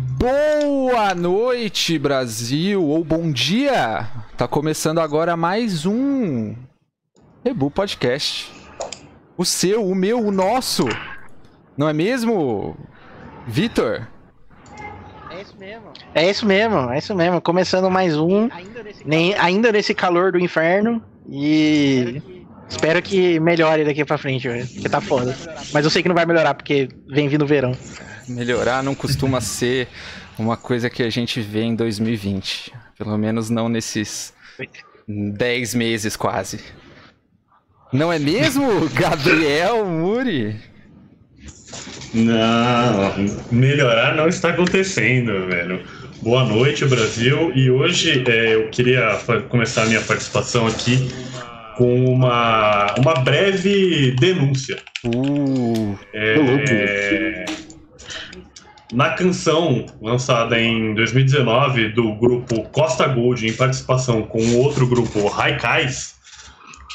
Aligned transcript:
Boa 0.00 1.12
noite, 1.12 1.98
Brasil, 1.98 2.84
ou 2.84 3.02
bom 3.02 3.32
dia! 3.32 4.08
Tá 4.36 4.46
começando 4.46 5.00
agora 5.00 5.36
mais 5.36 5.84
um 5.84 6.54
Rebu 7.44 7.68
Podcast. 7.68 8.48
O 9.36 9.44
seu, 9.44 9.84
o 9.84 9.96
meu, 9.96 10.24
o 10.24 10.30
nosso. 10.30 10.84
Não 11.76 11.88
é 11.88 11.92
mesmo, 11.92 12.76
Vitor? 13.44 14.06
É 15.30 15.42
isso 15.42 15.56
mesmo. 15.58 15.92
É 16.14 16.30
isso 16.30 16.46
mesmo, 16.46 16.90
é 16.92 16.98
isso 16.98 17.14
mesmo. 17.16 17.40
Começando 17.40 17.90
mais 17.90 18.16
um, 18.16 18.48
Ainda 18.52 18.84
nesse 18.84 19.04
nem, 19.04 19.34
ainda 19.34 19.72
nesse 19.72 19.94
calor 19.94 20.30
do 20.30 20.38
inferno. 20.38 21.02
E 21.28 22.22
espero 22.68 23.02
que 23.02 23.40
melhore 23.40 23.84
daqui 23.84 24.04
pra 24.04 24.16
frente, 24.16 24.48
velho. 24.48 24.68
Porque 24.68 24.88
tá 24.88 25.00
foda. 25.00 25.36
Mas 25.74 25.84
eu 25.84 25.90
sei 25.90 26.02
que 26.04 26.08
não 26.08 26.14
vai 26.14 26.24
melhorar, 26.24 26.54
porque 26.54 26.88
vem 27.08 27.26
vindo 27.28 27.42
o 27.42 27.48
verão. 27.48 27.72
Melhorar 28.28 28.82
não 28.82 28.94
costuma 28.94 29.40
ser 29.40 29.88
uma 30.38 30.56
coisa 30.56 30.90
que 30.90 31.02
a 31.02 31.10
gente 31.10 31.40
vê 31.40 31.62
em 31.62 31.74
2020. 31.74 32.72
Pelo 32.96 33.16
menos 33.16 33.48
não 33.48 33.68
nesses 33.68 34.32
10 35.06 35.74
meses 35.74 36.16
quase. 36.16 36.60
Não 37.92 38.12
é 38.12 38.18
mesmo, 38.18 38.88
Gabriel 38.90 39.86
Muri? 39.86 40.56
Não, 42.12 43.14
melhorar 43.50 44.14
não 44.14 44.28
está 44.28 44.50
acontecendo, 44.50 45.46
velho. 45.46 45.82
Boa 46.22 46.44
noite, 46.44 46.84
Brasil. 46.84 47.52
E 47.54 47.70
hoje 47.70 48.24
é, 48.26 48.54
eu 48.54 48.68
queria 48.70 49.18
começar 49.48 49.84
a 49.84 49.86
minha 49.86 50.00
participação 50.00 50.66
aqui 50.66 51.08
com 51.76 52.06
uma, 52.06 52.92
uma 52.98 53.14
breve 53.14 54.10
denúncia. 54.18 54.78
Uh, 55.04 55.96
É, 56.12 56.34
na 58.92 59.10
canção 59.10 59.84
lançada 60.00 60.58
em 60.58 60.94
2019 60.94 61.90
do 61.90 62.14
grupo 62.14 62.62
Costa 62.70 63.06
Gold, 63.06 63.46
em 63.46 63.52
participação 63.52 64.22
com 64.22 64.56
outro 64.56 64.86
grupo 64.86 65.26
Raikais, 65.28 66.16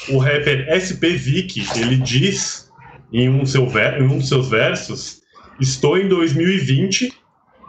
o 0.08 0.18
rapper 0.18 0.66
SP 0.74 1.16
Vic, 1.16 1.64
ele 1.76 1.96
diz 1.96 2.70
em 3.12 3.28
um, 3.28 3.46
seu 3.46 3.68
em 3.98 4.02
um 4.02 4.18
dos 4.18 4.28
seus 4.28 4.48
versos: 4.50 5.22
Estou 5.60 5.96
em 5.96 6.08
2020, 6.08 7.12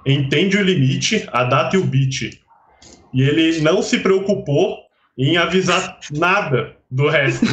entende 0.06 0.58
o 0.58 0.64
limite, 0.64 1.28
a 1.32 1.44
data 1.44 1.76
e 1.76 1.80
o 1.80 1.84
beat. 1.84 2.40
E 3.14 3.22
ele 3.22 3.62
não 3.62 3.82
se 3.82 4.00
preocupou 4.00 4.80
em 5.18 5.38
avisar 5.38 6.00
nada 6.12 6.76
do 6.92 7.08
resto. 7.08 7.46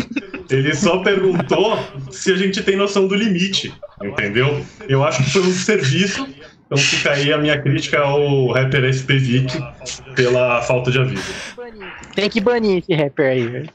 Ele 0.50 0.74
só 0.74 0.98
perguntou 0.98 1.78
se 2.10 2.32
a 2.32 2.36
gente 2.36 2.62
tem 2.62 2.76
noção 2.76 3.06
do 3.06 3.14
limite, 3.14 3.72
entendeu? 4.02 4.64
Eu 4.88 5.04
acho 5.04 5.22
que 5.22 5.30
foi 5.30 5.42
um 5.42 5.52
serviço. 5.52 6.28
Então 6.72 6.82
fica 6.82 7.10
aí 7.10 7.30
a 7.30 7.36
minha 7.36 7.60
crítica 7.60 7.98
ao 7.98 8.50
rapper 8.50 8.88
SP 8.88 9.18
Vic 9.20 9.62
pela 10.16 10.62
falta 10.62 10.90
de 10.90 10.98
aviso. 10.98 11.22
Tem 12.14 12.30
que 12.30 12.40
banir 12.40 12.78
esse 12.78 12.94
rapper 12.94 13.30
aí, 13.30 13.46
velho. 13.46 13.70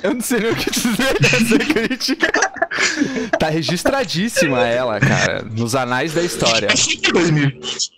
eu 0.00 0.14
não 0.14 0.20
sei 0.20 0.38
nem 0.38 0.52
o 0.52 0.54
que 0.54 0.70
dizer 0.70 1.18
dessa 1.18 1.58
crítica. 1.74 2.30
Tá 3.36 3.48
registradíssima 3.48 4.64
ela, 4.64 5.00
cara, 5.00 5.42
nos 5.42 5.74
anais 5.74 6.14
da 6.14 6.22
história. 6.22 6.68
2020. 6.68 7.90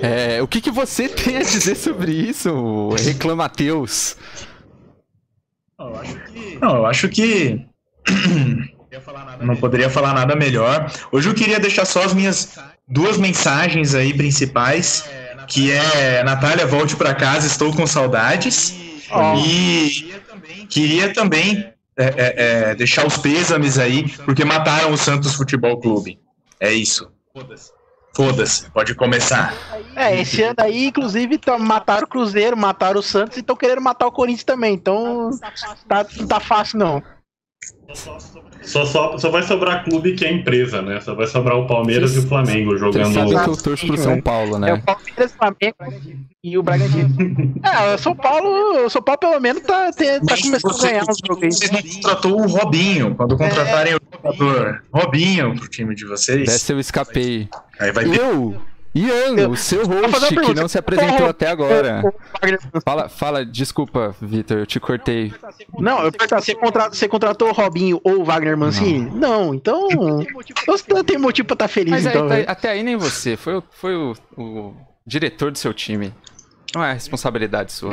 É, 0.00 0.40
o 0.40 0.48
que, 0.48 0.62
que 0.62 0.70
você 0.70 1.06
tem 1.06 1.36
a 1.36 1.42
dizer 1.42 1.74
sobre 1.74 2.12
isso, 2.12 2.88
Reclamateus? 3.04 4.16
Não, 5.78 6.76
eu 6.76 6.86
acho 6.86 7.10
que 7.10 7.60
não 9.40 9.56
poderia 9.56 9.90
falar 9.90 10.12
nada 10.12 10.34
melhor. 10.36 10.90
Hoje 11.10 11.28
eu 11.28 11.34
queria 11.34 11.58
deixar 11.60 11.84
só 11.84 12.02
as 12.04 12.14
minhas 12.14 12.58
duas 12.86 13.16
mensagens 13.16 13.94
aí 13.94 14.14
principais, 14.14 15.04
que 15.48 15.70
é 15.70 16.22
Natália, 16.24 16.66
volte 16.66 16.96
pra 16.96 17.14
casa, 17.14 17.46
estou 17.46 17.74
com 17.74 17.86
saudades. 17.86 18.74
E 19.44 20.12
queria 20.68 21.12
também 21.12 21.72
é, 21.96 22.04
é, 22.04 22.34
é, 22.70 22.74
deixar 22.74 23.06
os 23.06 23.16
pêsames 23.16 23.78
aí, 23.78 24.08
porque 24.24 24.44
mataram 24.44 24.92
o 24.92 24.96
Santos 24.96 25.34
Futebol 25.34 25.78
Clube. 25.80 26.18
É 26.58 26.72
isso. 26.72 27.10
Foda-se, 28.14 28.70
pode 28.70 28.94
começar. 28.94 29.52
É, 29.96 30.20
esse 30.20 30.40
ano 30.40 30.54
aí, 30.58 30.86
inclusive, 30.86 31.36
tá- 31.36 31.58
mataram 31.58 32.04
o 32.04 32.08
Cruzeiro, 32.08 32.56
mataram 32.56 33.00
o 33.00 33.02
Santos 33.02 33.36
e 33.36 33.40
estão 33.40 33.56
querendo 33.56 33.80
matar 33.80 34.06
o 34.06 34.12
Corinthians 34.12 34.44
também. 34.44 34.74
Então, 34.74 35.30
tá, 35.88 36.06
não 36.16 36.26
tá 36.28 36.38
fácil, 36.38 36.78
não. 36.78 37.02
Só, 38.62 38.84
só, 38.86 39.18
só 39.18 39.30
vai 39.30 39.42
sobrar 39.42 39.84
clube 39.84 40.14
que 40.14 40.24
é 40.24 40.32
empresa, 40.32 40.80
né? 40.82 41.00
Só 41.00 41.14
vai 41.14 41.26
sobrar 41.26 41.56
o 41.56 41.66
Palmeiras 41.66 42.16
e 42.16 42.20
o 42.20 42.22
Flamengo 42.26 42.72
Você 42.72 42.78
jogando. 42.78 43.12
sabe 43.14 43.30
que 43.44 43.50
eu 43.50 43.56
torço 43.62 43.86
pro 43.86 43.96
São 43.98 44.20
Paulo, 44.20 44.56
É 44.56 44.58
né? 44.58 44.72
o 44.74 44.82
Palmeiras, 44.82 45.32
o 45.32 45.36
Flamengo 45.36 45.76
e 46.42 46.58
o 46.58 46.62
Bragantino. 46.62 47.14
É, 47.62 47.94
o 47.94 47.98
São 47.98 48.16
Paulo, 48.16 48.86
o 48.86 48.90
São 48.90 49.02
Paulo 49.02 49.18
pelo 49.20 49.38
menos 49.40 49.62
tá, 49.62 49.92
tá 49.92 50.02
Mas 50.28 50.40
começando 50.42 50.70
a 50.70 50.74
você- 50.74 50.88
ganhar 50.88 51.04
uns 51.08 51.18
jogos 51.26 51.42
aí. 51.42 51.52
Vocês 51.52 51.70
não 51.70 51.82
contratou 51.82 52.40
o 52.40 52.46
Robinho. 52.46 53.14
Quando 53.14 53.36
contratarem 53.36 53.94
o 53.94 54.00
jogador 54.12 54.82
Robinho 54.92 55.54
pro 55.54 55.68
time 55.68 55.94
de 55.94 56.06
vocês, 56.06 56.46
Dessa 56.46 56.72
eu 56.72 56.80
escapei. 56.80 57.48
aí 57.78 57.92
vai 57.92 58.04
ter 58.06 58.18
Eu, 58.18 58.56
Ian, 58.94 59.48
o 59.48 59.56
seu 59.56 59.84
host, 59.86 60.34
que 60.36 60.54
não 60.54 60.68
se 60.68 60.78
apresentou 60.78 61.26
até 61.26 61.48
agora. 61.48 62.02
Fala, 62.84 63.08
fala, 63.08 63.44
desculpa, 63.44 64.14
Vitor, 64.20 64.58
eu 64.58 64.66
te 64.66 64.78
cortei. 64.78 65.32
Não, 65.78 66.04
eu 66.04 66.12
perguntar, 66.12 66.40
você, 66.40 66.54
contra, 66.54 66.88
você 66.88 67.08
contratou 67.08 67.48
o 67.48 67.52
Robinho 67.52 68.00
ou 68.04 68.20
o 68.20 68.24
Wagner 68.24 68.56
Mancini? 68.56 69.10
Não, 69.10 69.52
então. 69.54 69.88
Você 70.66 70.84
não 70.92 71.02
tem 71.02 71.18
motivo 71.18 71.46
pra 71.48 71.54
estar 71.54 71.68
feliz, 71.68 71.90
Mas 71.90 72.06
aí, 72.06 72.12
então. 72.14 72.28
tá- 72.28 72.38
até 72.46 72.70
aí 72.70 72.82
nem 72.84 72.94
você, 72.96 73.36
foi, 73.36 73.56
o- 73.56 73.64
foi 73.72 73.96
o, 73.96 74.14
o 74.36 74.74
diretor 75.06 75.50
do 75.50 75.58
seu 75.58 75.74
time. 75.74 76.14
Não 76.74 76.84
é 76.84 76.92
responsabilidade 76.92 77.72
sua. 77.72 77.92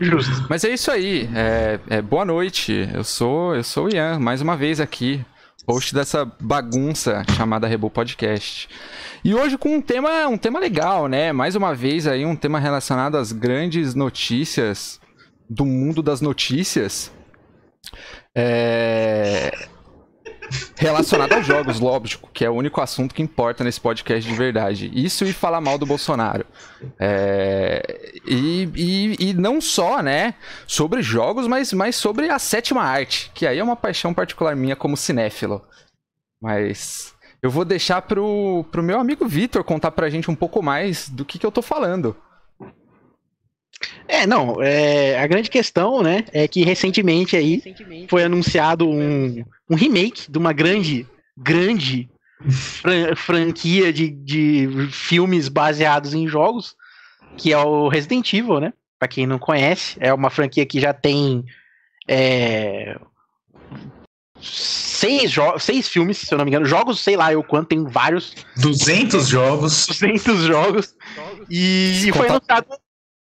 Justo. 0.00 0.46
Mas 0.50 0.64
é 0.64 0.70
isso 0.70 0.90
aí. 0.90 1.28
É, 1.34 1.78
é, 1.88 2.02
boa 2.02 2.24
noite. 2.24 2.88
Eu 2.94 3.04
sou, 3.04 3.54
eu 3.54 3.62
sou 3.62 3.86
o 3.86 3.94
Ian, 3.94 4.18
mais 4.18 4.40
uma 4.40 4.56
vez 4.56 4.80
aqui, 4.80 5.24
host 5.68 5.94
dessa 5.94 6.24
bagunça 6.40 7.24
chamada 7.36 7.66
Rebu 7.66 7.90
Podcast. 7.90 8.68
E 9.24 9.34
hoje 9.34 9.58
com 9.58 9.76
um 9.76 9.80
tema, 9.82 10.28
um 10.28 10.38
tema 10.38 10.60
legal, 10.60 11.08
né? 11.08 11.32
Mais 11.32 11.56
uma 11.56 11.74
vez 11.74 12.06
aí 12.06 12.24
um 12.24 12.36
tema 12.36 12.60
relacionado 12.60 13.16
às 13.16 13.32
grandes 13.32 13.94
notícias 13.94 15.00
do 15.50 15.64
mundo 15.64 16.02
das 16.02 16.20
notícias. 16.20 17.10
É... 18.34 19.68
Relacionado 20.76 21.32
aos 21.32 21.46
jogos, 21.46 21.80
lógico, 21.80 22.30
que 22.32 22.44
é 22.44 22.50
o 22.50 22.54
único 22.54 22.80
assunto 22.80 23.14
que 23.14 23.22
importa 23.22 23.64
nesse 23.64 23.80
podcast 23.80 24.28
de 24.28 24.36
verdade. 24.36 24.90
Isso 24.94 25.24
e 25.24 25.32
falar 25.32 25.60
mal 25.60 25.78
do 25.78 25.86
Bolsonaro. 25.86 26.46
É, 26.98 28.12
e, 28.26 28.68
e, 28.74 29.30
e 29.30 29.34
não 29.34 29.60
só, 29.60 30.02
né, 30.02 30.34
sobre 30.66 31.02
jogos, 31.02 31.46
mas, 31.46 31.72
mas 31.72 31.96
sobre 31.96 32.30
a 32.30 32.38
sétima 32.38 32.82
arte, 32.82 33.30
que 33.34 33.46
aí 33.46 33.58
é 33.58 33.64
uma 33.64 33.76
paixão 33.76 34.14
particular 34.14 34.54
minha 34.54 34.76
como 34.76 34.96
cinéfilo. 34.96 35.62
Mas 36.40 37.14
eu 37.42 37.50
vou 37.50 37.64
deixar 37.64 38.02
pro, 38.02 38.64
pro 38.70 38.82
meu 38.82 38.98
amigo 38.98 39.26
Vitor 39.26 39.64
contar 39.64 39.90
pra 39.90 40.10
gente 40.10 40.30
um 40.30 40.34
pouco 40.34 40.62
mais 40.62 41.08
do 41.08 41.24
que, 41.24 41.38
que 41.38 41.46
eu 41.46 41.52
tô 41.52 41.62
falando. 41.62 42.16
É, 44.08 44.26
não, 44.26 44.62
é, 44.62 45.18
a 45.18 45.26
grande 45.26 45.50
questão, 45.50 46.02
né, 46.02 46.24
é 46.32 46.48
que 46.48 46.64
recentemente 46.64 47.36
aí 47.36 47.60
foi 48.08 48.24
anunciado 48.24 48.88
um, 48.88 49.44
um 49.68 49.74
remake 49.74 50.30
de 50.30 50.38
uma 50.38 50.52
grande, 50.52 51.06
grande 51.36 52.08
fran- 52.50 53.14
franquia 53.16 53.92
de, 53.92 54.08
de 54.10 54.88
filmes 54.90 55.48
baseados 55.48 56.14
em 56.14 56.26
jogos, 56.26 56.74
que 57.36 57.52
é 57.52 57.58
o 57.58 57.88
Resident 57.88 58.32
Evil, 58.32 58.60
né? 58.60 58.72
Pra 58.98 59.08
quem 59.08 59.26
não 59.26 59.38
conhece, 59.38 59.96
é 60.00 60.12
uma 60.14 60.30
franquia 60.30 60.64
que 60.64 60.80
já 60.80 60.94
tem 60.94 61.44
é, 62.08 62.96
seis, 64.40 65.34
seis 65.58 65.88
filmes, 65.88 66.18
se 66.18 66.32
eu 66.32 66.38
não 66.38 66.44
me 66.44 66.50
engano, 66.50 66.64
jogos, 66.64 67.00
sei 67.00 67.16
lá 67.16 67.32
eu 67.32 67.42
quanto, 67.42 67.68
tem 67.68 67.84
vários, 67.84 68.34
200 68.56 69.26
jogos. 69.28 69.86
200 69.86 70.42
jogos. 70.44 70.94
E 71.50 72.10
foi 72.12 72.28
anunciado, 72.28 72.66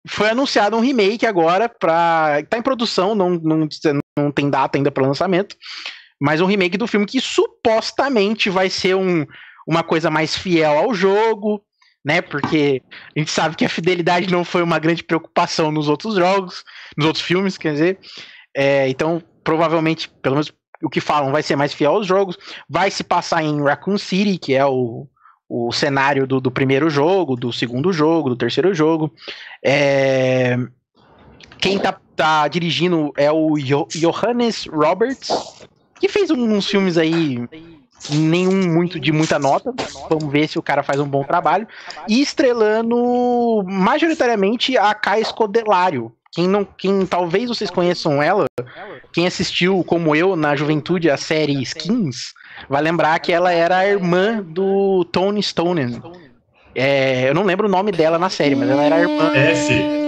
foi 0.07 0.29
anunciado 0.29 0.75
um 0.75 0.81
remake 0.81 1.25
agora 1.25 1.69
pra. 1.69 2.43
tá 2.49 2.57
em 2.57 2.61
produção, 2.61 3.15
não, 3.15 3.31
não, 3.31 3.67
não 4.17 4.31
tem 4.31 4.49
data 4.49 4.77
ainda 4.77 4.91
para 4.91 5.07
lançamento. 5.07 5.55
Mas 6.21 6.41
um 6.41 6.45
remake 6.45 6.77
do 6.77 6.87
filme 6.87 7.05
que 7.05 7.19
supostamente 7.19 8.49
vai 8.49 8.69
ser 8.69 8.95
um, 8.95 9.25
uma 9.67 9.83
coisa 9.83 10.09
mais 10.09 10.35
fiel 10.35 10.77
ao 10.77 10.93
jogo, 10.93 11.61
né? 12.05 12.21
Porque 12.21 12.81
a 13.15 13.19
gente 13.19 13.31
sabe 13.31 13.55
que 13.55 13.65
a 13.65 13.69
fidelidade 13.69 14.31
não 14.31 14.43
foi 14.43 14.61
uma 14.61 14.79
grande 14.79 15.03
preocupação 15.03 15.71
nos 15.71 15.87
outros 15.87 16.15
jogos, 16.15 16.63
nos 16.97 17.07
outros 17.07 17.23
filmes, 17.23 17.57
quer 17.57 17.73
dizer. 17.73 17.99
É, 18.55 18.87
então, 18.89 19.21
provavelmente, 19.43 20.09
pelo 20.21 20.35
menos 20.35 20.53
o 20.81 20.89
que 20.89 20.99
falam, 20.99 21.31
vai 21.31 21.41
ser 21.41 21.55
mais 21.55 21.73
fiel 21.73 21.93
aos 21.95 22.05
jogos. 22.05 22.37
Vai 22.69 22.91
se 22.91 23.03
passar 23.03 23.41
em 23.43 23.63
Raccoon 23.63 23.97
City, 23.97 24.37
que 24.37 24.53
é 24.53 24.65
o, 24.65 25.07
o 25.55 25.71
cenário 25.71 26.25
do, 26.25 26.41
do 26.41 26.49
primeiro 26.49 26.89
jogo, 26.89 27.35
do 27.35 27.53
segundo 27.53 27.93
jogo, 27.93 28.29
do 28.29 28.35
terceiro 28.35 28.73
jogo. 28.73 29.13
É, 29.63 30.57
Quem 31.59 31.77
tá, 31.77 31.95
tá 32.15 32.47
dirigindo 32.47 33.13
é 33.15 33.31
o 33.31 33.55
Jo- 33.59 33.87
Johannes 33.91 34.65
Roberts, 34.65 35.29
que 35.99 36.09
fez 36.09 36.31
uns 36.31 36.65
filmes 36.65 36.97
aí 36.97 37.47
nenhum 38.09 38.73
muito 38.73 38.99
de 38.99 39.11
muita 39.11 39.37
nota. 39.37 39.71
Vamos 40.09 40.31
ver 40.31 40.47
se 40.47 40.57
o 40.57 40.63
cara 40.63 40.81
faz 40.81 40.99
um 40.99 41.07
bom 41.07 41.23
trabalho. 41.23 41.67
E 42.09 42.19
estrelando 42.19 43.63
majoritariamente 43.63 44.75
a 44.75 44.91
Kai 44.95 45.23
Scodelário. 45.23 46.11
Quem 46.31 46.47
não, 46.47 46.65
quem 46.65 47.05
talvez 47.05 47.47
vocês 47.47 47.69
conheçam 47.69 48.21
ela, 48.23 48.47
quem 49.13 49.27
assistiu 49.27 49.83
como 49.83 50.15
eu 50.15 50.35
na 50.35 50.55
juventude 50.55 51.11
a 51.11 51.15
série 51.15 51.61
Skins, 51.61 52.33
vai 52.69 52.81
lembrar 52.81 53.19
que 53.19 53.31
ela 53.31 53.51
era 53.51 53.77
a 53.77 53.87
irmã 53.87 54.41
do 54.41 55.05
Tony 55.05 55.41
Stone. 55.41 56.01
É, 56.75 57.29
eu 57.29 57.33
não 57.33 57.43
lembro 57.43 57.67
o 57.67 57.71
nome 57.71 57.91
dela 57.91 58.17
na 58.17 58.29
série, 58.29 58.55
mas 58.55 58.69
ela 58.69 58.83
era 58.83 58.95
a 58.95 58.99
irmã. 58.99 59.31
F. 59.35 60.03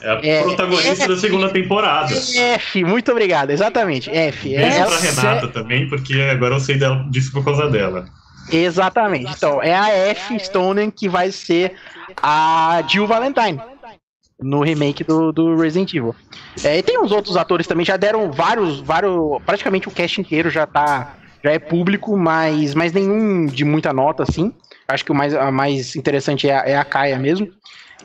É 0.00 0.10
a 0.10 0.20
é, 0.22 0.42
protagonista 0.42 0.90
F, 0.90 1.08
da 1.08 1.16
segunda 1.16 1.48
temporada. 1.50 2.14
F, 2.14 2.84
muito 2.84 3.10
obrigado, 3.10 3.50
exatamente. 3.50 4.08
F. 4.10 4.48
Beijo 4.48 4.76
ela, 4.76 4.86
pra 4.86 4.98
Renata 4.98 5.48
também, 5.48 5.88
porque 5.88 6.14
agora 6.14 6.54
eu 6.54 6.60
sei 6.60 6.78
dela, 6.78 7.04
disso 7.10 7.32
por 7.32 7.44
causa 7.44 7.68
dela. 7.68 8.06
Exatamente. 8.50 9.32
Então, 9.36 9.62
é 9.62 9.74
a 9.74 9.88
F 9.90 10.38
Stone 10.38 10.90
que 10.90 11.08
vai 11.08 11.30
ser 11.30 11.74
a 12.22 12.82
Jill 12.88 13.06
Valentine 13.06 13.60
no 14.40 14.62
remake 14.62 15.02
do, 15.02 15.32
do 15.32 15.56
Resident 15.56 15.92
Evil. 15.94 16.14
É, 16.62 16.78
e 16.78 16.82
tem 16.82 16.98
uns 16.98 17.10
outros 17.10 17.36
atores 17.36 17.66
também, 17.66 17.84
já 17.84 17.96
deram 17.96 18.30
vários, 18.30 18.80
vários. 18.80 19.42
Praticamente 19.44 19.88
o 19.88 19.90
cast 19.90 20.20
inteiro 20.20 20.48
já 20.50 20.66
tá. 20.66 21.16
Já 21.42 21.52
é 21.52 21.58
público, 21.58 22.16
mas, 22.16 22.74
mas 22.74 22.92
nenhum 22.92 23.46
de 23.46 23.64
muita 23.64 23.92
nota, 23.92 24.22
assim. 24.22 24.52
Acho 24.86 25.04
que 25.04 25.12
o 25.12 25.14
mais, 25.14 25.34
a 25.34 25.50
mais 25.50 25.94
interessante 25.94 26.48
é 26.48 26.56
a, 26.56 26.62
é 26.64 26.76
a 26.76 26.84
Kaia 26.84 27.18
mesmo. 27.18 27.48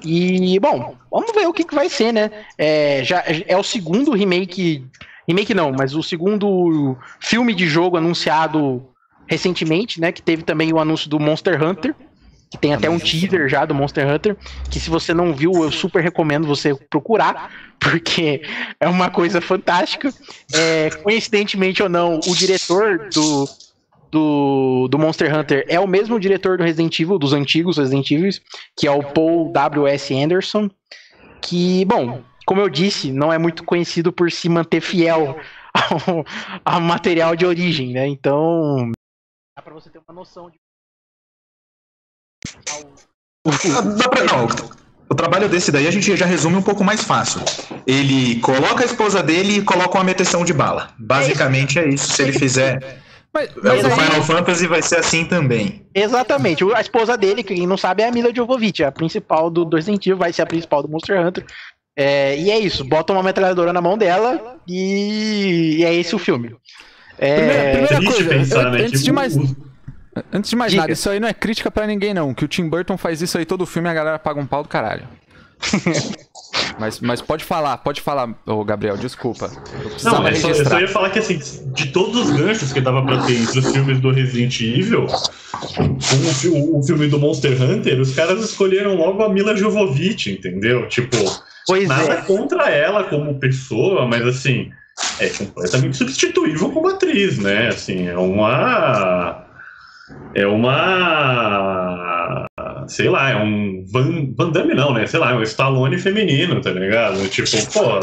E, 0.04 0.60
bom, 0.60 0.96
vamos 1.12 1.32
ver 1.32 1.48
o 1.48 1.54
que, 1.54 1.64
que 1.64 1.76
vai 1.76 1.90
ser, 1.90 2.12
né? 2.12 2.30
É, 2.58 3.04
já, 3.04 3.24
é 3.48 3.56
o 3.58 3.64
segundo 3.64 4.14
remake. 4.14 4.86
Remake 5.28 5.54
não, 5.54 5.72
mas 5.72 5.96
o 5.96 6.04
segundo 6.04 6.98
filme 7.20 7.54
de 7.54 7.68
jogo 7.68 7.98
anunciado 7.98 8.86
recentemente, 9.28 10.02
né? 10.02 10.12
Que 10.12 10.22
teve 10.22 10.44
também 10.44 10.74
o 10.74 10.80
anúncio 10.80 11.10
do 11.10 11.20
Monster 11.20 11.62
Hunter. 11.64 11.96
Que 12.54 12.58
tem 12.60 12.72
até 12.72 12.88
um 12.88 13.00
teaser 13.00 13.50
já 13.50 13.66
do 13.66 13.74
Monster 13.74 14.08
Hunter. 14.08 14.38
Que 14.70 14.80
se 14.80 14.88
você 14.88 15.12
não 15.12 15.34
viu, 15.34 15.52
eu 15.56 15.72
super 15.72 16.04
recomendo 16.04 16.46
você 16.46 16.76
procurar. 16.76 17.52
Porque 17.80 18.44
é 18.80 18.88
uma 18.88 19.10
coisa 19.10 19.42
fantástica. 19.42 20.14
É, 20.54 20.92
coincidentemente 21.02 21.82
ou 21.82 21.90
não, 21.90 22.20
o 22.20 22.36
diretor 22.36 23.10
do, 23.12 23.50
do, 24.12 24.88
do 24.88 25.00
Monster 25.00 25.36
Hunter 25.36 25.66
é 25.68 25.80
o 25.80 25.88
mesmo 25.88 26.20
diretor 26.20 26.60
do 26.60 26.64
Resident 26.64 27.00
Evil, 27.00 27.18
dos 27.18 27.34
antigos 27.34 27.80
Resident 27.80 28.12
Evil, 28.12 28.30
que 28.78 28.86
é 28.86 28.92
o 28.92 29.02
Paul 29.02 29.52
W.S. 29.52 30.14
Anderson, 30.14 30.70
que, 31.42 31.84
bom, 31.86 32.22
como 32.46 32.62
eu 32.62 32.70
disse, 32.70 33.12
não 33.12 33.34
é 33.34 33.40
muito 33.40 33.64
conhecido 33.64 34.14
por 34.14 34.32
se 34.32 34.48
manter 34.48 34.82
fiel 34.82 35.36
ao, 35.74 36.26
ao 36.64 36.80
material 36.80 37.36
de 37.36 37.46
origem, 37.46 37.92
né? 37.92 38.08
Então, 38.08 38.92
dá 39.58 39.64
pra 39.64 39.74
você 39.74 39.90
ter 39.90 40.00
uma 40.08 40.14
noção 40.14 40.50
de. 40.50 40.63
Dá 43.98 44.10
pra, 44.10 44.24
não, 44.24 44.48
o 45.10 45.16
trabalho 45.16 45.50
desse 45.50 45.72
daí 45.72 45.88
a 45.88 45.92
gente 45.92 46.16
já 46.16 46.26
resume 46.26 46.56
um 46.56 46.62
pouco 46.62 46.84
mais 46.84 47.04
fácil. 47.04 47.42
Ele 47.86 48.40
coloca 48.40 48.84
a 48.84 48.86
esposa 48.86 49.22
dele 49.22 49.58
e 49.58 49.62
coloca 49.62 49.98
uma 49.98 50.04
meteção 50.04 50.46
de 50.46 50.54
bala. 50.54 50.90
Basicamente 50.98 51.80
é 51.80 51.88
isso. 51.88 52.14
Se 52.14 52.22
ele 52.22 52.34
fizer 52.34 53.02
mas, 53.34 53.50
mas 53.62 53.84
o 53.84 53.88
aí... 53.88 53.92
Final 53.94 54.24
Fantasy 54.24 54.68
vai 54.68 54.82
ser 54.82 54.98
assim 54.98 55.26
também. 55.26 55.84
Exatamente. 55.94 56.64
A 56.74 56.80
esposa 56.80 57.18
dele, 57.18 57.42
que 57.42 57.56
quem 57.56 57.66
não 57.66 57.78
sabe, 57.78 58.04
é 58.04 58.08
a 58.08 58.12
Mila 58.12 58.34
Jovovich, 58.34 58.84
a 58.84 58.92
principal 58.92 59.50
do, 59.50 59.66
do 59.66 59.76
Resident 59.76 60.06
Evil, 60.06 60.18
vai 60.18 60.32
ser 60.32 60.44
a 60.44 60.46
principal 60.46 60.84
do 60.84 60.90
Monster 60.90 61.26
Hunter. 61.26 61.44
É, 61.96 62.38
e 62.38 62.50
é 62.50 62.60
isso, 62.60 62.84
bota 62.84 63.14
uma 63.14 63.22
metralhadora 63.22 63.72
na 63.72 63.80
mão 63.80 63.96
dela 63.98 64.58
e, 64.68 65.78
e 65.78 65.84
é 65.84 65.94
esse 65.94 66.16
o 66.16 66.20
filme. 66.20 66.56
É... 67.20 67.36
Primeira, 67.36 67.72
primeira 67.72 68.12
coisa, 68.12 68.30
pensar, 68.30 68.72
né? 68.72 68.82
antes, 68.82 69.04
de 69.04 69.12
mais, 69.12 69.36
antes 70.32 70.50
de 70.50 70.56
mais 70.56 70.74
nada, 70.74 70.92
isso 70.92 71.10
aí 71.10 71.20
não 71.20 71.28
é 71.28 71.34
crítica 71.34 71.72
para 71.72 71.88
ninguém, 71.88 72.14
não. 72.14 72.34
Que 72.34 72.46
o 72.46 72.48
Tim 72.48 72.68
Burton 72.68 72.98
faz 72.98 73.22
isso 73.22 73.38
aí 73.38 73.46
todo 73.46 73.66
filme 73.66 73.88
e 73.88 73.92
a 73.92 73.94
galera 73.94 74.20
paga 74.20 74.40
um 74.40 74.46
pau 74.46 74.64
do 74.64 74.70
caralho. 74.70 75.08
Mas, 76.80 77.00
mas 77.00 77.22
pode 77.22 77.44
falar, 77.44 77.78
pode 77.78 78.02
falar, 78.02 78.30
ô 78.46 78.64
Gabriel, 78.64 78.98
desculpa. 78.98 79.52
Não, 80.04 80.28
é 80.28 80.34
só, 80.36 80.50
eu 80.50 80.66
só 80.66 80.80
ia 80.80 80.88
falar 80.88 81.10
que 81.12 81.20
assim, 81.20 81.40
de 81.74 81.92
todos 81.92 82.16
os 82.30 82.32
ganchos 82.32 82.74
que 82.74 82.82
dava 82.82 83.04
pra 83.06 83.22
ter 83.24 83.40
entre 83.40 83.60
os 83.60 83.72
filmes 83.72 84.00
do 84.00 84.12
Resident 84.12 84.60
Evil, 84.60 85.06
com 85.76 85.84
o, 85.84 86.80
o, 86.80 86.84
filme 86.84 87.08
do 87.08 87.20
Monster 87.20 87.62
Hunter, 87.62 88.00
os 88.00 88.16
caras 88.16 88.44
escolheram 88.44 88.96
logo 88.96 89.24
a 89.24 89.30
Mila 89.30 89.56
Jovovich, 89.56 90.32
entendeu? 90.32 90.88
Tipo, 90.88 91.18
pois 91.68 91.88
nada 91.88 92.14
é. 92.14 92.22
contra 92.22 92.70
ela 92.70 93.04
como 93.04 93.40
pessoa, 93.40 94.08
mas 94.08 94.26
assim, 94.26 94.72
é 95.20 95.30
completamente 95.30 95.98
substituível 95.98 96.72
como 96.72 96.88
atriz, 96.88 97.38
né? 97.38 97.70
Assim, 97.70 98.08
é 98.08 98.18
uma. 98.18 99.46
É 100.36 100.48
uma 100.48 102.04
sei 102.88 103.10
lá, 103.10 103.32
é 103.32 103.36
um 103.36 103.86
Van, 103.92 104.34
Van 104.36 104.50
Damme 104.52 104.74
não, 104.74 104.94
né? 104.94 105.06
Sei 105.08 105.20
lá, 105.20 105.32
é 105.32 105.36
um 105.36 105.44
Stallone 105.44 105.98
feminino, 105.98 106.62
tá 106.62 106.72
ligado? 106.72 107.28
Tipo, 107.30 107.50
pô, 107.72 108.00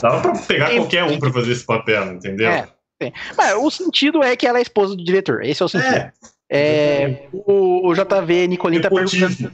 dava 0.00 0.20
pra 0.20 0.32
pegar 0.46 0.70
qualquer 0.70 1.04
um 1.04 1.18
pra 1.18 1.32
fazer 1.32 1.52
esse 1.52 1.64
papel, 1.64 2.12
entendeu? 2.12 2.48
É, 2.48 2.68
é. 3.02 3.12
Mas 3.36 3.54
o 3.54 3.70
sentido 3.70 4.22
é 4.22 4.36
que 4.36 4.46
ela 4.46 4.58
é 4.58 4.62
esposa 4.62 4.96
do 4.96 5.04
diretor, 5.04 5.42
esse 5.44 5.62
é 5.62 5.66
o 5.66 5.68
sentido. 5.68 5.94
É, 5.94 6.12
é 6.50 7.28
o, 7.32 7.88
o 7.88 7.94
JV 7.94 8.46
Nicolini 8.48 8.82
tá 8.82 8.90
perguntando... 8.90 9.52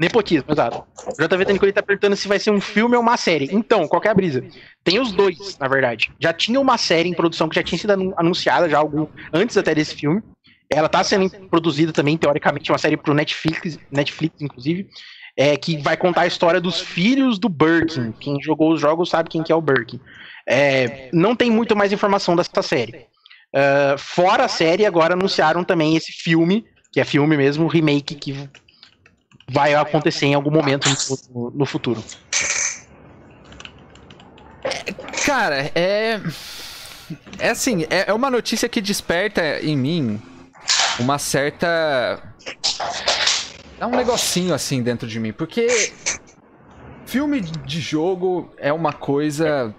Nepotismo, 0.00 0.52
exato. 0.52 0.84
O 1.06 1.12
JV 1.20 1.52
Nicolini 1.52 1.72
tá 1.72 1.82
perguntando 1.82 2.14
se 2.14 2.28
vai 2.28 2.38
ser 2.38 2.52
um 2.52 2.60
filme 2.60 2.94
ou 2.94 3.02
uma 3.02 3.16
série. 3.16 3.48
Então, 3.50 3.88
qual 3.88 4.00
é 4.04 4.08
a 4.08 4.14
brisa? 4.14 4.44
Tem 4.84 5.00
os 5.00 5.10
dois, 5.10 5.58
na 5.58 5.66
verdade. 5.66 6.12
Já 6.20 6.32
tinha 6.32 6.60
uma 6.60 6.78
série 6.78 7.08
em 7.08 7.14
produção 7.14 7.48
que 7.48 7.56
já 7.56 7.64
tinha 7.64 7.76
sido 7.76 8.14
anunciada 8.16 8.68
já 8.68 8.78
algum 8.78 9.08
antes 9.32 9.56
até 9.56 9.74
desse 9.74 9.96
filme. 9.96 10.22
Ela 10.70 10.86
está 10.86 11.02
sendo 11.02 11.30
produzida 11.48 11.92
também, 11.92 12.16
teoricamente, 12.16 12.70
uma 12.70 12.78
série 12.78 12.96
pro 12.96 13.14
Netflix, 13.14 13.78
Netflix 13.90 14.40
inclusive, 14.40 14.88
é, 15.36 15.56
que 15.56 15.78
vai 15.78 15.96
contar 15.96 16.22
a 16.22 16.26
história 16.26 16.60
dos 16.60 16.80
filhos 16.80 17.38
do 17.38 17.48
Birkin. 17.48 18.12
Quem 18.12 18.40
jogou 18.42 18.72
os 18.72 18.80
jogos 18.80 19.08
sabe 19.08 19.30
quem 19.30 19.42
que 19.42 19.52
é 19.52 19.54
o 19.54 19.62
Birkin. 19.62 20.00
É, 20.46 21.08
não 21.12 21.34
tem 21.34 21.50
muito 21.50 21.76
mais 21.76 21.92
informação 21.92 22.36
dessa 22.36 22.62
série. 22.62 23.06
Uh, 23.54 23.96
fora 23.96 24.44
a 24.44 24.48
série, 24.48 24.84
agora 24.84 25.14
anunciaram 25.14 25.64
também 25.64 25.96
esse 25.96 26.12
filme, 26.12 26.66
que 26.92 27.00
é 27.00 27.04
filme 27.04 27.36
mesmo, 27.36 27.66
remake, 27.66 28.14
que 28.14 28.48
vai 29.48 29.74
acontecer 29.74 30.26
em 30.26 30.34
algum 30.34 30.50
momento 30.50 30.86
no, 31.34 31.50
no 31.50 31.66
futuro. 31.66 32.04
Cara, 35.24 35.70
é. 35.74 36.20
É 37.38 37.50
assim, 37.50 37.84
é, 37.88 38.10
é 38.10 38.12
uma 38.12 38.30
notícia 38.30 38.68
que 38.68 38.82
desperta 38.82 39.60
em 39.60 39.76
mim 39.76 40.20
uma 40.98 41.18
certa. 41.18 42.22
Dá 43.78 43.86
um 43.86 43.96
negocinho 43.96 44.52
assim 44.52 44.82
dentro 44.82 45.06
de 45.06 45.20
mim, 45.20 45.32
porque 45.32 45.92
filme 47.06 47.40
de 47.40 47.80
jogo 47.80 48.52
é 48.58 48.72
uma 48.72 48.92
coisa. 48.92 49.74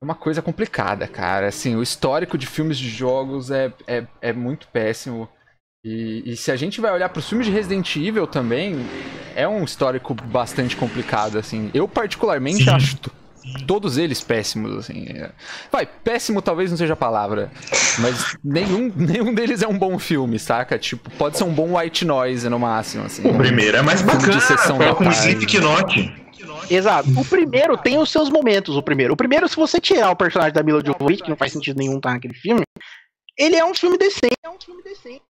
É 0.00 0.04
uma 0.04 0.14
coisa 0.14 0.42
complicada, 0.42 1.06
cara. 1.06 1.48
Assim, 1.48 1.76
o 1.76 1.82
histórico 1.82 2.36
de 2.36 2.46
filmes 2.46 2.78
de 2.78 2.88
jogos 2.88 3.50
é, 3.50 3.72
é, 3.86 4.06
é 4.20 4.32
muito 4.32 4.68
péssimo. 4.68 5.28
E, 5.84 6.22
e, 6.24 6.36
se 6.36 6.50
a 6.50 6.56
gente 6.56 6.80
vai 6.80 6.92
olhar 6.92 7.10
para 7.10 7.18
os 7.20 7.28
filmes 7.28 7.46
de 7.46 7.52
Resident 7.52 7.94
Evil 7.96 8.26
também, 8.26 8.76
é 9.36 9.46
um 9.46 9.62
histórico 9.62 10.14
bastante 10.14 10.76
complicado, 10.76 11.38
assim. 11.38 11.70
Eu 11.74 11.86
particularmente 11.86 12.64
Sim. 12.64 12.70
acho 12.70 12.96
todos 13.66 13.98
eles 13.98 14.20
péssimos, 14.20 14.76
assim. 14.76 15.06
Vai, 15.70 15.86
péssimo 15.86 16.40
talvez 16.40 16.70
não 16.70 16.76
seja 16.76 16.94
a 16.94 16.96
palavra, 16.96 17.50
mas 17.98 18.36
nenhum, 18.42 18.92
nenhum 18.96 19.34
deles 19.34 19.62
é 19.62 19.68
um 19.68 19.78
bom 19.78 19.98
filme, 19.98 20.38
saca? 20.38 20.78
Tipo, 20.78 21.10
pode 21.10 21.36
ser 21.36 21.44
um 21.44 21.52
bom 21.52 21.78
white 21.78 22.04
noise 22.04 22.48
no 22.48 22.58
máximo, 22.58 23.04
assim. 23.04 23.28
O 23.28 23.36
primeiro 23.36 23.76
é 23.76 23.82
mais 23.82 24.02
bacana, 24.02 24.32
de 24.32 24.94
com 24.94 25.10
Slipknot. 25.10 26.24
Exato. 26.70 27.08
O 27.18 27.24
primeiro 27.24 27.76
tem 27.76 27.98
os 27.98 28.10
seus 28.10 28.30
momentos, 28.30 28.76
o 28.76 28.82
primeiro. 28.82 29.12
O 29.12 29.16
primeiro, 29.16 29.48
se 29.48 29.56
você 29.56 29.80
tirar 29.80 30.10
o 30.10 30.16
personagem 30.16 30.54
da 30.54 30.62
Mila 30.62 30.82
Jovovich, 30.84 31.22
que 31.22 31.28
não 31.28 31.36
faz 31.36 31.52
sentido 31.52 31.78
nenhum 31.78 31.96
estar 31.96 32.12
naquele 32.12 32.34
filme, 32.34 32.62
ele 33.38 33.56
é 33.56 33.64
um 33.64 33.74
filme 33.74 33.98
decente. 33.98 34.36
É 34.42 34.48
um 34.48 34.58
filme 34.58 34.82
decente. 34.82 35.22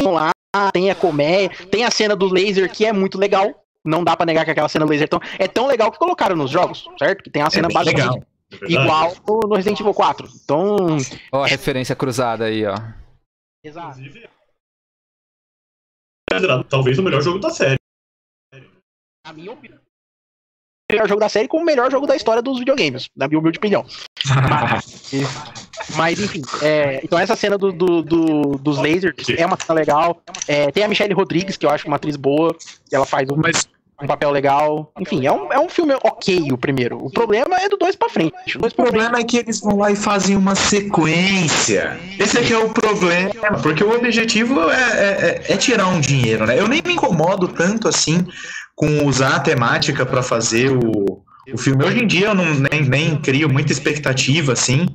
Lá, 0.00 0.30
tem 0.72 0.90
a 0.90 0.94
comédia, 0.94 1.50
tem 1.66 1.84
a 1.84 1.90
cena 1.90 2.16
do 2.16 2.26
laser 2.26 2.70
que 2.70 2.84
é 2.84 2.92
muito 2.92 3.18
legal 3.18 3.61
não 3.84 4.04
dá 4.04 4.16
para 4.16 4.26
negar 4.26 4.44
que 4.44 4.50
aquela 4.50 4.68
cena 4.68 4.84
laser 4.84 5.08
tão, 5.08 5.20
é 5.38 5.48
tão 5.48 5.66
legal 5.66 5.90
que 5.90 5.98
colocaram 5.98 6.36
nos 6.36 6.50
jogos, 6.50 6.88
certo? 6.98 7.22
Que 7.22 7.30
tem 7.30 7.42
a 7.42 7.50
cena 7.50 7.68
é 7.68 7.72
basicamente 7.72 8.26
igual 8.68 9.12
no 9.26 9.54
Resident 9.54 9.80
Evil 9.80 9.94
4. 9.94 10.28
Então. 10.44 10.98
Ó, 11.32 11.44
a 11.44 11.46
referência 11.46 11.96
cruzada 11.96 12.44
aí, 12.44 12.64
ó. 12.66 12.74
Exato. 13.64 14.00
Talvez 16.68 16.98
o 16.98 17.02
melhor 17.02 17.22
jogo 17.22 17.38
da 17.38 17.50
série. 17.50 17.78
Na 19.26 19.32
minha 19.32 19.52
opinião. 19.52 19.80
O 20.92 20.96
melhor 20.96 21.08
jogo 21.08 21.20
da 21.20 21.28
série 21.28 21.48
com 21.48 21.58
o 21.58 21.64
melhor 21.64 21.90
jogo 21.90 22.06
da 22.06 22.14
história 22.14 22.42
dos 22.42 22.58
videogames, 22.58 23.08
na 23.16 23.26
minha 23.26 23.38
humilde 23.38 23.58
opinião. 23.58 23.84
Mas, 24.48 25.10
mas 25.96 26.20
enfim, 26.20 26.42
é, 26.60 27.00
então 27.02 27.18
essa 27.18 27.34
cena 27.34 27.56
do, 27.56 27.72
do, 27.72 28.02
do, 28.02 28.42
dos 28.58 28.76
lasers 28.76 29.14
é 29.36 29.46
uma 29.46 29.56
cena 29.56 29.74
legal. 29.74 30.20
É, 30.46 30.70
tem 30.70 30.84
a 30.84 30.88
Michelle 30.88 31.14
Rodrigues, 31.14 31.56
que 31.56 31.64
eu 31.64 31.70
acho 31.70 31.86
uma 31.86 31.96
atriz 31.96 32.16
boa. 32.16 32.54
Ela 32.90 33.06
faz 33.06 33.28
um. 33.30 33.36
Mas 33.36 33.66
um 34.02 34.06
papel 34.06 34.30
legal. 34.32 34.90
Enfim, 34.98 35.24
é 35.24 35.32
um, 35.32 35.52
é 35.52 35.60
um 35.60 35.68
filme 35.68 35.94
ok 36.02 36.50
o 36.52 36.58
primeiro. 36.58 36.98
O 36.98 37.08
problema 37.10 37.56
é 37.60 37.68
do 37.68 37.76
dois 37.76 37.94
pra 37.94 38.08
frente. 38.08 38.56
O, 38.56 38.60
dois 38.60 38.72
O 38.72 38.76
pra 38.76 38.84
problema 38.86 39.18
é 39.18 39.24
que 39.24 39.36
eles 39.38 39.60
vão 39.60 39.76
lá 39.78 39.90
e 39.92 39.96
fazem 39.96 40.36
uma 40.36 40.54
sequência. 40.56 41.98
Esse 42.18 42.38
aqui 42.38 42.52
é 42.52 42.58
o 42.58 42.68
problema, 42.70 43.32
porque 43.62 43.84
o 43.84 43.94
objetivo 43.94 44.68
é, 44.70 44.74
é- 44.74 45.42
é- 45.48 45.52
é 45.52 45.56
tirar 45.56 45.86
um 45.86 46.00
dinheiro, 46.00 46.46
né? 46.46 46.58
Eu 46.58 46.66
nem 46.68 46.82
me 46.84 46.94
incomodo 46.94 47.46
tanto 47.48 47.86
assim 47.88 48.26
com 48.74 49.06
usar 49.06 49.36
a 49.36 49.40
temática 49.40 50.04
pra 50.06 50.22
fazer 50.22 50.70
o, 50.70 51.22
o 51.52 51.58
filme. 51.58 51.84
Hoje 51.84 52.02
em 52.02 52.06
dia 52.06 52.28
eu 52.28 52.34
não, 52.34 52.44
nem, 52.54 52.82
nem 52.88 53.16
crio 53.20 53.48
muita 53.48 53.72
expectativa, 53.72 54.52
assim. 54.52 54.86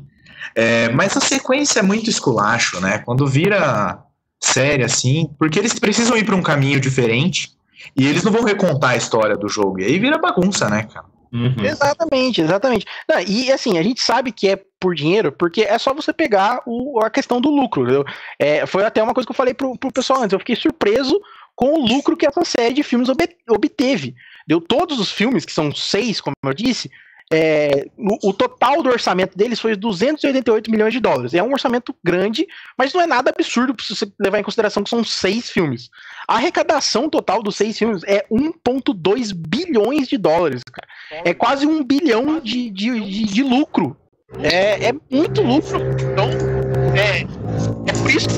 É, 0.55 0.89
mas 0.89 1.15
a 1.15 1.21
sequência 1.21 1.79
é 1.79 1.83
muito 1.83 2.09
esculacho, 2.09 2.79
né? 2.81 2.99
Quando 2.99 3.27
vira 3.27 3.99
série, 4.41 4.83
assim, 4.83 5.29
porque 5.37 5.59
eles 5.59 5.77
precisam 5.77 6.17
ir 6.17 6.25
pra 6.25 6.35
um 6.35 6.41
caminho 6.41 6.79
diferente 6.79 7.49
e 7.95 8.07
eles 8.07 8.23
não 8.23 8.31
vão 8.31 8.43
recontar 8.43 8.91
a 8.91 8.97
história 8.97 9.35
do 9.37 9.47
jogo. 9.47 9.79
E 9.79 9.85
aí 9.85 9.99
vira 9.99 10.17
bagunça, 10.17 10.69
né, 10.69 10.87
cara? 10.91 11.05
Uhum. 11.31 11.55
Exatamente, 11.63 12.41
exatamente. 12.41 12.85
Não, 13.07 13.19
e 13.19 13.51
assim, 13.51 13.77
a 13.77 13.83
gente 13.83 14.01
sabe 14.01 14.31
que 14.31 14.47
é 14.47 14.59
por 14.79 14.95
dinheiro, 14.95 15.31
porque 15.31 15.61
é 15.61 15.77
só 15.77 15.93
você 15.93 16.13
pegar 16.13 16.61
o- 16.65 16.99
a 17.03 17.09
questão 17.09 17.41
do 17.41 17.49
lucro. 17.49 17.83
entendeu? 17.83 18.05
É, 18.39 18.65
foi 18.65 18.85
até 18.85 19.03
uma 19.03 19.13
coisa 19.13 19.27
que 19.27 19.31
eu 19.31 19.35
falei 19.35 19.53
pro, 19.53 19.77
pro 19.77 19.91
pessoal 19.91 20.21
antes. 20.21 20.33
Eu 20.33 20.39
fiquei 20.39 20.55
surpreso 20.55 21.19
com 21.57 21.73
o 21.73 21.85
lucro 21.85 22.15
que 22.15 22.25
essa 22.27 22.45
série 22.45 22.75
de 22.75 22.83
filmes 22.83 23.09
obte- 23.09 23.35
obteve. 23.49 24.15
Deu 24.47 24.61
todos 24.61 24.99
os 24.99 25.11
filmes, 25.11 25.43
que 25.43 25.51
são 25.51 25.73
seis, 25.75 26.21
como 26.21 26.35
eu 26.45 26.53
disse. 26.53 26.89
é, 27.33 27.87
o, 27.97 28.29
o 28.29 28.33
total 28.33 28.81
do 28.81 28.89
orçamento 28.89 29.37
deles 29.37 29.59
foi 29.59 29.75
288 29.75 30.71
milhões 30.71 30.93
de 30.93 30.99
dólares. 31.01 31.33
É 31.33 31.43
um 31.43 31.51
orçamento 31.51 31.93
grande, 32.01 32.47
mas 32.77 32.93
não 32.93 33.01
é 33.01 33.07
nada 33.07 33.31
absurdo 33.31 33.75
se 33.83 33.93
você 33.95 34.05
levar 34.17 34.39
em 34.39 34.43
consideração 34.43 34.81
que 34.83 34.89
são 34.89 35.03
seis 35.03 35.49
filmes. 35.49 35.89
A 36.27 36.35
arrecadação 36.35 37.09
total 37.09 37.43
dos 37.43 37.55
seis 37.57 37.77
filmes 37.77 38.01
é 38.05 38.25
1,2 38.31 39.33
bilhões 39.35 40.07
de 40.07 40.17
dólares, 40.17 40.61
cara. 40.63 40.87
É 41.25 41.33
quase 41.33 41.65
um 41.67 41.83
bilhão 41.83 42.39
de, 42.39 42.69
de, 42.69 42.99
de, 43.01 43.23
de 43.25 43.43
lucro. 43.43 43.97
É, 44.39 44.89
é 44.89 44.93
muito 45.09 45.41
lucro. 45.41 45.79
Então, 46.11 46.29
é, 46.95 47.21
é 47.89 47.93
por 48.01 48.09
isso 48.11 48.27
que 48.29 48.35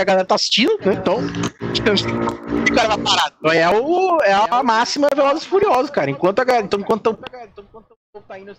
a 0.00 0.04
galera 0.04 0.26
tá 0.26 0.34
assistindo, 0.34 0.78
né? 0.84 0.94
Então, 0.94 1.18
o 1.18 2.74
cara 2.74 2.88
vai 2.88 2.98
parar. 2.98 3.32
Então, 3.38 3.52
É, 3.52 3.68
o, 3.68 4.20
é 4.22 4.32
a 4.32 4.62
máxima 4.62 5.08
Velozes 5.14 5.44
e 5.44 5.48
Furiosos, 5.48 5.90
cara. 5.90 6.10
Enquanto 6.10 6.40
a 6.40 6.44
galera. 6.44 6.64
Então, 6.64 6.80
enquanto, 6.80 7.10
então, 7.10 7.64
enquanto 7.64 7.96
tá 8.26 8.38
indo 8.38 8.56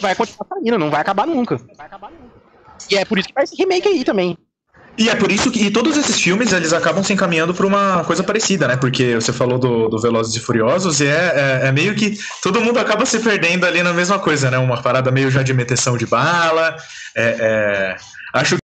vai 0.00 0.14
continuar 0.14 0.46
saindo, 0.48 0.78
não 0.78 0.90
vai 0.90 1.00
acabar 1.00 1.26
nunca. 1.26 1.56
E 2.90 2.96
é 2.96 3.04
por 3.04 3.18
isso 3.18 3.28
que 3.28 3.34
vai 3.34 3.44
esse 3.44 3.56
remake 3.56 3.88
aí 3.88 4.04
também. 4.04 4.36
E 4.98 5.10
é 5.10 5.14
por 5.14 5.30
isso 5.30 5.50
que 5.50 5.66
e 5.66 5.70
todos 5.70 5.96
esses 5.96 6.18
filmes 6.20 6.52
eles 6.52 6.72
acabam 6.72 7.02
se 7.04 7.12
encaminhando 7.12 7.52
para 7.54 7.66
uma 7.66 8.02
coisa 8.04 8.22
parecida, 8.24 8.66
né? 8.66 8.76
Porque 8.76 9.14
você 9.14 9.32
falou 9.32 9.58
do, 9.58 9.88
do 9.88 10.00
Velozes 10.00 10.34
e 10.34 10.40
Furiosos 10.40 11.00
e 11.00 11.06
é, 11.06 11.60
é, 11.64 11.68
é 11.68 11.72
meio 11.72 11.94
que 11.94 12.18
todo 12.42 12.60
mundo 12.60 12.78
acaba 12.78 13.04
se 13.04 13.18
perdendo 13.20 13.66
ali 13.66 13.82
na 13.82 13.92
mesma 13.92 14.18
coisa, 14.18 14.50
né? 14.50 14.56
Uma 14.58 14.80
parada 14.80 15.10
meio 15.10 15.30
já 15.30 15.42
de 15.42 15.52
meteção 15.52 15.96
de 15.98 16.06
bala. 16.06 16.76
é- 17.14 17.36
é, 17.38 17.96
acho 18.32 18.56
que 18.56 18.60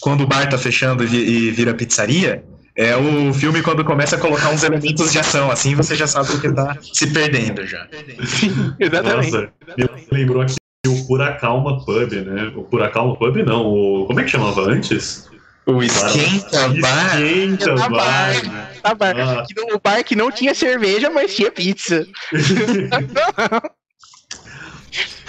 quando 0.00 0.22
o 0.22 0.26
bar 0.26 0.48
tá 0.48 0.56
fechando 0.56 1.04
e 1.04 1.48
e 1.48 1.50
vira 1.50 1.74
pizzaria, 1.74 2.44
é 2.76 2.96
o 2.96 3.32
filme 3.34 3.60
quando 3.62 3.84
começa 3.84 4.16
a 4.16 4.20
colocar 4.20 4.50
uns 4.50 4.62
elementos 4.62 5.10
de 5.12 5.18
ação, 5.18 5.50
assim 5.50 5.74
você 5.74 5.94
já 5.94 6.06
sabe 6.06 6.32
o 6.32 6.40
que 6.40 6.52
tá 6.52 6.76
se 6.92 7.08
perdendo 7.08 7.66
já. 7.66 7.86
Nossa, 9.02 9.52
me 9.76 9.86
lembrou 10.12 10.42
aqui 10.42 10.59
o 10.86 11.06
Pura 11.06 11.34
Calma 11.34 11.84
Pub, 11.84 12.10
né? 12.12 12.52
O 12.56 12.62
Pura 12.62 12.88
Calma 12.90 13.14
Pub 13.16 13.36
não, 13.44 13.66
o... 13.66 14.06
como 14.06 14.18
é 14.20 14.24
que 14.24 14.30
chamava 14.30 14.62
antes? 14.62 15.28
O 15.66 15.82
esquenta 15.82 16.68
bar. 16.80 17.20
Esquenta 17.20 17.74
Bar. 17.74 17.90
Bar. 17.90 18.44
né? 18.46 18.68
Tá, 18.82 18.94
bar. 18.94 19.14
Ah. 19.18 19.44
Que 19.46 19.60
não- 19.60 19.76
O 19.76 19.80
bar 19.80 20.02
que 20.02 20.16
não 20.16 20.30
tinha 20.30 20.54
cerveja, 20.54 21.10
mas 21.10 21.34
tinha 21.34 21.50
pizza. 21.50 22.06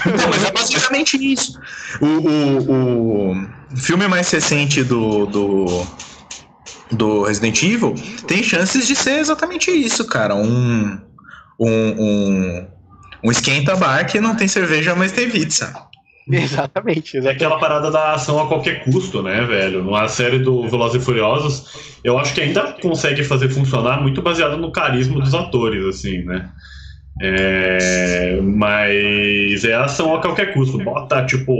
Não, 0.03 0.29
mas 0.29 0.43
é 0.43 0.51
basicamente 0.51 1.15
isso. 1.15 1.59
O, 2.01 2.07
o, 2.07 3.31
o 3.33 3.77
filme 3.77 4.07
mais 4.07 4.31
recente 4.31 4.83
do, 4.83 5.27
do, 5.27 5.85
do 6.91 7.21
Resident 7.21 7.61
Evil 7.61 7.93
tem 8.25 8.41
chances 8.41 8.87
de 8.87 8.95
ser 8.95 9.19
exatamente 9.19 9.69
isso, 9.69 10.03
cara. 10.07 10.33
Um, 10.33 10.99
um, 11.59 11.69
um, 11.99 12.67
um 13.23 13.31
esquenta-bar 13.31 14.05
que 14.05 14.19
não 14.19 14.35
tem 14.35 14.47
cerveja, 14.47 14.95
mas 14.95 15.11
tem 15.11 15.29
pizza. 15.29 15.73
Exatamente, 16.27 17.17
É 17.17 17.19
exatamente. 17.19 17.27
aquela 17.27 17.59
parada 17.59 17.91
da 17.91 18.13
ação 18.13 18.39
a 18.39 18.47
qualquer 18.47 18.83
custo, 18.83 19.21
né, 19.21 19.41
velho? 19.43 19.83
Na 19.89 20.07
série 20.07 20.39
do 20.39 20.67
Velozes 20.69 21.01
e 21.01 21.05
Furiosos, 21.05 21.97
eu 22.03 22.17
acho 22.17 22.33
que 22.33 22.41
ainda 22.41 22.73
consegue 22.81 23.23
fazer 23.23 23.49
funcionar 23.49 24.01
muito 24.01 24.21
baseado 24.21 24.57
no 24.57 24.71
carisma 24.71 25.19
dos 25.19 25.33
atores, 25.33 25.83
assim, 25.85 26.23
né? 26.23 26.49
É, 27.21 28.39
mas 28.41 29.63
é 29.63 29.73
ação 29.73 30.15
a 30.15 30.21
qualquer 30.21 30.53
custo. 30.53 30.77
Bota, 30.77 31.25
tipo, 31.25 31.53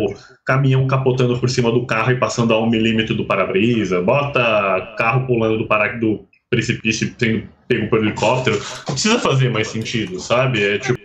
caminhão 0.45 0.87
capotando 0.87 1.37
por 1.39 1.49
cima 1.49 1.71
do 1.71 1.85
carro 1.85 2.11
e 2.11 2.19
passando 2.19 2.53
a 2.53 2.61
um 2.61 2.69
milímetro 2.69 3.15
do 3.15 3.25
para-brisa. 3.25 4.01
Bota 4.01 4.95
carro 4.97 5.27
pulando 5.27 5.57
do, 5.57 5.67
para, 5.67 5.97
do 5.97 6.25
precipício 6.49 7.13
sendo 7.19 7.47
pego 7.67 7.89
por 7.89 7.99
helicóptero. 7.99 8.57
Não 8.87 8.93
precisa 8.93 9.19
fazer 9.19 9.49
mais 9.49 9.67
sentido, 9.67 10.19
sabe? 10.19 10.63
É 10.63 10.77
tipo. 10.77 11.00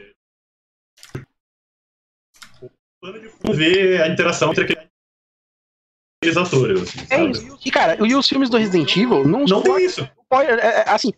Ver 3.52 4.02
a 4.02 4.08
interação 4.08 4.50
entre 4.50 4.64
aqueles 4.64 6.36
atores. 6.36 6.82
Assim, 6.82 7.06
É 7.10 7.24
isso. 7.24 7.58
E, 7.64 7.70
cara, 7.70 7.96
e 8.06 8.14
os 8.14 8.28
filmes 8.28 8.48
do 8.50 8.56
Resident 8.56 8.96
Evil 8.96 9.26
não, 9.26 9.44
Não 9.44 9.62
tem 9.62 9.84
isso. 9.84 10.08
pode, 10.28 10.50
é, 10.50 10.54
é, 10.54 10.84
assim, 10.90 11.12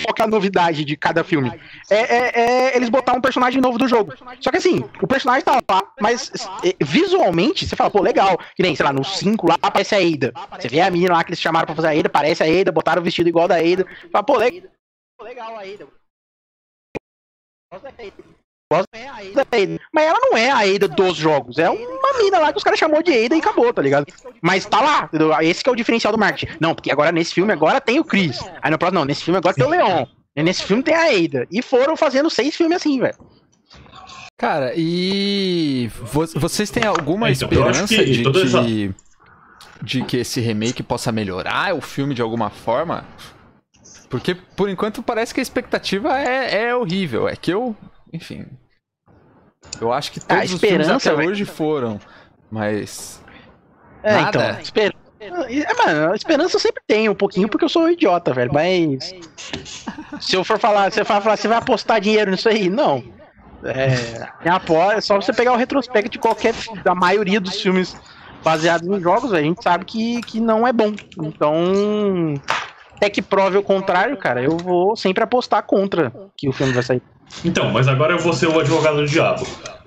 focar 0.00 0.26
a 0.26 0.30
novidade 0.30 0.84
de 0.84 0.96
cada 0.96 1.22
filme. 1.22 1.48
É, 1.88 1.94
é- 1.96 2.40
é 2.40 2.76
eles 2.76 2.88
botar 2.88 3.12
um 3.12 3.20
personagem 3.20 3.60
novo 3.60 3.78
do 3.78 3.86
jogo. 3.86 4.12
Só 4.40 4.50
que 4.50 4.56
assim, 4.56 4.80
o 5.00 5.06
personagem 5.06 5.44
tá 5.44 5.60
lá, 5.70 5.92
mas 6.00 6.30
é, 6.64 6.74
visualmente 6.84 7.66
você 7.66 7.76
fala, 7.76 7.90
pô, 7.90 8.00
legal. 8.00 8.36
Que 8.56 8.62
nem, 8.62 8.74
sei 8.74 8.84
lá, 8.84 8.92
no 8.92 9.04
5 9.04 9.48
lá 9.48 9.56
aparece 9.62 9.94
a 9.94 9.98
Ada. 9.98 10.32
Você 10.60 10.68
vê 10.68 10.80
a 10.80 10.90
menina 10.90 11.12
lá 11.14 11.22
que 11.22 11.30
eles 11.30 11.40
chamaram 11.40 11.66
pra 11.66 11.76
fazer 11.76 11.88
a 11.88 11.98
Ada, 11.98 12.08
parece 12.08 12.42
a 12.42 12.46
Ada, 12.60 12.72
botaram 12.72 13.00
o 13.00 13.04
vestido 13.04 13.28
igual 13.28 13.46
da 13.46 13.56
Ada. 13.56 13.86
Fala, 14.10 14.24
pô, 14.24 14.36
legal. 14.36 14.70
Legal 15.22 15.56
a 15.56 15.62
Ada. 15.62 15.86
Ada. 18.74 19.78
Mas 19.92 20.04
ela 20.06 20.18
não 20.20 20.36
é 20.36 20.50
a 20.50 20.58
Ada 20.60 20.88
dos 20.88 21.16
jogos. 21.16 21.58
É 21.58 21.68
uma 21.70 22.18
mina 22.22 22.38
lá 22.38 22.52
que 22.52 22.58
os 22.58 22.64
caras 22.64 22.78
chamou 22.78 23.02
de 23.02 23.12
Ada 23.12 23.34
e 23.36 23.38
acabou, 23.38 23.72
tá 23.72 23.82
ligado? 23.82 24.06
Mas 24.40 24.64
tá 24.66 24.80
lá? 24.80 25.10
Esse 25.42 25.62
que 25.62 25.68
é 25.70 25.72
o 25.72 25.76
diferencial 25.76 26.12
do 26.12 26.18
marketing. 26.18 26.52
Não, 26.60 26.74
porque 26.74 26.90
agora 26.90 27.12
nesse 27.12 27.34
filme 27.34 27.52
agora 27.52 27.80
tem 27.80 27.98
o 28.00 28.04
Chris. 28.04 28.40
Aí 28.62 28.70
no 28.70 28.78
próximo, 28.78 29.00
não, 29.00 29.04
nesse 29.06 29.24
filme 29.24 29.38
agora 29.38 29.54
tem 29.54 29.64
o 29.64 29.68
Leon. 29.68 30.06
E 30.36 30.42
nesse 30.44 30.62
filme 30.64 30.82
tem 30.82 30.94
a 30.94 31.04
Ada. 31.06 31.46
E 31.50 31.60
foram 31.62 31.96
fazendo 31.96 32.28
seis 32.30 32.54
filmes 32.56 32.76
assim, 32.76 32.98
velho. 33.00 33.16
Cara, 34.36 34.72
e 34.74 35.88
vo- 36.02 36.26
vocês 36.34 36.68
têm 36.70 36.84
alguma 36.84 37.30
Então, 37.30 37.48
esperança 37.48 37.86
que 37.94 38.04
de 38.04 38.22
toda 38.24 38.42
essa- 38.42 38.62
que, 38.64 38.90
de 39.82 40.02
que 40.04 40.16
esse 40.16 40.40
remake 40.40 40.82
possa 40.82 41.12
melhorar 41.12 41.74
o 41.76 41.80
filme 41.80 42.12
de 42.14 42.22
alguma 42.22 42.50
forma? 42.50 43.04
Porque, 44.10 44.34
por 44.34 44.68
enquanto, 44.68 45.02
parece 45.02 45.32
que 45.32 45.40
a 45.40 45.42
expectativa 45.42 46.18
é, 46.20 46.64
é 46.66 46.74
horrível. 46.76 47.28
É 47.28 47.36
que 47.36 47.50
eu, 47.52 47.74
enfim... 48.12 48.46
Eu 49.80 49.92
acho 49.92 50.12
que 50.12 50.20
Ah, 50.28 50.36
todos 50.36 50.54
os 50.54 50.60
filmes 50.60 50.86
esperança, 50.86 51.12
até 51.12 51.26
hoje 51.26 51.44
foram, 51.44 52.00
mas... 52.50 53.22
É, 54.02 54.20
Nada. 54.20 54.28
então. 54.28 54.60
Esper... 54.60 54.94
É, 55.20 55.86
mano, 55.86 56.12
a 56.12 56.16
esperança 56.16 56.56
eu 56.56 56.60
sempre 56.60 56.82
tenho 56.86 57.12
um 57.12 57.14
pouquinho, 57.14 57.48
porque 57.48 57.64
eu 57.64 57.68
sou 57.68 57.82
um 57.82 57.88
idiota, 57.88 58.32
velho. 58.32 58.52
Mas. 58.52 59.14
Se 60.20 60.34
eu 60.34 60.42
for 60.42 60.58
falar, 60.58 60.90
você 60.90 61.04
vai 61.04 61.20
falar, 61.20 61.36
você 61.36 61.46
vai 61.46 61.58
apostar 61.58 62.00
dinheiro 62.00 62.32
nisso 62.32 62.48
aí? 62.48 62.68
Não. 62.68 63.04
É, 63.64 64.48
aposta, 64.48 64.94
é 64.94 65.00
só 65.00 65.14
você 65.14 65.32
pegar 65.32 65.52
o 65.52 65.56
retrospecto 65.56 66.10
de 66.10 66.18
qualquer. 66.18 66.54
da 66.82 66.94
maioria 66.94 67.40
dos 67.40 67.60
filmes 67.60 67.96
baseados 68.42 68.88
em 68.88 69.00
jogos, 69.00 69.32
a 69.32 69.40
gente 69.40 69.62
sabe 69.62 69.84
que, 69.84 70.20
que 70.22 70.40
não 70.40 70.66
é 70.66 70.72
bom. 70.72 70.92
Então. 71.22 72.34
Até 72.96 73.08
que 73.08 73.22
prove 73.22 73.58
o 73.58 73.62
contrário, 73.62 74.16
cara, 74.16 74.42
eu 74.42 74.56
vou 74.56 74.96
sempre 74.96 75.22
apostar 75.22 75.62
contra 75.64 76.12
que 76.36 76.48
o 76.48 76.52
filme 76.52 76.72
vai 76.72 76.82
sair. 76.82 77.02
Então, 77.44 77.70
mas 77.70 77.88
agora 77.88 78.12
eu 78.12 78.18
vou 78.18 78.32
ser 78.32 78.46
o 78.46 78.58
advogado 78.60 78.96
do 78.96 79.06
diabo. 79.06 79.46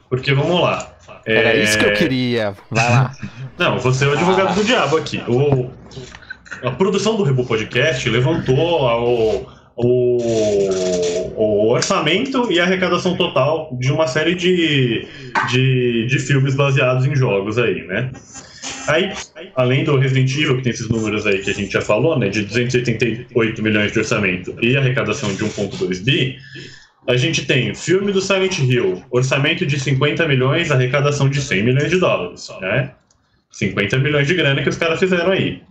Porque 0.10 0.34
vamos 0.34 0.62
lá. 0.62 0.92
Era 1.25 1.50
É, 1.50 1.64
isso 1.64 1.78
que 1.78 1.86
eu 1.86 1.94
queria. 1.94 2.54
Vai 2.70 2.90
lá. 2.90 3.12
Não, 3.58 3.80
você 3.80 4.06
é 4.06 4.08
o 4.08 4.12
advogado 4.14 4.56
do 4.56 4.64
diabo 4.64 4.98
aqui. 4.98 5.24
O, 5.28 5.70
a 6.64 6.72
produção 6.72 7.16
do 7.16 7.24
Rebu 7.24 7.46
Podcast 7.46 8.08
levantou 8.10 8.56
o, 8.56 9.48
o, 9.75 11.34
o 11.36 11.70
orçamento 11.72 12.52
e 12.52 12.60
a 12.60 12.64
arrecadação 12.64 13.16
total 13.18 13.70
de 13.80 13.92
uma 13.92 14.08
série 14.08 14.36
de, 14.36 15.08
de, 15.50 16.06
de 16.08 16.20
filmes 16.20 16.54
baseados 16.56 17.06
em 17.06 17.16
jogos 17.16 17.58
aí, 17.58 17.84
né? 17.88 18.12
Aí, 18.88 19.12
além 19.56 19.84
do 19.84 19.98
Resident 19.98 20.32
Evil, 20.32 20.58
que 20.58 20.64
tem 20.64 20.72
esses 20.72 20.90
números 20.90 21.25
aí 21.25 21.40
que 21.40 21.50
a 21.50 21.54
gente 21.54 21.72
já 21.72 21.82
falou, 21.82 22.18
né, 22.18 22.30
de 22.30 22.44
288 22.44 23.62
milhões 23.64 23.92
de 23.92 24.00
orçamento 24.00 24.56
e 24.62 24.78
arrecadação 24.78 25.34
de 25.34 25.44
1.2 25.44 26.04
bi, 26.04 26.38
a 27.08 27.16
gente 27.16 27.46
tem 27.46 27.74
filme 27.76 28.12
do 28.12 28.22
Silent 28.22 28.60
Hill, 28.60 29.04
orçamento 29.12 29.66
de 29.66 29.80
50 29.80 30.28
milhões, 30.28 30.72
arrecadação 30.72 31.30
de 31.30 31.42
100 31.42 31.64
milhões 31.64 31.90
de 31.90 32.00
dólares, 32.00 32.50
né? 32.62 32.92
50 33.52 33.98
milhões 34.00 34.28
de 34.28 34.34
grana 34.34 34.62
que 34.62 34.70
os 34.70 34.78
caras 34.78 35.00
fizeram 35.00 35.32
aí. 35.32 35.62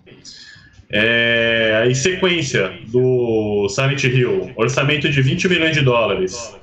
É, 0.91 1.81
aí, 1.83 1.95
sequência 1.95 2.73
do 2.87 3.69
Silent 3.69 4.05
Hill, 4.05 4.53
orçamento 4.55 5.09
de 5.09 5.23
20 5.23 5.49
milhões 5.49 5.77
de 5.77 5.83
dólares, 5.83 6.55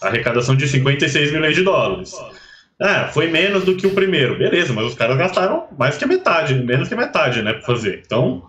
arrecadação 0.00 0.54
de 0.54 0.68
56 0.68 1.32
milhões 1.32 1.56
de 1.56 1.62
dólares. 1.62 2.14
Ah, 2.80 3.08
foi 3.12 3.28
menos 3.28 3.64
do 3.64 3.74
que 3.74 3.86
o 3.86 3.94
primeiro, 3.94 4.38
beleza, 4.38 4.72
mas 4.72 4.86
os 4.86 4.94
caras 4.94 5.16
gastaram 5.16 5.66
mais 5.78 5.96
que 5.96 6.04
a 6.04 6.06
metade, 6.06 6.54
menos 6.54 6.88
que 6.88 6.94
a 6.94 6.96
metade, 6.96 7.42
né, 7.42 7.54
pra 7.54 7.62
fazer. 7.62 8.02
Então, 8.04 8.42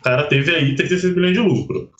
o 0.00 0.02
cara 0.02 0.24
teve 0.24 0.54
aí 0.54 0.74
36 0.74 1.14
milhões 1.14 1.34
de 1.34 1.40
lucro. 1.40 1.90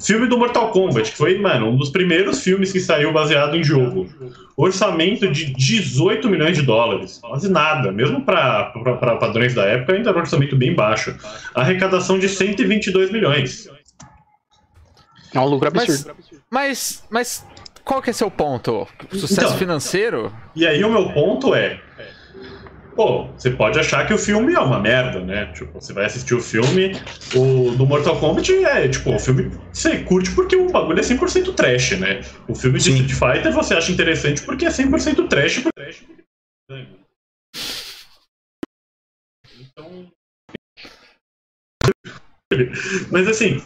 Filme 0.00 0.26
do 0.26 0.38
Mortal 0.38 0.70
Kombat, 0.70 1.10
que 1.10 1.16
foi, 1.16 1.38
mano, 1.38 1.68
um 1.68 1.76
dos 1.76 1.90
primeiros 1.90 2.42
filmes 2.42 2.72
que 2.72 2.80
saiu 2.80 3.12
baseado 3.12 3.54
em 3.56 3.62
jogo. 3.62 4.08
Orçamento 4.56 5.30
de 5.30 5.52
18 5.52 6.28
milhões 6.28 6.56
de 6.56 6.62
dólares. 6.62 7.18
Quase 7.18 7.50
nada. 7.50 7.92
Mesmo 7.92 8.24
para 8.24 8.72
padrões 9.20 9.54
da 9.54 9.64
época, 9.64 9.92
ainda 9.92 10.10
era 10.10 10.18
um 10.18 10.22
orçamento 10.22 10.56
bem 10.56 10.74
baixo. 10.74 11.14
Arrecadação 11.54 12.18
de 12.18 12.28
122 12.28 13.10
milhões. 13.10 13.68
É 15.34 15.38
um 15.40 15.44
lucro 15.44 15.68
absurdo. 15.68 16.16
Mas, 16.50 17.04
mas, 17.10 17.44
mas 17.44 17.46
qual 17.84 18.00
que 18.00 18.10
é 18.10 18.12
seu 18.12 18.30
ponto? 18.30 18.86
Sucesso 19.12 19.40
então, 19.40 19.58
financeiro? 19.58 20.32
E 20.56 20.66
aí 20.66 20.82
o 20.82 20.90
meu 20.90 21.12
ponto 21.12 21.54
é 21.54 21.80
pô, 23.00 23.24
você 23.28 23.50
pode 23.50 23.78
achar 23.78 24.06
que 24.06 24.12
o 24.12 24.18
filme 24.18 24.52
é 24.52 24.60
uma 24.60 24.78
merda, 24.78 25.24
né? 25.24 25.46
Tipo, 25.54 25.80
você 25.80 25.90
vai 25.90 26.04
assistir 26.04 26.34
o 26.34 26.40
filme, 26.40 26.92
o 27.34 27.70
do 27.74 27.86
Mortal 27.86 28.20
Kombat 28.20 28.52
é, 28.62 28.88
tipo, 28.88 29.14
o 29.14 29.18
filme 29.18 29.50
você 29.72 30.04
curte 30.04 30.30
porque 30.34 30.54
o 30.54 30.68
bagulho 30.68 30.98
é 30.98 31.02
100% 31.02 31.54
trash, 31.54 31.92
né? 31.92 32.20
O 32.46 32.54
filme 32.54 32.76
de 32.76 32.84
Sim. 32.84 33.02
Street 33.02 33.12
Fighter 33.12 33.54
você 33.54 33.72
acha 33.72 33.90
interessante 33.90 34.42
porque 34.42 34.66
é 34.66 34.68
100% 34.68 35.28
trash, 35.28 35.60
porque 35.60 35.70
trash 35.78 36.04
Então... 39.58 40.12
Mas 43.10 43.28
assim, 43.28 43.62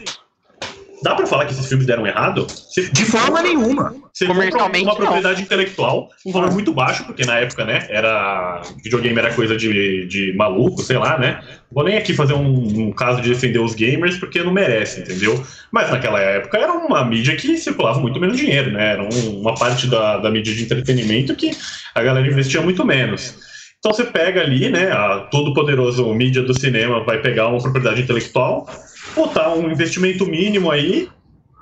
dá 1.05 1.15
pra 1.15 1.27
falar 1.27 1.45
que 1.45 1.53
esses 1.53 1.67
filmes 1.67 1.87
deram 1.87 2.07
errado? 2.07 2.47
Você, 2.47 2.89
de 2.91 3.05
forma 3.05 3.43
nenhuma. 3.43 3.95
Você 4.11 4.27
Comercialmente, 4.27 4.85
uma 4.85 4.97
propriedade 4.97 5.37
não. 5.37 5.43
intelectual, 5.45 6.09
um 6.25 6.33
valor 6.33 6.51
muito 6.51 6.73
baixo, 6.73 7.05
porque 7.05 7.27
na 7.27 7.39
época, 7.39 7.65
né, 7.65 7.87
era. 7.91 8.63
Videogame 8.83 9.19
era 9.19 9.35
coisa 9.35 9.55
de, 9.55 10.07
de 10.07 10.35
maluco, 10.35 10.83
sei 10.83 10.97
lá, 10.97 11.19
né? 11.19 11.43
Vou 11.71 11.85
nem 11.85 11.99
aqui 11.99 12.15
fazer 12.15 12.33
um, 12.33 12.87
um 12.87 12.93
caso 12.93 13.21
de 13.21 13.29
defender 13.29 13.59
os 13.59 13.75
gamers, 13.75 14.17
porque 14.17 14.43
não 14.43 14.53
merece, 14.53 15.01
entendeu? 15.01 15.45
Mas 15.71 15.91
naquela 15.91 16.21
época 16.21 16.57
era 16.57 16.73
uma 16.73 17.05
mídia 17.05 17.37
que 17.37 17.59
circulava 17.59 18.01
muito 18.01 18.19
menos 18.19 18.39
dinheiro, 18.39 18.73
né? 18.73 18.93
Era 18.93 19.03
um, 19.03 19.41
uma 19.41 19.55
parte 19.55 19.87
da, 19.87 20.17
da 20.17 20.31
mídia 20.31 20.55
de 20.55 20.63
entretenimento 20.63 21.37
que 21.37 21.51
a 21.95 22.03
galera 22.03 22.27
investia 22.27 22.63
muito 22.63 22.85
menos. 22.85 23.35
Então 23.79 23.93
você 23.93 24.05
pega 24.05 24.41
ali, 24.41 24.71
né, 24.71 24.91
a 24.91 25.29
todo 25.31 25.53
poderoso 25.53 26.07
mídia 26.15 26.43
do 26.43 26.59
cinema 26.59 27.05
vai 27.05 27.21
pegar 27.21 27.49
uma 27.49 27.61
propriedade 27.61 28.01
intelectual, 28.01 28.67
botar 29.15 29.55
um 29.55 29.71
investimento 29.71 30.27
mínimo 30.27 30.71
aí 30.71 31.09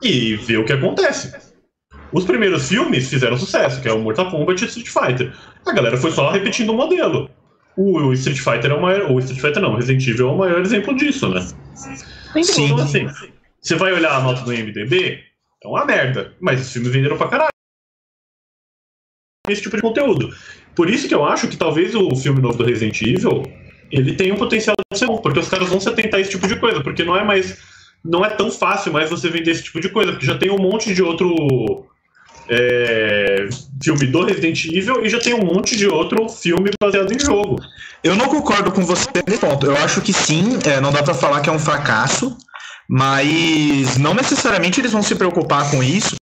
e 0.03 0.37
ver 0.37 0.59
o 0.59 0.65
que 0.65 0.73
acontece. 0.73 1.53
Os 2.13 2.25
primeiros 2.25 2.69
filmes 2.69 3.09
fizeram 3.09 3.39
sucesso, 3.39 3.81
que 3.81 3.89
é 3.89 3.93
o 3.93 3.99
Mortal 3.99 4.31
Kombat 4.31 4.63
e 4.63 4.69
Street 4.69 4.89
Fighter. 4.89 5.35
A 5.65 5.73
galera 5.73 5.97
foi 5.97 6.11
só 6.11 6.31
repetindo 6.31 6.71
o 6.71 6.77
modelo. 6.77 7.31
O 7.77 8.13
Street 8.13 8.39
Fighter 8.39 8.71
é 8.71 8.75
o 8.75 8.83
maior. 8.83 9.11
O 9.11 9.19
Street 9.19 9.41
Fighter 9.41 9.63
não, 9.63 9.73
o 9.73 9.77
Resident 9.77 10.07
Evil 10.07 10.29
é 10.29 10.33
o 10.33 10.37
maior 10.37 10.61
exemplo 10.61 10.95
disso, 10.95 11.29
né? 11.31 11.41
Sim. 12.43 12.67
Então, 12.67 12.85
assim, 12.85 13.09
você 13.61 13.77
vai 13.77 13.93
olhar 13.93 14.15
a 14.15 14.21
nota 14.21 14.43
do 14.43 14.51
MDB, 14.51 15.21
é 15.65 15.69
uma 15.69 15.87
merda. 15.87 16.35
Mas 16.39 16.61
os 16.61 16.73
filmes 16.73 16.93
venderam 16.93 17.17
pra 17.17 17.29
caralho. 17.29 17.49
Esse 19.49 19.63
tipo 19.63 19.77
de 19.77 19.83
conteúdo. 19.83 20.35
Por 20.75 20.91
isso 20.91 21.09
que 21.09 21.15
eu 21.15 21.25
acho 21.25 21.49
que 21.49 21.57
talvez 21.57 21.95
o 21.95 22.15
filme 22.15 22.41
novo 22.41 22.59
do 22.59 22.65
Resident 22.65 23.01
Evil 23.03 23.43
ele 23.93 24.15
tem 24.15 24.33
um 24.33 24.37
potencial 24.37 24.75
de 24.91 24.99
ser 24.99 25.07
bom, 25.07 25.19
porque 25.19 25.39
os 25.39 25.49
caras 25.49 25.69
vão 25.69 25.79
se 25.79 25.89
atentar 25.89 26.19
a 26.19 26.21
esse 26.23 26.31
tipo 26.31 26.49
de 26.49 26.57
coisa, 26.57 26.83
porque 26.83 27.05
não 27.05 27.15
é 27.15 27.23
mais. 27.23 27.59
Não 28.03 28.25
é 28.25 28.31
tão 28.31 28.51
fácil 28.51 28.93
mais 28.93 29.09
você 29.09 29.29
vender 29.29 29.53
esse 29.53 29.63
tipo 29.63 29.81
de 29.81 29.89
coisa, 29.91 30.11
porque 30.11 30.27
já 30.27 30.37
tem 30.37 30.51
um 30.51 30.59
monte 30.59 30.93
de 30.93 31.03
outro 31.03 31.87
é, 32.49 33.49
filme 33.81 34.07
do 34.07 34.25
Resident 34.25 34.65
Evil 34.65 35.05
e 35.05 35.09
já 35.09 35.21
tem 35.21 35.35
um 35.35 35.45
monte 35.45 35.77
de 35.77 35.87
outro 35.87 36.29
filme 36.29 36.71
baseado 36.81 37.13
em 37.13 37.19
jogo. 37.19 37.61
Eu 38.03 38.17
não 38.17 38.27
concordo 38.27 38.73
com 38.73 38.83
você 38.83 39.07
nesse 39.25 39.39
ponto. 39.39 39.67
Eu 39.67 39.77
acho 39.77 40.01
que 40.01 40.13
sim, 40.13 40.59
é, 40.67 40.81
não 40.81 40.91
dá 40.91 41.03
para 41.03 41.15
falar 41.15 41.43
que 41.43 41.49
é 41.49 41.53
um 41.53 41.61
fracasso, 41.61 42.37
mas 42.89 43.97
não 43.99 44.15
necessariamente 44.15 44.81
eles 44.81 44.91
vão 44.91 45.03
se 45.03 45.15
preocupar 45.15 45.71
com 45.71 45.81
isso, 45.81 46.17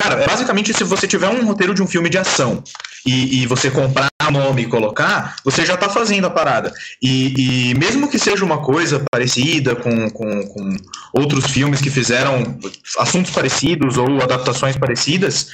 Cara, 0.00 0.24
basicamente, 0.24 0.72
se 0.72 0.84
você 0.84 1.06
tiver 1.08 1.28
um 1.28 1.44
roteiro 1.44 1.74
de 1.74 1.82
um 1.82 1.86
filme 1.86 2.08
de 2.08 2.16
ação 2.16 2.62
e, 3.04 3.42
e 3.42 3.46
você 3.46 3.68
comprar 3.68 4.08
nome 4.30 4.62
e 4.62 4.66
colocar, 4.66 5.36
você 5.44 5.64
já 5.64 5.74
está 5.74 5.88
fazendo 5.88 6.26
a 6.26 6.30
parada. 6.30 6.72
E, 7.02 7.70
e, 7.70 7.74
mesmo 7.74 8.08
que 8.08 8.18
seja 8.18 8.44
uma 8.44 8.58
coisa 8.58 9.04
parecida 9.10 9.74
com, 9.76 10.10
com, 10.10 10.46
com, 10.46 10.76
outros 11.12 11.46
filmes 11.46 11.80
que 11.80 11.90
fizeram 11.90 12.58
assuntos 12.98 13.30
parecidos 13.30 13.96
ou 13.96 14.22
adaptações 14.22 14.76
parecidas, 14.76 15.48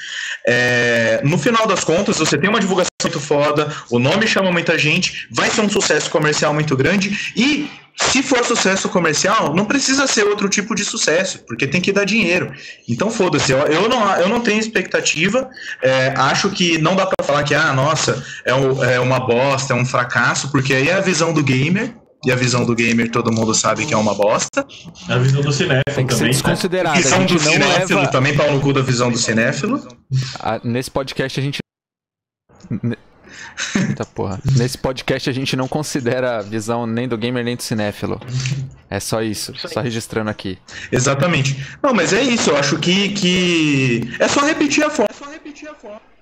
é, 0.46 1.20
no 1.24 1.38
final 1.38 1.66
das 1.66 1.84
contas, 1.84 2.18
você 2.18 2.36
tem 2.36 2.50
uma 2.50 2.60
divulgação 2.60 2.90
muito 3.02 3.20
foda, 3.20 3.72
o 3.90 3.98
nome 3.98 4.26
chama 4.26 4.50
muita 4.50 4.78
gente, 4.78 5.28
vai 5.30 5.50
ser 5.50 5.60
um 5.60 5.68
sucesso 5.68 6.10
comercial 6.10 6.52
muito 6.52 6.76
grande 6.76 7.32
e 7.36 7.70
se 7.96 8.22
for 8.22 8.44
sucesso 8.44 8.88
comercial, 8.88 9.54
não 9.54 9.64
precisa 9.64 10.06
ser 10.06 10.24
outro 10.24 10.48
tipo 10.48 10.74
de 10.74 10.84
sucesso, 10.84 11.40
porque 11.46 11.66
tem 11.66 11.80
que 11.80 11.92
dar 11.92 12.04
dinheiro. 12.04 12.52
Então 12.88 13.10
foda-se, 13.10 13.52
eu, 13.52 13.58
eu, 13.58 13.88
não, 13.88 14.16
eu 14.16 14.28
não 14.28 14.40
tenho 14.40 14.58
expectativa, 14.58 15.48
é, 15.82 16.12
acho 16.16 16.50
que 16.50 16.78
não 16.78 16.96
dá 16.96 17.06
para 17.06 17.24
falar 17.24 17.44
que, 17.44 17.54
ah, 17.54 17.72
nossa, 17.72 18.24
é, 18.44 18.54
um, 18.54 18.82
é 18.84 18.98
uma 18.98 19.20
bosta, 19.20 19.72
é 19.72 19.76
um 19.76 19.86
fracasso, 19.86 20.50
porque 20.50 20.74
aí 20.74 20.88
é 20.88 20.94
a 20.94 21.00
visão 21.00 21.32
do 21.32 21.42
gamer, 21.42 21.94
e 22.24 22.32
a 22.32 22.36
visão 22.36 22.64
do 22.64 22.74
gamer 22.74 23.10
todo 23.10 23.30
mundo 23.30 23.54
sabe 23.54 23.84
que 23.84 23.92
é 23.92 23.96
uma 23.96 24.14
bosta. 24.14 24.66
A 25.08 25.18
visão 25.18 25.42
do 25.42 25.52
cinéfilo 25.52 25.82
Tem 25.94 26.06
que 26.06 26.14
também. 26.14 26.32
ser 26.32 26.40
desconsiderada. 26.40 26.98
A 26.98 27.02
visão 27.02 27.26
do 27.26 27.38
cinéfilo 27.38 28.00
leva... 28.00 28.10
também, 28.10 28.34
pau 28.34 28.50
no 28.50 28.60
cu 28.60 28.72
da 28.72 28.80
visão 28.80 29.10
do 29.10 29.18
cinéfilo. 29.18 29.86
Ah, 30.40 30.58
nesse 30.64 30.90
podcast 30.90 31.38
a 31.38 31.42
gente 31.42 31.58
Eita 33.76 34.04
porra. 34.04 34.40
Nesse 34.56 34.78
podcast 34.78 35.28
a 35.28 35.32
gente 35.32 35.56
não 35.56 35.68
considera 35.68 36.38
a 36.38 36.42
visão 36.42 36.86
nem 36.86 37.08
do 37.08 37.16
gamer 37.16 37.44
nem 37.44 37.56
do 37.56 37.62
cinéfilo. 37.62 38.20
É 38.90 39.00
só 39.00 39.22
isso, 39.22 39.52
só 39.56 39.80
registrando 39.80 40.30
aqui. 40.30 40.58
Exatamente. 40.92 41.66
Não, 41.82 41.92
mas 41.92 42.12
é 42.12 42.22
isso, 42.22 42.50
eu 42.50 42.56
acho 42.56 42.78
que, 42.78 43.10
que... 43.10 44.16
é 44.20 44.28
só 44.28 44.44
repetir 44.44 44.84
a 44.84 44.90
forma. 44.90 45.08
É 45.10 45.14
só 45.14 45.30
repetir 45.30 45.68
a 45.68 45.74
forma 45.74 46.13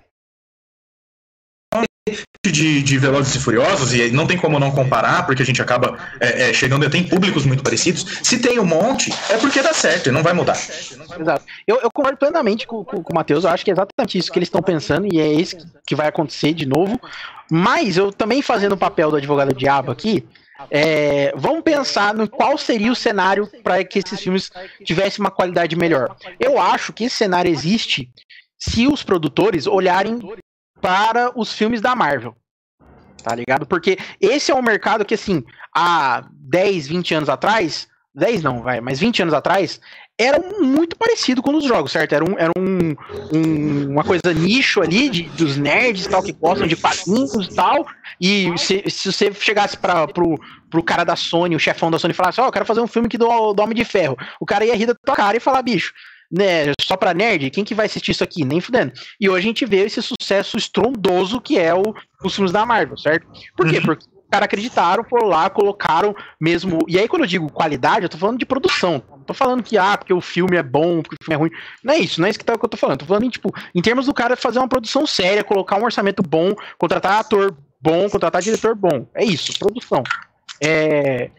de, 2.45 2.83
de 2.83 2.99
Velozes 2.99 3.37
e 3.37 3.39
Furiosos, 3.39 3.95
e 3.95 4.11
não 4.11 4.27
tem 4.27 4.37
como 4.37 4.59
não 4.59 4.73
comparar, 4.73 5.25
porque 5.25 5.43
a 5.43 5.47
gente 5.47 5.63
acaba 5.63 5.97
é, 6.19 6.51
é, 6.51 6.53
chegando, 6.53 6.89
tem 6.91 7.05
públicos 7.05 7.47
muito 7.47 7.63
parecidos. 7.63 8.05
Se 8.23 8.39
tem 8.39 8.59
um 8.59 8.65
monte, 8.65 9.13
é 9.31 9.39
porque 9.39 9.63
dá 9.63 9.73
certo, 9.73 10.11
não 10.11 10.23
vai 10.23 10.33
mudar. 10.33 10.57
Exato. 10.57 11.45
Eu, 11.67 11.81
eu 11.81 11.91
concordo 11.93 12.19
plenamente 12.19 12.67
com, 12.67 12.85
com, 12.85 13.03
com 13.03 13.13
o 13.13 13.15
Matheus, 13.15 13.45
eu 13.45 13.51
acho 13.51 13.65
que 13.65 13.71
é 13.71 13.75
exatamente 13.75 14.19
isso 14.19 14.33
que 14.33 14.39
eles 14.39 14.49
estão 14.49 14.61
pensando, 14.61 15.07
e 15.13 15.21
é 15.21 15.33
isso 15.33 15.57
que 15.87 15.95
vai 15.95 16.09
acontecer 16.09 16.53
de 16.53 16.67
novo. 16.67 17.01
Mas 17.51 17.97
eu 17.97 18.13
também 18.13 18.43
fazendo 18.43 18.73
o 18.73 18.79
papel 18.79 19.11
do 19.11 19.17
advogado 19.17 19.55
diabo 19.55 19.93
aqui, 19.93 20.27
é, 20.71 21.33
vamos 21.37 21.63
pensar 21.63 22.15
no 22.15 22.29
qual 22.29 22.59
seria 22.59 22.91
o 22.91 22.97
cenário 22.97 23.49
para 23.63 23.83
que 23.85 24.01
esses 24.01 24.21
filmes 24.21 24.51
tivessem 24.85 25.21
uma 25.21 25.31
qualidade 25.31 25.77
melhor. 25.77 26.17
Eu 26.41 26.59
acho 26.61 26.93
que 26.93 27.05
esse 27.05 27.17
cenário 27.17 27.51
existe 27.51 28.11
se 28.59 28.87
os 28.87 29.03
produtores 29.03 29.67
olharem 29.67 30.21
para 30.83 31.33
os 31.35 31.53
filmes 31.53 31.81
da 31.81 31.95
Marvel. 31.95 32.37
Tá 33.23 33.35
ligado? 33.35 33.65
Porque 33.65 33.97
esse 34.21 34.51
é 34.51 34.55
um 34.55 34.61
mercado 34.61 35.05
que, 35.05 35.15
assim, 35.15 35.45
há 35.75 36.25
10, 36.31 36.89
20 36.89 37.15
anos 37.15 37.29
atrás, 37.29 37.89
10 38.15 38.43
não, 38.43 38.63
vai, 38.63 38.81
mas 38.81 38.99
20 38.99 39.23
anos 39.23 39.33
atrás, 39.33 39.81
era 40.19 40.39
muito 40.61 40.97
parecido 40.97 41.41
com 41.41 41.55
os 41.55 41.65
jogos, 41.65 41.93
certo? 41.93 42.15
Era, 42.15 42.25
um, 42.25 42.39
era 42.39 42.53
um, 42.59 42.95
um, 43.33 43.91
uma 43.93 44.05
coisa 44.05 44.35
nicho 44.35 44.83
ali 44.83 45.09
de, 45.09 45.23
dos 45.31 45.57
nerds 45.57 46.07
tal, 46.07 46.23
que 46.23 46.33
gostam 46.33 46.67
de 46.67 46.77
quadrinhos 46.77 47.47
e 47.47 47.55
tal. 47.55 47.87
E 48.21 48.53
se, 48.59 48.83
se 48.89 49.13
você 49.13 49.33
chegasse 49.33 49.77
para 49.77 50.07
pro, 50.09 50.39
pro 50.69 50.83
cara 50.83 51.05
da 51.05 51.17
Sony, 51.17 51.57
o 51.57 51.61
chefão 51.61 51.91
da 51.91 51.99
Sony, 51.99 52.13
e 52.13 52.17
falasse: 52.17 52.41
Ó, 52.41 52.45
oh, 52.45 52.49
eu 52.49 52.53
quero 52.53 52.67
fazer 52.67 52.81
um 52.81 52.87
filme 52.87 53.09
que 53.09 53.17
do, 53.17 53.53
do 53.53 53.63
Homem 53.63 53.75
de 53.75 53.85
Ferro, 53.85 54.17
o 54.39 54.45
cara 54.45 54.65
ia 54.65 54.77
rir 54.77 54.87
da 54.87 54.95
tua 54.95 55.15
cara 55.15 55.37
e 55.37 55.41
falar: 55.41 55.63
bicho, 55.63 55.93
né, 56.33 56.73
só 56.81 56.97
pra 56.97 57.13
nerd, 57.13 57.51
quem 57.51 57.63
que 57.63 57.75
vai 57.75 57.85
assistir 57.85 58.13
isso 58.13 58.25
aqui? 58.25 58.45
Nem 58.45 58.61
fudendo. 58.61 58.93
E 59.21 59.29
hoje 59.29 59.39
a 59.39 59.49
gente 59.49 59.67
vê 59.67 59.85
esse 59.85 60.01
sucesso 60.01 60.57
estrondoso 60.57 61.41
que 61.41 61.59
é 61.59 61.75
o, 61.75 61.83
os 62.25 62.35
filmes 62.35 62.51
da 62.51 62.65
Marvel, 62.65 62.97
certo? 62.97 63.27
Por 63.55 63.69
quê? 63.69 63.77
Uhum. 63.77 63.83
Porque 63.83 64.07
os 64.07 64.29
caras 64.31 64.47
acreditaram, 64.47 65.05
foram 65.05 65.29
lá, 65.29 65.51
colocaram 65.51 66.17
mesmo. 66.41 66.79
E 66.89 66.99
aí, 66.99 67.07
quando 67.07 67.23
eu 67.23 67.29
digo 67.29 67.53
qualidade, 67.53 68.05
eu 68.05 68.09
tô 68.09 68.17
falando 68.17 68.39
de 68.39 68.47
produção. 68.47 69.03
Não 69.11 69.25
tô 69.25 69.35
falando 69.35 69.63
que, 69.63 69.77
ah, 69.77 69.99
porque 69.99 70.15
o 70.15 70.23
filme 70.23 70.57
é 70.57 70.63
bom, 70.63 71.03
porque 71.03 71.17
o 71.21 71.25
filme 71.25 71.35
é 71.35 71.39
ruim. 71.39 71.51
Não 71.85 71.93
é 71.93 71.99
isso, 71.99 72.19
não 72.19 72.27
é 72.27 72.31
isso 72.31 72.39
que, 72.39 72.45
tá, 72.45 72.57
que 72.57 72.65
eu 72.65 72.69
tô 72.69 72.79
falando. 72.79 73.01
Tô 73.01 73.07
falando 73.07 73.25
em, 73.25 73.31
tipo, 73.31 73.55
em 73.75 73.83
termos 73.83 74.07
do 74.07 74.15
cara 74.15 74.35
fazer 74.35 74.59
uma 74.59 74.69
produção 74.69 75.07
séria, 75.07 75.45
colocar 75.45 75.77
um 75.77 75.85
orçamento 75.85 76.23
bom, 76.23 76.55
contratar 76.79 77.21
ator 77.21 77.55
bom, 77.81 78.09
contratar 78.09 78.41
diretor 78.41 78.75
bom. 78.75 79.07
É 79.15 79.23
isso, 79.23 79.57
produção. 79.59 80.03
É, 80.63 81.31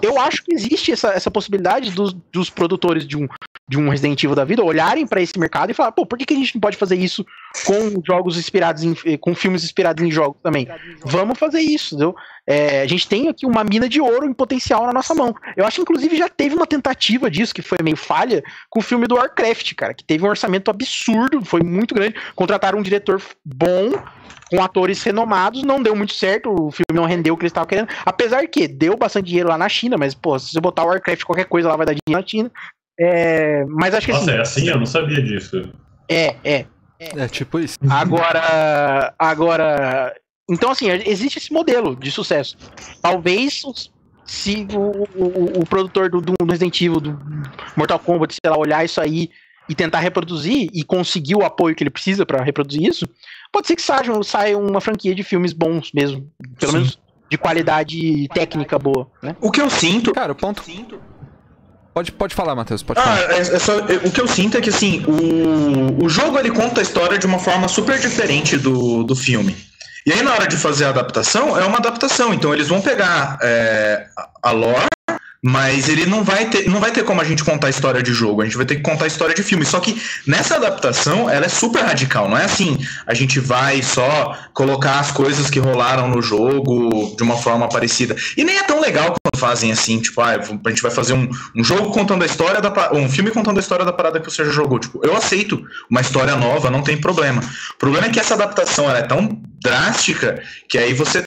eu 0.00 0.18
acho 0.18 0.42
que 0.42 0.54
existe 0.54 0.92
essa, 0.92 1.10
essa 1.10 1.30
possibilidade 1.30 1.90
dos, 1.90 2.12
dos 2.32 2.48
produtores 2.48 3.06
de 3.06 3.16
um, 3.16 3.28
de 3.68 3.78
um 3.78 3.88
Resident 3.88 4.22
Evil 4.22 4.34
da 4.34 4.44
vida 4.44 4.62
olharem 4.62 5.06
para 5.06 5.20
esse 5.20 5.38
mercado 5.38 5.70
e 5.70 5.74
falar, 5.74 5.92
pô, 5.92 6.06
por 6.06 6.18
que, 6.18 6.24
que 6.24 6.34
a 6.34 6.36
gente 6.36 6.54
não 6.54 6.60
pode 6.60 6.76
fazer 6.76 6.96
isso 6.96 7.24
com 7.66 8.02
jogos 8.04 8.38
inspirados 8.38 8.82
em, 8.82 8.96
eh, 9.04 9.16
com 9.16 9.34
filmes 9.34 9.64
inspirados 9.64 10.02
em 10.04 10.10
jogos 10.10 10.40
também? 10.42 10.66
Vamos 11.04 11.38
fazer 11.38 11.60
isso, 11.60 11.94
entendeu? 11.94 12.14
É, 12.46 12.82
a 12.82 12.86
gente 12.86 13.06
tem 13.06 13.28
aqui 13.28 13.46
uma 13.46 13.62
mina 13.62 13.88
de 13.88 14.00
ouro 14.00 14.26
em 14.26 14.32
potencial 14.32 14.84
na 14.86 14.92
nossa 14.92 15.14
mão. 15.14 15.34
Eu 15.56 15.64
acho 15.64 15.76
que, 15.76 15.82
inclusive, 15.82 16.16
já 16.16 16.28
teve 16.28 16.56
uma 16.56 16.66
tentativa 16.66 17.30
disso, 17.30 17.54
que 17.54 17.62
foi 17.62 17.78
meio 17.82 17.96
falha, 17.96 18.42
com 18.68 18.80
o 18.80 18.82
filme 18.82 19.06
do 19.06 19.14
Warcraft, 19.14 19.74
cara, 19.74 19.94
que 19.94 20.02
teve 20.02 20.24
um 20.24 20.28
orçamento 20.28 20.70
absurdo, 20.70 21.44
foi 21.44 21.62
muito 21.62 21.94
grande. 21.94 22.16
Contrataram 22.34 22.78
um 22.78 22.82
diretor 22.82 23.22
bom, 23.44 23.92
com 24.52 24.62
atores 24.62 25.02
renomados, 25.02 25.62
não 25.62 25.82
deu 25.82 25.96
muito 25.96 26.12
certo, 26.12 26.50
o 26.50 26.70
filme 26.70 26.92
não 26.92 27.06
rendeu 27.06 27.32
o 27.32 27.36
que 27.38 27.44
eles 27.44 27.50
estavam 27.50 27.66
querendo. 27.66 27.88
Apesar 28.04 28.46
que 28.46 28.68
deu 28.68 28.98
bastante 28.98 29.26
dinheiro 29.26 29.48
lá 29.48 29.56
na 29.56 29.68
China, 29.68 29.96
mas, 29.96 30.14
pô, 30.14 30.38
se 30.38 30.52
você 30.52 30.60
botar 30.60 30.84
Warcraft 30.84 31.24
qualquer 31.24 31.46
coisa 31.46 31.70
lá 31.70 31.76
vai 31.76 31.86
dar 31.86 31.94
dinheiro 31.94 32.20
na 32.20 32.26
China. 32.26 32.50
É, 33.00 33.64
mas 33.66 33.94
acho 33.94 34.06
que 34.06 34.12
Nossa, 34.12 34.24
assim. 34.24 34.38
é 34.38 34.40
assim? 34.42 34.68
Eu 34.68 34.78
não 34.78 34.84
sabia 34.84 35.22
disso. 35.22 35.72
É, 36.06 36.36
é. 36.44 36.66
É 36.98 37.28
tipo 37.28 37.58
isso. 37.58 37.78
Agora. 37.88 39.14
Agora. 39.18 40.14
Então, 40.48 40.70
assim, 40.70 40.90
existe 40.90 41.38
esse 41.38 41.52
modelo 41.52 41.96
de 41.96 42.10
sucesso. 42.10 42.56
Talvez 43.00 43.64
se 44.24 44.66
o, 44.72 45.08
o, 45.18 45.60
o 45.60 45.66
produtor 45.66 46.10
do, 46.10 46.20
do 46.20 46.34
Resident 46.46 46.80
Evil, 46.80 47.00
do 47.00 47.18
Mortal 47.74 47.98
Kombat, 47.98 48.34
sei 48.34 48.50
lá, 48.50 48.58
olhar 48.58 48.84
isso 48.84 49.00
aí 49.00 49.30
e 49.68 49.74
tentar 49.74 50.00
reproduzir 50.00 50.68
e 50.72 50.82
conseguir 50.82 51.34
o 51.34 51.44
apoio 51.44 51.74
que 51.74 51.82
ele 51.82 51.90
precisa 51.90 52.26
para 52.26 52.42
reproduzir 52.42 52.82
isso, 52.82 53.08
pode 53.52 53.66
ser 53.66 53.76
que 53.76 53.82
saia, 53.82 54.22
saia 54.24 54.58
uma 54.58 54.80
franquia 54.80 55.14
de 55.14 55.22
filmes 55.22 55.52
bons 55.52 55.92
mesmo. 55.92 56.28
Pelo 56.58 56.72
Sim. 56.72 56.78
menos 56.78 56.98
de 57.30 57.38
qualidade 57.38 58.28
técnica 58.34 58.78
boa, 58.78 59.08
né? 59.22 59.36
O 59.40 59.50
que 59.50 59.60
eu 59.60 59.70
sinto. 59.70 60.12
Cara, 60.12 60.32
o 60.32 60.34
ponto. 60.34 60.62
Pode, 61.94 62.10
pode 62.10 62.34
falar, 62.34 62.54
Matheus, 62.54 62.82
pode 62.82 63.00
Ah, 63.00 63.02
falar. 63.02 63.32
é, 63.32 63.38
é 63.38 63.58
só, 63.58 63.78
é, 63.80 63.96
o 64.06 64.10
que 64.10 64.20
eu 64.20 64.26
sinto 64.26 64.56
é 64.56 64.60
que 64.62 64.70
assim, 64.70 65.04
o, 65.06 66.04
o 66.04 66.08
jogo 66.08 66.38
ele 66.38 66.50
conta 66.50 66.80
a 66.80 66.82
história 66.82 67.18
de 67.18 67.26
uma 67.26 67.38
forma 67.38 67.68
super 67.68 67.98
diferente 67.98 68.56
do, 68.56 69.04
do 69.04 69.14
filme. 69.14 69.54
E 70.06 70.12
aí, 70.12 70.22
na 70.22 70.32
hora 70.32 70.48
de 70.48 70.56
fazer 70.56 70.86
a 70.86 70.88
adaptação, 70.88 71.56
é 71.56 71.64
uma 71.64 71.76
adaptação. 71.78 72.32
Então, 72.34 72.52
eles 72.52 72.66
vão 72.68 72.80
pegar 72.80 73.38
é, 73.42 74.06
a- 74.16 74.30
a 74.48 74.50
lore, 74.50 74.86
mas 75.44 75.88
ele 75.88 76.06
não 76.06 76.22
vai, 76.22 76.48
ter, 76.48 76.70
não 76.70 76.78
vai 76.78 76.92
ter 76.92 77.02
como 77.02 77.20
a 77.20 77.24
gente 77.24 77.42
contar 77.42 77.66
a 77.66 77.70
história 77.70 78.00
de 78.00 78.12
jogo. 78.12 78.42
A 78.42 78.44
gente 78.44 78.56
vai 78.56 78.64
ter 78.64 78.76
que 78.76 78.82
contar 78.82 79.04
a 79.04 79.08
história 79.08 79.34
de 79.34 79.42
filme. 79.42 79.64
Só 79.64 79.80
que 79.80 80.00
nessa 80.24 80.54
adaptação, 80.54 81.28
ela 81.28 81.46
é 81.46 81.48
super 81.48 81.82
radical. 81.82 82.28
Não 82.28 82.38
é 82.38 82.44
assim, 82.44 82.78
a 83.04 83.12
gente 83.12 83.40
vai 83.40 83.82
só 83.82 84.38
colocar 84.54 85.00
as 85.00 85.10
coisas 85.10 85.50
que 85.50 85.58
rolaram 85.58 86.08
no 86.08 86.22
jogo 86.22 87.16
de 87.16 87.24
uma 87.24 87.36
forma 87.36 87.68
parecida. 87.68 88.14
E 88.36 88.44
nem 88.44 88.56
é 88.56 88.62
tão 88.62 88.80
legal 88.80 89.06
quando 89.06 89.40
fazem 89.40 89.72
assim, 89.72 89.98
tipo, 89.98 90.20
ah, 90.20 90.36
a 90.36 90.68
gente 90.70 90.82
vai 90.82 90.92
fazer 90.92 91.14
um, 91.14 91.28
um 91.56 91.64
jogo 91.64 91.90
contando 91.90 92.22
a 92.22 92.26
história 92.26 92.60
da 92.60 92.92
um 92.92 93.08
filme 93.08 93.32
contando 93.32 93.56
a 93.56 93.60
história 93.60 93.84
da 93.84 93.92
parada 93.92 94.20
que 94.20 94.30
você 94.30 94.44
já 94.44 94.52
jogou. 94.52 94.78
Tipo, 94.78 95.00
eu 95.04 95.16
aceito 95.16 95.60
uma 95.90 96.00
história 96.00 96.36
nova, 96.36 96.70
não 96.70 96.82
tem 96.82 96.96
problema. 96.96 97.42
O 97.74 97.78
problema 97.78 98.06
é 98.06 98.10
que 98.10 98.20
essa 98.20 98.34
adaptação 98.34 98.88
ela 98.88 99.00
é 99.00 99.02
tão 99.02 99.42
drástica 99.60 100.40
que 100.68 100.78
aí 100.78 100.94
você 100.94 101.24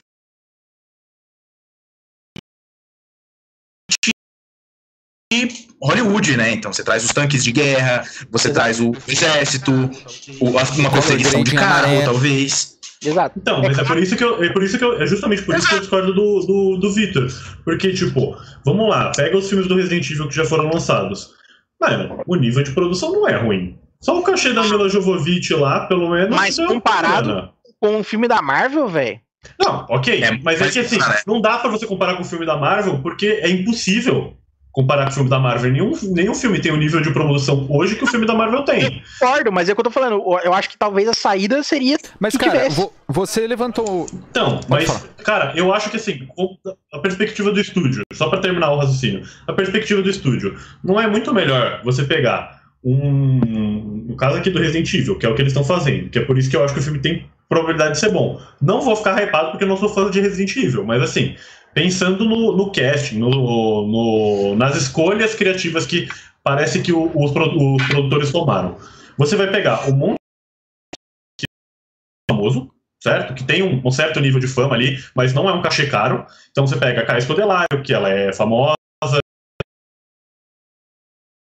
Hollywood, 5.82 6.36
né? 6.36 6.52
Então 6.52 6.72
você 6.72 6.82
traz 6.84 7.04
os 7.04 7.12
tanques 7.12 7.42
de 7.42 7.52
guerra, 7.52 8.04
você 8.30 8.52
traz 8.52 8.80
o 8.80 8.92
exército, 9.08 9.72
o- 10.40 10.50
uma 10.50 10.90
perseguição 10.90 11.42
de 11.42 11.54
carro, 11.54 12.02
talvez. 12.04 12.76
Exato. 13.04 13.38
Então, 13.38 13.60
mas 13.60 13.78
é 13.78 13.84
por 13.84 13.98
isso 13.98 14.16
que 14.16 14.24
eu, 14.24 14.42
é 14.42 14.48
por 14.50 14.62
isso 14.62 14.78
que 14.78 14.84
eu, 14.84 15.00
é 15.00 15.06
justamente 15.06 15.42
por 15.42 15.54
isso 15.54 15.68
que 15.68 15.74
eu 15.74 15.80
discordo 15.80 16.14
do, 16.14 16.40
do, 16.46 16.76
do 16.78 16.92
Victor. 16.92 17.28
Porque, 17.64 17.92
tipo, 17.92 18.36
vamos 18.64 18.88
lá, 18.88 19.12
pega 19.14 19.36
os 19.36 19.48
filmes 19.48 19.68
do 19.68 19.76
Resident 19.76 20.08
Evil 20.10 20.28
que 20.28 20.34
já 20.34 20.44
foram 20.44 20.70
lançados. 20.70 21.30
Mano, 21.80 22.22
o 22.26 22.36
nível 22.36 22.62
de 22.62 22.70
produção 22.70 23.12
não 23.12 23.28
é 23.28 23.36
ruim. 23.36 23.78
Só 24.00 24.18
o 24.18 24.22
cachê 24.22 24.52
da 24.52 24.62
Mila 24.62 24.88
Jovovich 24.88 25.52
lá, 25.54 25.80
pelo 25.86 26.08
menos. 26.10 26.34
Mas 26.34 26.56
comparado-. 26.56 27.50
Com 27.78 28.00
o 28.00 28.04
filme 28.04 28.26
da 28.26 28.40
Marvel, 28.40 28.88
velho. 28.88 29.20
Não, 29.60 29.86
ok. 29.90 30.22
É, 30.22 30.30
mas 30.42 30.60
é 30.60 30.64
mas, 30.64 30.72
que 30.72 30.78
assim, 30.80 30.98
não 31.26 31.40
dá 31.40 31.58
pra 31.58 31.70
você 31.70 31.86
comparar 31.86 32.14
com 32.16 32.22
o 32.22 32.24
filme 32.24 32.46
da 32.46 32.56
Marvel, 32.56 33.00
porque 33.02 33.26
é 33.26 33.50
impossível 33.50 34.35
comparar 34.76 35.04
com 35.06 35.10
o 35.10 35.14
filme 35.14 35.30
da 35.30 35.38
Marvel. 35.40 35.72
Nenhum, 35.72 35.92
nenhum 36.12 36.34
filme 36.34 36.60
tem 36.60 36.70
o 36.70 36.76
nível 36.76 37.00
de 37.00 37.10
produção 37.10 37.66
hoje 37.70 37.96
que 37.96 38.04
o 38.04 38.06
filme 38.06 38.26
da 38.26 38.34
Marvel 38.34 38.62
tem. 38.62 39.02
Concordo, 39.18 39.50
mas 39.50 39.70
é 39.70 39.72
o 39.72 39.74
que 39.74 39.80
eu 39.80 39.84
tô 39.84 39.90
falando. 39.90 40.22
Eu 40.44 40.52
acho 40.52 40.68
que 40.68 40.76
talvez 40.76 41.08
a 41.08 41.14
saída 41.14 41.62
seria 41.62 41.96
Mas, 42.20 42.36
cara, 42.36 42.68
vo- 42.68 42.92
você 43.08 43.46
levantou. 43.46 44.06
Então, 44.30 44.58
Pode 44.58 44.68
mas, 44.68 44.84
falar. 44.84 45.00
cara, 45.24 45.52
eu 45.56 45.72
acho 45.72 45.88
que 45.88 45.96
assim, 45.96 46.28
a 46.92 46.98
perspectiva 46.98 47.50
do 47.50 47.58
estúdio, 47.58 48.02
só 48.12 48.28
pra 48.28 48.38
terminar 48.38 48.70
o 48.70 48.76
raciocínio, 48.76 49.22
a 49.46 49.52
perspectiva 49.54 50.02
do 50.02 50.10
estúdio, 50.10 50.54
não 50.84 51.00
é 51.00 51.06
muito 51.06 51.32
melhor 51.32 51.80
você 51.82 52.04
pegar 52.04 52.60
um. 52.84 54.04
No 54.08 54.14
caso 54.16 54.36
aqui 54.36 54.50
do 54.50 54.58
Resident 54.58 54.92
Evil, 54.92 55.16
que 55.18 55.24
é 55.24 55.28
o 55.30 55.34
que 55.34 55.40
eles 55.40 55.52
estão 55.52 55.64
fazendo, 55.64 56.10
que 56.10 56.18
é 56.18 56.22
por 56.22 56.36
isso 56.36 56.50
que 56.50 56.56
eu 56.56 56.62
acho 56.62 56.74
que 56.74 56.80
o 56.80 56.82
filme 56.82 56.98
tem 56.98 57.26
probabilidade 57.48 57.92
de 57.94 58.00
ser 58.00 58.10
bom. 58.10 58.38
Não 58.60 58.82
vou 58.82 58.94
ficar 58.94 59.20
hypado 59.22 59.50
porque 59.52 59.64
eu 59.64 59.68
não 59.68 59.76
sou 59.78 59.88
fã 59.88 60.10
de 60.10 60.20
Resident 60.20 60.54
Evil, 60.56 60.84
mas 60.84 61.02
assim, 61.02 61.34
pensando 61.76 62.24
no, 62.24 62.56
no 62.56 62.72
casting, 62.72 63.18
no, 63.18 63.28
no- 63.86 64.56
nas 64.56 64.74
escolhas 64.76 65.34
criativas 65.34 65.84
que 65.84 66.08
parece 66.42 66.80
que 66.82 66.90
o- 66.90 67.10
os, 67.14 67.30
os 67.30 67.86
produtores 67.88 68.32
tomaram. 68.32 68.78
Você 69.18 69.36
vai 69.36 69.50
pegar 69.50 69.86
um 69.86 69.92
monte 69.94 70.16
de 71.38 71.44
famoso, 72.30 72.70
certo? 73.02 73.34
Que 73.34 73.44
tem 73.44 73.62
um, 73.62 73.86
um 73.86 73.90
certo 73.90 74.20
nível 74.20 74.40
de 74.40 74.48
fama 74.48 74.74
ali, 74.74 74.96
mas 75.14 75.34
não 75.34 75.50
é 75.50 75.52
um 75.52 75.60
cachê 75.60 75.86
caro. 75.86 76.24
Então 76.50 76.66
você 76.66 76.78
pega 76.78 77.02
a 77.02 77.06
Caia 77.06 77.18
Escodelário, 77.18 77.82
que 77.84 77.92
ela 77.92 78.08
é 78.08 78.32
famosa. 78.32 78.75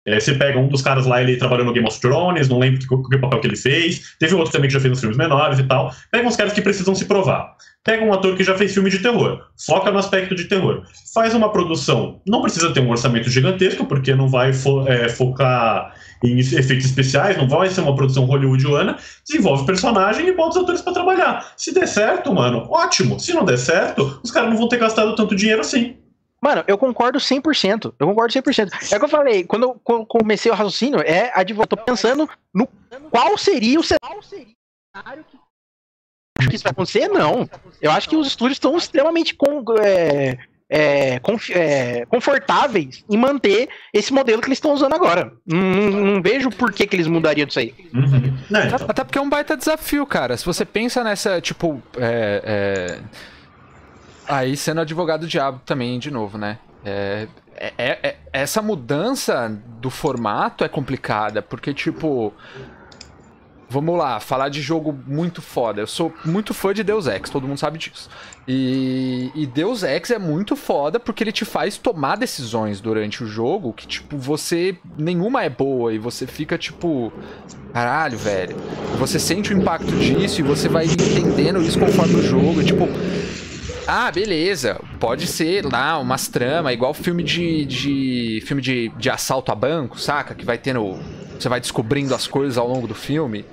É, 0.04 0.18
você 0.18 0.34
pega 0.34 0.58
um 0.58 0.66
dos 0.68 0.82
caras 0.82 1.06
lá, 1.06 1.22
ele 1.22 1.36
trabalhou 1.36 1.64
no 1.64 1.72
Game 1.72 1.86
of 1.86 2.00
Thrones, 2.00 2.48
não 2.48 2.58
lembro 2.58 2.80
que, 2.80 2.86
que 3.10 3.18
papel 3.18 3.40
que 3.40 3.46
ele 3.46 3.56
fez. 3.56 4.16
Teve 4.18 4.34
outro 4.34 4.50
também 4.52 4.68
que 4.68 4.74
já 4.74 4.80
fez 4.80 4.92
uns 4.92 4.98
filmes 5.00 5.16
menores 5.16 5.58
e 5.60 5.62
tal. 5.62 5.92
Pega 6.10 6.26
uns 6.26 6.34
caras 6.36 6.52
que 6.52 6.60
precisam 6.60 6.94
se 6.94 7.04
provar. 7.04 7.54
Pega 7.84 8.04
um 8.04 8.12
ator 8.12 8.36
que 8.36 8.42
já 8.44 8.56
fez 8.56 8.74
filme 8.74 8.90
de 8.90 8.98
terror. 9.00 9.40
Foca 9.64 9.90
no 9.90 9.98
aspecto 9.98 10.34
de 10.34 10.44
terror. 10.44 10.82
Faz 11.14 11.34
uma 11.34 11.50
produção. 11.52 12.20
Não 12.26 12.42
precisa 12.42 12.72
ter 12.72 12.80
um 12.80 12.90
orçamento 12.90 13.28
gigantesco, 13.30 13.84
porque 13.86 14.14
não 14.14 14.28
vai 14.28 14.52
fo- 14.52 14.86
é, 14.88 15.08
focar 15.08 15.92
em 16.24 16.38
efeitos 16.38 16.84
especiais, 16.86 17.36
não 17.36 17.48
vai 17.48 17.68
ser 17.68 17.80
uma 17.80 17.94
produção 17.94 18.24
hollywoodiana. 18.24 18.96
Desenvolve 19.26 19.66
personagem 19.66 20.28
e 20.28 20.32
bota 20.32 20.58
os 20.58 20.64
atores 20.64 20.80
pra 20.82 20.92
trabalhar. 20.92 21.52
Se 21.56 21.72
der 21.74 21.86
certo, 21.86 22.32
mano, 22.32 22.66
ótimo. 22.70 23.18
Se 23.18 23.32
não 23.32 23.44
der 23.44 23.58
certo, 23.58 24.20
os 24.22 24.30
caras 24.30 24.50
não 24.50 24.56
vão 24.56 24.68
ter 24.68 24.78
gastado 24.78 25.14
tanto 25.16 25.34
dinheiro 25.34 25.60
assim. 25.60 25.96
Mano, 26.42 26.64
eu 26.66 26.76
concordo 26.76 27.18
100%. 27.20 27.94
Eu 27.98 28.06
concordo 28.08 28.32
100%. 28.34 28.70
É 28.92 28.96
o 28.96 28.98
que 28.98 29.04
eu 29.04 29.08
falei, 29.08 29.44
quando 29.44 29.62
eu 29.62 29.80
co- 29.84 30.04
comecei 30.04 30.50
o 30.50 30.54
raciocínio, 30.54 31.00
é 31.00 31.30
advogado. 31.34 31.68
Tô 31.68 31.76
pensando 31.76 32.28
no 32.52 32.68
qual 33.10 33.38
seria 33.38 33.78
o 33.78 33.82
cenário 33.84 35.24
que 35.30 35.38
acho 36.38 36.48
que 36.48 36.56
isso 36.56 36.64
vai 36.64 36.72
acontecer? 36.72 37.08
Não. 37.08 37.48
Eu 37.80 37.90
acho 37.92 38.08
que 38.08 38.16
os 38.16 38.26
estúdios 38.26 38.56
estão 38.56 38.76
extremamente 38.76 39.34
com, 39.36 39.62
é, 39.80 40.36
é, 40.68 41.20
é, 41.50 42.06
confortáveis 42.06 43.04
em 43.08 43.16
manter 43.16 43.68
esse 43.94 44.12
modelo 44.12 44.42
que 44.42 44.48
eles 44.48 44.56
estão 44.58 44.72
usando 44.72 44.94
agora. 44.94 45.32
Não, 45.46 45.58
não- 45.60 46.22
vejo 46.22 46.50
por 46.50 46.72
que, 46.72 46.86
que 46.86 46.96
eles 46.96 47.06
mudariam 47.06 47.46
disso 47.46 47.60
aí. 47.60 47.72
Uhum. 47.94 48.36
Então. 48.50 48.86
Até 48.88 49.04
porque 49.04 49.18
é 49.18 49.20
um 49.22 49.28
baita 49.30 49.56
desafio, 49.56 50.04
cara. 50.04 50.36
Se 50.36 50.44
você 50.44 50.64
pensa 50.64 51.04
nessa, 51.04 51.40
tipo. 51.40 51.80
É, 51.96 52.42
é... 52.44 53.32
Aí 54.28 54.56
sendo 54.56 54.80
advogado 54.80 55.22
do 55.22 55.26
diabo 55.26 55.60
também, 55.66 55.98
de 55.98 56.10
novo, 56.10 56.38
né? 56.38 56.58
É, 56.84 57.26
é- 57.56 57.72
é- 57.78 57.98
é- 58.02 58.16
essa 58.32 58.62
mudança 58.62 59.48
do 59.80 59.90
formato 59.90 60.64
é 60.64 60.68
complicada, 60.68 61.42
porque, 61.42 61.72
tipo. 61.74 62.32
Vamos 63.68 63.96
lá, 63.96 64.20
falar 64.20 64.50
de 64.50 64.60
jogo 64.60 64.94
muito 65.06 65.40
foda. 65.40 65.80
Eu 65.80 65.86
sou 65.86 66.12
muito 66.26 66.52
fã 66.52 66.74
de 66.74 66.82
Deus 66.84 67.06
Ex, 67.06 67.30
todo 67.30 67.48
mundo 67.48 67.56
sabe 67.56 67.78
disso. 67.78 68.06
E, 68.46 69.30
e 69.34 69.46
Deus 69.46 69.82
Ex 69.82 70.10
é 70.10 70.18
muito 70.18 70.54
foda 70.56 71.00
porque 71.00 71.24
ele 71.24 71.32
te 71.32 71.46
faz 71.46 71.78
tomar 71.78 72.16
decisões 72.18 72.82
durante 72.82 73.24
o 73.24 73.26
jogo 73.26 73.72
que, 73.72 73.86
tipo, 73.86 74.18
você. 74.18 74.76
Nenhuma 74.98 75.42
é 75.42 75.48
boa 75.48 75.90
e 75.94 75.98
você 75.98 76.26
fica, 76.26 76.58
tipo. 76.58 77.10
Caralho, 77.72 78.18
velho. 78.18 78.56
Você 78.98 79.18
sente 79.18 79.54
o 79.54 79.58
impacto 79.58 79.90
disso 79.96 80.40
e 80.40 80.44
você 80.44 80.68
vai 80.68 80.84
entendendo 80.84 81.62
isso 81.62 81.78
conforme 81.78 82.16
o 82.16 82.22
jogo. 82.22 82.60
e, 82.60 82.64
Tipo. 82.66 82.86
Ah, 83.86 84.10
beleza. 84.10 84.80
Pode 85.00 85.26
ser 85.26 85.64
lá 85.64 85.98
umas 85.98 86.28
tramas, 86.28 86.72
igual 86.72 86.94
filme 86.94 87.22
de. 87.22 87.64
de 87.64 88.42
filme 88.46 88.62
de, 88.62 88.88
de 88.90 89.10
assalto 89.10 89.50
a 89.50 89.54
banco, 89.54 89.98
saca? 89.98 90.34
Que 90.34 90.44
vai 90.44 90.58
tendo. 90.58 90.98
Você 91.38 91.48
vai 91.48 91.60
descobrindo 91.60 92.14
as 92.14 92.26
coisas 92.26 92.56
ao 92.56 92.68
longo 92.68 92.86
do 92.86 92.94
filme. 92.94 93.44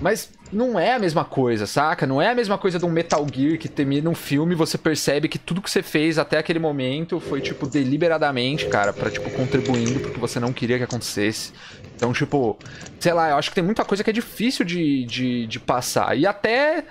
Mas 0.00 0.30
não 0.52 0.78
é 0.78 0.94
a 0.94 0.98
mesma 0.98 1.24
coisa, 1.24 1.66
saca? 1.66 2.06
Não 2.06 2.20
é 2.20 2.30
a 2.30 2.34
mesma 2.34 2.58
coisa 2.58 2.78
de 2.78 2.84
um 2.84 2.90
Metal 2.90 3.24
Gear 3.32 3.58
que 3.58 3.68
termina 3.68 4.08
um 4.10 4.14
filme 4.14 4.54
e 4.54 4.56
você 4.56 4.76
percebe 4.76 5.28
que 5.28 5.38
tudo 5.38 5.60
que 5.62 5.70
você 5.70 5.82
fez 5.82 6.18
até 6.18 6.38
aquele 6.38 6.58
momento 6.58 7.20
foi, 7.20 7.40
tipo, 7.40 7.66
deliberadamente, 7.66 8.66
cara, 8.66 8.92
pra, 8.92 9.10
tipo, 9.10 9.30
contribuindo 9.30 10.00
porque 10.00 10.18
você 10.18 10.40
não 10.40 10.52
queria 10.52 10.78
que 10.78 10.84
acontecesse. 10.84 11.52
Então, 11.94 12.12
tipo, 12.12 12.58
sei 12.98 13.12
lá, 13.12 13.30
eu 13.30 13.36
acho 13.36 13.50
que 13.50 13.54
tem 13.54 13.62
muita 13.62 13.84
coisa 13.84 14.02
que 14.02 14.10
é 14.10 14.12
difícil 14.12 14.64
de, 14.64 15.04
de, 15.04 15.46
de 15.46 15.60
passar. 15.60 16.16
E 16.16 16.26
até. 16.26 16.84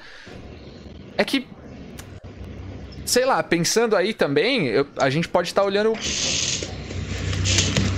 É 1.17 1.25
que. 1.25 1.47
Sei 3.09 3.25
lá, 3.25 3.41
pensando 3.41 3.95
aí 3.95 4.13
também, 4.13 4.67
eu- 4.67 4.85
a 4.97 5.09
gente 5.09 5.27
pode 5.27 5.47
estar 5.47 5.63
olhando. 5.63 5.93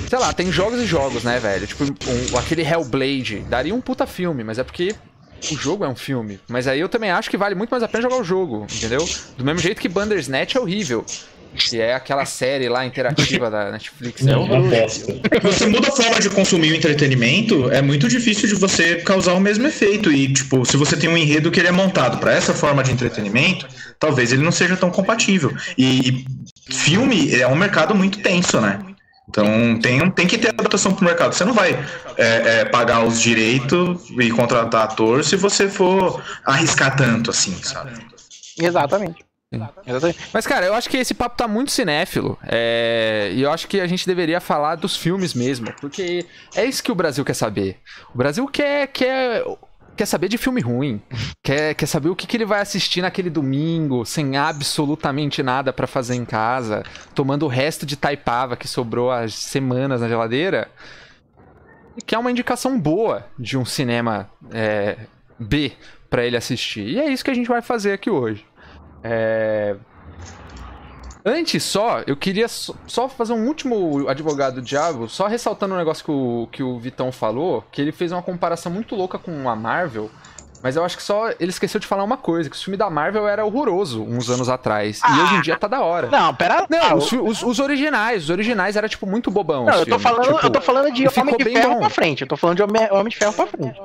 sei 0.10 0.17
lá, 0.19 0.32
tem 0.34 0.50
jogos 0.52 0.80
e 0.80 0.86
jogos, 0.86 1.24
né, 1.24 1.38
velho? 1.39 1.67
Tipo, 1.67 1.84
um- 1.84 2.38
aquele 2.38 2.62
Hellblade 2.62 3.39
daria 3.50 3.76
um 3.76 3.82
puta 3.82 4.06
filme, 4.08 4.41
mas 4.43 4.58
é 4.58 4.63
porque 4.63 4.95
o 5.52 5.56
jogo 5.58 5.84
é 5.84 5.88
um 5.89 5.95
filme. 5.95 6.39
Mas 6.47 6.65
aí 6.67 6.80
eu 6.80 6.88
também 6.88 7.12
acho 7.12 7.30
que 7.30 7.38
vale 7.38 7.56
muito 7.56 7.69
mais 7.71 7.84
a 7.84 7.88
pena 7.89 8.02
jogar 8.04 8.17
o 8.17 8.24
jogo, 8.24 8.65
entendeu? 8.74 9.06
Do 9.38 9.43
mesmo 9.43 9.60
jeito 9.60 9.82
que 9.82 9.89
Bandersnatch 9.89 10.56
é 10.56 10.60
horrível. 10.62 11.06
Que 11.56 11.82
é 11.82 11.94
aquela 11.94 12.26
série 12.26 12.70
lá 12.70 12.86
interativa 12.86 13.50
da 13.50 13.72
Netflix. 13.72 14.22
É 14.22 14.32
Não, 14.32 14.44
uma 14.44 14.58
horroroso. 14.58 15.06
bosta. 15.06 15.40
Você 15.44 15.66
muda 15.66 15.90
a 15.90 15.92
forma 15.92 16.20
de 16.20 16.30
consumir 16.30 16.72
o 16.72 16.76
entretenimento, 16.76 17.70
é 17.72 17.82
muito 17.82 18.08
difícil 18.08 18.48
de 18.48 18.56
você 18.56 18.96
causar 18.96 19.34
o 19.34 19.40
mesmo 19.40 19.68
efeito. 19.68 20.12
E, 20.12 20.32
tipo, 20.32 20.66
se 20.66 20.78
você 20.78 20.96
tem 20.96 21.10
um 21.10 21.18
enredo 21.18 21.52
que 21.52 21.60
ele 21.60 21.68
é 21.68 21.72
montado 21.72 22.20
para 22.20 22.34
essa 22.34 22.54
forma 22.54 22.84
de 22.84 22.92
entretenimento, 22.92 23.68
talvez 24.00 24.32
ele 24.32 24.42
não 24.42 24.52
seja 24.52 24.78
tão 24.78 24.90
compatível. 24.90 25.54
E, 25.78 26.26
e 26.70 26.74
filme 26.74 27.36
é 27.36 27.48
um 27.48 27.56
mercado 27.56 27.94
muito 27.94 28.20
tenso, 28.20 28.62
né? 28.62 28.80
Então 29.32 29.80
tem, 29.80 30.12
tem 30.12 30.28
que 30.28 30.38
ter 30.38 30.50
adaptação 30.50 30.94
pro 30.94 31.06
mercado. 31.06 31.34
Você 31.34 31.46
não 31.46 31.54
vai 31.54 31.72
é, 32.18 32.60
é, 32.60 32.66
pagar 32.66 33.04
os 33.04 33.20
direitos 33.20 34.10
e 34.20 34.30
contratar 34.30 34.84
ator 34.84 35.24
se 35.24 35.38
você 35.38 35.70
for 35.70 36.22
arriscar 36.46 36.96
tanto 36.96 37.32
assim, 37.32 37.54
sabe? 37.64 37.92
Exatamente. 38.60 39.31
Mas, 40.34 40.48
cara, 40.48 40.66
eu 40.66 40.74
acho 40.74 40.90
que 40.90 40.98
esse 40.98 41.14
papo 41.14 41.36
tá 41.36 41.48
muito 41.48 41.72
cinéfilo. 41.72 42.38
É... 42.44 43.32
E 43.34 43.42
eu 43.42 43.52
acho 43.52 43.68
que 43.68 43.82
a 43.82 43.88
gente 43.88 44.08
deveria 44.08 44.40
falar 44.40 44.76
dos 44.76 44.96
filmes 44.96 45.34
mesmo. 45.34 45.74
Porque 45.82 46.26
é 46.56 46.66
isso 46.66 46.84
que 46.84 46.92
o 46.92 46.96
Brasil 46.96 47.26
quer 47.26 47.34
saber. 47.34 47.78
O 48.14 48.18
Brasil 48.18 48.48
quer, 48.48 48.88
quer, 48.88 49.44
quer 49.98 50.06
saber 50.06 50.30
de 50.30 50.38
filme 50.38 50.62
ruim. 50.62 51.02
Quer, 51.44 51.76
quer 51.76 51.86
saber 51.86 52.10
o 52.10 52.16
que, 52.16 52.26
que 52.26 52.38
ele 52.38 52.46
vai 52.46 52.62
assistir 52.62 53.02
naquele 53.02 53.30
domingo, 53.30 54.06
sem 54.06 54.38
absolutamente 54.38 55.44
nada 55.44 55.74
pra 55.74 55.88
fazer 55.88 56.16
em 56.16 56.26
casa, 56.26 56.84
tomando 57.14 57.44
o 57.44 57.50
resto 57.50 57.86
de 57.86 57.98
taipava 57.98 58.56
que 58.56 58.68
sobrou 58.68 59.12
há 59.12 59.28
semanas 59.28 60.00
na 60.00 60.08
geladeira. 60.08 60.70
E 61.98 62.02
quer 62.02 62.18
uma 62.18 62.32
indicação 62.32 62.80
boa 62.80 63.26
de 63.38 63.58
um 63.58 63.66
cinema 63.66 64.30
é, 64.54 64.98
B 65.38 65.74
pra 66.10 66.26
ele 66.26 66.38
assistir. 66.38 66.88
E 66.88 67.00
é 67.00 67.10
isso 67.10 67.24
que 67.24 67.32
a 67.32 67.34
gente 67.34 67.48
vai 67.48 67.62
fazer 67.62 67.94
aqui 67.94 68.10
hoje. 68.10 68.46
É... 69.04 69.76
Antes 71.24 71.64
só, 71.64 72.02
eu 72.08 72.18
queria 72.18 72.48
só, 72.48 73.08
fazer 73.08 73.34
um 73.34 73.46
último 73.46 74.08
advogado 74.08 74.56
do 74.56 74.62
diabo, 74.62 75.08
só 75.08 75.28
ressaltando 75.28 75.76
um 75.76 75.78
negócio 75.78 76.04
que 76.04 76.12
o, 76.12 76.48
que 76.52 76.64
o 76.64 76.80
Vitão 76.80 77.12
falou, 77.12 77.64
que 77.72 77.80
ele 77.80 77.92
fez 77.92 78.12
uma 78.12 78.24
comparação 78.24 78.72
muito 78.72 78.96
louca 78.96 79.20
com 79.20 79.48
a 79.48 79.56
Marvel, 79.56 80.10
mas 80.63 80.76
eu 80.76 80.84
acho 80.84 80.97
que 80.97 81.04
só 81.04 81.30
ele 81.39 81.50
esqueceu 81.50 81.80
de 81.80 81.88
falar 81.88 82.04
uma 82.04 82.17
coisa, 82.17 82.50
que 82.50 82.56
o 82.56 82.60
filme 82.60 82.78
da 82.78 82.89
Marvel 82.89 83.28
era 83.28 83.43
horroroso 83.45 84.04
uns 84.04 84.30
anos 84.30 84.50
atrás, 84.50 85.00
e 85.04 85.19
hoje 85.21 85.36
em 85.36 85.41
dia 85.41 85.58
tá 85.58 85.67
da 85.67 85.82
hora. 85.82 86.08
Não, 86.10 86.34
pera. 86.36 86.65
Não, 86.69 86.80
ah, 86.82 86.95
os, 86.95 87.12
os- 87.12 87.43
os 87.43 87.60
originais, 87.60 88.24
os 88.26 88.30
originais 88.30 88.76
era 88.76 88.88
tipo 88.89 89.06
muito 89.08 89.30
bobão. 89.32 89.65
Não, 89.65 89.74
eu 89.74 89.86
tô 89.86 90.00
falando, 90.00 90.24
tipo, 90.34 90.45
eu 90.45 90.50
tô 90.50 90.62
falando 90.62 90.91
de 90.93 91.08
Homem 91.19 91.38
de 91.38 91.43
Ferro 91.43 91.74
bom. 91.74 91.80
pra 91.80 91.89
frente. 91.89 92.21
Eu 92.21 92.28
tô 92.28 92.38
falando 92.38 92.58
de 92.58 92.63
Homem, 92.63 92.88
Homem 92.91 93.10
de 93.10 93.17
Ferro 93.17 93.34
pra 93.34 93.47
frente. 93.47 93.80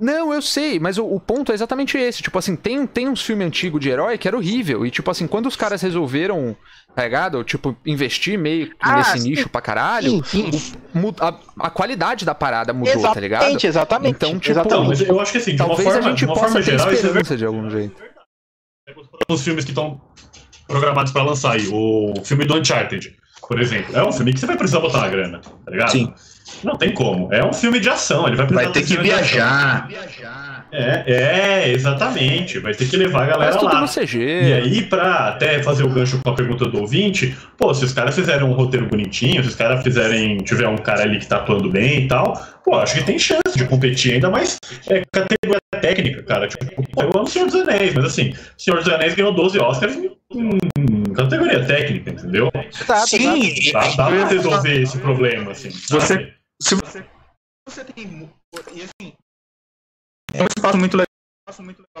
Não, 0.00 0.32
eu 0.32 0.42
sei, 0.42 0.78
mas 0.78 0.98
o, 0.98 1.04
o 1.06 1.20
ponto 1.20 1.52
é 1.52 1.54
exatamente 1.54 1.96
esse. 1.98 2.22
Tipo 2.22 2.38
assim, 2.38 2.56
tem, 2.56 2.86
tem 2.86 3.08
uns 3.08 3.22
filmes 3.22 3.46
antigos 3.46 3.80
de 3.80 3.88
herói 3.90 4.18
que 4.18 4.26
era 4.28 4.36
horrível. 4.36 4.84
E, 4.86 4.90
tipo 4.90 5.10
assim, 5.10 5.26
quando 5.26 5.46
os 5.46 5.56
caras 5.56 5.82
resolveram, 5.82 6.56
tá 6.96 7.02
ligado? 7.04 7.44
Tipo, 7.44 7.76
investir 7.84 8.38
meio 8.38 8.72
Ah, 8.80 8.96
nesse 8.96 9.18
sim. 9.20 9.28
nicho 9.30 9.48
pra 9.50 9.60
caralho, 9.60 10.24
Sim, 10.24 10.50
sim. 10.50 10.74
a, 11.20 11.66
a 11.66 11.70
qualidade 11.70 12.24
da 12.24 12.34
parada 12.34 12.72
mudou, 12.72 13.02
tá 13.12 13.20
ligado? 13.20 13.42
Exatamente, 13.42 13.66
exatamente. 13.66 14.14
Então, 14.16 14.38
tipo, 14.38 14.50
Então, 14.50 14.62
exatamente. 14.62 14.88
mas 14.88 15.00
eu 15.08 15.20
acho 15.20 15.32
que 15.32 15.38
assim, 15.38 15.54
de 15.54 15.60
uma 15.62 15.68
Talvez 15.68 15.88
forma, 15.88 16.06
a 16.06 16.10
gente 16.10 16.18
de 16.18 16.24
uma 16.24 16.34
possa 16.34 16.46
forma 16.48 16.64
ter 16.64 16.70
geral, 16.78 16.92
isso 17.20 17.34
é 17.34 17.36
de 17.36 17.44
algum 17.44 17.70
jeito. 17.70 18.02
os 19.28 19.42
filmes 19.44 19.64
que 19.66 19.72
estão 19.72 20.00
programados 20.66 21.12
pra 21.12 21.22
lançar 21.22 21.52
aí. 21.52 21.68
O 21.70 22.14
filme 22.24 22.44
do 22.46 22.54
Uncharted, 22.58 23.14
por 23.46 23.60
exemplo. 23.60 23.94
É 23.96 24.02
um 24.02 24.10
filme 24.10 24.32
que 24.32 24.40
você 24.40 24.46
vai 24.46 24.56
precisar 24.56 24.80
botar 24.80 24.98
uma 24.98 25.08
grana, 25.08 25.40
tá 25.40 25.70
ligado? 25.70 25.90
Sim. 25.90 26.12
Não 26.64 26.76
tem 26.76 26.94
como. 26.94 27.32
É 27.32 27.44
um 27.44 27.52
filme 27.52 27.78
de 27.78 27.90
ação. 27.90 28.26
Ele 28.26 28.36
vai 28.36 28.46
precisar 28.46 28.64
Vai 28.64 28.72
ter 28.72 28.80
que 28.80 28.86
cena 28.88 29.02
de 29.02 29.10
ação. 29.12 29.22
viajar. 29.22 29.88
É, 30.76 31.04
é, 31.06 31.72
exatamente. 31.72 32.58
Vai 32.58 32.74
ter 32.74 32.86
que 32.86 32.96
levar 32.98 33.22
a 33.22 33.26
galera 33.26 33.56
tudo 33.56 33.72
lá. 33.74 33.80
no 33.80 33.88
CG. 33.88 34.18
E 34.18 34.52
aí, 34.52 34.82
pra 34.82 35.28
até 35.28 35.62
fazer 35.62 35.84
o 35.84 35.88
gancho 35.88 36.20
com 36.22 36.30
a 36.30 36.34
pergunta 36.34 36.66
do 36.66 36.80
ouvinte, 36.80 37.34
pô, 37.56 37.72
se 37.72 37.84
os 37.84 37.94
caras 37.94 38.14
fizerem 38.14 38.44
um 38.46 38.52
roteiro 38.52 38.86
bonitinho, 38.86 39.42
se 39.42 39.48
os 39.48 39.54
caras 39.56 39.82
fizerem. 39.82 40.36
tiver 40.38 40.68
um 40.68 40.76
cara 40.76 41.02
ali 41.02 41.18
que 41.18 41.26
tá 41.26 41.36
atuando 41.38 41.70
bem 41.70 42.04
e 42.04 42.08
tal, 42.08 42.34
pô, 42.62 42.76
acho 42.76 42.94
que 42.94 43.04
tem 43.04 43.18
chance 43.18 43.56
de 43.56 43.64
competir 43.64 44.14
ainda 44.14 44.28
mais 44.28 44.58
é, 44.90 45.02
categoria 45.10 45.60
técnica, 45.80 46.22
cara. 46.24 46.46
Tipo, 46.46 46.66
pô, 46.92 47.02
eu 47.02 47.10
amo 47.14 47.26
Senhor 47.26 47.46
dos 47.46 47.54
Anéis, 47.54 47.94
mas 47.94 48.04
assim, 48.04 48.34
Senhor 48.58 48.82
dos 48.82 48.92
Anéis 48.92 49.14
ganhou 49.14 49.32
12 49.32 49.58
Oscars 49.58 49.96
em, 49.96 50.10
em 50.78 51.02
categoria 51.14 51.64
técnica, 51.64 52.10
entendeu? 52.10 52.50
Exato, 52.54 53.08
Sim, 53.08 53.72
Dá, 53.72 53.80
dá 53.96 54.06
pra 54.06 54.28
resolver 54.28 54.82
esse 54.82 54.98
problema, 54.98 55.52
assim. 55.52 55.70
Você- 55.70 56.14
sabe? 56.14 56.34
se 56.62 56.74
você, 56.74 57.04
você 57.66 57.84
tem 57.84 58.28
e 58.74 58.82
assim, 58.82 59.12
é 60.38 60.42
um 60.42 60.46
espaço 60.56 60.76
muito 60.78 60.96
legal 60.96 61.06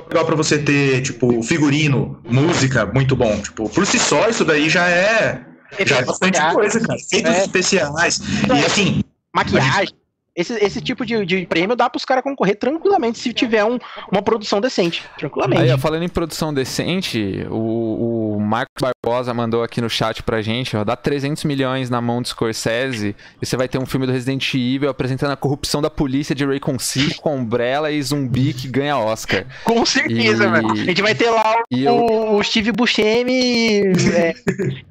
legal 0.08 0.26
para 0.26 0.34
você 0.36 0.58
ter 0.58 1.02
tipo 1.02 1.42
figurino 1.42 2.20
música 2.24 2.86
muito 2.86 3.14
bom 3.16 3.40
tipo 3.40 3.68
por 3.70 3.86
si 3.86 3.98
só 3.98 4.28
isso 4.28 4.44
daí 4.44 4.68
já 4.68 4.88
é 4.88 5.44
já 5.84 5.98
é 5.98 6.04
bastante 6.04 6.40
coisa 6.52 6.80
cara 6.80 6.98
efeitos 6.98 7.32
É. 7.32 7.42
especiais 7.44 8.20
e 8.46 8.64
assim 8.64 9.00
Maquiagem. 9.34 9.88
Esse, 10.36 10.52
esse 10.62 10.80
tipo 10.80 11.04
de, 11.06 11.24
de 11.24 11.46
prêmio 11.46 11.74
dá 11.74 11.88
pros 11.88 12.04
caras 12.04 12.22
concorrer 12.22 12.56
tranquilamente 12.56 13.18
se 13.18 13.32
tiver 13.32 13.64
um- 13.64 13.78
uma 14.12 14.20
produção 14.22 14.60
decente. 14.60 15.02
Tranquilamente. 15.18 15.62
Aí, 15.62 15.72
ó, 15.72 15.78
falando 15.78 16.02
em 16.02 16.08
produção 16.08 16.52
decente, 16.52 17.46
o, 17.50 18.36
o 18.36 18.40
Marcos 18.40 18.74
Barbosa 18.80 19.32
mandou 19.32 19.62
aqui 19.62 19.80
no 19.80 19.88
chat 19.88 20.22
pra 20.22 20.42
gente, 20.42 20.76
ó, 20.76 20.84
dá 20.84 20.94
300 20.94 21.44
milhões 21.44 21.88
na 21.88 22.00
mão 22.00 22.20
do 22.20 22.28
Scorsese 22.28 23.16
e 23.40 23.46
você 23.46 23.56
vai 23.56 23.66
ter 23.68 23.78
um 23.78 23.86
filme 23.86 24.06
do 24.06 24.12
Resident 24.12 24.52
Evil 24.54 24.90
apresentando 24.90 25.30
a 25.32 25.36
corrupção 25.36 25.80
da 25.80 25.88
polícia 25.88 26.34
de 26.34 26.44
Raycon 26.44 26.78
City 26.78 27.16
com 27.20 27.36
Umbrella 27.36 27.90
e 27.90 28.02
zumbi 28.02 28.52
que 28.52 28.68
ganha 28.68 28.98
Oscar. 28.98 29.46
Com 29.64 29.86
certeza, 29.86 30.44
E- 30.44 30.50
velho. 30.50 30.70
A 30.72 30.76
gente 30.76 31.02
vai 31.02 31.14
ter 31.14 31.30
lá 31.30 31.62
o, 31.72 31.76
eu- 31.76 32.34
o 32.36 32.42
Steve 32.42 32.72
Buscemi 32.72 33.80
é, 34.14 34.34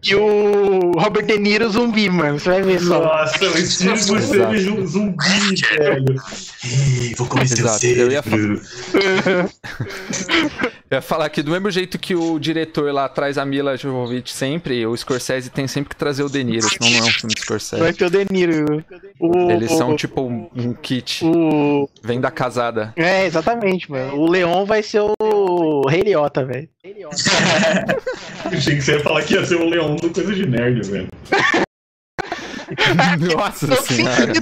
e 0.03 0.15
o 0.15 0.91
Robert 0.97 1.25
De 1.25 1.37
Niro 1.37 1.69
zumbi, 1.69 2.09
mano. 2.09 2.39
Você 2.39 2.49
vai 2.49 2.61
ver 2.63 2.79
só. 2.79 2.99
Nossa, 3.03 3.45
o 3.45 3.57
Steve 3.57 4.05
Buscemi 4.05 4.57
ju- 4.59 4.87
velho. 5.77 6.21
Vou 7.17 7.27
comer 7.27 7.47
seu 7.47 7.57
Exato, 7.65 7.85
eu 7.85 8.11
ia 8.11 8.21
cérebro. 8.23 8.61
Eu 10.91 10.97
ia 10.97 11.01
falar 11.01 11.27
que 11.29 11.41
do 11.41 11.49
mesmo 11.51 11.69
jeito 11.71 11.97
que 11.97 12.13
o 12.15 12.37
diretor 12.37 12.93
lá 12.93 13.09
traz 13.09 13.39
a 13.39 13.45
Mila 13.45 13.75
Jovovich 13.75 14.31
sempre, 14.31 14.85
o 14.85 14.95
Scorsese 14.95 15.49
tem 15.49 15.67
sempre 15.67 15.89
que 15.89 15.95
trazer 15.95 16.21
o 16.23 16.29
De 16.29 16.43
Niro, 16.43 16.67
senão 16.69 16.89
não 16.91 16.99
é 16.99 17.01
um 17.01 17.11
filme 17.11 17.33
do 17.33 17.39
Vai 17.39 17.59
Scorsese. 17.59 17.93
ter 17.93 18.05
o 18.05 18.09
De 18.11 18.25
Niro. 18.31 18.85
O, 19.19 19.49
Eles 19.51 19.71
são 19.71 19.93
o- 19.93 19.95
tipo 19.95 20.21
um, 20.21 20.47
um 20.55 20.73
kit, 20.73 21.25
o- 21.25 21.89
vem 22.03 22.21
da 22.21 22.29
casada. 22.29 22.93
É, 22.95 23.25
exatamente, 23.25 23.89
mano. 23.89 24.15
O 24.15 24.29
Leon 24.29 24.63
vai 24.65 24.83
ser 24.83 25.01
o 25.01 25.81
Rei 25.89 26.01
Liotta, 26.01 26.45
velho. 26.45 26.69
Achei 28.45 28.75
que 28.75 28.81
você 28.81 28.93
ia 28.93 28.99
falar 28.99 29.23
que 29.23 29.33
ia 29.33 29.43
ser 29.45 29.55
o 29.55 29.67
leão 29.67 29.95
do 29.95 30.09
Coisa 30.11 30.33
de 30.35 30.45
Nerd, 30.47 30.87
velho. 30.87 31.07
Nossa 33.35 33.75
senhora. 33.83 34.25
né? 34.27 34.33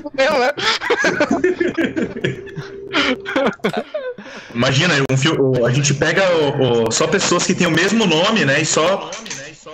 imagina 4.53 4.93
um 5.11 5.17
filme 5.17 5.65
a 5.65 5.69
gente 5.71 5.93
pega 5.93 6.23
o- 6.37 6.87
o- 6.87 6.91
só 6.91 7.07
pessoas 7.07 7.45
que 7.45 7.53
têm 7.55 7.67
o 7.67 7.71
mesmo 7.71 8.05
nome 8.05 8.45
né 8.45 8.61
e 8.61 8.65
só 8.65 9.09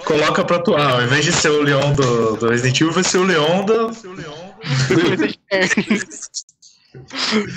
coloca 0.06 0.44
pra 0.44 0.58
atuar 0.58 0.94
ao 0.94 1.02
invés 1.04 1.26
de 1.26 1.32
ser 1.32 1.50
o 1.50 1.62
leão 1.62 1.94
do, 1.94 2.38
do 2.38 2.50
Resident 2.50 2.80
Evil 2.82 2.94
vai 2.94 3.04
ser 3.04 3.18
o 3.18 3.24
leão 3.24 3.66
do 3.66 3.92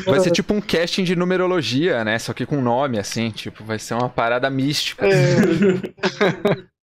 Vai 0.04 0.20
ser 0.20 0.30
tipo 0.30 0.52
um 0.52 0.60
casting 0.60 1.04
de 1.04 1.16
numerologia, 1.16 2.04
né? 2.04 2.18
Só 2.18 2.34
que 2.34 2.44
com 2.44 2.60
nome, 2.60 2.98
assim, 2.98 3.30
tipo, 3.30 3.64
vai 3.64 3.78
ser 3.78 3.94
uma 3.94 4.08
parada 4.08 4.48
mística. 4.50 5.06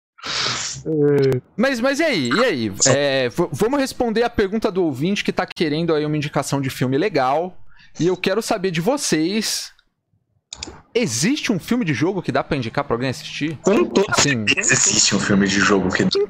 Mas, 1.56 1.80
mas 1.80 2.00
e 2.00 2.04
aí? 2.04 2.30
E 2.30 2.44
aí? 2.44 2.72
É, 2.88 3.30
vamos 3.52 3.80
responder 3.80 4.24
a 4.24 4.30
pergunta 4.30 4.72
do 4.72 4.84
ouvinte 4.84 5.24
que 5.24 5.32
tá 5.32 5.46
querendo 5.46 5.94
aí 5.94 6.06
uma 6.06 6.18
indicação 6.18 6.62
de 6.62 6.70
filme 6.70 6.98
legal. 6.98 7.58
E 8.00 8.08
eu 8.08 8.18
quero 8.18 8.42
saber 8.42 8.72
de 8.72 8.82
vocês. 8.82 9.72
Existe 10.94 11.52
um 11.52 11.60
filme 11.60 11.84
de 11.84 11.94
jogo 11.94 12.22
que 12.22 12.32
dá 12.32 12.44
pra 12.44 12.56
indicar 12.56 12.84
pra 12.84 12.96
alguém 12.96 13.10
assistir? 13.10 13.58
com 13.64 13.84
toda 13.86 14.06
Assim, 14.12 14.46
certeza 14.48 14.74
existe 14.74 15.16
um 15.16 15.20
filme 15.20 15.48
de 15.48 15.60
jogo 15.60 15.90
que 15.92 16.04
então, 16.04 16.22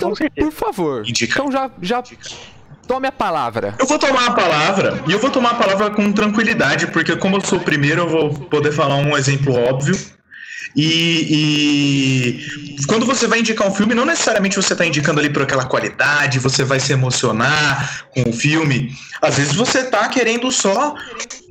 Com 0.00 0.14
certeza. 0.14 0.46
por 0.50 0.52
favor. 0.52 1.08
Indica. 1.08 1.32
Então 1.32 1.50
já, 1.50 1.70
já 1.82 2.02
tome 2.86 3.08
a 3.08 3.12
palavra. 3.12 3.74
Eu 3.78 3.86
vou 3.86 3.98
tomar 3.98 4.26
a 4.28 4.30
palavra, 4.32 5.02
e 5.08 5.12
eu 5.12 5.18
vou 5.18 5.30
tomar 5.30 5.50
a 5.50 5.54
palavra 5.54 5.90
com 5.90 6.12
tranquilidade, 6.12 6.86
porque 6.88 7.16
como 7.16 7.36
eu 7.36 7.40
sou 7.40 7.58
o 7.58 7.62
primeiro, 7.62 8.02
eu 8.02 8.08
vou 8.08 8.30
poder 8.46 8.70
falar 8.70 8.96
um 8.96 9.16
exemplo 9.16 9.52
óbvio. 9.54 9.96
E, 10.74 12.40
e 12.78 12.86
quando 12.86 13.06
você 13.06 13.26
vai 13.26 13.40
indicar 13.40 13.66
um 13.66 13.74
filme, 13.74 13.94
não 13.94 14.04
necessariamente 14.04 14.56
você 14.56 14.72
está 14.72 14.84
indicando 14.84 15.20
ali 15.20 15.30
por 15.30 15.42
aquela 15.42 15.64
qualidade, 15.64 16.38
você 16.38 16.64
vai 16.64 16.78
se 16.80 16.92
emocionar 16.92 18.06
com 18.10 18.28
o 18.28 18.32
filme. 18.32 18.90
Às 19.22 19.36
vezes 19.36 19.54
você 19.54 19.84
tá 19.84 20.08
querendo 20.08 20.50
só 20.52 20.94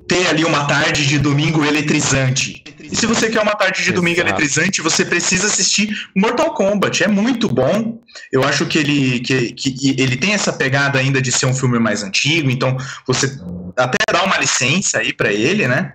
ter 0.08 0.28
ali 0.28 0.46
uma 0.46 0.66
tarde 0.66 1.08
de 1.08 1.18
domingo 1.18 1.66
eletrizante. 1.66 2.64
E 2.80 2.96
se 2.96 3.06
você 3.08 3.30
quer 3.30 3.42
uma 3.42 3.56
tarde 3.56 3.84
de 3.84 3.92
domingo 3.92 4.20
Exato. 4.20 4.30
eletrizante, 4.30 4.82
você 4.82 5.04
precisa 5.04 5.48
assistir 5.48 5.90
Mortal 6.16 6.54
Kombat. 6.54 7.04
É 7.04 7.08
muito 7.08 7.50
bom. 7.50 8.00
Eu 8.32 8.44
acho 8.44 8.66
que 8.68 8.78
ele, 8.78 9.20
que, 9.22 9.52
que 9.54 9.96
ele 10.00 10.16
tem 10.16 10.34
essa 10.34 10.54
pegada 10.54 11.00
ainda 11.00 11.22
de 11.22 11.32
ser 11.32 11.48
um 11.48 11.54
filme 11.54 11.80
mais 11.80 12.04
antigo, 12.04 12.50
então 12.52 12.78
você 13.06 13.40
até 13.76 13.98
dá 14.12 14.24
uma 14.24 14.38
licença 14.38 15.00
aí 15.00 15.12
pra 15.12 15.34
ele, 15.34 15.68
né? 15.68 15.94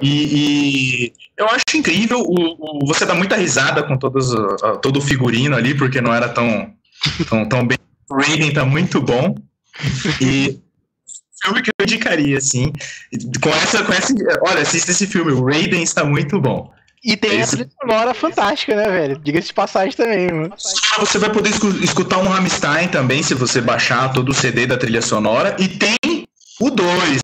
E, 0.00 1.04
e 1.06 1.12
eu 1.38 1.46
acho 1.46 1.64
incrível. 1.76 2.20
O, 2.20 2.82
o- 2.82 2.86
você 2.86 3.04
dá 3.06 3.14
muita 3.14 3.36
risada 3.36 3.82
com 3.82 3.96
todos, 3.96 4.30
todo 4.82 4.98
o 4.98 5.02
figurino 5.02 5.56
ali, 5.56 5.74
porque 5.74 6.00
não 6.00 6.12
era 6.14 6.28
tão, 6.28 6.72
tão, 7.28 7.48
tão 7.48 7.66
bem. 7.66 7.78
O 8.10 8.16
Raiden 8.16 8.52
tá 8.52 8.64
muito 8.64 9.00
bom. 9.00 9.34
E 10.20 10.58
filme 11.42 11.62
que 11.62 11.70
eu 11.70 11.82
indicaria, 11.84 12.38
assim. 12.38 12.72
Com 13.42 13.48
essa, 13.50 13.82
com 13.84 13.92
essa. 13.92 14.12
Olha, 14.42 14.62
assista 14.62 14.90
esse 14.90 15.06
filme. 15.06 15.32
O 15.32 15.44
Raiden 15.44 15.82
está 15.82 16.04
muito 16.04 16.40
bom. 16.40 16.72
E 17.02 17.16
tem 17.18 17.40
É 17.40 17.42
a 17.42 17.46
trilha 17.46 17.68
sonora 17.82 18.14
fantástica, 18.14 18.74
né, 18.74 18.88
velho? 18.88 19.18
Diga-se 19.18 19.48
de 19.48 19.52
passagem 19.54 19.92
também, 19.94 20.26
mano. 20.32 20.54
Você 21.00 21.18
vai 21.18 21.30
poder 21.30 21.50
escu- 21.50 21.84
escutar 21.84 22.16
um 22.18 22.28
Rammstein 22.28 22.88
também, 22.88 23.22
se 23.22 23.34
você 23.34 23.60
baixar 23.60 24.10
todo 24.14 24.30
o 24.30 24.34
CD 24.34 24.66
da 24.66 24.78
trilha 24.78 25.02
sonora. 25.02 25.54
E 25.58 25.68
tem 25.68 25.96
o 26.60 26.70
2. 26.70 27.18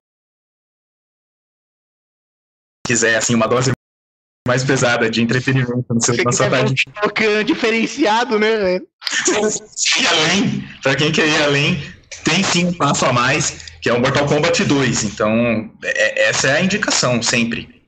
Se 2.91 2.95
quiser, 2.95 3.17
assim, 3.17 3.35
uma 3.37 3.47
dose 3.47 3.71
mais 4.49 4.65
pesada 4.65 5.09
de 5.09 5.23
entretenimento 5.23 5.85
no 5.95 6.03
seu, 6.03 6.17
na 6.25 6.33
sua 6.33 6.51
tarde. 6.51 6.75
um 6.89 6.93
tocando 7.01 7.45
diferenciado, 7.45 8.37
né, 8.37 8.57
velho? 8.57 8.87
ir 9.29 10.07
além, 10.09 10.69
pra 10.83 10.97
quem 10.97 11.13
quer 11.13 11.29
ir 11.29 11.43
além, 11.43 11.81
tem 12.25 12.43
sim 12.43 12.67
um 12.67 12.73
passo 12.73 13.07
a 13.07 13.13
mais, 13.13 13.71
que 13.81 13.89
é 13.89 13.93
o 13.93 14.01
Mortal 14.01 14.27
Kombat 14.27 14.65
2. 14.65 15.05
Então, 15.05 15.71
é- 15.85 16.29
essa 16.31 16.49
é 16.49 16.57
a 16.57 16.65
indicação, 16.65 17.23
sempre. 17.23 17.81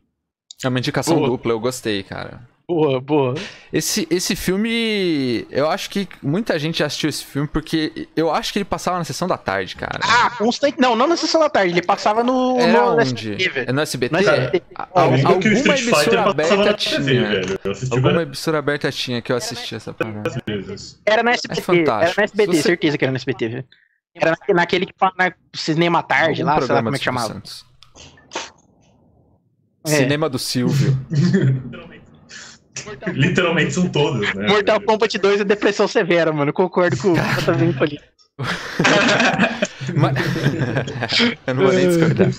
É 0.62 0.68
uma 0.68 0.78
indicação 0.78 1.16
Boa. 1.16 1.30
dupla, 1.30 1.52
eu 1.52 1.58
gostei, 1.58 2.04
cara. 2.04 2.48
Boa, 2.68 3.00
boa. 3.00 3.34
Esse, 3.72 4.06
esse 4.10 4.34
filme. 4.36 5.46
Eu 5.50 5.68
acho 5.68 5.90
que 5.90 6.08
muita 6.22 6.58
gente 6.58 6.78
já 6.78 6.86
assistiu 6.86 7.10
esse 7.10 7.24
filme 7.24 7.46
porque 7.46 8.08
eu 8.16 8.32
acho 8.32 8.52
que 8.52 8.58
ele 8.58 8.64
passava 8.64 8.96
na 8.98 9.04
sessão 9.04 9.28
da 9.28 9.36
tarde, 9.36 9.76
cara. 9.76 10.00
Ah, 10.02 10.30
constante. 10.30 10.80
Não, 10.80 10.96
não 10.96 11.06
na 11.06 11.16
sessão 11.16 11.40
da 11.40 11.50
tarde. 11.50 11.72
Ele 11.74 11.82
passava 11.82 12.24
no. 12.24 12.58
Era 12.58 12.72
no 12.72 12.92
onde? 13.00 13.02
SBT, 13.34 13.48
velho. 13.50 13.70
É 13.70 13.72
no 13.72 13.80
SBT? 13.82 14.12
No 14.12 14.18
al- 14.74 14.88
alguma 14.94 15.34
emissora 15.76 16.12
na 16.22 16.30
aberta 16.30 16.56
TV, 16.56 16.76
tinha. 16.76 17.00
velho. 17.28 17.60
Eu 17.64 17.72
assisti 17.72 17.94
Alguma 17.94 18.22
emissora 18.22 18.58
aberta 18.58 18.92
tinha 18.92 19.20
que 19.22 19.32
eu 19.32 19.36
assisti 19.36 19.74
essa 19.74 19.92
parada. 19.92 20.22
Era 21.04 21.22
no 21.22 21.30
SBT. 21.30 21.60
É 21.60 21.62
fantástico. 21.62 21.92
Era 21.92 22.14
no 22.16 22.24
SBT, 22.24 22.46
você- 22.56 22.62
certeza 22.62 22.96
que 22.98 23.04
era 23.04 23.10
no 23.12 23.16
SBT, 23.16 23.48
velho. 23.48 23.64
Era 24.14 24.30
naque- 24.30 24.54
naquele 24.54 24.86
que 24.86 24.94
fala 24.98 25.12
na 25.18 25.32
cinema 25.54 26.02
tarde 26.02 26.42
Algum 26.42 26.54
lá, 26.54 26.60
sei 26.66 26.74
lá 26.74 26.82
como 26.82 26.94
é 26.94 26.98
que 26.98 27.04
chamava. 27.04 27.28
Santos. 27.34 27.66
É. 29.84 29.90
Cinema 29.96 30.28
do 30.28 30.38
Silvio. 30.38 30.96
Literalmente 33.14 33.74
são 33.74 33.88
todas, 33.88 34.34
né? 34.34 34.46
Mortal 34.48 34.80
Kombat 34.80 35.18
2 35.18 35.40
é 35.40 35.44
depressão 35.44 35.86
severa, 35.88 36.32
mano. 36.32 36.52
Concordo 36.52 36.96
com 36.96 37.12
o 37.12 37.16
Catavimpo 37.36 37.84
ali. 37.84 38.00
Eu 41.46 41.54
não 41.54 41.64
vou 41.64 41.72
nem 41.72 41.88
discordar. 41.88 42.30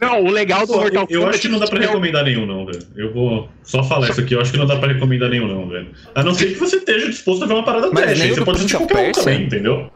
Não, 0.00 0.24
o 0.24 0.30
legal 0.30 0.66
do 0.66 0.74
Mortal 0.74 1.06
eu, 1.08 1.22
eu 1.22 1.28
acho 1.28 1.40
que 1.40 1.48
não 1.48 1.58
dá 1.58 1.66
pra 1.66 1.82
é 1.82 1.86
recomendar 1.86 2.24
nenhum, 2.24 2.46
não, 2.46 2.66
velho. 2.66 2.86
Eu 2.96 3.12
vou 3.12 3.48
só 3.62 3.82
falar 3.82 4.10
isso 4.10 4.20
aqui, 4.20 4.34
eu 4.34 4.40
acho 4.40 4.52
que 4.52 4.58
não 4.58 4.66
dá 4.66 4.76
pra 4.76 4.92
recomendar 4.92 5.30
nenhum, 5.30 5.48
não, 5.48 5.68
velho. 5.68 5.88
A 6.14 6.22
não 6.22 6.34
ser 6.34 6.52
que 6.52 6.58
você 6.58 6.76
esteja 6.76 7.06
disposto 7.06 7.44
a 7.44 7.46
ver 7.46 7.54
uma 7.54 7.64
parada 7.64 7.90
Mas 7.92 8.20
o 8.20 8.34
você 8.34 8.44
pode 8.44 8.58
assistir 8.58 8.76
qualquer 8.76 9.08
um 9.08 9.12
também, 9.12 9.42
entendeu? 9.44 9.90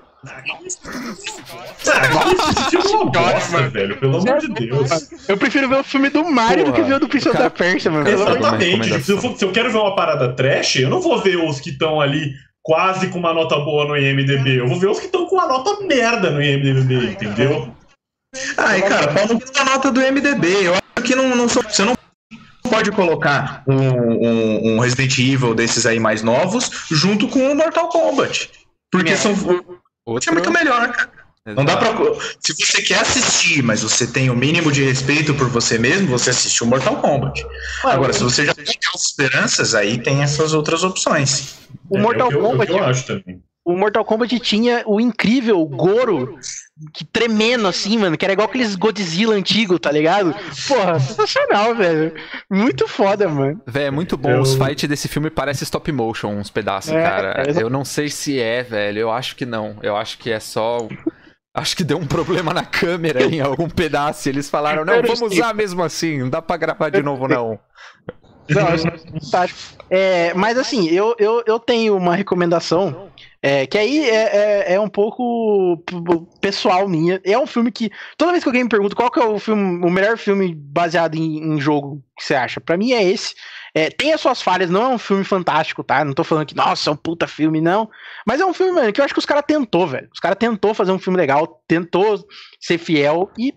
Velho, 3.72 3.96
pelo 3.98 4.18
amor 4.18 4.38
de 4.40 4.48
Deus. 4.48 4.90
Eu 5.28 5.37
prefiro 5.37 5.68
ver 5.68 5.81
o 5.81 5.85
filme 5.85 6.09
do 6.11 6.24
Mario 6.24 6.64
do 6.64 6.72
que 6.72 6.78
Porra, 6.81 6.88
ver 6.88 6.94
o 6.96 7.00
do 7.00 7.09
cara- 7.09 7.38
da 7.44 7.50
Pérsia, 7.50 7.90
mano. 7.90 8.09
Exatamente. 8.09 9.02
Se 9.02 9.12
eu, 9.12 9.20
for- 9.20 9.37
se 9.37 9.44
eu 9.44 9.52
quero 9.52 9.70
ver 9.70 9.78
uma 9.78 9.94
parada 9.94 10.33
trash, 10.35 10.76
eu 10.76 10.90
não 10.90 11.00
vou 11.00 11.20
ver 11.20 11.37
os 11.37 11.61
que 11.61 11.70
estão 11.70 12.00
ali 12.00 12.33
quase 12.62 13.09
com 13.09 13.18
uma 13.18 13.33
nota 13.33 13.57
boa 13.59 13.87
no 13.87 13.96
IMDB. 13.96 14.61
Eu 14.61 14.68
vou 14.68 14.78
ver 14.78 14.88
os 14.88 14.98
que 14.98 15.07
estão 15.07 15.26
com 15.26 15.37
uma 15.37 15.46
nota 15.46 15.85
merda 15.87 16.31
no 16.31 16.42
IMDB, 16.42 17.12
entendeu? 17.12 17.74
Ai, 18.57 18.83
cara, 18.83 19.09
pau 19.12 19.26
no 19.26 19.38
da 19.38 19.64
nota 19.64 19.90
do 19.90 20.00
MDB. 20.00 20.66
Eu 20.66 20.74
acho 20.74 21.07
que 21.07 21.14
não, 21.14 21.35
não 21.35 21.48
sou- 21.48 21.62
você 21.62 21.83
não 21.85 21.94
pode 22.68 22.90
colocar 22.92 23.62
um, 23.66 23.74
um- 23.74 24.74
um 24.74 24.78
Resident 24.81 25.16
Evil 25.18 25.54
desses 25.54 25.87
aí 25.87 25.98
mais 25.98 26.22
novos 26.22 26.70
junto 26.90 27.26
com 27.28 27.50
o 27.50 27.54
Mortal 27.54 27.88
Kombat. 27.88 28.50
Porque 28.90 29.12
É. 29.12 29.16
são, 30.09 30.12
é 30.12 30.14
Outro... 30.14 30.33
muito 30.35 30.51
melhor, 30.53 30.90
cara. 30.92 31.11
Não 31.47 31.64
dá 31.64 31.79
pra. 31.79 31.88
Se 32.40 32.53
você 32.55 32.83
quer 32.83 33.01
assistir, 33.01 33.62
mas 33.62 33.83
você 33.83 34.07
tem 34.07 34.29
o 34.29 34.37
mínimo 34.37 34.71
de 34.71 34.85
respeito 34.85 35.33
por 35.35 35.49
você 35.49 35.79
mesmo, 35.79 36.07
você 36.09 36.29
assiste 36.29 36.62
o 36.62 36.66
Mortal 36.66 36.97
Kombat. 36.97 37.42
Agora, 37.85 38.12
se 38.12 38.23
você 38.23 38.44
já 38.44 38.53
tem 38.53 38.64
aquelas 38.64 39.07
esperanças, 39.07 39.75
aí 39.75 39.97
tem 39.99 40.23
essas 40.23 40.53
outras 40.53 40.85
opções. 40.85 41.55
O 41.88 41.97
É, 41.97 42.01
Mortal 42.03 42.31
é 42.31 42.35
o 42.35 42.38
eu- 42.38 42.40
é 42.40 42.47
o 42.47 42.51
Kombat, 42.51 42.71
eu 42.73 42.85
acho 42.85 43.07
também. 43.07 43.40
o 43.64 43.77
Mortal 43.77 44.05
Kombat 44.05 44.38
tinha 44.40 44.83
o 44.87 45.01
incrível 45.01 45.64
Goro 45.64 46.38
que 46.93 47.05
tremendo 47.05 47.67
assim, 47.67 47.99
mano, 47.99 48.17
que 48.17 48.25
era 48.25 48.33
igual 48.33 48.49
aqueles 48.49 48.75
Godzilla 48.77 49.35
antigo, 49.35 49.79
tá 49.79 49.91
ligado? 49.91 50.35
Porra, 50.69 51.01
sensacional, 51.01 51.75
velho. 51.75 52.12
Muito 52.51 52.87
foda, 52.87 53.29
mano. 53.29 53.61
Véi, 53.67 53.87
é 53.87 53.91
muito 53.91 54.17
bom. 54.17 54.31
Eu- 54.31 54.41
Os 54.43 54.55
fights 54.55 54.88
desse 54.88 55.09
filme 55.09 55.29
parecem 55.31 55.64
stop 55.64 55.91
motion, 55.91 56.29
uns 56.31 56.51
pedaços, 56.51 56.93
É, 56.93 57.03
cara. 57.03 57.45
é, 57.47 57.62
Eu 57.62 57.69
não 57.71 57.85
sei 57.85 58.09
se 58.09 58.41
é, 58.41 58.62
velho. 58.62 58.99
Eu 59.01 59.11
acho 59.11 59.35
que 59.37 59.45
não. 59.45 59.77
Eu 59.83 59.97
acho 59.97 60.19
que 60.19 60.31
é 60.31 60.38
só. 60.41 60.87
Acho 61.55 61.77
que 61.77 61.83
deu 61.83 61.99
um 61.99 62.07
problema 62.07 62.55
na 62.55 62.64
câmera 62.64 63.25
em 63.25 63.41
algum 63.41 63.69
pedaço. 63.69 64.29
e 64.29 64.31
Eles 64.31 64.49
falaram, 64.49 64.85
não, 64.85 65.03
vamos 65.03 65.21
usar 65.33 65.53
mesmo 65.55 65.83
assim. 65.83 66.19
Não 66.19 66.31
dá 66.31 66.41
pra 66.41 66.57
gravar 66.57 66.91
de 66.91 67.03
novo, 67.03 67.27
não. 67.27 67.59
Não, 68.49 68.69
é 68.69 68.79
fantástico. 68.79 69.61
É, 69.91 70.33
mas 70.35 70.57
assim, 70.57 70.88
eu, 70.88 71.14
eu, 71.19 71.43
eu 71.47 71.59
tenho 71.59 71.97
uma 71.97 72.14
recomendação. 72.14 73.08
É, 73.40 73.66
que 73.66 73.79
aí 73.79 74.09
é, 74.09 74.72
é, 74.72 74.74
é 74.74 74.81
um 74.81 74.88
pouco 74.88 75.83
pessoal 76.40 76.88
minha. 76.88 77.20
É 77.24 77.38
um 77.38 77.46
filme 77.46 77.70
que. 77.70 77.90
Toda 78.16 78.33
vez 78.33 78.42
que 78.42 78.48
alguém 78.48 78.64
me 78.64 78.68
pergunta 78.68 78.96
qual 78.96 79.11
que 79.11 79.20
é 79.20 79.24
o 79.24 79.38
filme, 79.38 79.85
o 79.85 79.90
melhor 79.90 80.18
filme 80.18 80.55
baseado 80.55 81.14
em, 81.14 81.38
em 81.38 81.61
jogo 81.61 82.03
que 82.16 82.24
você 82.24 82.35
acha, 82.35 82.61
pra 82.61 82.77
mim 82.77 82.92
é 82.92 83.03
esse. 83.03 83.35
É, 83.74 83.90
tem 83.90 84.12
as 84.12 84.20
suas 84.20 84.42
falhas, 84.42 84.70
não 84.70 84.83
é 84.83 84.88
um 84.88 84.98
filme 84.98 85.22
fantástico, 85.22 85.85
tá? 85.85 86.05
Não 86.05 86.12
tô 86.12 86.24
falando 86.24 86.46
que, 86.46 86.57
nossa, 86.57 86.90
é 86.90 86.92
um 86.92 86.96
puta 86.96 87.29
filme, 87.29 87.61
não. 87.61 87.88
Mas 88.27 88.40
é 88.40 88.46
um 88.46 88.53
filme, 88.53 88.72
mano, 88.72 88.92
que 88.92 89.01
eu 89.01 89.05
acho 89.05 89.14
que 89.14 89.20
os 89.20 89.27
caras 89.27 89.44
tentou, 89.46 89.87
velho. 89.87 90.09
Os 90.12 90.18
caras 90.18 90.38
tentou 90.38 90.74
fazer 90.74 90.90
um 90.90 90.98
filme 90.98 91.16
legal, 91.16 91.62
tentou 91.68 92.27
ser 92.61 92.79
fiel 92.79 93.31
e, 93.38 93.55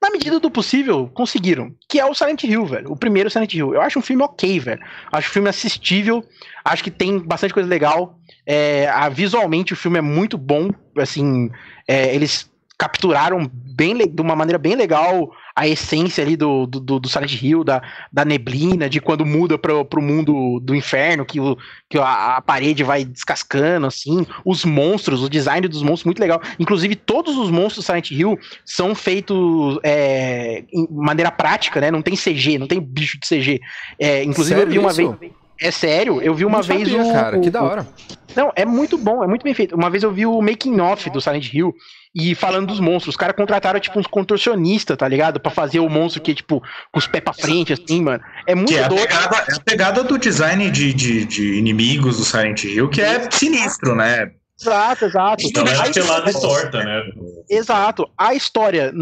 na 0.00 0.10
medida 0.10 0.38
do 0.38 0.50
possível, 0.50 1.10
conseguiram. 1.12 1.74
Que 1.88 1.98
é 1.98 2.06
o 2.06 2.14
Silent 2.14 2.44
Hill, 2.44 2.64
velho. 2.66 2.92
O 2.92 2.96
primeiro 2.96 3.30
Silent 3.30 3.54
Hill. 3.54 3.74
Eu 3.74 3.80
acho 3.80 3.98
um 3.98 4.02
filme 4.02 4.22
ok, 4.22 4.60
velho. 4.60 4.80
Acho 5.10 5.30
um 5.30 5.32
filme 5.32 5.48
assistível. 5.48 6.22
Acho 6.64 6.84
que 6.84 6.90
tem 6.90 7.18
bastante 7.18 7.54
coisa 7.54 7.68
legal. 7.68 8.15
É, 8.46 8.88
a- 8.88 9.08
visualmente 9.08 9.72
o 9.72 9.76
filme 9.76 9.98
é 9.98 10.02
muito 10.02 10.38
bom. 10.38 10.70
Assim, 10.96 11.50
é, 11.88 12.14
eles 12.14 12.48
capturaram 12.78 13.50
bem 13.52 13.96
de 13.96 14.20
uma 14.22 14.36
maneira 14.36 14.58
bem 14.58 14.74
legal 14.74 15.30
a 15.54 15.66
essência 15.66 16.22
ali 16.22 16.36
do, 16.36 16.66
do, 16.66 17.00
do- 17.00 17.08
Silent 17.08 17.40
Hill, 17.42 17.64
da, 17.64 17.80
da 18.12 18.26
neblina, 18.26 18.90
de 18.90 19.00
quando 19.00 19.24
muda 19.24 19.56
pro, 19.56 19.82
pro 19.86 20.02
mundo 20.02 20.60
do 20.60 20.74
inferno, 20.74 21.24
que, 21.24 21.40
o, 21.40 21.56
que 21.88 21.96
a, 21.96 22.36
a 22.36 22.42
parede 22.42 22.84
vai 22.84 23.06
descascando, 23.06 23.86
assim. 23.86 24.26
Os 24.44 24.66
monstros, 24.66 25.22
o 25.22 25.30
design 25.30 25.66
dos 25.66 25.80
monstros, 25.82 26.04
muito 26.04 26.20
legal. 26.20 26.42
Inclusive, 26.58 26.94
todos 26.94 27.38
os 27.38 27.50
monstros 27.50 27.82
do 27.82 27.86
Silent 27.86 28.10
Hill 28.10 28.38
são 28.66 28.94
feitos 28.94 29.78
é, 29.82 30.64
em 30.70 30.86
maneira 30.90 31.30
prática, 31.30 31.80
né? 31.80 31.90
Não 31.90 32.02
tem 32.02 32.14
CG, 32.14 32.58
não 32.58 32.66
tem 32.66 32.78
bicho 32.78 33.18
de 33.18 33.26
CG. 33.26 33.58
É, 33.98 34.22
inclusive, 34.22 34.60
eu 34.60 34.66
vi 34.66 34.72
Sério 34.74 34.82
uma 34.82 34.90
isso? 34.90 35.16
vez. 35.18 35.32
É 35.60 35.70
sério, 35.70 36.20
eu 36.20 36.34
vi 36.34 36.44
uma 36.44 36.58
Não 36.58 36.64
vez 36.64 36.88
sabia, 36.88 37.02
o. 37.02 37.12
cara, 37.12 37.40
que 37.40 37.50
da 37.50 37.62
hora. 37.62 37.86
Não, 38.34 38.52
é 38.54 38.66
muito 38.66 38.98
bom, 38.98 39.24
é 39.24 39.26
muito 39.26 39.42
bem 39.42 39.54
feito. 39.54 39.74
Uma 39.74 39.88
vez 39.88 40.02
eu 40.02 40.12
vi 40.12 40.26
o 40.26 40.42
making 40.42 40.78
off 40.80 41.08
do 41.08 41.20
Silent 41.20 41.52
Hill 41.52 41.74
e 42.14 42.34
falando 42.34 42.66
dos 42.66 42.80
monstros, 42.80 43.14
os 43.14 43.16
caras 43.16 43.34
contrataram 43.34 43.80
tipo 43.80 43.98
uns 43.98 44.06
contorcionistas, 44.06 44.96
tá 44.96 45.08
ligado? 45.08 45.40
Pra 45.40 45.50
fazer 45.50 45.80
o 45.80 45.88
monstro 45.88 46.20
que 46.20 46.34
tipo 46.34 46.62
com 46.92 46.98
os 46.98 47.06
pés 47.06 47.24
pra 47.24 47.32
frente 47.32 47.72
assim, 47.72 48.02
mano. 48.02 48.22
É 48.46 48.54
muito 48.54 48.68
Que 48.68 48.78
é 48.78 48.84
a 48.84 48.88
pegada, 48.88 49.36
é 49.48 49.54
a 49.54 49.60
pegada 49.60 50.04
do 50.04 50.18
design 50.18 50.70
de, 50.70 50.92
de, 50.92 51.24
de 51.24 51.54
inimigos 51.54 52.18
do 52.18 52.24
Silent 52.24 52.64
Hill, 52.64 52.88
que 52.90 53.00
é 53.00 53.30
sinistro, 53.30 53.94
né? 53.94 54.30
Exato, 54.60 55.04
exato. 55.04 55.46
Então 55.46 55.66
é 55.66 55.74
A 55.76 55.90
pelada 55.92 56.30
e 56.30 56.32
torta, 56.40 56.82
né? 56.82 57.02
Exato. 57.50 58.08
A 58.18 58.34
história 58.34 58.92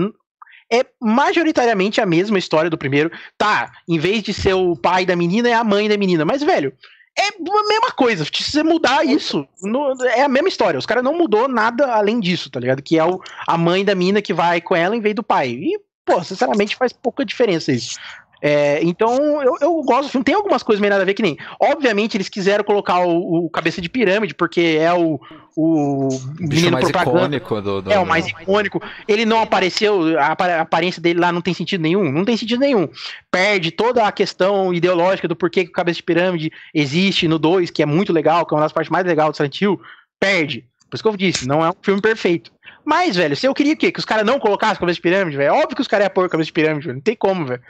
é 0.72 0.84
majoritariamente 1.00 2.00
a 2.00 2.06
mesma 2.06 2.38
história 2.38 2.70
do 2.70 2.78
primeiro. 2.78 3.10
Tá, 3.38 3.72
em 3.88 3.98
vez 3.98 4.22
de 4.22 4.32
ser 4.34 4.54
o 4.54 4.76
pai 4.76 5.04
da 5.06 5.16
menina, 5.16 5.48
é 5.48 5.54
a 5.54 5.64
mãe 5.64 5.88
da 5.88 5.96
menina. 5.96 6.24
Mas, 6.24 6.42
velho, 6.42 6.72
é 7.18 7.28
a 7.28 7.68
mesma 7.68 7.90
coisa. 7.92 8.24
Se 8.24 8.30
você 8.42 8.62
mudar 8.62 9.04
isso, 9.06 9.46
no- 9.62 9.94
é 10.06 10.22
a 10.22 10.28
mesma 10.28 10.48
história. 10.48 10.78
Os 10.78 10.86
caras 10.86 11.04
não 11.04 11.16
mudou 11.16 11.46
nada 11.48 11.94
além 11.94 12.18
disso, 12.20 12.50
tá 12.50 12.58
ligado? 12.58 12.82
Que 12.82 12.98
é 12.98 13.04
o, 13.04 13.20
a 13.46 13.56
mãe 13.56 13.84
da 13.84 13.94
menina 13.94 14.20
que 14.22 14.34
vai 14.34 14.60
com 14.60 14.74
ela 14.74 14.96
em 14.96 15.00
vez 15.00 15.14
do 15.14 15.22
pai. 15.22 15.50
E, 15.50 15.78
pô, 16.04 16.22
sinceramente 16.24 16.76
faz 16.76 16.92
pouca 16.92 17.24
diferença 17.24 17.70
isso. 17.72 17.96
É, 18.46 18.78
então, 18.82 19.42
eu, 19.42 19.56
eu 19.58 19.82
gosto 19.84 20.02
do 20.02 20.10
filme. 20.10 20.22
Tem 20.22 20.34
algumas 20.34 20.62
coisas 20.62 20.78
meio 20.78 20.90
nada 20.90 21.02
a 21.02 21.06
ver 21.06 21.14
que 21.14 21.22
nem. 21.22 21.38
Obviamente, 21.58 22.14
eles 22.18 22.28
quiseram 22.28 22.62
colocar 22.62 23.00
o, 23.00 23.46
o 23.46 23.48
cabeça 23.48 23.80
de 23.80 23.88
pirâmide, 23.88 24.34
porque 24.34 24.76
é 24.78 24.92
o. 24.92 25.18
O, 25.56 26.08
bicho 26.40 26.70
mais 26.70 26.90
icônico 26.90 27.62
do, 27.62 27.80
do, 27.80 27.90
É, 27.90 27.98
o 27.98 28.04
mais 28.04 28.26
icônico. 28.26 28.82
Ele 29.08 29.24
não 29.24 29.40
apareceu, 29.40 30.18
a 30.18 30.32
aparência 30.60 31.00
dele 31.00 31.20
lá 31.20 31.32
não 31.32 31.40
tem 31.40 31.54
sentido 31.54 31.80
nenhum. 31.80 32.12
Não 32.12 32.22
tem 32.22 32.36
sentido 32.36 32.60
nenhum. 32.60 32.86
Perde 33.30 33.70
toda 33.70 34.06
a 34.06 34.12
questão 34.12 34.74
ideológica 34.74 35.26
do 35.26 35.34
porquê 35.34 35.64
que 35.64 35.70
o 35.70 35.72
cabeça 35.72 35.96
de 35.96 36.02
pirâmide 36.02 36.52
existe 36.74 37.26
no 37.26 37.38
2, 37.38 37.70
que 37.70 37.82
é 37.82 37.86
muito 37.86 38.12
legal, 38.12 38.44
que 38.44 38.52
é 38.52 38.56
uma 38.56 38.64
das 38.64 38.72
partes 38.72 38.90
mais 38.90 39.06
legais 39.06 39.30
do 39.30 39.36
Silent 39.38 39.58
Hill. 39.58 39.80
Perde. 40.20 40.66
Por 40.90 40.96
isso 40.96 41.02
que 41.02 41.08
eu 41.08 41.16
disse, 41.16 41.48
não 41.48 41.64
é 41.64 41.70
um 41.70 41.74
filme 41.80 42.02
perfeito. 42.02 42.52
Mas, 42.84 43.16
velho, 43.16 43.34
se 43.34 43.46
eu 43.46 43.54
queria 43.54 43.72
o 43.72 43.76
quê? 43.76 43.90
Que 43.90 44.00
os 44.00 44.04
caras 44.04 44.26
não 44.26 44.38
colocassem 44.38 44.78
cabeça 44.78 44.96
de 44.96 45.00
pirâmide, 45.00 45.38
velho. 45.38 45.54
Óbvio 45.54 45.76
que 45.76 45.80
os 45.80 45.88
caras 45.88 46.04
iam 46.04 46.12
pôr 46.12 46.28
cabeça 46.28 46.48
de 46.48 46.52
pirâmide, 46.52 46.84
velho. 46.84 46.96
Não 46.96 47.02
tem 47.02 47.16
como, 47.16 47.46
velho. 47.46 47.62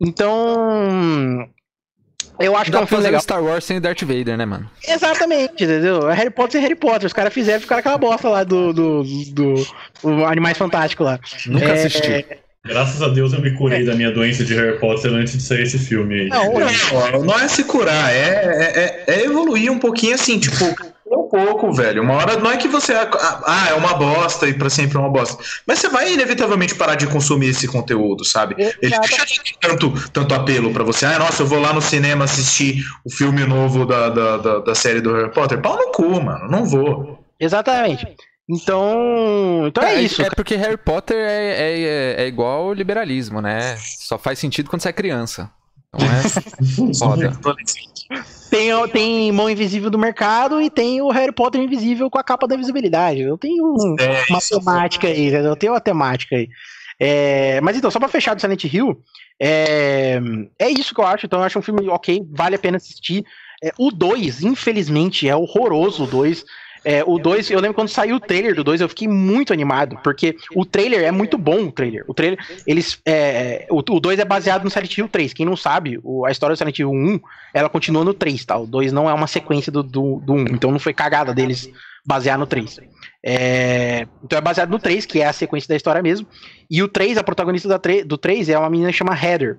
Então. 0.00 1.48
Eu 2.38 2.56
acho 2.56 2.70
Dá 2.70 2.78
que 2.78 2.82
é 2.82 2.84
um 2.84 2.86
filme 2.86 3.04
legal. 3.04 3.20
Star 3.20 3.44
Wars 3.44 3.64
sem 3.64 3.78
Darth 3.80 4.00
Vader, 4.02 4.36
né, 4.36 4.46
mano? 4.46 4.68
Exatamente, 4.88 5.62
entendeu? 5.64 6.08
É 6.08 6.14
Harry 6.14 6.30
Potter 6.30 6.52
sem 6.52 6.62
Harry 6.62 6.74
Potter. 6.74 7.06
Os 7.06 7.12
caras 7.12 7.34
fizeram 7.34 7.60
ficar 7.60 7.78
aquela 7.78 7.98
bosta 7.98 8.30
lá 8.30 8.44
do, 8.44 8.72
do, 8.72 9.02
do, 9.04 9.54
do 10.02 10.24
Animais 10.24 10.56
Fantásticos 10.56 11.04
lá. 11.04 11.20
Nunca 11.46 11.66
É, 11.66 11.72
assisti. 11.72 12.24
Graças 12.64 13.02
a 13.02 13.08
Deus 13.08 13.32
eu 13.34 13.40
me 13.42 13.50
curei 13.56 13.84
da 13.84 13.94
minha 13.94 14.10
doença 14.10 14.42
de 14.44 14.54
Harry 14.54 14.78
Potter 14.78 15.12
antes 15.12 15.34
de 15.34 15.42
sair 15.42 15.62
esse 15.62 15.78
filme 15.78 16.20
aí. 16.20 16.28
Não, 16.28 16.44
Não, 17.12 17.24
não 17.24 17.38
é 17.38 17.48
se 17.48 17.64
curar, 17.64 18.10
é, 18.12 19.04
é, 19.06 19.14
é 19.14 19.24
evoluir 19.24 19.70
um 19.72 19.78
pouquinho 19.78 20.14
assim, 20.14 20.38
tipo, 20.38 20.56
um 21.16 21.28
pouco, 21.28 21.72
velho. 21.72 22.02
Uma 22.02 22.14
hora 22.14 22.36
não 22.36 22.50
é 22.50 22.56
que 22.56 22.68
você. 22.68 22.92
Ah, 22.94 23.66
é 23.70 23.74
uma 23.74 23.94
bosta 23.94 24.48
e 24.48 24.54
pra 24.54 24.70
sempre 24.70 24.96
é 24.96 25.00
uma 25.00 25.10
bosta. 25.10 25.42
Mas 25.66 25.78
você 25.78 25.88
vai 25.88 26.12
inevitavelmente 26.12 26.74
parar 26.74 26.94
de 26.94 27.06
consumir 27.06 27.48
esse 27.48 27.66
conteúdo, 27.66 28.24
sabe? 28.24 28.54
Ele 28.58 28.76
Exato. 28.82 29.08
deixa 29.08 29.26
de 29.26 29.42
ter 29.42 29.56
tanto, 29.60 30.10
tanto 30.10 30.34
apelo 30.34 30.72
pra 30.72 30.84
você. 30.84 31.06
Ah, 31.06 31.18
nossa, 31.18 31.42
eu 31.42 31.46
vou 31.46 31.60
lá 31.60 31.72
no 31.72 31.82
cinema 31.82 32.24
assistir 32.24 32.84
o 33.04 33.10
filme 33.10 33.44
novo 33.44 33.84
da, 33.84 34.08
da, 34.08 34.36
da, 34.36 34.58
da 34.60 34.74
série 34.74 35.00
do 35.00 35.12
Harry 35.14 35.32
Potter. 35.32 35.60
Pau 35.60 35.76
no 35.76 35.90
cu, 35.92 36.22
mano. 36.22 36.48
Não 36.48 36.64
vou. 36.64 37.18
Exatamente. 37.38 38.06
Então. 38.48 39.64
Então 39.66 39.84
é, 39.84 40.02
isso. 40.02 40.22
É 40.22 40.30
porque 40.30 40.56
Harry 40.56 40.76
Potter 40.76 41.16
é, 41.16 41.54
é, 41.56 42.24
é 42.24 42.26
igual 42.26 42.72
liberalismo, 42.72 43.40
né? 43.40 43.76
Só 43.78 44.18
faz 44.18 44.38
sentido 44.38 44.68
quando 44.68 44.82
você 44.82 44.88
é 44.88 44.92
criança. 44.92 45.50
Então 45.94 46.06
é 46.08 46.22
foda. 46.94 47.32
Tem, 48.50 48.72
o- 48.74 48.88
tem 48.88 49.30
mão 49.32 49.48
invisível 49.48 49.90
do 49.90 49.98
mercado 49.98 50.60
e 50.60 50.68
tem 50.68 51.00
o 51.00 51.10
Harry 51.10 51.32
Potter 51.32 51.60
invisível 51.60 52.10
com 52.10 52.18
a 52.18 52.24
capa 52.24 52.46
da 52.48 52.54
invisibilidade. 52.54 53.20
Eu 53.20 53.38
tenho 53.38 53.64
um- 53.64 53.96
É, 53.98 54.24
uma 54.28 54.40
temática 54.40 55.06
aí, 55.06 55.26
entendeu? 55.28 55.50
eu 55.50 55.56
tenho 55.56 55.72
uma 55.72 55.80
temática 55.80 56.36
aí. 56.36 56.48
É, 56.98 57.60
mas 57.62 57.76
então, 57.76 57.90
só 57.90 57.98
pra 57.98 58.08
fechar 58.08 58.34
do 58.34 58.40
Silent 58.40 58.64
Hill, 58.64 59.00
é, 59.40 60.20
é 60.58 60.68
isso 60.68 60.94
que 60.94 61.00
eu 61.00 61.06
acho. 61.06 61.26
Então, 61.26 61.38
eu 61.38 61.44
acho 61.46 61.58
um 61.58 61.62
filme 61.62 61.88
ok, 61.88 62.22
vale 62.30 62.56
a 62.56 62.58
pena 62.58 62.76
assistir. 62.76 63.24
É, 63.62 63.72
o 63.78 63.90
2, 63.90 64.42
infelizmente, 64.42 65.28
é 65.28 65.34
horroroso 65.34 66.04
o 66.04 66.06
2. 66.06 66.44
É, 66.84 67.04
o 67.06 67.18
2, 67.18 67.50
eu 67.50 67.60
lembro 67.60 67.74
quando 67.74 67.88
saiu 67.88 68.16
o 68.16 68.20
trailer 68.20 68.54
do 68.54 68.64
2, 68.64 68.80
eu 68.80 68.88
fiquei 68.88 69.06
muito 69.06 69.52
animado, 69.52 69.98
porque 70.02 70.36
o 70.54 70.64
trailer 70.64 71.02
é 71.02 71.10
muito 71.10 71.36
bom, 71.36 71.64
o 71.66 71.72
trailer. 71.72 72.04
O 72.08 72.14
trailer, 72.14 72.38
eles. 72.66 72.98
É, 73.06 73.66
o, 73.70 73.78
o 73.78 74.00
2 74.00 74.18
é 74.18 74.24
baseado 74.24 74.64
no 74.64 74.70
Silent 74.70 74.96
Hill 74.96 75.08
3. 75.08 75.32
Quem 75.34 75.44
não 75.44 75.56
sabe, 75.56 75.98
o- 76.02 76.24
a 76.24 76.30
história 76.30 76.54
do 76.54 76.58
Silent 76.58 76.78
Hill 76.78 76.90
1, 76.90 77.20
ela 77.52 77.68
continua 77.68 78.04
no 78.04 78.14
3, 78.14 78.44
tá? 78.44 78.56
O 78.56 78.66
2 78.66 78.92
não 78.92 79.08
é 79.10 79.12
uma 79.14 79.26
sequência 79.26 79.70
do, 79.70 79.82
do, 79.82 80.20
do 80.24 80.32
1, 80.32 80.44
então 80.52 80.70
não 80.70 80.78
foi 80.78 80.94
cagada 80.94 81.34
deles 81.34 81.68
basear 82.06 82.38
no 82.38 82.46
3. 82.46 82.80
É, 83.22 84.06
então 84.24 84.38
é 84.38 84.40
baseado 84.40 84.70
no 84.70 84.78
3, 84.78 85.04
que 85.04 85.20
é 85.20 85.26
a 85.26 85.32
sequência 85.32 85.68
da 85.68 85.76
história 85.76 86.02
mesmo. 86.02 86.26
E 86.70 86.82
o 86.82 86.88
3, 86.88 87.18
a 87.18 87.22
protagonista 87.22 87.78
do 88.06 88.16
3 88.16 88.48
é 88.48 88.58
uma 88.58 88.70
menina 88.70 88.90
que 88.90 88.96
chama 88.96 89.14
Heather. 89.14 89.58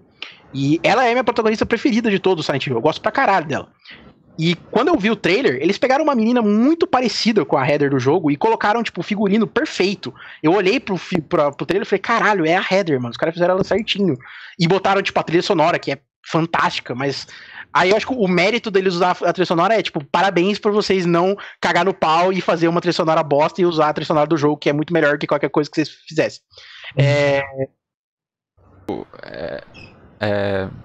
E 0.54 0.80
ela 0.84 1.06
é 1.06 1.12
minha 1.12 1.24
protagonista 1.24 1.66
preferida 1.66 2.10
de 2.10 2.20
todo 2.20 2.40
o 2.40 2.44
Silent 2.44 2.66
Hill. 2.68 2.76
Eu 2.76 2.82
gosto 2.82 3.02
pra 3.02 3.12
caralho 3.12 3.46
dela. 3.46 3.70
E 4.40 4.56
quando 4.72 4.88
eu 4.88 4.98
vi 4.98 5.12
o 5.12 5.16
trailer, 5.16 5.58
eles 5.62 5.78
pegaram 5.78 6.04
uma 6.04 6.16
menina 6.16 6.42
muito 6.42 6.88
parecida 6.88 7.46
com 7.46 7.58
a 7.58 7.68
Heather 7.68 7.90
do 7.92 8.00
jogo 8.00 8.32
e 8.32 8.38
colocaram, 8.38 8.82
tipo, 8.82 9.02
o 9.02 9.04
figurino 9.04 9.46
perfeito. 9.46 10.14
Eu 10.42 10.54
olhei 10.54 10.80
pro, 10.80 11.00
pra- 11.28 11.52
pro 11.52 11.66
trailer 11.66 11.86
e 11.86 11.90
falei, 11.90 12.00
caralho, 12.02 12.46
é 12.46 12.56
a 12.56 12.66
Heather, 12.70 13.00
mano. 13.00 13.12
Os 13.12 13.18
caras 13.18 13.34
fizeram 13.34 13.56
ela 13.56 13.64
certinho. 13.64 14.18
E 14.58 14.68
botaram, 14.68 15.02
tipo, 15.02 15.20
a 15.20 15.24
trilha 15.24 15.44
sonora, 15.44 15.78
que 15.78 15.92
é 15.92 16.00
fantástica, 16.26 16.96
mas. 16.96 17.28
Aí 17.74 17.90
eu 17.90 17.96
acho 17.98 18.06
que 18.08 18.14
o 18.14 18.28
mérito 18.28 18.70
deles 18.70 18.96
usar 18.96 19.12
a 19.22 19.32
trilha 19.34 19.46
sonora 19.46 19.76
é, 19.76 19.82
tipo, 19.82 20.04
parabéns 20.06 20.60
por 20.60 20.72
vocês 20.74 21.06
não 21.06 21.38
cagar 21.62 21.86
no 21.86 21.94
pau 21.94 22.34
e 22.34 22.42
fazer 22.42 22.68
uma 22.68 22.82
trilha 22.82 22.94
sonora 22.94 23.24
bosta 23.24 23.62
e 23.62 23.66
usar 23.66 23.90
a 23.90 23.94
trilha 23.94 24.08
sonora 24.08 24.28
do 24.28 24.36
jogo, 24.38 24.58
que 24.58 24.70
é 24.70 24.74
muito 24.74 24.92
melhor 24.94 25.18
que 25.18 25.26
qualquer 25.28 25.50
coisa 25.50 25.70
que 25.70 25.76
vocês 25.76 25.90
fizessem. 26.08 26.42
É, 26.98 27.42
É, 29.24 29.62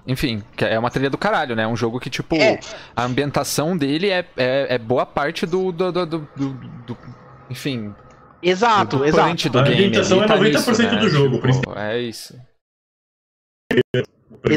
enfim, 0.07 0.43
que 0.55 0.65
é 0.65 0.77
uma 0.79 0.89
trilha 0.89 1.09
do 1.09 1.17
caralho, 1.17 1.55
né? 1.55 1.67
Um 1.67 1.75
jogo 1.75 1.99
que, 1.99 2.09
tipo, 2.09 2.35
É. 2.35 2.59
a 2.95 3.03
ambientação 3.03 3.77
dele 3.77 4.09
é, 4.09 4.25
é, 4.35 4.75
é 4.75 4.77
boa 4.77 5.05
parte 5.05 5.45
do. 5.45 5.71
do, 5.71 5.91
do, 5.91 6.05
do- 6.05 6.29
do- 6.35 6.53
do- 6.87 6.97
enfim, 7.49 7.93
exato, 8.41 8.97
do 8.97 9.05
exato. 9.05 9.49
do 9.49 9.59
A 9.59 9.61
game. 9.63 9.75
ambientação 9.85 10.23
é 10.23 10.27
tá 10.27 10.35
90% 10.37 10.41
nisso, 10.69 10.81
né? 10.83 10.95
do 10.99 11.09
jogo, 11.09 11.51
Tipo, 11.51 11.77
é 11.77 11.99
isso. 12.01 12.35
O 14.33 14.47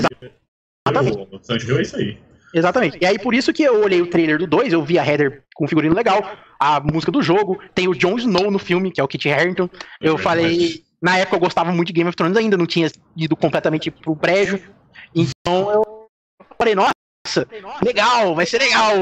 O 1.50 1.56
Hill 1.56 1.78
é 1.78 1.82
isso 1.82 1.96
aí. 1.96 2.18
Exatamente. 2.52 2.98
E 3.00 3.06
aí, 3.06 3.18
por 3.18 3.32
isso 3.34 3.52
que 3.52 3.62
eu 3.62 3.80
olhei 3.82 4.00
o 4.02 4.08
trailer 4.08 4.38
do 4.38 4.46
2, 4.46 4.72
eu 4.72 4.82
vi 4.84 4.98
a 4.98 5.06
Heather 5.06 5.44
com 5.54 5.64
um 5.66 5.68
figurino 5.68 5.94
legal, 5.94 6.20
a 6.58 6.80
música 6.80 7.12
do 7.12 7.22
jogo, 7.22 7.60
tem 7.74 7.86
o 7.86 7.94
Jon 7.94 8.16
Snow 8.16 8.50
no 8.50 8.58
filme, 8.58 8.90
que 8.90 9.00
é 9.00 9.04
o 9.04 9.08
Kit 9.08 9.28
Harington. 9.30 9.68
Eu 10.00 10.16
É 10.16 10.18
falei. 10.18 10.82
Na 11.00 11.16
época 11.18 11.36
eu 11.36 11.40
gostava 11.40 11.72
muito 11.72 11.88
de 11.88 11.92
Game 11.94 12.08
of 12.08 12.16
Thrones, 12.16 12.36
ainda 12.36 12.56
não 12.56 12.66
tinha 12.66 12.90
ido 13.16 13.36
completamente 13.36 13.90
pro 13.90 14.14
brejo. 14.14 14.58
Então 15.14 15.70
eu 15.72 16.06
falei, 16.58 16.74
nossa, 16.74 16.90
legal, 17.82 18.34
vai 18.34 18.44
ser 18.44 18.58
legal. 18.60 18.94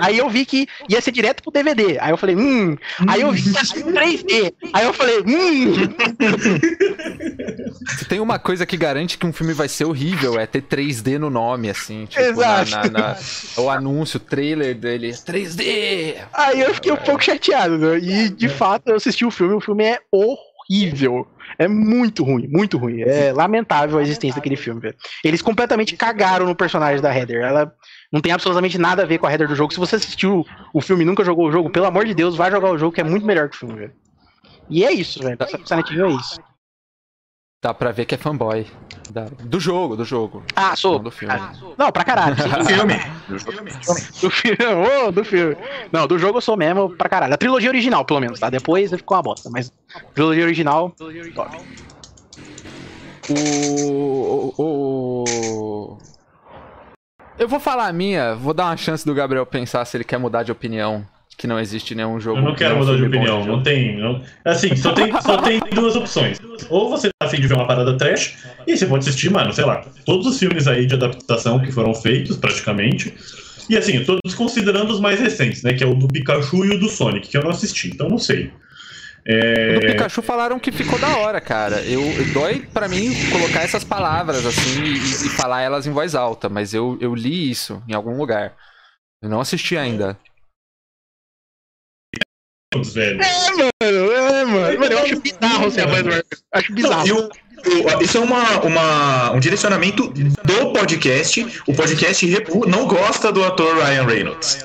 Aí 0.00 0.18
eu 0.18 0.28
vi 0.28 0.44
que 0.44 0.66
ia 0.88 1.00
ser 1.00 1.10
direto 1.12 1.42
pro 1.42 1.52
DVD. 1.52 1.98
Aí 2.00 2.10
eu 2.10 2.16
falei, 2.16 2.36
hum. 2.36 2.76
Aí 3.08 3.20
eu 3.22 3.30
vi 3.32 3.42
que 3.42 3.50
ia 3.50 3.64
ser 3.64 3.80
em 3.80 3.92
3D. 3.92 4.54
Aí 4.72 4.84
eu 4.84 4.92
falei, 4.92 5.20
hum. 5.20 5.72
Se 7.98 8.04
tem 8.04 8.20
uma 8.20 8.38
coisa 8.38 8.66
que 8.66 8.76
garante 8.76 9.18
que 9.18 9.26
um 9.26 9.32
filme 9.32 9.52
vai 9.52 9.68
ser 9.68 9.84
horrível, 9.84 10.38
é 10.38 10.46
ter 10.46 10.62
3D 10.62 11.18
no 11.18 11.30
nome, 11.30 11.70
assim. 11.70 12.06
Tipo, 12.06 12.22
Exato. 12.22 12.70
na- 12.70 12.84
na- 12.84 12.90
na- 12.90 13.16
o 13.56 13.70
anúncio, 13.70 14.18
o 14.18 14.20
trailer 14.20 14.74
dele. 14.74 15.12
3D! 15.12 16.16
Aí 16.32 16.60
eu 16.60 16.74
fiquei 16.74 16.92
um 16.92 16.96
pouco 16.96 17.22
chateado, 17.22 17.78
né? 17.78 17.98
E 17.98 18.28
de 18.28 18.48
fato 18.48 18.88
eu 18.88 18.96
assisti 18.96 19.24
o 19.24 19.30
filme, 19.30 19.54
o 19.54 19.60
filme 19.60 19.84
é 19.84 19.98
horrível. 20.12 21.26
É 21.58 21.66
muito 21.66 22.22
ruim, 22.22 22.46
muito 22.46 22.78
ruim. 22.78 23.02
É 23.02 23.32
lamentável 23.32 23.98
a 23.98 24.02
existência 24.02 24.36
daquele 24.36 24.56
filme, 24.56 24.80
velho. 24.80 24.94
Eles 25.24 25.42
completamente 25.42 25.96
cagaram 25.96 26.46
no 26.46 26.54
personagem 26.54 27.02
da 27.02 27.12
Heather. 27.12 27.42
Ela 27.42 27.74
não 28.12 28.20
tem 28.20 28.30
absolutamente 28.30 28.78
nada 28.78 29.02
a 29.02 29.06
ver 29.06 29.18
com 29.18 29.26
a 29.26 29.32
Heather 29.32 29.48
do 29.48 29.56
jogo. 29.56 29.72
Se 29.72 29.80
você 29.80 29.96
assistiu 29.96 30.46
o 30.72 30.80
filme 30.80 31.02
e 31.02 31.06
nunca 31.06 31.24
jogou 31.24 31.48
o 31.48 31.52
jogo, 31.52 31.68
pelo 31.68 31.86
amor 31.86 32.04
de 32.04 32.14
Deus, 32.14 32.36
vai 32.36 32.50
jogar 32.50 32.70
o 32.70 32.78
jogo 32.78 32.92
que 32.92 33.00
é 33.00 33.04
muito 33.04 33.26
melhor 33.26 33.48
que 33.48 33.56
o 33.56 33.58
filme, 33.58 33.74
velho. 33.74 33.92
E 34.70 34.84
é 34.84 34.92
isso, 34.92 35.20
velho. 35.20 35.36
Silent 35.64 35.90
Hill 35.90 36.06
é 36.06 36.10
isso. 36.12 36.40
Dá 37.60 37.74
pra 37.74 37.90
ver 37.90 38.04
que 38.06 38.14
é 38.14 38.18
fanboy. 38.18 38.66
Da- 39.10 39.26
do 39.40 39.58
jogo, 39.58 39.96
do 39.96 40.04
jogo. 40.04 40.44
Ah, 40.54 40.76
sou. 40.76 40.94
Não 40.94 41.04
do 41.04 41.10
filme. 41.10 41.34
Ah, 41.34 41.52
não, 41.76 41.90
pra 41.90 42.04
caralho. 42.04 42.36
sim. 42.38 42.64
Filme. 42.74 42.94
Do 44.20 44.30
filme, 44.30 44.58
ô, 45.06 45.10
do 45.10 45.24
filme. 45.24 45.56
Não, 45.90 46.06
do 46.06 46.18
jogo 46.18 46.38
eu 46.38 46.42
sou 46.42 46.56
mesmo 46.56 46.90
pra 46.96 47.08
caralho. 47.08 47.34
A 47.34 47.36
trilogia 47.36 47.68
original, 47.70 48.04
pelo 48.04 48.20
menos, 48.20 48.38
tá? 48.38 48.48
Depois 48.48 48.90
ficou 48.92 49.16
uma 49.16 49.22
bosta, 49.22 49.50
mas 49.50 49.72
trilogia 50.14 50.44
original, 50.44 50.94
top. 51.34 51.58
O, 53.30 54.54
o, 54.56 55.24
o- 55.24 55.98
Eu 57.38 57.48
vou 57.48 57.58
falar 57.60 57.88
a 57.88 57.92
minha, 57.92 58.34
vou 58.36 58.54
dar 58.54 58.66
uma 58.66 58.76
chance 58.76 59.04
do 59.04 59.14
Gabriel 59.14 59.44
pensar 59.44 59.84
se 59.84 59.96
ele 59.96 60.04
quer 60.04 60.18
mudar 60.18 60.44
de 60.44 60.52
opinião. 60.52 61.04
Que 61.38 61.46
não 61.46 61.58
existe 61.58 61.94
nenhum 61.94 62.18
jogo. 62.18 62.40
Eu 62.40 62.42
não 62.42 62.54
quero 62.54 62.76
mudar 62.76 62.96
de 62.96 63.04
opinião, 63.04 63.44
jogo. 63.44 63.56
não 63.56 63.62
tem. 63.62 63.96
Não... 63.96 64.20
Assim, 64.44 64.74
só 64.74 64.92
tem, 64.92 65.12
só 65.22 65.36
tem 65.38 65.60
duas 65.72 65.94
opções. 65.94 66.36
Ou 66.68 66.90
você 66.90 67.10
tá 67.16 67.26
afim 67.26 67.40
de 67.40 67.46
ver 67.46 67.54
uma 67.54 67.66
parada 67.66 67.96
trash, 67.96 68.36
e 68.66 68.76
você 68.76 68.84
pode 68.84 69.08
assistir, 69.08 69.30
mano, 69.30 69.52
sei 69.52 69.64
lá, 69.64 69.84
todos 70.04 70.26
os 70.26 70.38
filmes 70.38 70.66
aí 70.66 70.84
de 70.84 70.94
adaptação 70.94 71.60
que 71.60 71.70
foram 71.70 71.94
feitos, 71.94 72.36
praticamente. 72.36 73.14
E 73.70 73.76
assim, 73.76 74.02
todos 74.02 74.34
considerando 74.34 74.90
os 74.90 74.98
mais 74.98 75.20
recentes, 75.20 75.62
né? 75.62 75.74
Que 75.74 75.84
é 75.84 75.86
o 75.86 75.94
do 75.94 76.08
Pikachu 76.08 76.64
e 76.64 76.70
o 76.74 76.80
do 76.80 76.88
Sonic, 76.88 77.28
que 77.28 77.36
eu 77.36 77.42
não 77.44 77.50
assisti, 77.50 77.88
então 77.88 78.08
não 78.08 78.18
sei. 78.18 78.50
É, 79.30 79.74
Do 79.74 79.80
Pikachu 79.86 80.22
falaram 80.22 80.58
que 80.58 80.72
ficou 80.72 80.98
da 80.98 81.18
hora, 81.18 81.40
cara. 81.40 81.82
Eu, 81.82 82.00
dói 82.32 82.66
pra 82.72 82.88
mim 82.88 83.10
colocar 83.30 83.60
essas 83.60 83.84
palavras 83.84 84.46
assim 84.46 84.82
e, 84.82 84.96
e 84.96 85.28
falar 85.28 85.60
elas 85.60 85.86
em 85.86 85.92
voz 85.92 86.14
alta, 86.14 86.48
mas 86.48 86.72
eu, 86.72 86.96
eu 87.00 87.14
li 87.14 87.50
isso 87.50 87.82
em 87.86 87.94
algum 87.94 88.16
lugar. 88.16 88.54
Eu 89.22 89.28
não 89.28 89.40
assisti 89.40 89.76
ainda. 89.76 90.16
Velho. 92.76 93.20
É, 93.22 94.44
mano. 94.44 94.78
Mano, 94.78 94.92
eu 94.92 94.98
acho 94.98 95.20
bizarro 95.20 95.70
ser 95.70 95.82
a 95.82 95.86
voz 95.86 96.02
do. 96.02 96.10
Acho 96.52 96.72
bizarro. 96.74 97.30
isso 98.02 98.18
é 98.18 98.20
uma, 98.20 98.60
uma- 98.60 99.30
um 99.32 99.40
direcionamento 99.40 100.08
do 100.08 100.72
podcast. 100.72 101.46
O 101.66 101.74
podcast 101.74 102.26
repu- 102.26 102.68
não 102.68 102.86
gosta 102.86 103.32
do 103.32 103.42
ator 103.44 103.76
Ryan 103.78 104.04
Reynolds. 104.04 104.64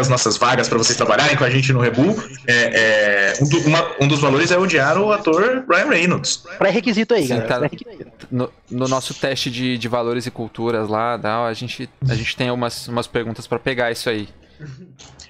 As 0.00 0.08
nossas 0.08 0.36
vagas 0.36 0.68
para 0.68 0.78
vocês 0.78 0.96
trabalharem 0.96 1.36
com 1.36 1.44
a 1.44 1.50
gente 1.50 1.72
no 1.72 1.80
Rebu, 1.80 2.16
é, 2.46 3.32
é, 3.32 3.34
um, 3.40 3.48
do, 3.48 3.58
uma, 3.60 3.86
um, 4.00 4.08
dos 4.08 4.20
valores 4.20 4.50
é 4.50 4.58
odiar 4.58 4.98
o 4.98 5.12
ator 5.12 5.64
Ryan 5.68 5.88
Reynolds. 5.88 6.44
Pré-requisito 6.58 7.14
aí, 7.14 7.26
Sim, 7.26 7.40
galera. 7.40 7.68
tá 7.68 8.26
no, 8.30 8.50
no, 8.70 8.88
nosso 8.88 9.14
teste 9.14 9.50
de, 9.50 9.78
de, 9.78 9.88
valores 9.88 10.26
e 10.26 10.30
culturas 10.30 10.88
lá, 10.88 11.18
a 11.46 11.52
gente, 11.52 11.88
a 12.08 12.14
gente 12.14 12.36
tem 12.36 12.50
umas, 12.50 12.88
umas 12.88 13.06
perguntas 13.06 13.46
para 13.46 13.58
pegar 13.58 13.90
isso 13.90 14.08
aí. 14.08 14.28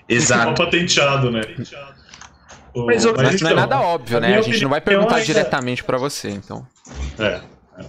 Exato. 0.09 0.55
patenteado, 0.55 1.31
né? 1.31 1.43
Mas, 2.75 3.05
mas, 3.05 3.15
mas 3.15 3.41
não 3.41 3.51
é 3.51 3.55
nada 3.55 3.81
óbvio, 3.81 4.21
né? 4.21 4.39
A 4.39 4.43
gente 4.43 4.63
não 4.63 4.71
vai 4.71 4.81
perguntar 4.81 5.17
ainda... 5.17 5.27
diretamente 5.27 5.83
para 5.83 5.99
você, 5.99 6.31
então. 6.31 6.67
É. 7.19 7.41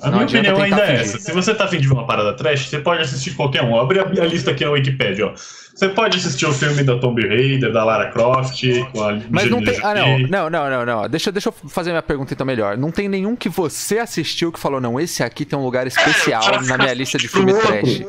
A 0.02 0.10
não 0.10 0.20
minha 0.20 0.28
opinião 0.28 0.62
ainda 0.62 0.86
é 0.86 1.02
essa. 1.02 1.20
Se 1.20 1.32
você 1.32 1.54
tá 1.54 1.66
afim 1.66 1.80
de 1.80 1.88
ver 1.88 1.94
uma 1.94 2.06
parada 2.06 2.34
trash, 2.34 2.68
você 2.68 2.80
pode 2.80 3.02
assistir 3.02 3.36
qualquer 3.36 3.64
um. 3.64 3.80
Abre 3.80 4.00
a, 4.00 4.26
lista 4.26 4.52
aqui 4.52 4.64
na 4.64 4.72
Wikipedia, 4.72 5.28
ó. 5.28 5.34
Você 5.36 5.90
pode 5.90 6.18
assistir 6.18 6.46
o 6.46 6.54
filme 6.54 6.84
da 6.84 7.00
Tomb 7.00 7.26
Raider, 7.28 7.72
da 7.72 7.84
Lara 7.84 8.12
Croft, 8.12 8.62
com 8.92 9.04
a 9.04 9.20
Mas 9.30 9.50
não 9.50 9.64
tem. 9.64 9.80
Ah, 9.82 9.96
não, 9.96 10.20
não, 10.20 10.50
não, 10.50 10.70
não, 10.70 10.86
não. 10.86 11.10
Deixa, 11.10 11.32
deixa 11.32 11.50
eu 11.50 11.54
fazer 11.70 11.92
minha 11.92 12.02
pergunta 12.02 12.34
então 12.34 12.46
melhor. 12.46 12.78
Não 12.78 12.92
tem 12.92 13.10
nenhum 13.10 13.36
que 13.36 13.50
você 13.50 13.98
assistiu 13.98 14.52
que 14.52 14.60
falou, 14.60 14.80
não, 14.80 15.00
esse 15.00 15.24
aqui 15.24 15.46
tem 15.46 15.58
um 15.58 15.64
lugar 15.64 15.88
especial 15.88 16.62
na 16.64 16.78
minha 16.78 16.94
lista 16.94 17.18
de 17.18 17.28
filme 17.28 17.54
trash. 17.54 18.02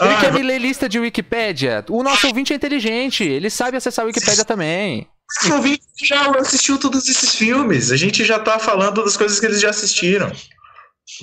Ele 0.00 0.14
ah, 0.14 0.20
quer 0.20 0.32
me 0.32 0.42
ler 0.42 0.58
lista 0.58 0.88
de 0.88 0.98
Wikipédia. 0.98 1.84
O 1.88 2.02
nosso 2.02 2.26
ouvinte 2.26 2.52
é 2.52 2.56
inteligente, 2.56 3.22
ele 3.22 3.50
sabe 3.50 3.76
acessar 3.76 4.04
a 4.04 4.06
Wikipédia 4.06 4.44
também. 4.44 5.06
O 5.46 5.52
ouvinte 5.54 5.82
já 6.02 6.30
assistiu 6.38 6.78
todos 6.78 7.06
esses 7.06 7.34
filmes. 7.34 7.92
A 7.92 7.96
gente 7.96 8.24
já 8.24 8.38
tá 8.38 8.58
falando 8.58 9.04
das 9.04 9.16
coisas 9.16 9.38
que 9.38 9.46
eles 9.46 9.60
já 9.60 9.70
assistiram. 9.70 10.32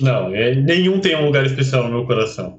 Não, 0.00 0.34
é, 0.34 0.54
nenhum 0.54 1.00
tem 1.00 1.16
um 1.16 1.26
lugar 1.26 1.46
especial 1.46 1.84
no 1.84 1.90
meu 1.90 2.06
coração. 2.06 2.58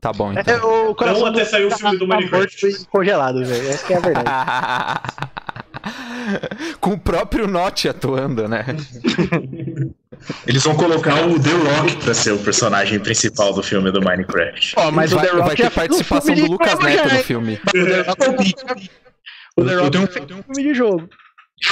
Tá 0.00 0.12
bom, 0.12 0.32
então. 0.32 0.54
É, 0.54 0.62
o 0.62 0.94
coração 0.94 1.22
não 1.22 1.28
até 1.28 1.44
saiu 1.44 1.68
o 1.68 1.76
filme 1.76 1.98
do 1.98 2.06
Minecraft. 2.06 2.60
Foi 2.60 2.72
congelado, 2.90 3.44
velho. 3.44 3.68
Essa 3.68 3.86
que 3.86 3.92
é 3.92 3.96
a 3.96 4.00
verdade. 4.00 4.30
Com 6.80 6.92
o 6.92 6.98
próprio 6.98 7.46
Notch 7.46 7.86
atuando, 7.86 8.48
né? 8.48 8.64
Eles 10.46 10.64
vão 10.64 10.74
colocar 10.74 11.26
o 11.26 11.40
The 11.40 11.50
Rock 11.50 11.96
pra 12.04 12.14
ser 12.14 12.32
o 12.32 12.38
personagem 12.38 12.98
principal 13.00 13.52
do 13.52 13.62
filme 13.62 13.90
do 13.90 14.00
Minecraft. 14.00 14.74
Ó, 14.76 14.88
oh, 14.88 14.92
mas 14.92 15.12
vai, 15.12 15.24
o 15.24 15.28
The 15.28 15.36
Rock 15.36 15.46
vai 15.46 15.56
ter 15.56 15.70
participação 15.70 16.34
do 16.34 16.46
Lucas 16.46 16.78
Neto 16.80 17.14
no 17.14 17.20
filme. 17.20 17.60
O 17.66 17.70
The 17.70 18.02
Rock, 18.02 18.54
o 19.56 19.64
The 19.64 19.74
Rock 19.74 19.90
tenho 19.90 20.40
um 20.40 20.42
filme 20.42 20.62
de 20.62 20.74
jogo. 20.74 21.08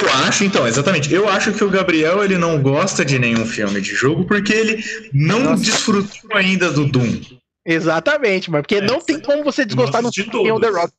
Eu 0.01 0.09
acho, 0.25 0.43
então, 0.43 0.67
exatamente. 0.67 1.13
Eu 1.13 1.29
acho 1.29 1.53
que 1.53 1.63
o 1.63 1.69
Gabriel 1.69 2.23
ele 2.23 2.37
não 2.37 2.61
gosta 2.61 3.05
de 3.05 3.17
nenhum 3.17 3.45
filme 3.45 3.79
de 3.79 3.95
jogo 3.95 4.25
porque 4.25 4.51
ele 4.53 4.83
não 5.13 5.39
Nossa. 5.39 5.63
desfrutou 5.63 6.35
ainda 6.35 6.71
do 6.71 6.85
Doom. 6.85 7.21
Exatamente, 7.65 8.49
mas 8.49 8.61
porque 8.61 8.75
é, 8.75 8.81
não 8.81 9.01
tem 9.01 9.19
como 9.19 9.43
você 9.43 9.65
desgostar 9.65 10.01
no 10.01 10.11
filme 10.11 10.31
que 10.31 10.37
tem 10.41 10.51
o 10.51 10.59
The 10.59 10.69
Rock. 10.69 10.93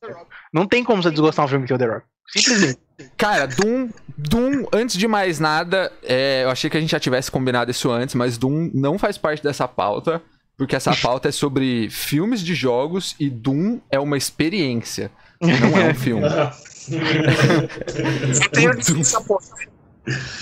Não 0.53 0.67
tem 0.67 0.83
como 0.83 1.01
você 1.01 1.09
desgostar 1.09 1.45
um 1.45 1.47
filme 1.47 1.65
que 1.65 1.75
tem 1.75 1.75
o 1.75 1.79
The 1.79 1.95
Rock. 1.95 2.05
Simplesmente. 2.27 2.79
Cara, 3.17 3.47
Doom, 3.47 3.89
Doom, 4.17 4.65
antes 4.71 4.97
de 4.97 5.07
mais 5.07 5.39
nada, 5.39 5.91
é, 6.03 6.43
eu 6.43 6.49
achei 6.49 6.69
que 6.69 6.77
a 6.77 6.81
gente 6.81 6.91
já 6.91 6.99
tivesse 6.99 7.31
combinado 7.31 7.71
isso 7.71 7.89
antes, 7.89 8.13
mas 8.13 8.37
Doom 8.37 8.69
não 8.73 8.99
faz 8.99 9.17
parte 9.17 9.41
dessa 9.41 9.67
pauta, 9.67 10.21
porque 10.57 10.75
essa 10.75 10.95
pauta 11.01 11.29
é 11.29 11.31
sobre 11.31 11.89
filmes 11.89 12.41
de 12.41 12.53
jogos 12.53 13.15
e 13.19 13.29
Doom 13.29 13.79
é 13.89 13.99
uma 13.99 14.17
experiência, 14.17 15.11
não 15.41 15.77
é 15.77 15.89
um 15.89 15.95
filme. 15.95 16.27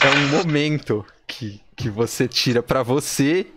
é 0.02 0.10
um 0.10 0.28
momento 0.30 1.06
que, 1.26 1.62
que 1.76 1.90
você 1.90 2.28
tira 2.28 2.64
para 2.64 2.84
você 2.84 3.48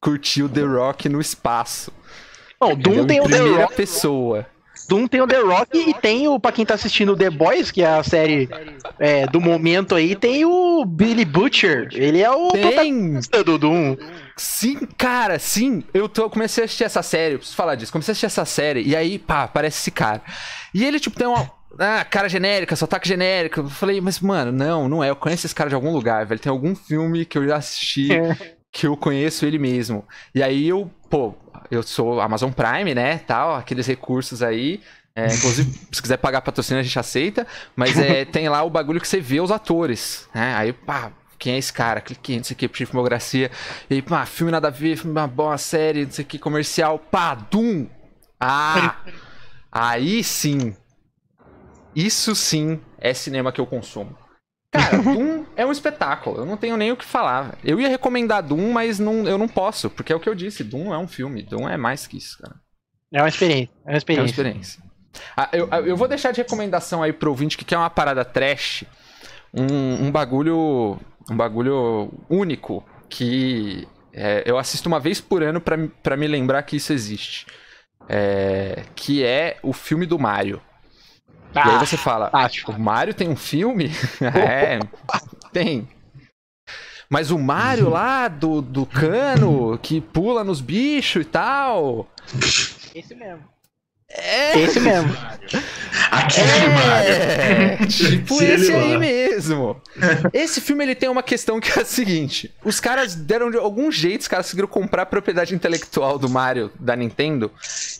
curtir 0.00 0.42
o 0.42 0.48
The 0.48 0.62
Rock 0.62 1.08
no 1.08 1.20
espaço. 1.20 1.92
Não, 2.60 2.74
Doom 2.74 3.06
tem 3.06 3.20
o 3.20 3.28
The 3.28 3.38
Rock. 3.38 3.74
pessoa. 3.74 4.46
Doom 4.88 5.08
tem 5.08 5.20
o 5.20 5.26
The 5.26 5.40
Rock 5.40 5.78
e 5.78 5.94
tem 5.94 6.28
o, 6.28 6.38
pra 6.38 6.52
quem 6.52 6.64
tá 6.64 6.74
assistindo 6.74 7.16
The 7.16 7.28
Boys, 7.30 7.70
que 7.70 7.82
é 7.82 7.86
a 7.88 8.02
série 8.04 8.48
é, 8.98 9.26
do 9.26 9.40
momento 9.40 9.94
aí, 9.94 10.14
tem 10.14 10.44
o 10.44 10.84
Billy 10.84 11.24
Butcher. 11.24 11.88
Ele 11.92 12.22
é 12.22 12.30
o 12.30 12.50
tem. 12.52 13.18
do 13.44 13.58
Doom. 13.58 13.96
Sim, 14.36 14.86
cara, 14.96 15.38
sim. 15.38 15.82
Eu 15.92 16.08
tô, 16.08 16.30
comecei 16.30 16.62
a 16.62 16.64
assistir 16.66 16.84
essa 16.84 17.02
série, 17.02 17.34
eu 17.34 17.38
preciso 17.38 17.56
falar 17.56 17.74
disso. 17.74 17.90
Comecei 17.90 18.12
a 18.12 18.12
assistir 18.12 18.26
essa 18.26 18.44
série 18.44 18.82
e 18.82 18.94
aí, 18.94 19.18
pá, 19.18 19.44
aparece 19.44 19.80
esse 19.80 19.90
cara. 19.90 20.22
E 20.72 20.84
ele, 20.84 21.00
tipo, 21.00 21.16
tem 21.16 21.26
uma. 21.26 21.50
Ah, 21.78 22.04
cara 22.04 22.28
genérica, 22.28 22.76
sotaque 22.76 23.08
genérico. 23.08 23.60
Eu 23.60 23.68
falei, 23.68 24.00
mas, 24.00 24.20
mano, 24.20 24.52
não, 24.52 24.88
não 24.88 25.04
é. 25.04 25.10
Eu 25.10 25.16
conheço 25.16 25.46
esse 25.46 25.54
cara 25.54 25.68
de 25.68 25.74
algum 25.74 25.92
lugar, 25.92 26.24
velho. 26.26 26.40
Tem 26.40 26.50
algum 26.50 26.74
filme 26.74 27.24
que 27.24 27.38
eu 27.38 27.46
já 27.46 27.56
assisti 27.56 28.08
que 28.72 28.86
eu 28.86 28.96
conheço 28.96 29.46
ele 29.46 29.58
mesmo. 29.58 30.04
E 30.34 30.42
aí 30.42 30.68
eu, 30.68 30.90
pô, 31.08 31.34
eu 31.70 31.82
sou 31.82 32.20
Amazon 32.20 32.50
Prime, 32.50 32.94
né, 32.94 33.18
tal, 33.18 33.54
aqueles 33.54 33.86
recursos 33.86 34.42
aí. 34.42 34.80
É, 35.14 35.26
inclusive, 35.26 35.72
se 35.90 36.02
quiser 36.02 36.18
pagar 36.18 36.42
patrocínio, 36.42 36.80
a 36.80 36.82
gente 36.82 36.98
aceita. 36.98 37.46
Mas 37.74 37.98
é, 37.98 38.24
tem 38.26 38.48
lá 38.48 38.62
o 38.62 38.70
bagulho 38.70 39.00
que 39.00 39.08
você 39.08 39.20
vê 39.20 39.40
os 39.40 39.50
atores, 39.50 40.28
né? 40.34 40.54
Aí, 40.54 40.72
pá, 40.74 41.10
quem 41.38 41.54
é 41.54 41.58
esse 41.58 41.72
cara? 41.72 42.02
Cliquei, 42.02 42.36
não 42.36 42.44
sei 42.44 42.54
o 42.54 42.58
que, 42.58 42.86
filmografia. 42.86 43.50
E 43.88 44.02
pá, 44.02 44.26
filme 44.26 44.52
nada 44.52 44.68
a 44.68 44.70
ver, 44.70 44.96
filme 44.96 45.12
uma 45.12 45.26
boa 45.26 45.56
série, 45.56 46.04
não 46.04 46.12
sei 46.12 46.24
o 46.24 46.28
que, 46.28 46.38
comercial. 46.38 46.98
Pá, 46.98 47.34
Doom! 47.34 47.86
Ah! 48.38 48.96
aí 49.72 50.22
sim. 50.22 50.74
Isso 51.96 52.34
sim 52.34 52.78
é 52.98 53.14
cinema 53.14 53.50
que 53.50 53.60
eu 53.60 53.66
consumo. 53.66 54.14
Cara, 54.70 54.98
Doom 55.00 55.46
é 55.56 55.64
um 55.64 55.72
espetáculo. 55.72 56.36
Eu 56.36 56.44
não 56.44 56.58
tenho 56.58 56.76
nem 56.76 56.92
o 56.92 56.96
que 56.96 57.04
falar. 57.04 57.56
Eu 57.64 57.80
ia 57.80 57.88
recomendar 57.88 58.42
Doom, 58.42 58.70
mas 58.70 58.98
não, 58.98 59.26
eu 59.26 59.38
não 59.38 59.48
posso, 59.48 59.88
porque 59.88 60.12
é 60.12 60.16
o 60.16 60.20
que 60.20 60.28
eu 60.28 60.34
disse. 60.34 60.62
Doom 60.62 60.92
é 60.92 60.98
um 60.98 61.08
filme. 61.08 61.42
Doom 61.42 61.66
é 61.66 61.78
mais 61.78 62.06
que 62.06 62.18
isso, 62.18 62.38
cara. 62.38 62.54
É 63.10 63.22
uma 63.22 63.28
experiência. 63.28 63.70
É 63.86 63.90
uma 63.92 63.96
experiência. 63.96 64.20
É 64.20 64.22
uma 64.22 64.30
experiência. 64.30 64.82
Ah, 65.34 65.48
eu, 65.54 65.68
eu 65.86 65.96
vou 65.96 66.06
deixar 66.06 66.32
de 66.32 66.42
recomendação 66.42 67.02
aí 67.02 67.14
pro 67.14 67.30
ouvinte 67.30 67.56
que 67.56 67.64
quer 67.64 67.78
uma 67.78 67.88
parada 67.88 68.24
trash. 68.26 68.84
Um, 69.54 70.06
um 70.06 70.10
bagulho. 70.10 71.00
Um 71.30 71.36
bagulho 71.36 72.12
único. 72.28 72.84
Que 73.08 73.88
é, 74.12 74.42
eu 74.44 74.58
assisto 74.58 74.86
uma 74.86 75.00
vez 75.00 75.18
por 75.18 75.42
ano 75.42 75.62
para 75.62 76.16
me 76.16 76.26
lembrar 76.26 76.62
que 76.64 76.76
isso 76.76 76.92
existe. 76.92 77.46
É, 78.06 78.82
que 78.94 79.24
é 79.24 79.56
o 79.62 79.72
filme 79.72 80.04
do 80.04 80.18
Mario. 80.18 80.60
Ah, 81.56 81.68
e 81.68 81.70
aí 81.72 81.78
você 81.78 81.96
fala, 81.96 82.30
o 82.68 82.78
Mario 82.78 83.14
tem 83.14 83.28
um 83.28 83.36
filme? 83.36 83.90
é, 84.20 84.78
tem. 85.52 85.88
Mas 87.08 87.30
o 87.30 87.38
Mario 87.38 87.88
lá 87.88 88.28
do, 88.28 88.60
do 88.60 88.84
cano, 88.84 89.78
que 89.78 90.00
pula 90.00 90.42
nos 90.42 90.60
bichos 90.60 91.22
e 91.22 91.28
tal. 91.28 92.08
Esse 92.94 93.14
mesmo. 93.14 93.44
É. 94.08 94.60
Esse 94.60 94.80
mesmo. 94.80 95.12
Aquele 96.10 96.50
é, 96.50 96.68
Mario. 96.68 97.88
Tipo 97.88 98.42
esse 98.42 98.72
aí 98.72 98.96
mesmo. 98.98 99.80
Esse 100.32 100.60
filme 100.60 100.84
ele 100.84 100.94
tem 100.94 101.08
uma 101.08 101.22
questão 101.22 101.58
que 101.58 101.78
é 101.78 101.82
a 101.82 101.84
seguinte: 101.84 102.52
os 102.64 102.78
caras 102.80 103.14
deram 103.14 103.50
de 103.50 103.56
algum 103.56 103.90
jeito, 103.90 104.22
os 104.22 104.28
caras 104.28 104.46
conseguiram 104.46 104.68
comprar 104.68 105.02
a 105.02 105.06
propriedade 105.06 105.54
intelectual 105.54 106.18
do 106.18 106.28
Mario 106.28 106.70
da 106.78 106.94
Nintendo. 106.94 107.50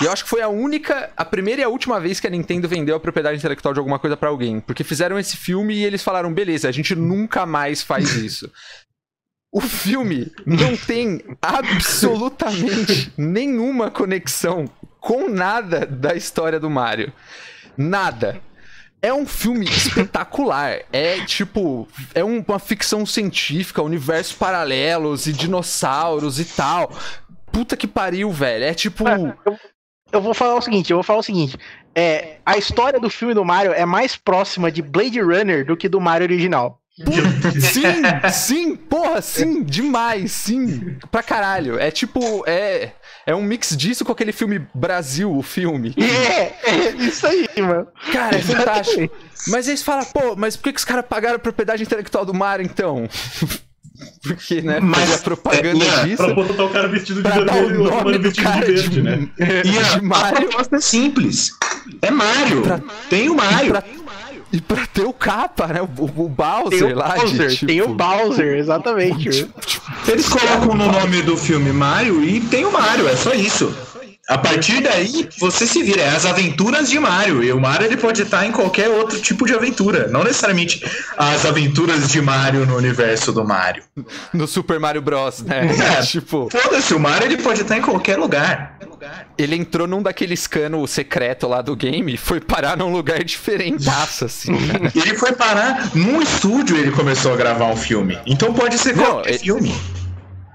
E 0.00 0.04
eu 0.04 0.12
acho 0.12 0.24
que 0.24 0.30
foi 0.30 0.42
a 0.42 0.48
única, 0.48 1.10
a 1.16 1.24
primeira 1.24 1.62
e 1.62 1.64
a 1.64 1.68
última 1.68 2.00
vez 2.00 2.20
que 2.20 2.26
a 2.26 2.30
Nintendo 2.30 2.68
vendeu 2.68 2.96
a 2.96 3.00
propriedade 3.00 3.38
intelectual 3.38 3.74
de 3.74 3.80
alguma 3.80 3.98
coisa 3.98 4.16
para 4.16 4.28
alguém. 4.28 4.60
Porque 4.60 4.84
fizeram 4.84 5.18
esse 5.18 5.36
filme 5.36 5.74
e 5.74 5.84
eles 5.84 6.02
falaram: 6.02 6.32
beleza, 6.32 6.68
a 6.68 6.72
gente 6.72 6.94
nunca 6.94 7.46
mais 7.46 7.82
faz 7.82 8.14
isso. 8.14 8.50
O 9.52 9.60
filme 9.60 10.30
não 10.44 10.76
tem 10.76 11.22
absolutamente 11.40 13.10
nenhuma 13.16 13.90
conexão 13.90 14.66
com 15.06 15.28
nada 15.28 15.86
da 15.86 16.16
história 16.16 16.58
do 16.58 16.68
Mario. 16.68 17.12
Nada. 17.76 18.40
É 19.00 19.14
um 19.14 19.24
filme 19.24 19.64
espetacular. 19.64 20.80
É 20.92 21.24
tipo. 21.24 21.86
É 22.12 22.24
um, 22.24 22.44
uma 22.46 22.58
ficção 22.58 23.06
científica, 23.06 23.80
universos 23.80 24.32
paralelos 24.32 25.28
e 25.28 25.32
dinossauros 25.32 26.40
e 26.40 26.44
tal. 26.44 26.92
Puta 27.52 27.76
que 27.76 27.86
pariu, 27.86 28.32
velho. 28.32 28.64
É 28.64 28.74
tipo. 28.74 29.06
Eu, 29.06 29.56
eu, 30.10 30.20
vou 30.20 30.34
falar 30.34 30.56
o 30.56 30.60
seguinte: 30.60 30.90
eu 30.90 30.96
vou 30.96 31.04
falar 31.04 31.20
o 31.20 31.22
seguinte. 31.22 31.56
É, 31.94 32.38
a 32.44 32.58
história 32.58 32.98
do 32.98 33.08
filme 33.08 33.32
do 33.32 33.44
Mario 33.44 33.72
é 33.72 33.86
mais 33.86 34.16
próxima 34.16 34.72
de 34.72 34.82
Blade 34.82 35.20
Runner 35.20 35.64
do 35.64 35.76
que 35.76 35.88
do 35.88 36.00
Mario 36.00 36.24
original. 36.24 36.80
Sim, 37.60 38.30
sim, 38.32 38.76
porra, 38.76 39.20
sim, 39.20 39.62
demais, 39.62 40.32
sim, 40.32 40.96
pra 41.10 41.22
caralho. 41.22 41.78
É 41.78 41.90
tipo, 41.90 42.42
é, 42.46 42.92
é 43.26 43.34
um 43.34 43.42
mix 43.42 43.76
disso 43.76 44.04
com 44.04 44.12
aquele 44.12 44.32
filme 44.32 44.66
Brasil, 44.74 45.30
o 45.30 45.42
filme. 45.42 45.94
É, 45.98 46.54
é 46.64 46.90
isso 46.98 47.26
aí, 47.26 47.48
mano. 47.58 47.86
Cara, 48.12 48.36
é 48.36 48.40
fantástico. 48.40 49.14
Mas 49.48 49.68
eles 49.68 49.82
falam, 49.82 50.06
pô, 50.06 50.34
mas 50.36 50.56
por 50.56 50.64
que, 50.64 50.72
que 50.72 50.78
os 50.78 50.84
caras 50.84 51.04
pagaram 51.06 51.36
a 51.36 51.38
propriedade 51.38 51.82
intelectual 51.82 52.24
do 52.24 52.32
mar, 52.32 52.60
então? 52.60 53.08
Porque, 54.22 54.60
né, 54.60 54.78
mas 54.80 55.12
a 55.12 55.18
propaganda 55.18 55.84
é, 55.84 56.04
disso. 56.04 56.22
Pra 56.22 56.34
botar 56.34 56.64
o 56.64 56.70
cara 56.70 56.88
vestido 56.88 57.22
de 57.22 57.28
vermelho 57.30 57.74
e 57.74 57.76
o 57.78 57.82
outro 57.84 58.20
vestido 58.20 58.30
de 58.30 58.66
verde, 58.66 58.88
de, 58.88 59.02
né? 59.02 59.28
E 59.64 59.78
a, 59.78 59.82
de 59.98 60.02
Mario. 60.02 60.36
a 60.36 60.40
proposta 60.42 60.76
é 60.76 60.80
simples. 60.80 61.50
É 62.02 62.10
Mario. 62.10 62.62
Pra, 62.62 62.80
Tem 63.08 63.28
o 63.30 63.34
Mario. 63.34 63.70
Pra, 63.70 63.84
e 64.52 64.60
pra 64.60 64.86
ter 64.86 65.04
o 65.04 65.12
capa, 65.12 65.66
né? 65.66 65.80
O, 65.82 66.04
o 66.04 66.28
Bowser 66.28 66.92
o 66.92 66.98
lá. 66.98 67.16
Bowser, 67.16 67.48
de, 67.48 67.56
tipo... 67.56 67.66
Tem 67.66 67.82
o 67.82 67.88
Bowser, 67.88 68.56
exatamente. 68.58 69.48
Eles 70.08 70.28
colocam 70.28 70.74
no 70.74 70.90
nome 70.90 71.22
do 71.22 71.36
filme 71.36 71.72
Mario 71.72 72.22
e 72.22 72.40
tem 72.40 72.64
o 72.64 72.72
Mario, 72.72 73.08
é 73.08 73.16
só 73.16 73.32
isso. 73.32 73.74
A 74.28 74.36
partir 74.36 74.80
daí, 74.80 75.28
você 75.38 75.66
se 75.66 75.82
vira. 75.84 76.02
É 76.02 76.08
as 76.08 76.26
aventuras 76.26 76.90
de 76.90 76.98
Mario. 76.98 77.44
E 77.44 77.52
o 77.52 77.60
Mario 77.60 77.86
ele 77.86 77.96
pode 77.96 78.22
estar 78.22 78.44
em 78.44 78.50
qualquer 78.50 78.88
outro 78.88 79.20
tipo 79.20 79.46
de 79.46 79.54
aventura. 79.54 80.08
Não 80.08 80.24
necessariamente 80.24 80.84
as 81.16 81.46
aventuras 81.46 82.08
de 82.08 82.20
Mario 82.20 82.66
no 82.66 82.76
universo 82.76 83.32
do 83.32 83.44
Mario. 83.44 83.84
No 84.32 84.48
Super 84.48 84.80
Mario 84.80 85.00
Bros, 85.00 85.42
né? 85.42 85.68
É, 85.98 86.02
tipo, 86.06 86.48
Foda-se, 86.50 86.92
o 86.92 86.98
Mario 86.98 87.28
ele 87.28 87.36
pode 87.36 87.62
estar 87.62 87.78
em 87.78 87.82
qualquer 87.82 88.18
lugar. 88.18 88.75
Ele 89.38 89.56
entrou 89.56 89.86
num 89.86 90.02
daqueles 90.02 90.46
canos 90.46 90.90
secreto 90.90 91.46
lá 91.46 91.60
do 91.62 91.74
game 91.76 92.14
e 92.14 92.16
foi 92.16 92.40
parar 92.40 92.76
num 92.76 92.90
lugar 92.92 93.22
diferentaço, 93.24 94.24
assim. 94.24 94.52
Ele 94.94 95.14
foi 95.16 95.32
parar 95.32 95.90
num 95.94 96.20
estúdio 96.22 96.76
ele 96.76 96.90
começou 96.90 97.32
a 97.32 97.36
gravar 97.36 97.66
um 97.66 97.76
filme. 97.76 98.18
Então 98.26 98.52
pode 98.52 98.78
ser 98.78 98.96
Não, 98.96 99.04
qualquer 99.04 99.30
ele- 99.30 99.38
filme. 99.38 99.74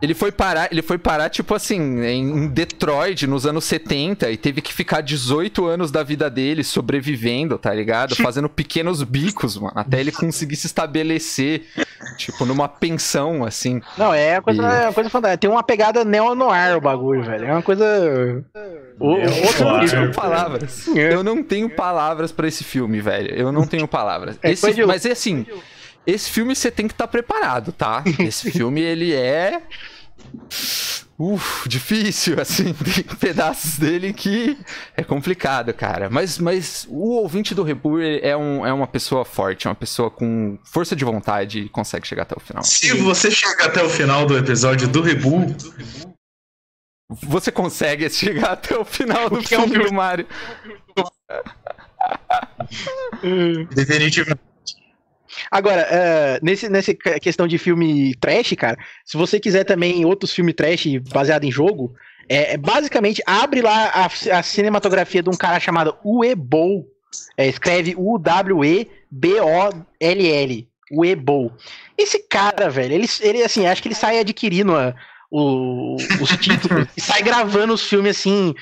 Ele 0.02 0.14
foi 0.16 0.32
parar, 0.32 0.68
ele 0.72 0.82
foi 0.82 0.98
parar, 0.98 1.30
tipo 1.30 1.54
assim, 1.54 2.04
em 2.04 2.48
Detroit, 2.48 3.28
nos 3.28 3.46
anos 3.46 3.66
70, 3.66 4.32
e 4.32 4.38
teve 4.38 4.60
que 4.60 4.74
ficar 4.74 5.02
18 5.02 5.66
anos 5.68 5.92
da 5.92 6.02
vida 6.02 6.28
dele 6.30 6.64
sobrevivendo, 6.64 7.58
tá 7.58 7.72
ligado? 7.74 8.16
Fazendo 8.16 8.50
pequenos 8.50 9.04
bicos, 9.04 9.58
mano, 9.58 9.74
até 9.76 10.00
ele 10.00 10.12
conseguir 10.12 10.56
se 10.56 10.66
estabelecer, 10.66 11.68
tipo, 12.18 12.46
numa 12.46 12.68
pensão, 12.68 13.46
assim. 13.46 13.80
Não, 13.96 14.12
é 14.12 14.34
uma 14.38 14.42
coisa, 14.42 14.62
E- 14.64 14.66
é 14.66 14.84
uma 14.88 14.94
coisa 14.94 15.10
fantástica. 15.10 15.38
Tem 15.38 15.50
uma 15.50 15.64
pegada 15.64 16.04
neo-noir 16.04 16.76
o 16.78 16.82
bagulho, 16.82 17.24
velho. 17.24 17.46
É 17.46 17.52
uma 17.52 17.62
coisa. 17.62 17.86
O, 19.00 19.08
outro 19.10 19.68
Eu 19.84 19.90
tenho 19.90 20.12
palavras. 20.14 20.88
É. 20.96 21.14
Eu 21.14 21.24
não 21.24 21.44
tenho 21.44 21.70
palavras 21.70 22.32
pra 22.32 22.48
esse 22.48 22.64
filme, 22.64 23.00
velho. 23.02 23.34
Eu 23.36 23.52
não 23.52 23.68
tenho 23.68 23.88
palavras. 23.88 24.38
É 24.42 24.52
Esse- 24.52 24.84
mas 24.86 25.06
é 25.06 25.12
assim, 25.12 25.46
esse 26.08 26.30
filme 26.32 26.56
você 26.56 26.72
tem 26.72 26.88
que 26.88 26.94
estar 26.94 27.08
preparado, 27.08 27.72
tá? 27.72 28.04
Esse 28.20 28.50
filme, 28.52 28.82
ele 28.82 29.14
é. 29.14 29.62
Uf, 31.20 31.70
difícil, 31.70 32.38
assim, 32.42 32.74
tem 32.74 33.04
pedaços 33.20 33.78
dele 33.78 34.12
que 34.12 34.58
é 34.98 35.04
complicado, 35.04 35.72
cara. 35.74 36.10
Mas, 36.10 36.40
mas 36.40 36.88
o 36.90 37.12
ouvinte 37.12 37.54
do 37.54 37.62
Rebu 37.62 38.00
é, 38.02 38.36
um, 38.36 38.66
é 38.66 38.74
uma 38.74 38.88
pessoa 38.88 39.24
forte, 39.24 39.68
é 39.68 39.70
uma 39.70 39.76
pessoa 39.76 40.10
com 40.10 40.58
força 40.66 40.96
de 40.96 41.06
vontade 41.06 41.60
e 41.60 41.70
consegue 41.70 42.08
chegar 42.08 42.24
até 42.24 42.36
o 42.36 42.40
final. 42.40 42.64
Se 42.64 42.92
você 42.94 43.30
chega 43.30 43.66
até 43.66 43.84
o 43.84 43.90
final 43.90 44.26
do 44.26 44.36
episódio 44.38 44.88
do 44.88 45.02
Rebu, 45.02 45.46
Você 47.24 47.52
consegue 47.52 48.10
chegar 48.10 48.54
até 48.54 48.76
o 48.78 48.86
final 48.86 49.30
do 49.30 49.36
Porque 49.38 49.54
é 49.54 49.60
um 49.60 49.64
filme 49.64 49.76
filme- 49.76 49.90
do 49.90 49.94
Mario. 49.96 50.26
definitivamente. 53.76 54.42
Agora, 55.50 55.82
é, 55.90 56.40
nesse, 56.44 56.70
nessa 56.70 56.94
questão 56.94 57.48
de 57.48 57.58
filme 57.58 58.14
trash, 58.16 58.54
cara, 58.58 58.78
se 59.06 59.18
você 59.18 59.40
quiser 59.40 59.64
também 59.64 60.06
outros 60.06 60.32
filmes 60.34 60.54
trash 60.56 60.86
baseado 61.12 61.44
em 61.46 61.52
jogo, 61.52 61.94
é, 62.30 62.54
é 62.54 62.58
basicamente 62.58 63.22
abre 63.26 63.62
lá 63.62 63.88
a, 63.94 64.38
a 64.38 64.44
cinematografia 64.44 65.24
de 65.24 65.30
um 65.30 65.36
cara 65.38 65.60
chamado 65.60 65.96
Uebol. 66.06 66.86
É, 67.38 67.48
escreve 67.48 67.94
U-W-E-B-O-L-L. 69.42 70.68
Uebol. 70.94 71.52
Esse 71.98 72.20
cara, 72.20 72.70
velho, 72.70 72.94
ele, 72.94 73.08
ele 73.22 73.44
assim, 73.44 73.66
acho 73.66 73.82
que 73.82 73.88
ele 73.88 73.96
sai 73.96 74.20
adquirindo 74.20 74.76
a- 74.76 74.94
o- 75.32 75.96
os 76.20 76.30
títulos 76.38 76.88
e 76.98 77.00
sai 77.02 77.22
gravando 77.22 77.74
os 77.74 77.88
filmes 77.88 78.18
assim. 78.18 78.54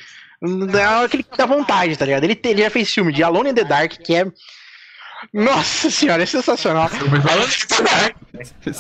Na 0.42 1.00
hora 1.00 1.10
que 1.10 1.18
ele 1.18 1.26
dá 1.36 1.46
vontade, 1.48 1.98
tá 1.98 2.06
ligado? 2.06 2.24
Ele, 2.24 2.40
ele 2.44 2.62
já 2.62 2.70
fez 2.70 2.94
filme 2.94 3.12
de 3.12 3.24
Alone 3.24 3.50
in 3.50 3.54
the 3.56 3.64
Dark, 3.64 3.94
que 3.94 4.16
é. 4.16 4.26
Nossa 5.34 5.90
senhora, 5.90 6.24
é 6.24 6.26
sensacional. 6.26 6.90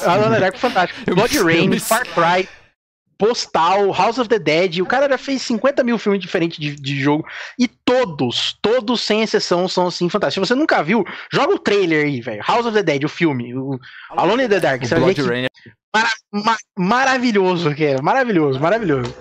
Alone 0.06 0.28
in 0.28 0.32
the 0.32 0.40
Dark 0.40 0.56
é 0.56 0.58
fantástico. 0.58 1.16
Blood 1.16 1.38
Rain, 1.44 1.80
Far 1.80 2.06
Cry, 2.08 2.48
Postal, 3.18 3.92
House 3.92 4.18
of 4.18 4.30
the 4.30 4.40
Dead. 4.40 4.80
O 4.82 4.86
cara 4.86 5.10
já 5.10 5.18
fez 5.18 5.42
50 5.42 5.84
mil 5.84 5.98
filmes 5.98 6.22
diferentes 6.22 6.58
de, 6.58 6.76
de 6.76 7.02
jogo. 7.02 7.26
E 7.60 7.68
todos, 7.68 8.58
todos 8.62 9.02
sem 9.02 9.22
exceção, 9.22 9.68
são 9.68 9.88
assim 9.88 10.10
fantásticos. 10.10 10.48
Se 10.48 10.54
você 10.54 10.58
nunca 10.60 10.82
viu, 10.82 11.04
joga 11.32 11.54
o 11.54 11.60
trailer 11.60 12.06
aí, 12.06 12.22
velho. 12.22 12.42
House 12.48 12.66
of 12.66 12.74
the 12.74 12.84
Dead, 12.84 13.04
o 13.04 13.10
filme. 13.10 13.54
O 13.56 13.78
Alone 14.12 14.44
in 14.46 14.50
the 14.50 14.60
Dark. 14.60 14.82
Você 14.84 14.96
vai 14.96 15.14
ver 15.14 15.16
Blood 15.16 15.28
que 15.30 15.36
Rain 15.36 15.46
é 15.46 15.50
ma- 16.32 16.58
maravilhoso 16.78 17.74
que 17.76 17.84
é. 17.86 18.02
Maravilhoso, 18.02 18.60
maravilhoso. 18.60 19.14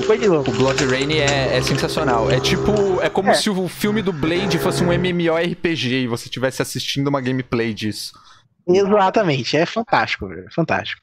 Foi 0.00 0.18
de 0.18 0.26
louco. 0.26 0.50
O 0.50 0.54
Blood 0.54 0.84
Rain 0.86 1.12
é, 1.18 1.56
é 1.56 1.62
sensacional. 1.62 2.30
É 2.30 2.40
tipo. 2.40 3.00
É 3.02 3.08
como 3.10 3.30
É. 3.30 3.34
se 3.34 3.50
o 3.50 3.68
filme 3.68 4.00
do 4.02 4.12
Blade 4.12 4.58
fosse 4.58 4.82
um 4.82 4.92
MMORPG 4.92 6.02
e 6.04 6.06
você 6.06 6.24
estivesse 6.26 6.62
assistindo 6.62 7.08
uma 7.08 7.20
gameplay 7.20 7.74
disso. 7.74 8.12
Exatamente. 8.66 9.56
É 9.56 9.66
fantástico, 9.66 10.28
velho. 10.28 10.46
Fantástico. 10.54 11.02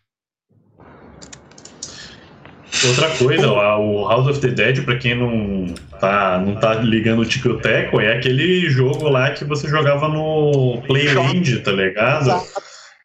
Outra 2.88 3.10
coisa, 3.18 3.52
o 3.52 4.08
House 4.08 4.28
of 4.28 4.40
the 4.40 4.48
Dead, 4.50 4.86
pra 4.86 4.96
quem 4.98 5.14
não 5.16 5.74
tá, 6.00 6.40
não 6.40 6.56
tá 6.56 6.76
ligando 6.76 7.20
o 7.20 7.26
Tico 7.26 7.50
e 7.50 7.52
o 7.52 7.58
Teco, 7.60 8.00
é 8.00 8.16
aquele 8.16 8.70
jogo 8.70 9.10
lá 9.10 9.32
que 9.32 9.44
você 9.44 9.68
jogava 9.68 10.08
no 10.08 10.82
Playland, 10.88 11.60
tá 11.60 11.72
ligado? 11.72 12.42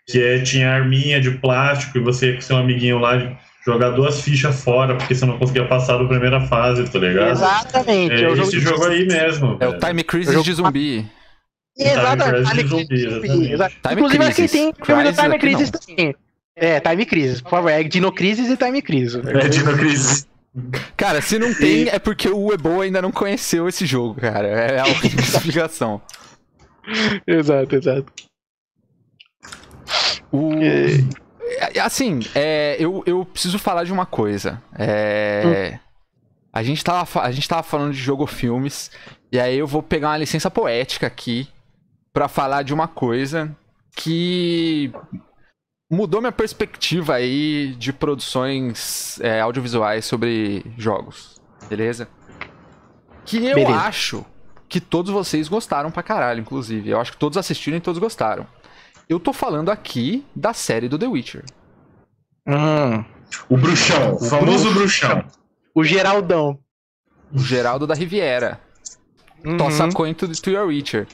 Que 0.06 0.22
é, 0.22 0.38
tinha 0.40 0.70
arminha 0.70 1.20
de 1.20 1.32
plástico 1.32 1.98
e 1.98 2.00
você 2.00 2.28
ia 2.30 2.34
com 2.36 2.40
seu 2.42 2.56
amiguinho 2.56 2.98
lá 2.98 3.16
jogar 3.66 3.90
duas 3.90 4.20
fichas 4.20 4.62
fora, 4.62 4.94
porque 4.96 5.14
você 5.14 5.24
não 5.24 5.38
conseguia 5.38 5.66
passar 5.66 5.96
da 5.98 6.04
primeira 6.04 6.40
fase, 6.42 6.84
tá 6.90 6.98
ligado? 6.98 7.30
Exatamente. 7.32 8.14
É 8.14 8.22
é 8.22 8.28
o 8.28 8.36
jogo 8.36 8.48
esse 8.48 8.58
de- 8.58 8.64
jogo 8.64 8.84
aí 8.86 9.06
mesmo. 9.06 9.56
É 9.60 9.66
o 9.66 9.70
velho. 9.70 9.80
Time 9.80 10.04
Crisis 10.04 10.32
jogo- 10.34 10.44
de 10.44 10.52
zumbi. 10.52 11.06
Exatamente. 11.76 12.50
Time 12.50 12.64
Crisis 12.86 13.12
Time 13.14 13.28
zumbi, 13.28 13.52
exatamente. 13.52 13.80
Time 13.82 13.94
Inclusive, 13.94 14.22
acho 14.24 14.30
que 14.30 14.36
Crisis. 14.36 14.50
tem 14.52 14.72
filme 14.84 15.02
do 15.04 15.12
Time 15.12 15.28
aqui 15.28 15.38
Crisis 15.38 15.70
também. 15.70 16.14
É, 16.56 16.80
Time 16.80 17.06
Crisis, 17.06 17.40
por 17.40 17.50
favor. 17.50 17.68
É 17.70 17.82
Dino 17.82 18.12
Crisis 18.12 18.48
e 18.50 18.56
Time 18.56 18.80
Crisis. 18.82 19.24
É 19.26 19.48
Dino 19.48 19.76
Crisis. 19.76 20.26
Cara, 20.96 21.20
se 21.20 21.36
não 21.36 21.52
tem, 21.52 21.88
é 21.88 21.98
porque 21.98 22.28
o 22.28 22.52
Ebo 22.52 22.80
ainda 22.80 23.02
não 23.02 23.10
conheceu 23.10 23.66
esse 23.68 23.84
jogo, 23.86 24.20
cara. 24.20 24.46
É 24.46 24.78
a 24.78 24.84
única 24.84 25.06
explicação. 25.20 26.00
Exato, 27.26 27.74
exato. 27.74 28.06
O... 30.30 30.50
É, 31.46 31.80
Assim, 31.80 32.20
é, 32.34 32.76
eu, 32.78 33.02
eu 33.06 33.24
preciso 33.24 33.58
falar 33.58 33.84
de 33.84 33.92
uma 33.92 34.06
coisa. 34.06 34.62
É, 34.78 35.78
a, 36.52 36.62
gente 36.62 36.82
tava, 36.82 37.20
a 37.20 37.30
gente 37.30 37.48
tava 37.48 37.62
falando 37.62 37.92
de 37.92 37.98
jogo 37.98 38.26
filmes, 38.26 38.90
e 39.30 39.38
aí 39.38 39.56
eu 39.56 39.66
vou 39.66 39.82
pegar 39.82 40.10
uma 40.10 40.18
licença 40.18 40.50
poética 40.50 41.06
aqui 41.06 41.48
pra 42.12 42.28
falar 42.28 42.62
de 42.62 42.72
uma 42.72 42.88
coisa 42.88 43.54
que 43.96 44.92
mudou 45.90 46.20
minha 46.20 46.32
perspectiva 46.32 47.14
aí 47.14 47.74
de 47.78 47.92
produções 47.92 49.20
é, 49.20 49.40
audiovisuais 49.40 50.04
sobre 50.04 50.64
jogos, 50.76 51.40
beleza? 51.68 52.08
Que 53.24 53.46
eu 53.46 53.54
Beleza. 53.54 53.76
acho 53.76 54.24
que 54.68 54.80
todos 54.80 55.10
vocês 55.10 55.48
gostaram 55.48 55.90
pra 55.90 56.02
caralho, 56.02 56.40
inclusive. 56.40 56.90
Eu 56.90 57.00
acho 57.00 57.12
que 57.12 57.18
todos 57.18 57.38
assistiram 57.38 57.78
e 57.78 57.80
todos 57.80 57.98
gostaram. 57.98 58.46
Eu 59.08 59.20
tô 59.20 59.32
falando 59.32 59.70
aqui 59.70 60.24
da 60.34 60.52
série 60.52 60.88
do 60.88 60.98
The 60.98 61.06
Witcher. 61.06 61.44
hum, 62.46 63.04
O 63.48 63.56
bruxão, 63.56 64.14
o 64.14 64.24
famoso 64.24 64.72
bruxão. 64.72 65.24
o 65.74 65.84
Geraldão. 65.84 66.58
O 67.32 67.38
Geraldo 67.38 67.86
da 67.86 67.94
Riviera. 67.94 68.60
Uhum. 69.44 69.56
Tossa 69.56 69.88
Coin 69.92 70.14
to, 70.14 70.28
to 70.40 70.50
Your 70.50 70.66
Witcher. 70.68 71.06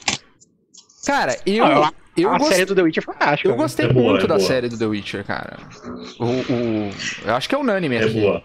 Cara, 1.05 1.35
eu, 1.45 1.65
Ah, 1.65 1.91
eu, 2.15 2.29
a 2.31 2.37
gost- 2.37 2.51
série 2.53 2.65
do 2.65 2.75
The 2.75 2.81
Witch 2.83 2.97
é 2.97 3.01
fantástica. 3.01 3.49
eu 3.49 3.53
né? 3.53 3.57
gostei 3.57 3.85
É 3.87 3.93
boa, 3.93 4.11
muito 4.11 4.25
é 4.25 4.27
da 4.27 4.35
boa. 4.35 4.47
série 4.47 4.69
do 4.69 4.77
The 4.77 4.85
Witcher, 4.85 5.25
cara. 5.25 5.57
O, 6.19 6.25
o- 6.25 6.91
eu 7.25 7.33
acho 7.35 7.49
que 7.49 7.55
é 7.55 7.57
unânime 7.57 7.95
É 7.95 8.03
aqui. 8.05 8.21
boa. 8.21 8.43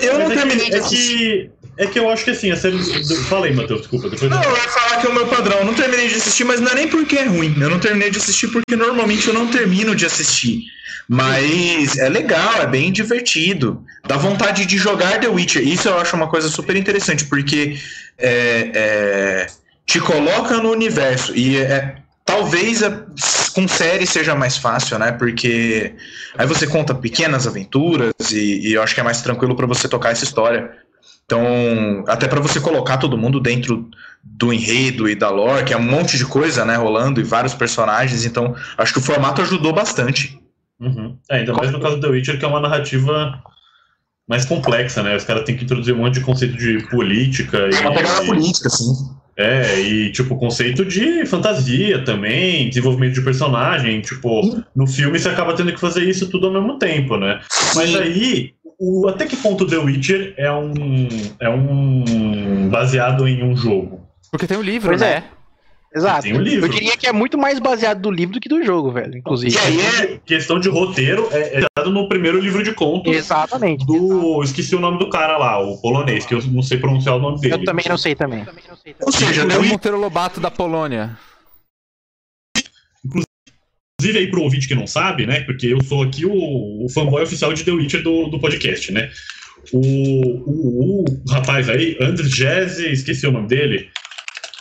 Eu 0.00 0.18
não 0.18 0.32
é 0.32 0.34
terminei 0.34 0.68
de 0.68 0.76
é 0.76 0.78
assistir. 0.78 1.18
que, 1.18 1.50
é 1.78 1.86
que 1.86 1.98
eu 1.98 2.08
acho 2.10 2.24
que 2.24 2.30
assim, 2.30 2.50
a 2.50 2.56
série. 2.56 2.76
aí, 2.76 3.54
Matheus, 3.54 3.80
desculpa. 3.80 4.08
Depois 4.08 4.30
Não, 4.30 4.42
eu... 4.42 4.50
eu 4.50 4.56
ia 4.56 4.68
falar 4.68 5.00
que 5.00 5.06
é 5.06 5.10
o 5.10 5.14
meu 5.14 5.26
padrão. 5.26 5.58
Eu 5.58 5.64
não 5.64 5.74
terminei 5.74 6.08
de 6.08 6.14
assistir, 6.16 6.44
mas 6.44 6.60
não 6.60 6.70
é 6.70 6.74
nem 6.74 6.88
porque 6.88 7.16
é 7.16 7.24
ruim. 7.24 7.54
Eu 7.60 7.70
não 7.70 7.78
terminei 7.78 8.10
de 8.10 8.18
assistir 8.18 8.48
porque 8.48 8.74
normalmente 8.74 9.28
eu 9.28 9.34
não 9.34 9.46
termino 9.46 9.94
de 9.94 10.04
assistir. 10.06 10.64
Mas 11.08 11.96
é 11.98 12.08
legal, 12.08 12.62
é 12.62 12.66
bem 12.66 12.90
divertido. 12.90 13.84
Dá 14.06 14.16
vontade 14.16 14.66
de 14.66 14.76
jogar 14.76 15.20
The 15.20 15.28
Witcher. 15.28 15.66
Isso 15.66 15.88
eu 15.88 15.98
acho 15.98 16.16
uma 16.16 16.28
coisa 16.28 16.48
super 16.48 16.74
interessante, 16.74 17.24
porque 17.26 17.78
é, 18.18 18.70
é, 18.74 19.46
te 19.86 20.00
coloca 20.00 20.56
no 20.56 20.72
universo. 20.72 21.32
E 21.36 21.58
é, 21.58 21.96
talvez 22.26 22.82
é, 22.82 22.90
com 23.54 23.66
série 23.68 24.06
seja 24.06 24.34
mais 24.34 24.58
fácil, 24.58 24.98
né? 24.98 25.12
Porque 25.12 25.94
aí 26.36 26.46
você 26.46 26.66
conta 26.66 26.94
pequenas 26.94 27.46
aventuras 27.46 28.12
e, 28.32 28.68
e 28.68 28.74
eu 28.74 28.82
acho 28.82 28.94
que 28.94 29.00
é 29.00 29.04
mais 29.04 29.22
tranquilo 29.22 29.56
pra 29.56 29.66
você 29.66 29.88
tocar 29.88 30.10
essa 30.10 30.24
história. 30.24 30.70
Então, 31.24 32.04
até 32.06 32.28
pra 32.28 32.40
você 32.40 32.60
colocar 32.60 32.98
todo 32.98 33.16
mundo 33.16 33.40
dentro 33.40 33.88
do 34.22 34.52
enredo 34.52 35.08
e 35.08 35.14
da 35.14 35.30
lore, 35.30 35.64
que 35.64 35.72
é 35.72 35.76
um 35.76 35.82
monte 35.82 36.18
de 36.18 36.26
coisa, 36.26 36.64
né, 36.64 36.76
rolando 36.76 37.20
e 37.20 37.24
vários 37.24 37.54
personagens, 37.54 38.24
então 38.24 38.54
acho 38.76 38.92
que 38.92 38.98
o 38.98 39.02
formato 39.02 39.40
ajudou 39.42 39.72
bastante. 39.72 40.38
Uhum. 40.80 41.16
É, 41.30 41.38
ainda 41.38 41.54
mais 41.54 41.70
no 41.70 41.80
caso 41.80 41.96
do 41.96 42.02
The 42.02 42.08
Witcher, 42.08 42.38
que 42.38 42.44
é 42.44 42.48
uma 42.48 42.60
narrativa 42.60 43.42
mais 44.28 44.44
complexa, 44.44 45.02
né? 45.02 45.16
Os 45.16 45.24
caras 45.24 45.44
têm 45.44 45.56
que 45.56 45.64
introduzir 45.64 45.94
um 45.94 45.98
monte 45.98 46.14
de 46.14 46.20
conceito 46.20 46.56
de 46.56 46.86
política 46.88 47.58
É 47.72 47.80
uma 47.80 47.94
pegada 47.94 48.24
e, 48.24 48.26
política, 48.26 48.68
assim. 48.68 49.15
É, 49.36 49.80
e 49.80 50.12
tipo, 50.12 50.36
conceito 50.36 50.84
de 50.84 51.26
fantasia 51.26 52.02
também, 52.04 52.68
desenvolvimento 52.68 53.14
de 53.14 53.22
personagem. 53.22 54.00
Tipo, 54.00 54.62
no 54.74 54.86
filme 54.86 55.18
você 55.18 55.28
acaba 55.28 55.54
tendo 55.54 55.72
que 55.72 55.80
fazer 55.80 56.04
isso 56.04 56.30
tudo 56.30 56.46
ao 56.46 56.52
mesmo 56.52 56.78
tempo, 56.78 57.16
né? 57.16 57.40
Mas 57.74 57.94
aí, 57.94 58.54
o, 58.78 59.06
até 59.08 59.26
que 59.26 59.36
ponto 59.36 59.66
The 59.66 59.76
Witcher 59.76 60.34
é 60.38 60.50
um, 60.50 61.08
é 61.40 61.50
um 61.50 62.68
baseado 62.70 63.28
em 63.28 63.42
um 63.42 63.54
jogo? 63.54 64.00
Porque 64.30 64.46
tem 64.46 64.56
o 64.56 64.62
livro, 64.62 64.88
Pois 64.88 65.00
né? 65.00 65.24
Exato. 65.94 66.28
O 66.28 66.40
livro. 66.40 66.66
Eu 66.66 66.70
diria 66.70 66.96
que 66.96 67.06
é 67.06 67.12
muito 67.12 67.38
mais 67.38 67.58
baseado 67.58 68.00
do 68.00 68.10
livro 68.10 68.34
do 68.34 68.40
que 68.40 68.48
do 68.48 68.62
jogo, 68.62 68.92
velho. 68.92 69.16
Inclusive. 69.16 69.54
E 69.54 69.58
aí 69.58 69.80
é 69.80 70.20
questão 70.24 70.60
de 70.60 70.68
roteiro, 70.68 71.28
é, 71.32 71.62
é 71.62 71.66
dado 71.76 71.90
no 71.90 72.08
primeiro 72.08 72.38
livro 72.38 72.62
de 72.62 72.72
contos 72.72 73.14
Exatamente. 73.14 73.86
do. 73.86 74.42
Esqueci 74.42 74.74
o 74.74 74.80
nome 74.80 74.98
do 74.98 75.08
cara 75.08 75.38
lá, 75.38 75.58
o 75.58 75.80
polonês, 75.80 76.26
que 76.26 76.34
eu 76.34 76.42
não 76.46 76.62
sei 76.62 76.78
pronunciar 76.78 77.16
o 77.16 77.18
nome 77.18 77.40
dele. 77.40 77.54
Eu 77.54 77.64
também 77.64 77.84
não 77.88 77.96
sei 77.96 78.14
também. 78.14 78.44
Ou 79.00 79.12
seja, 79.12 79.42
É 79.42 79.58
o 79.58 79.64
Monteiro 79.64 79.98
Lobato 79.98 80.40
da 80.40 80.50
Polônia. 80.50 81.16
Inclusive 83.98 84.18
aí 84.18 84.30
pro 84.30 84.42
ouvinte 84.42 84.68
que 84.68 84.74
não 84.74 84.86
sabe, 84.86 85.26
né? 85.26 85.40
Porque 85.40 85.66
eu 85.68 85.82
sou 85.82 86.02
aqui 86.02 86.26
o, 86.26 86.84
o 86.84 86.88
fanboy 86.90 87.22
oficial 87.22 87.52
de 87.54 87.64
The 87.64 87.72
Witcher 87.72 88.02
do, 88.02 88.28
do 88.28 88.38
podcast, 88.38 88.92
né? 88.92 89.10
O, 89.72 89.80
o, 89.80 91.04
o 91.04 91.30
rapaz 91.30 91.68
aí, 91.68 91.96
Jesse, 92.24 92.92
esqueci 92.92 93.26
o 93.26 93.32
nome 93.32 93.48
dele. 93.48 93.88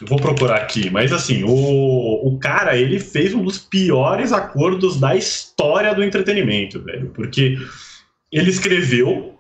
Vou 0.08 0.18
procurar 0.20 0.58
aqui, 0.58 0.90
mas 0.90 1.12
assim, 1.12 1.44
o, 1.44 2.28
o 2.28 2.38
cara, 2.40 2.78
ele 2.78 3.00
fez 3.00 3.34
um 3.34 3.44
dos 3.44 3.58
piores 3.58 4.32
acordos 4.32 5.00
da 5.00 5.16
história 5.16 5.94
do 5.96 6.04
entretenimento, 6.04 6.82
velho. 6.82 7.10
Porque 7.12 7.58
ele 8.32 8.50
escreveu 8.50 9.36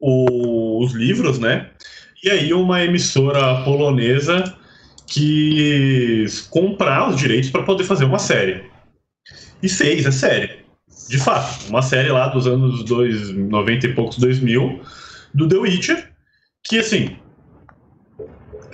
o- 0.00 0.84
os 0.84 0.92
livros, 0.92 1.38
né? 1.38 1.70
E 2.22 2.30
aí 2.30 2.52
uma 2.54 2.82
emissora 2.82 3.62
polonesa 3.64 4.56
quis 5.06 6.40
comprar 6.42 7.08
os 7.10 7.16
direitos 7.16 7.50
para 7.50 7.62
poder 7.62 7.84
fazer 7.84 8.04
uma 8.04 8.18
série. 8.18 8.64
E 9.62 9.68
fez, 9.68 10.06
é 10.06 10.10
série. 10.10 10.64
De 11.08 11.18
fato, 11.18 11.68
uma 11.68 11.82
série 11.82 12.10
lá 12.10 12.28
dos 12.28 12.46
anos 12.46 12.82
dois, 12.84 13.30
90 13.30 13.86
e 13.86 13.94
poucos, 13.94 14.18
2000, 14.18 14.80
do 15.34 15.46
The 15.48 15.56
Witcher, 15.56 16.10
que 16.64 16.78
assim. 16.78 17.16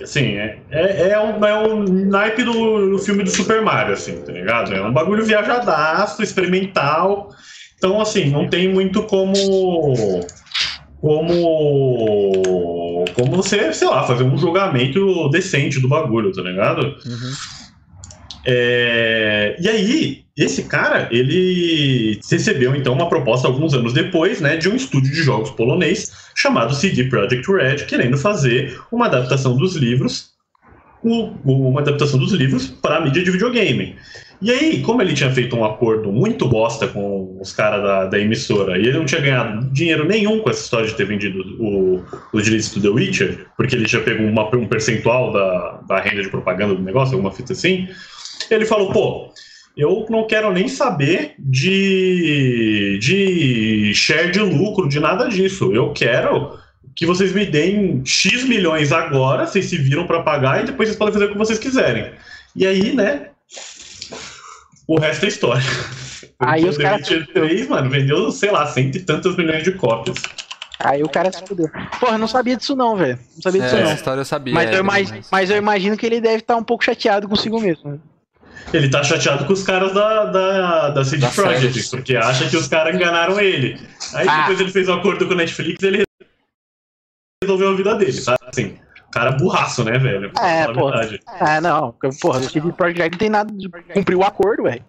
Assim, 0.03 0.37
é, 0.37 0.59
é, 0.69 1.09
é, 1.11 1.19
um, 1.19 1.45
é 1.45 1.67
um 1.67 1.83
naipe 1.83 2.43
do, 2.43 2.91
do 2.91 2.99
filme 2.99 3.23
do 3.23 3.29
Super 3.29 3.61
Mario, 3.61 3.93
assim, 3.93 4.21
tá 4.21 4.31
ligado? 4.31 4.73
É 4.73 4.81
um 4.81 4.93
bagulho 4.93 5.25
viajadaço, 5.25 6.21
experimental. 6.23 7.29
Então, 7.77 7.99
assim, 7.99 8.29
não 8.29 8.47
tem 8.47 8.67
muito 8.69 9.03
como. 9.03 9.33
Como. 10.99 11.75
Como 13.13 13.35
você, 13.35 13.73
sei 13.73 13.87
lá, 13.87 14.03
fazer 14.03 14.23
um 14.23 14.37
julgamento 14.37 15.29
decente 15.29 15.79
do 15.79 15.87
bagulho, 15.87 16.31
tá 16.31 16.41
ligado? 16.41 16.83
Uhum. 16.83 17.33
É, 18.45 19.55
E 19.59 19.67
aí, 19.69 20.23
esse 20.37 20.63
cara, 20.63 21.07
ele 21.11 22.19
recebeu 22.29 22.75
então 22.75 22.93
uma 22.93 23.07
proposta 23.09 23.47
alguns 23.47 23.73
anos 23.73 23.93
depois, 23.93 24.41
né, 24.41 24.57
de 24.57 24.69
um 24.69 24.75
estúdio 24.75 25.11
de 25.11 25.21
jogos 25.21 25.51
polonês 25.51 26.11
chamado 26.35 26.73
CD 26.73 27.03
Projekt 27.05 27.51
Red, 27.51 27.85
querendo 27.85 28.17
fazer 28.17 28.79
uma 28.91 29.05
adaptação 29.05 29.55
dos 29.55 29.75
livros, 29.75 30.31
uma 31.03 31.81
adaptação 31.81 32.19
dos 32.19 32.31
livros 32.31 32.67
para 32.67 32.97
a 32.97 33.01
mídia 33.01 33.23
de 33.23 33.31
videogame. 33.31 33.95
E 34.41 34.49
aí, 34.49 34.81
como 34.81 35.01
ele 35.03 35.13
tinha 35.13 35.29
feito 35.31 35.55
um 35.55 35.63
acordo 35.63 36.11
muito 36.11 36.47
bosta 36.47 36.87
com 36.87 37.37
os 37.39 37.53
caras 37.53 37.83
da, 37.83 38.05
da 38.05 38.19
emissora 38.19 38.75
e 38.77 38.81
ele 38.87 38.97
não 38.97 39.05
tinha 39.05 39.21
ganhado 39.21 39.69
dinheiro 39.71 40.03
nenhum 40.07 40.39
com 40.39 40.49
essa 40.49 40.63
história 40.63 40.87
de 40.87 40.95
ter 40.95 41.05
vendido 41.05 41.39
o, 41.59 42.03
os 42.33 42.43
direitos 42.43 42.73
do 42.73 42.81
The 42.81 42.89
Witcher, 42.89 43.45
porque 43.55 43.75
ele 43.75 43.85
tinha 43.85 44.01
pego 44.01 44.23
uma- 44.23 44.55
um 44.55 44.65
percentual 44.65 45.31
da, 45.31 45.81
da 45.87 45.99
renda 45.99 46.23
de 46.23 46.29
propaganda 46.29 46.73
do 46.73 46.81
negócio, 46.81 47.13
alguma 47.13 47.31
fita 47.31 47.53
assim, 47.53 47.87
ele 48.49 48.65
falou, 48.65 48.91
pô, 48.91 49.29
eu 49.77 50.05
não 50.09 50.25
quero 50.27 50.51
nem 50.51 50.67
saber 50.67 51.35
de, 51.39 52.97
de 53.01 53.93
share 53.93 54.31
de 54.31 54.39
lucro, 54.39 54.87
de 54.89 54.99
nada 54.99 55.27
disso. 55.29 55.73
Eu 55.73 55.91
quero 55.93 56.57
que 56.95 57.05
vocês 57.05 57.31
me 57.33 57.45
deem 57.45 58.01
X 58.05 58.43
milhões 58.43 58.91
agora, 58.91 59.45
vocês 59.47 59.65
se 59.65 59.77
viram 59.77 60.05
para 60.05 60.23
pagar, 60.23 60.61
e 60.61 60.65
depois 60.65 60.89
vocês 60.89 60.97
podem 60.97 61.13
fazer 61.13 61.25
o 61.25 61.31
que 61.31 61.37
vocês 61.37 61.57
quiserem. 61.59 62.11
E 62.55 62.65
aí, 62.67 62.93
né? 62.93 63.27
O 64.87 64.99
resto 64.99 65.25
é 65.25 65.29
história. 65.29 65.63
Aí 66.39 66.65
os 66.67 66.75
The 66.75 66.83
caras- 66.83 67.09
Witcher 67.09 67.27
3, 67.33 67.69
mano, 67.69 67.89
vendeu, 67.89 68.31
sei 68.31 68.51
lá, 68.51 68.65
cento 68.67 68.97
e 68.97 69.01
tantas 69.01 69.35
milhões 69.37 69.63
de 69.63 69.71
cópias. 69.73 70.17
Aí 70.79 71.03
o 71.03 71.07
cara 71.09 71.31
se 71.31 71.43
fudeu. 71.45 71.69
Porra, 71.99 72.13
eu 72.15 72.17
não 72.17 72.27
sabia 72.27 72.57
disso 72.57 72.75
não, 72.75 72.95
velho. 72.97 73.19
Não 73.35 73.41
sabia 73.43 73.61
disso 73.61 73.75
É, 73.75 73.79
essa 73.79 73.87
não. 73.89 73.95
história 73.95 74.21
eu 74.21 74.25
sabia. 74.25 74.53
Mas 74.53 74.69
é, 74.71 74.75
eu, 74.75 74.79
imagino, 74.79 75.21
mas 75.31 75.49
eu 75.51 75.57
imagino 75.57 75.95
que 75.95 76.05
ele 76.05 76.19
deve 76.19 76.37
estar 76.37 76.57
um 76.57 76.63
pouco 76.63 76.83
chateado 76.83 77.29
consigo 77.29 77.61
mesmo. 77.61 78.01
Ele 78.73 78.89
tá 78.89 79.03
chateado 79.03 79.45
com 79.45 79.53
os 79.53 79.63
caras 79.63 79.93
da, 79.93 80.25
da, 80.25 80.89
da 80.89 81.03
CD 81.05 81.25
Da 81.25 81.29
Projekt, 81.31 81.89
porque 81.89 82.15
acha 82.15 82.49
que 82.49 82.55
os 82.55 82.67
caras 82.67 82.95
enganaram 82.95 83.39
ele. 83.39 83.79
Aí 84.13 84.27
Ah. 84.27 84.41
depois 84.41 84.59
ele 84.61 84.71
fez 84.71 84.87
um 84.87 84.93
acordo 84.93 85.27
com 85.27 85.33
o 85.33 85.37
Netflix 85.37 85.81
ele 85.83 86.03
resolveu 87.43 87.69
a 87.69 87.75
vida 87.75 87.95
dele, 87.95 88.13
sabe? 88.13 88.37
Assim, 88.47 88.77
cara 89.11 89.31
burraço, 89.31 89.83
né, 89.83 89.97
velho? 89.97 90.31
É, 90.39 90.71
pô. 90.73 90.89
Ah, 91.27 91.59
não. 91.59 91.93
Porra, 92.21 92.39
o 92.39 92.43
CD 92.49 92.71
Projekt 92.71 93.11
não 93.11 93.17
tem 93.17 93.29
nada 93.29 93.51
de 93.51 93.67
cumprir 93.93 94.15
o 94.15 94.23
acordo, 94.23 94.63
velho. 94.63 94.83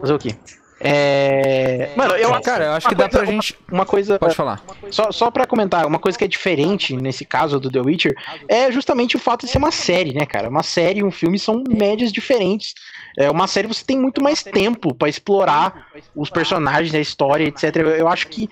Fazer 0.00 0.14
o 0.14 0.18
quê? 0.18 0.34
É. 0.80 1.90
Mano, 1.96 2.14
eu. 2.14 2.40
Cara, 2.40 2.66
eu 2.66 2.72
acho 2.72 2.88
que 2.88 2.94
dá 2.94 3.08
pra 3.08 3.24
gente. 3.24 3.58
Uma 3.70 3.84
coisa. 3.84 4.18
Pode 4.18 4.34
falar. 4.34 4.62
Só, 4.90 5.10
só 5.10 5.30
pra 5.30 5.44
comentar, 5.44 5.84
uma 5.86 5.98
coisa 5.98 6.16
que 6.16 6.24
é 6.24 6.28
diferente 6.28 6.94
nesse 6.96 7.24
caso 7.24 7.58
do 7.58 7.68
The 7.70 7.80
Witcher 7.80 8.14
é 8.48 8.70
justamente 8.70 9.16
o 9.16 9.18
fato 9.18 9.44
de 9.44 9.50
ser 9.50 9.58
uma 9.58 9.72
série, 9.72 10.14
né, 10.14 10.24
cara? 10.24 10.48
Uma 10.48 10.62
série 10.62 11.00
e 11.00 11.04
um 11.04 11.10
filme 11.10 11.36
são 11.38 11.64
médias 11.68 12.12
diferentes. 12.12 12.74
É 13.18 13.28
uma 13.28 13.48
série 13.48 13.66
você 13.66 13.84
tem 13.84 13.98
muito 13.98 14.22
mais 14.22 14.44
tempo 14.44 14.94
pra 14.94 15.08
explorar 15.08 15.88
os 16.14 16.30
personagens, 16.30 16.94
a 16.94 17.00
história, 17.00 17.44
etc. 17.44 17.74
Eu, 17.98 18.06
acho 18.06 18.28
que. 18.28 18.48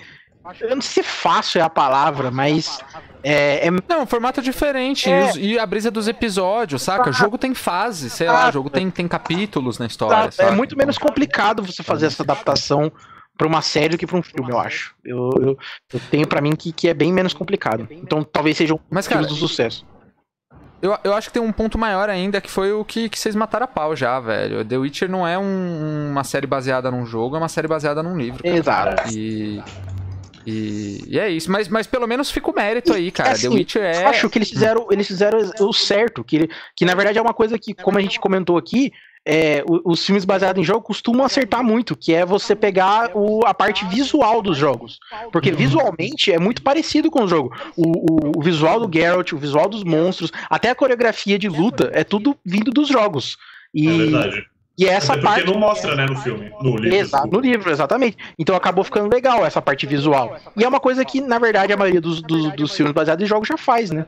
Eu 0.61 0.75
não 0.75 0.83
sei 0.83 1.05
se 1.05 1.09
fácil 1.09 1.61
é 1.61 1.63
a 1.63 1.71
palavra, 1.71 2.33
mas. 2.33 2.81
É, 3.23 3.69
é 3.69 3.71
Não, 3.89 4.03
um 4.03 4.07
formato 4.07 4.43
diferente. 4.43 5.09
É. 5.09 5.37
E, 5.37 5.53
e 5.53 5.59
a 5.59 5.65
brisa 5.65 5.89
dos 5.89 6.09
episódios, 6.09 6.83
saca? 6.83 7.11
O 7.11 7.13
jogo 7.13 7.39
tem 7.39 7.55
fase, 7.55 8.11
sei 8.11 8.27
lá, 8.27 8.49
o 8.49 8.53
jogo 8.53 8.69
tem, 8.69 8.91
tem 8.91 9.07
capítulos 9.07 9.79
na 9.79 9.87
história. 9.87 10.31
é 10.37 10.51
muito 10.51 10.77
menos 10.77 10.99
complicado 10.99 11.63
você 11.63 11.85
fazer 11.85 12.07
essa 12.07 12.25
adaptação 12.25 12.91
pra 13.39 13.47
uma 13.47 13.63
série 13.63 13.91
do 13.91 13.99
que 13.99 14.07
pra 14.07 14.17
um 14.17 14.23
filme, 14.23 14.51
eu 14.51 14.59
acho. 14.59 14.97
Eu, 15.05 15.31
eu, 15.41 15.59
eu 15.93 16.01
tenho 16.11 16.27
pra 16.27 16.41
mim 16.41 16.57
que, 16.57 16.73
que 16.73 16.89
é 16.89 16.95
bem 16.95 17.13
menos 17.13 17.33
complicado. 17.33 17.87
Então 17.89 18.25
talvez 18.25 18.57
seja 18.57 18.75
um 18.75 18.81
Mas, 18.91 19.07
motivo 19.07 19.23
cara, 19.23 19.33
do 19.33 19.39
sucesso. 19.39 19.87
Eu, 20.83 20.97
eu 21.03 21.15
acho 21.15 21.29
que 21.29 21.35
tem 21.35 21.43
um 21.43 21.53
ponto 21.53 21.79
maior 21.79 22.09
ainda, 22.11 22.41
que 22.41 22.51
foi 22.51 22.73
o 22.73 22.85
que, 22.85 23.09
que 23.09 23.19
vocês 23.19 23.35
mataram 23.35 23.65
a 23.65 23.69
pau 23.69 23.97
já, 23.97 24.21
velho. 24.21 24.65
The 24.65 24.77
Witcher 24.77 25.09
não 25.11 25.27
é 25.27 25.39
um- 25.39 26.11
uma 26.11 26.23
série 26.23 26.47
baseada 26.47 26.91
num 26.91 27.07
jogo, 27.07 27.35
é 27.35 27.39
uma 27.39 27.49
série 27.49 27.67
baseada 27.67 28.03
num 28.03 28.17
livro. 28.17 28.43
cara. 28.43 28.57
Exato. 28.59 29.09
E, 29.17 29.63
e, 30.47 31.03
e 31.09 31.19
é 31.19 31.29
isso. 31.29 31.51
Mas, 31.51 31.69
mas 31.69 31.87
pelo 31.87 32.07
menos 32.07 32.31
fica 32.31 32.51
o 32.51 32.55
mérito 32.55 32.93
aí, 32.93 33.11
cara. 33.11 33.33
assim, 33.33 33.49
The 33.49 33.55
Witcher 33.55 33.83
é. 33.83 34.03
Eu 34.05 34.09
acho 34.09 34.31
que 34.31 34.39
eles 34.39 34.51
fizeram, 34.51 34.87
eles 34.91 35.07
fizeram 35.07 35.39
o 35.61 35.73
certo, 35.73 36.23
que, 36.23 36.49
que 36.77 36.85
na 36.85 36.95
verdade 36.95 37.19
é 37.19 37.23
uma 37.23 37.35
coisa 37.35 37.59
que, 37.59 37.75
como 37.75 37.99
a 37.99 38.01
gente 38.03 38.21
comentou 38.21 38.57
aqui, 38.57 38.93
é, 39.27 39.65
os 39.85 40.07
filmes 40.07 40.25
baseados 40.25 40.61
em 40.63 40.65
jogo 40.65 40.83
costumam 40.83 41.27
acertar 41.27 41.65
muito, 41.65 41.97
que 41.97 42.15
é 42.15 42.25
você 42.25 42.55
pegar 42.55 43.11
o- 43.15 43.45
a 43.45 43.53
parte 43.53 43.85
visual 43.87 44.41
dos 44.41 44.57
jogos. 44.57 45.01
Porque 45.33 45.51
visualmente 45.51 46.33
é 46.33 46.39
muito 46.39 46.63
parecido 46.63 47.11
com 47.11 47.25
o 47.25 47.29
jogo. 47.29 47.53
O, 47.77 47.83
o- 47.83 48.33
o 48.39 48.43
visual 48.43 48.79
do 48.87 48.93
Geralt, 48.99 49.33
o 49.33 49.39
visual 49.39 49.69
dos 49.69 49.83
monstros, 49.83 50.31
até 50.49 50.71
a 50.71 50.75
coreografia 50.77 51.39
de 51.39 51.49
luta, 51.49 51.91
é 51.93 52.05
tudo 52.05 52.37
vindo 52.45 52.71
dos 52.71 52.87
jogos. 52.89 53.37
É 53.75 53.81
E, 53.81 53.99
verdade. 54.11 54.45
e 54.79 54.87
essa 54.87 55.15
Até 55.15 55.23
porque 55.23 55.35
parte. 55.43 55.53
não 55.53 55.59
mostra, 55.61 55.97
né, 55.97 56.07
no 56.07 56.17
filme, 56.17 56.53
no 56.63 56.77
livro. 56.77 56.97
Exato, 56.97 57.27
no 57.29 57.41
livro, 57.41 57.71
exatamente. 57.71 58.17
Então 58.39 58.55
acabou 58.55 58.85
ficando 58.85 59.13
legal 59.13 59.45
essa 59.45 59.61
parte 59.61 59.87
visual. 59.87 60.37
E 60.57 60.63
é 60.63 60.69
uma 60.69 60.79
coisa 60.81 61.05
que, 61.05 61.21
na 61.21 61.39
verdade, 61.39 61.73
a 61.73 61.77
maioria 61.77 62.01
dos, 62.01 62.23
dos, 62.23 62.53
dos 62.55 62.77
filmes 62.77 62.93
baseados 62.95 63.25
em 63.25 63.27
jogos 63.27 63.49
já 63.49 63.57
faz, 63.57 63.91
né? 63.91 64.07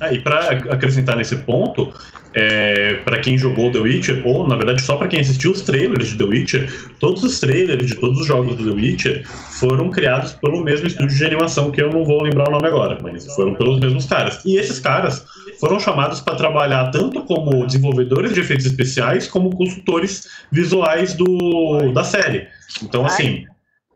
Ah, 0.00 0.12
e 0.12 0.20
pra 0.20 0.50
acrescentar 0.50 1.16
nesse 1.16 1.36
ponto, 1.36 1.92
é, 2.34 2.94
para 3.04 3.18
quem 3.20 3.38
jogou 3.38 3.70
The 3.70 3.78
Witcher, 3.78 4.22
ou 4.26 4.46
na 4.46 4.56
verdade 4.56 4.82
só 4.82 4.96
pra 4.96 5.08
quem 5.08 5.20
assistiu 5.20 5.52
os 5.52 5.62
trailers 5.62 6.08
de 6.08 6.18
The 6.18 6.24
Witcher, 6.24 6.90
todos 6.98 7.22
os 7.22 7.40
trailers 7.40 7.86
de 7.86 7.94
todos 7.94 8.20
os 8.20 8.26
jogos 8.26 8.56
do 8.56 8.64
The 8.64 8.70
Witcher 8.72 9.26
foram 9.26 9.90
criados 9.90 10.32
pelo 10.32 10.62
mesmo 10.62 10.86
estúdio 10.86 11.16
de 11.16 11.24
animação, 11.24 11.70
que 11.70 11.80
eu 11.80 11.90
não 11.90 12.04
vou 12.04 12.22
lembrar 12.22 12.48
o 12.48 12.52
nome 12.52 12.66
agora, 12.66 12.98
mas 13.02 13.26
foram 13.34 13.54
pelos 13.54 13.80
mesmos 13.80 14.04
caras. 14.04 14.44
E 14.44 14.56
esses 14.58 14.78
caras 14.80 15.24
foram 15.60 15.78
chamados 15.80 16.20
para 16.20 16.34
trabalhar 16.34 16.90
tanto 16.90 17.22
como 17.22 17.64
desenvolvedores 17.64 18.34
de 18.34 18.40
efeitos 18.40 18.66
especiais, 18.66 19.28
como 19.28 19.56
consultores 19.56 20.28
visuais 20.50 21.14
do, 21.14 21.92
da 21.92 22.04
série. 22.04 22.48
Então, 22.82 23.06
assim, 23.06 23.44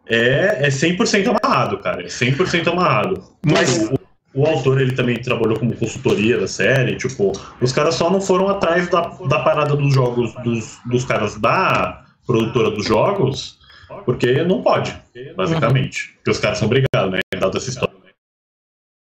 é, 0.09 0.67
é 0.67 0.69
100% 0.69 1.29
amarrado, 1.29 1.79
cara. 1.79 2.03
É 2.03 2.07
100% 2.07 2.69
amarrado. 2.69 3.23
Mas- 3.45 3.91
o, 4.39 4.47
autor, 4.47 4.81
ele 4.81 4.93
também 4.93 5.21
trabalhou 5.21 5.59
como 5.59 5.75
consultoria 5.75 6.39
da 6.39 6.47
série. 6.47 6.97
Tipo, 6.97 7.33
os 7.61 7.73
caras 7.73 7.95
só 7.95 8.11
não 8.11 8.21
foram 8.21 8.49
atrás 8.49 8.89
da, 8.89 9.01
da 9.01 9.41
parada 9.41 9.75
dos 9.75 9.93
jogos, 9.93 10.33
dos, 10.45 10.79
dos 10.87 11.05
caras 11.05 11.37
da 11.37 12.05
produtora 12.27 12.71
dos 12.71 12.87
jogos, 12.87 13.59
porque 14.05 14.45
não 14.45 14.63
pode, 14.63 14.95
basicamente. 15.37 16.15
Porque 16.17 16.31
os 16.31 16.39
caras 16.39 16.59
são 16.59 16.67
obrigados, 16.67 17.13
né? 17.13 17.21
Dado 17.39 17.57
essa 17.57 17.71
história 17.71 17.91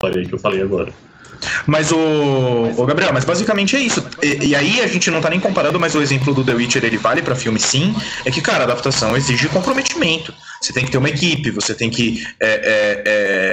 aí 0.03 0.25
que 0.25 0.33
eu 0.33 0.39
falei 0.39 0.61
agora. 0.61 0.91
Mas 1.65 1.91
o, 1.91 1.97
o 2.77 2.85
Gabriel, 2.85 3.13
mas 3.13 3.25
basicamente 3.25 3.75
é 3.75 3.79
isso. 3.79 4.03
E, 4.21 4.47
e 4.47 4.55
aí 4.55 4.81
a 4.81 4.87
gente 4.87 5.09
não 5.09 5.21
tá 5.21 5.29
nem 5.29 5.39
comparando, 5.39 5.79
mas 5.79 5.95
o 5.95 6.01
exemplo 6.01 6.33
do 6.33 6.43
The 6.43 6.53
Witcher 6.53 6.85
ele 6.85 6.97
vale 6.97 7.21
pra 7.21 7.35
filme 7.35 7.59
sim. 7.59 7.95
É 8.25 8.31
que, 8.31 8.41
cara, 8.41 8.59
a 8.59 8.63
adaptação 8.63 9.15
exige 9.15 9.47
comprometimento. 9.49 10.33
Você 10.61 10.71
tem 10.71 10.85
que 10.85 10.91
ter 10.91 10.99
uma 10.99 11.09
equipe, 11.09 11.49
você 11.49 11.73
tem 11.73 11.89
que 11.89 12.23
é, 12.39 12.47
é, 12.47 13.01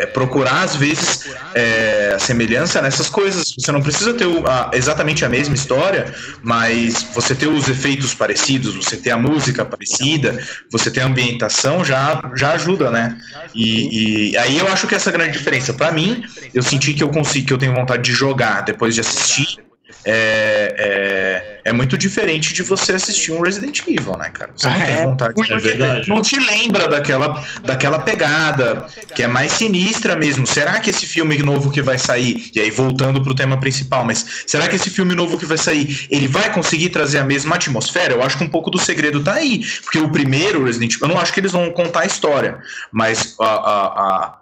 é, 0.02 0.06
procurar, 0.06 0.62
às 0.62 0.76
vezes, 0.76 1.30
é, 1.54 2.12
a 2.14 2.18
semelhança 2.18 2.82
nessas 2.82 3.08
coisas. 3.08 3.54
Você 3.58 3.72
não 3.72 3.80
precisa 3.80 4.12
ter 4.12 4.26
a, 4.46 4.70
exatamente 4.74 5.24
a 5.24 5.28
mesma 5.28 5.54
história, 5.54 6.14
mas 6.42 7.02
você 7.14 7.34
ter 7.34 7.46
os 7.46 7.66
efeitos 7.66 8.12
parecidos, 8.12 8.74
você 8.74 8.98
ter 8.98 9.10
a 9.10 9.16
música 9.16 9.64
parecida, 9.64 10.38
você 10.70 10.90
ter 10.90 11.00
a 11.00 11.06
ambientação, 11.06 11.82
já, 11.82 12.20
já 12.36 12.52
ajuda, 12.52 12.90
né? 12.90 13.16
E, 13.54 14.32
e 14.32 14.36
aí 14.36 14.58
eu 14.58 14.68
acho 14.68 14.86
que 14.86 14.94
essa 14.94 15.08
é 15.08 15.12
grande 15.12 15.32
diferença. 15.32 15.72
Para 15.72 15.90
mim, 15.90 16.22
eu 16.52 16.62
senti 16.62 16.92
que 16.92 17.02
eu 17.02 17.08
consigo, 17.08 17.46
que 17.46 17.52
eu 17.54 17.58
tenho 17.58 17.74
vontade 17.74 18.02
de 18.02 18.12
jogar 18.12 18.60
depois 18.60 18.94
de 18.94 19.00
assistir 19.00 19.67
é, 20.04 21.60
é, 21.64 21.70
é, 21.70 21.72
muito 21.72 21.96
diferente 21.96 22.52
de 22.52 22.62
você 22.62 22.92
assistir 22.92 23.32
um 23.32 23.40
Resident 23.40 23.80
Evil, 23.86 24.16
né, 24.16 24.30
cara? 24.30 24.52
Você 24.54 24.68
não 24.68 24.74
É, 24.74 24.86
tem 24.86 25.04
vontade 25.06 25.52
é 25.52 25.56
verdade. 25.56 26.08
Não 26.08 26.22
te 26.22 26.38
lembra 26.38 26.88
daquela, 26.88 27.44
daquela 27.62 27.98
pegada 27.98 28.86
que 29.14 29.22
é 29.22 29.26
mais 29.26 29.52
sinistra 29.52 30.14
mesmo. 30.14 30.46
Será 30.46 30.78
que 30.80 30.90
esse 30.90 31.06
filme 31.06 31.38
novo 31.38 31.70
que 31.70 31.82
vai 31.82 31.98
sair, 31.98 32.50
e 32.54 32.60
aí 32.60 32.70
voltando 32.70 33.22
pro 33.22 33.34
tema 33.34 33.58
principal, 33.58 34.04
mas 34.04 34.44
será 34.46 34.68
que 34.68 34.76
esse 34.76 34.90
filme 34.90 35.14
novo 35.14 35.38
que 35.38 35.46
vai 35.46 35.58
sair, 35.58 36.06
ele 36.10 36.28
vai 36.28 36.52
conseguir 36.52 36.90
trazer 36.90 37.18
a 37.18 37.24
mesma 37.24 37.56
atmosfera? 37.56 38.14
Eu 38.14 38.22
acho 38.22 38.38
que 38.38 38.44
um 38.44 38.48
pouco 38.48 38.70
do 38.70 38.78
segredo 38.78 39.22
tá 39.22 39.34
aí. 39.34 39.64
Porque 39.82 39.98
o 39.98 40.10
primeiro 40.10 40.64
Resident 40.64 40.94
Evil, 40.94 41.08
eu 41.08 41.14
não 41.14 41.20
acho 41.20 41.32
que 41.32 41.40
eles 41.40 41.52
vão 41.52 41.70
contar 41.70 42.00
a 42.00 42.06
história, 42.06 42.58
mas 42.92 43.34
a, 43.40 43.44
a, 43.44 43.86
a 43.86 44.38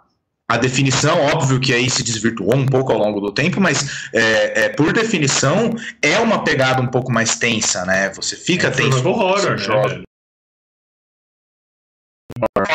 a 0.48 0.56
definição, 0.56 1.20
óbvio 1.20 1.60
que 1.60 1.74
aí 1.74 1.90
se 1.90 2.02
desvirtuou 2.04 2.54
um 2.54 2.66
pouco 2.66 2.92
ao 2.92 2.98
longo 2.98 3.20
do 3.20 3.32
tempo, 3.32 3.60
mas 3.60 4.08
é, 4.12 4.64
é, 4.64 4.68
por 4.68 4.92
definição 4.92 5.74
é 6.00 6.18
uma 6.20 6.44
pegada 6.44 6.80
um 6.80 6.86
pouco 6.86 7.10
mais 7.12 7.36
tensa, 7.36 7.84
né? 7.84 8.10
Você 8.14 8.36
fica 8.36 8.70
tenso. 8.70 8.92
Survival 8.92 9.12
horror, 9.12 9.98
né? 9.98 10.02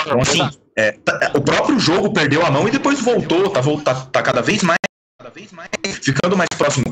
Então, 0.05 0.21
assim, 0.21 0.49
é, 0.75 0.91
tá- 0.93 1.31
o 1.35 1.41
próprio 1.41 1.79
jogo 1.79 2.11
perdeu 2.11 2.45
a 2.45 2.51
mão 2.51 2.67
e 2.67 2.71
depois 2.71 2.99
voltou, 2.99 3.49
tá, 3.49 3.61
tá, 3.83 4.05
tá 4.05 4.23
cada 4.23 4.41
vez 4.41 4.63
mais, 4.63 4.79
cada 5.19 5.29
vez 5.29 5.51
mais 5.51 5.69
ficando 6.01 6.35
mais 6.35 6.49
próximo. 6.57 6.85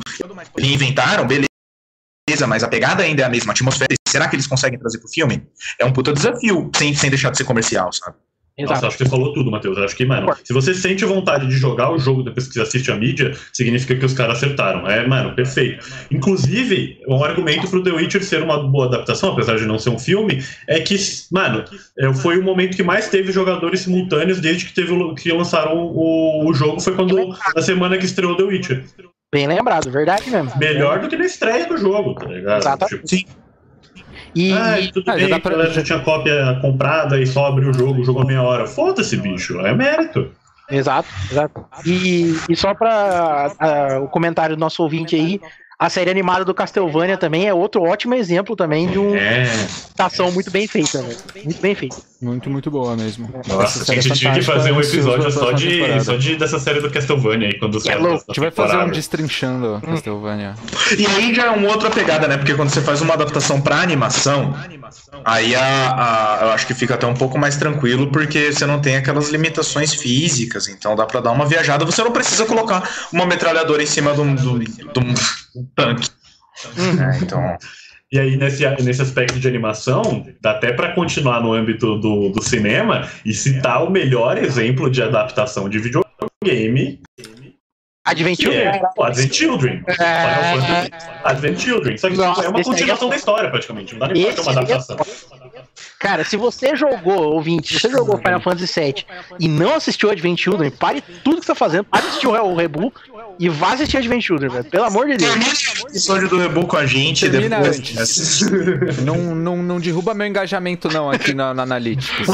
Reinventaram, 0.56 1.26
beleza, 1.26 2.46
mas 2.46 2.62
a 2.62 2.68
pegada 2.68 3.02
ainda 3.02 3.22
é 3.22 3.24
a 3.26 3.28
mesma, 3.28 3.52
a 3.52 3.54
atmosfera. 3.54 3.94
Será 4.08 4.28
que 4.28 4.36
eles 4.36 4.46
conseguem 4.46 4.78
trazer 4.78 4.98
pro 4.98 5.08
filme? 5.08 5.46
É 5.78 5.84
um 5.84 5.92
puta 5.92 6.12
desafio, 6.12 6.70
sem, 6.74 6.94
sem 6.94 7.10
deixar 7.10 7.30
de 7.30 7.36
ser 7.36 7.44
comercial, 7.44 7.92
sabe? 7.92 8.16
Nossa, 8.62 8.74
Exato. 8.74 8.86
acho 8.86 8.98
que 8.98 9.04
você 9.04 9.10
falou 9.10 9.32
tudo, 9.32 9.50
Matheus. 9.50 9.78
Acho 9.78 9.96
que, 9.96 10.04
mano, 10.04 10.34
se 10.44 10.52
você 10.52 10.74
sente 10.74 11.04
vontade 11.04 11.46
de 11.46 11.56
jogar 11.56 11.92
o 11.92 11.98
jogo 11.98 12.22
depois 12.22 12.46
que 12.46 12.54
você 12.54 12.62
assiste 12.62 12.90
a 12.90 12.96
mídia, 12.96 13.32
significa 13.52 13.96
que 13.96 14.04
os 14.04 14.12
caras 14.12 14.36
acertaram. 14.38 14.88
É, 14.88 15.06
mano, 15.06 15.34
perfeito. 15.34 15.84
Inclusive, 16.10 16.98
um 17.08 17.22
argumento 17.22 17.68
pro 17.68 17.82
The 17.82 17.90
Witcher 17.90 18.24
ser 18.24 18.42
uma 18.42 18.68
boa 18.68 18.86
adaptação, 18.86 19.32
apesar 19.32 19.56
de 19.56 19.66
não 19.66 19.78
ser 19.78 19.90
um 19.90 19.98
filme, 19.98 20.42
é 20.66 20.80
que, 20.80 20.96
mano, 21.30 21.64
é, 21.98 22.12
foi 22.14 22.38
o 22.38 22.42
momento 22.42 22.76
que 22.76 22.82
mais 22.82 23.08
teve 23.08 23.32
jogadores 23.32 23.80
simultâneos 23.80 24.40
desde 24.40 24.66
que, 24.66 24.74
teve, 24.74 25.14
que 25.14 25.32
lançaram 25.32 25.76
o, 25.76 26.48
o 26.48 26.54
jogo, 26.54 26.80
foi 26.80 26.94
quando 26.94 27.34
na 27.54 27.62
semana 27.62 27.98
que 27.98 28.04
estreou 28.04 28.36
The 28.36 28.42
Witcher. 28.42 28.84
Bem 29.32 29.46
lembrado, 29.46 29.90
verdade 29.90 30.28
mesmo. 30.28 30.52
Melhor 30.58 30.98
do 31.00 31.08
que 31.08 31.16
na 31.16 31.24
estreia 31.24 31.66
do 31.66 31.76
jogo, 31.76 32.14
tá 32.14 32.26
ligado? 32.26 32.60
Exatamente. 32.62 33.18
Tipo, 33.18 33.30
E, 34.34 34.52
ah, 34.52 34.76
tudo 34.92 35.10
Ah, 35.10 35.18
já 35.18 35.26
bem, 35.26 35.34
a 35.34 35.40
pra- 35.40 35.50
galera 35.52 35.72
já 35.72 35.82
tinha 35.82 35.98
cópia 36.00 36.58
comprada 36.60 37.20
e 37.20 37.26
só 37.26 37.46
abre 37.46 37.66
o 37.66 37.72
jogo, 37.72 38.04
jogou 38.04 38.24
meia 38.24 38.42
hora. 38.42 38.66
Foda-se, 38.66 39.16
bicho. 39.16 39.58
É 39.60 39.74
mérito. 39.74 40.30
Exato, 40.70 41.08
exato. 41.30 41.64
E, 41.84 42.36
e 42.48 42.54
só 42.56 42.72
para 42.74 44.00
o 44.04 44.08
comentário 44.08 44.54
do 44.56 44.60
nosso 44.60 44.82
ouvinte 44.82 45.16
aí, 45.16 45.40
a 45.78 45.88
série 45.88 46.10
animada 46.10 46.44
do 46.44 46.54
Castlevania 46.54 47.16
também 47.16 47.48
é 47.48 47.54
outro 47.54 47.82
ótimo 47.82 48.14
exemplo 48.14 48.54
também 48.54 48.86
de 48.86 48.98
uma 48.98 49.16
É. 49.18 49.42
adaptação 49.50 50.30
muito 50.30 50.50
bem 50.50 50.68
feita, 50.68 51.02
né? 51.02 51.16
Muito 51.44 51.60
bem 51.60 51.74
feita. 51.74 51.96
Muito, 52.22 52.50
muito 52.50 52.70
boa 52.70 52.94
mesmo. 52.96 53.30
Nossa, 53.48 53.80
Essa 53.82 53.92
a 53.92 53.94
gente 53.94 54.12
é 54.12 54.14
tinha 54.14 54.34
que 54.34 54.42
fazer 54.42 54.72
um 54.72 54.78
ansioso 54.78 55.08
episódio 55.10 55.32
só, 55.32 55.52
de, 55.52 56.04
só 56.04 56.16
de, 56.16 56.36
dessa 56.36 56.58
série 56.58 56.78
do 56.80 56.90
Castlevania 56.90 57.48
aí, 57.48 57.58
quando 57.58 57.76
os 57.76 57.86
É 57.86 57.94
louco. 57.94 58.24
A 58.28 58.32
gente 58.32 58.40
vai 58.40 58.50
fazer 58.50 58.76
um 58.76 58.90
destrinchando 58.90 59.80
Castlevania. 59.82 60.54
E 60.98 61.06
aí 61.06 61.34
já 61.34 61.46
é 61.46 61.50
uma 61.50 61.68
outra 61.70 61.88
pegada, 61.88 62.28
né? 62.28 62.36
Porque 62.36 62.52
quando 62.54 62.68
você 62.68 62.82
faz 62.82 63.00
uma 63.00 63.14
adaptação 63.14 63.58
pra 63.62 63.76
animação, 63.80 64.54
aí 65.24 65.54
a, 65.54 65.62
a- 65.62 66.38
eu 66.42 66.48
acho 66.50 66.66
que 66.66 66.74
fica 66.74 66.94
até 66.94 67.06
um 67.06 67.14
pouco 67.14 67.38
mais 67.38 67.56
tranquilo, 67.56 68.08
porque 68.10 68.52
você 68.52 68.66
não 68.66 68.80
tem 68.80 68.96
aquelas 68.96 69.30
limitações 69.30 69.94
físicas, 69.94 70.68
então 70.68 70.94
dá 70.94 71.06
pra 71.06 71.20
dar 71.20 71.30
uma 71.30 71.46
viajada. 71.46 71.86
Você 71.86 72.02
não 72.04 72.12
precisa 72.12 72.44
colocar 72.44 72.86
uma 73.10 73.24
metralhadora 73.24 73.82
em 73.82 73.86
cima 73.86 74.12
de 74.12 74.20
um, 74.20 74.34
de 74.34 74.46
um- 74.46 75.14
um 75.56 75.66
tanque. 75.74 76.10
né? 76.76 77.18
Então, 77.22 77.56
E 78.12 78.18
aí, 78.18 78.36
nesse, 78.36 78.68
nesse 78.82 79.02
aspecto 79.02 79.38
de 79.38 79.46
animação, 79.46 80.26
dá 80.40 80.50
até 80.50 80.72
pra 80.72 80.92
continuar 80.92 81.40
no 81.40 81.52
âmbito 81.52 81.96
do, 81.96 82.30
do 82.30 82.42
cinema 82.42 83.08
e 83.24 83.32
citar 83.32 83.84
o 83.84 83.90
melhor 83.90 84.36
exemplo 84.36 84.90
de 84.90 85.00
adaptação 85.00 85.68
de 85.68 85.78
videogame, 85.78 87.00
Advent 88.04 88.40
é 88.40 88.42
Children. 88.42 88.82
o 88.96 89.04
Advent 89.04 89.32
Children. 89.32 89.84
É. 90.00 90.90
Advent 91.22 91.58
Children. 91.58 91.96
Só 91.98 92.10
que 92.10 92.16
Nossa, 92.16 92.44
é 92.44 92.48
uma 92.48 92.60
é 92.60 92.64
continuação 92.64 92.96
foda. 92.96 93.10
da 93.10 93.16
história, 93.16 93.50
praticamente. 93.50 93.92
Não 93.92 94.00
dá 94.00 94.08
nem 94.08 94.24
pra 94.24 94.34
ter 94.34 94.40
uma 94.40 94.50
é 94.50 94.54
adaptação. 94.54 94.96
Cara, 96.00 96.24
se 96.24 96.34
você 96.34 96.74
jogou, 96.74 97.34
ouvinte, 97.34 97.74
se 97.74 97.80
você 97.80 97.90
jogou 97.90 98.16
Final 98.16 98.40
Fantasy 98.40 98.80
VII 98.80 99.04
e 99.38 99.46
não 99.46 99.74
assistiu 99.74 100.10
Advent 100.10 100.40
Children, 100.40 100.70
pare 100.70 101.04
tudo 101.22 101.40
que 101.40 101.42
você 101.42 101.52
tá 101.52 101.54
fazendo, 101.54 101.84
pare 101.84 102.04
de 102.04 102.08
assistir 102.08 102.26
o 102.26 102.54
Rebu 102.54 102.90
e 103.38 103.50
vá 103.50 103.74
assistir 103.74 103.98
Advent 103.98 104.22
Children, 104.22 104.50
velho. 104.50 104.64
Pelo 104.64 104.84
amor 104.84 105.06
de 105.08 105.18
Deus. 105.18 105.30
termina 105.30 105.52
o 105.84 105.88
episódio 105.88 106.28
do 106.30 106.38
Rebu 106.38 106.66
com 106.66 106.78
a 106.78 106.86
gente 106.86 107.28
Termina 107.28 107.58
depois. 107.58 107.76
antes. 107.76 108.40
Não, 109.04 109.34
não, 109.34 109.56
não 109.62 109.78
derruba 109.78 110.14
meu 110.14 110.26
engajamento, 110.26 110.88
não, 110.88 111.10
aqui 111.10 111.34
na, 111.34 111.52
na 111.52 111.64
Analytics. 111.64 112.26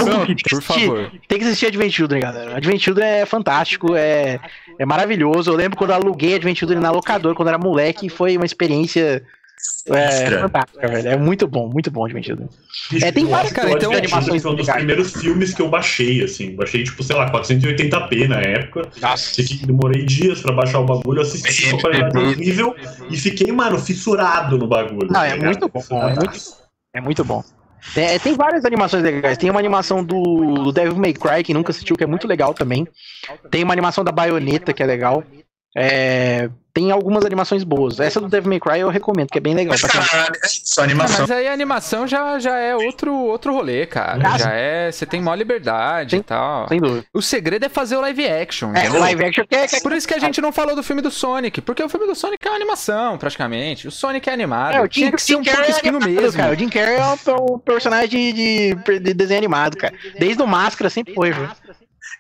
Por 0.49 0.63
favor. 0.63 1.11
Tem 1.27 1.41
que 1.41 1.45
assistir 1.45 1.67
Advent 1.67 1.91
Children, 1.91 2.21
galera. 2.21 2.57
Advent 2.57 2.81
Children 2.81 3.05
é 3.05 3.27
fantástico, 3.27 3.97
é, 3.97 4.39
é 4.79 4.87
maravilhoso. 4.87 5.51
Eu 5.51 5.57
lembro 5.57 5.77
quando 5.77 5.91
eu 5.91 5.97
aluguei 5.97 6.37
Advent 6.37 6.57
Children 6.57 6.79
na 6.79 6.93
locadora, 6.93 7.35
quando 7.35 7.49
eu 7.49 7.55
era 7.55 7.59
moleque, 7.59 8.09
foi 8.09 8.37
uma 8.37 8.47
experiência 8.47 9.25
é, 9.89 10.31
fantástica, 10.41 10.89
velho. 10.89 11.09
É 11.09 11.17
muito 11.17 11.47
bom, 11.47 11.69
muito 11.69 11.91
bom. 11.91 12.05
Bicho, 12.07 12.37
É, 13.03 13.13
tem 13.13 13.25
várias 13.27 13.53
cara, 13.53 13.69
então- 13.69 13.81
Children 13.91 13.99
animações 13.99 14.43
foi 14.43 14.53
um 14.53 14.55
dos 14.57 14.69
primeiros 14.69 15.13
filmes 15.13 15.55
que 15.55 15.63
eu 15.63 15.69
baixei, 15.69 16.23
assim. 16.25 16.55
Baixei, 16.55 16.85
tipo, 16.85 17.03
sei 17.03 17.17
lá, 17.17 17.31
480p 17.31 18.29
na 18.29 18.41
época. 18.41 18.89
Nossa. 19.01 19.35
Fiquei, 19.35 19.67
demorei 19.67 20.05
dias 20.05 20.41
pra 20.41 20.53
baixar 20.53 20.81
o 20.81 20.85
bagulho, 20.85 21.23
assisti 21.23 21.71
com 21.71 21.79
qualidade 21.79 22.17
horrível 22.19 22.75
e 23.11 23.17
fiquei, 23.17 23.53
mano, 23.53 23.79
fissurado 23.79 24.59
no 24.59 24.67
bagulho. 24.67 25.07
Não, 25.07 25.15
tá 25.21 25.27
é 25.27 25.35
ligado? 25.35 25.45
muito 25.47 25.69
bom, 25.69 26.03
é 26.03 26.15
muito, 26.15 26.41
é 26.95 27.01
muito 27.01 27.25
bom. 27.25 27.45
É, 27.95 28.19
tem 28.19 28.35
várias 28.35 28.65
animações 28.65 29.03
legais. 29.03 29.39
Tem 29.39 29.49
uma 29.49 29.61
animação 29.61 30.03
do, 30.05 30.55
do 30.65 30.73
Devil 30.73 30.97
May 30.97 31.13
Cry, 31.13 31.45
que 31.45 31.55
nunca 31.55 31.71
assistiu, 31.71 31.95
que 31.95 32.03
é 32.03 32.07
muito 32.07 32.27
legal 32.27 32.53
também. 32.53 32.87
Tem 33.51 33.63
uma 33.63 33.73
animação 33.73 34.03
da 34.03 34.11
Bayonetta, 34.11 34.73
que 34.73 34.83
é 34.83 34.87
legal. 34.87 35.23
É, 35.79 36.49
tem 36.73 36.91
algumas 36.91 37.25
animações 37.25 37.63
boas. 37.65 38.01
Essa 38.01 38.19
do 38.21 38.29
Devil 38.29 38.49
May 38.49 38.59
Cry 38.61 38.81
eu 38.81 38.89
recomendo, 38.89 39.29
que 39.29 39.37
é 39.37 39.41
bem 39.41 39.55
legal. 39.55 39.73
Mas, 39.73 39.83
cara, 39.83 40.05
é 40.33 40.81
Ah, 40.81 40.83
animação. 40.83 41.21
mas 41.21 41.31
aí 41.31 41.49
a 41.49 41.53
animação 41.53 42.07
já, 42.07 42.39
já 42.39 42.57
é 42.59 42.75
outro, 42.75 43.15
outro 43.15 43.53
rolê, 43.53 43.85
cara. 43.87 44.39
Já 44.39 44.51
é. 44.53 44.91
Você 44.91 45.05
tem 45.05 45.21
maior 45.21 45.37
liberdade 45.37 46.13
Sim. 46.13 46.17
e 46.19 46.23
tal. 46.23 46.67
Sem 46.69 46.81
dúvida. 46.81 47.05
O 47.13 47.21
segredo 47.21 47.65
é 47.67 47.69
fazer 47.69 47.97
o 47.97 48.01
live 48.01 48.27
action. 48.27 48.73
É, 48.75 48.89
o 48.91 48.99
live 48.99 49.25
action 49.25 49.45
que 49.47 49.55
é. 49.55 49.67
que 49.67 49.77
é- 49.77 49.81
Por 49.81 49.93
isso 49.93 50.09
que 50.09 50.15
a 50.15 50.19
gente 50.19 50.41
não 50.41 50.51
falou 50.53 50.75
do 50.75 50.83
filme 50.83 51.03
do 51.03 51.11
Sonic, 51.11 51.61
porque 51.61 51.83
o 51.83 51.89
filme 51.91 52.07
do 52.07 52.15
Sonic 52.15 52.47
é 52.47 52.51
uma 52.51 52.57
animação, 52.57 53.19
praticamente. 53.19 53.87
O 53.89 53.91
Sonic 53.91 54.29
é 54.31 54.33
animado. 54.33 54.77
É, 54.77 54.81
o 54.81 54.89
Tinha 54.89 55.07
Jim, 55.09 55.13
que 55.13 55.23
ser 55.23 55.37
um 55.37 55.43
pouco 55.45 55.61
é 55.61 55.71
espinho 55.71 55.97
animado, 55.97 56.23
mesmo. 56.23 56.41
cara. 56.41 56.53
O 56.55 56.59
Jim 56.59 56.69
Carrey 56.71 56.97
é 56.97 57.05
um, 57.07 57.55
um 57.55 57.59
personagem 57.59 58.33
de, 58.35 58.75
de- 58.75 58.99
de 59.01 59.15
desenho 59.15 59.39
animado, 59.39 59.77
cara. 59.77 59.95
Desde 60.19 60.43
o 60.43 60.47
Máscara 60.47 60.89
sempre 60.89 61.13
foi, 61.15 61.33
viu? 61.33 61.47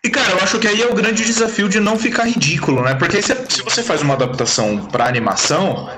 E 0.06 0.08
cara, 0.08 0.30
eu 0.30 0.38
acho 0.38 0.60
que 0.60 0.68
aí 0.68 0.80
é 0.80 0.86
o 0.86 0.94
grande 0.94 1.24
desafio 1.24 1.68
de 1.68 1.80
não 1.80 1.98
ficar 1.98 2.26
ridículo, 2.26 2.80
né? 2.80 2.94
Porque 2.94 3.20
se, 3.20 3.34
se 3.48 3.60
você 3.60 3.82
faz 3.82 4.02
uma 4.02 4.14
adaptação 4.14 4.86
pra 4.86 5.08
animação, 5.08 5.90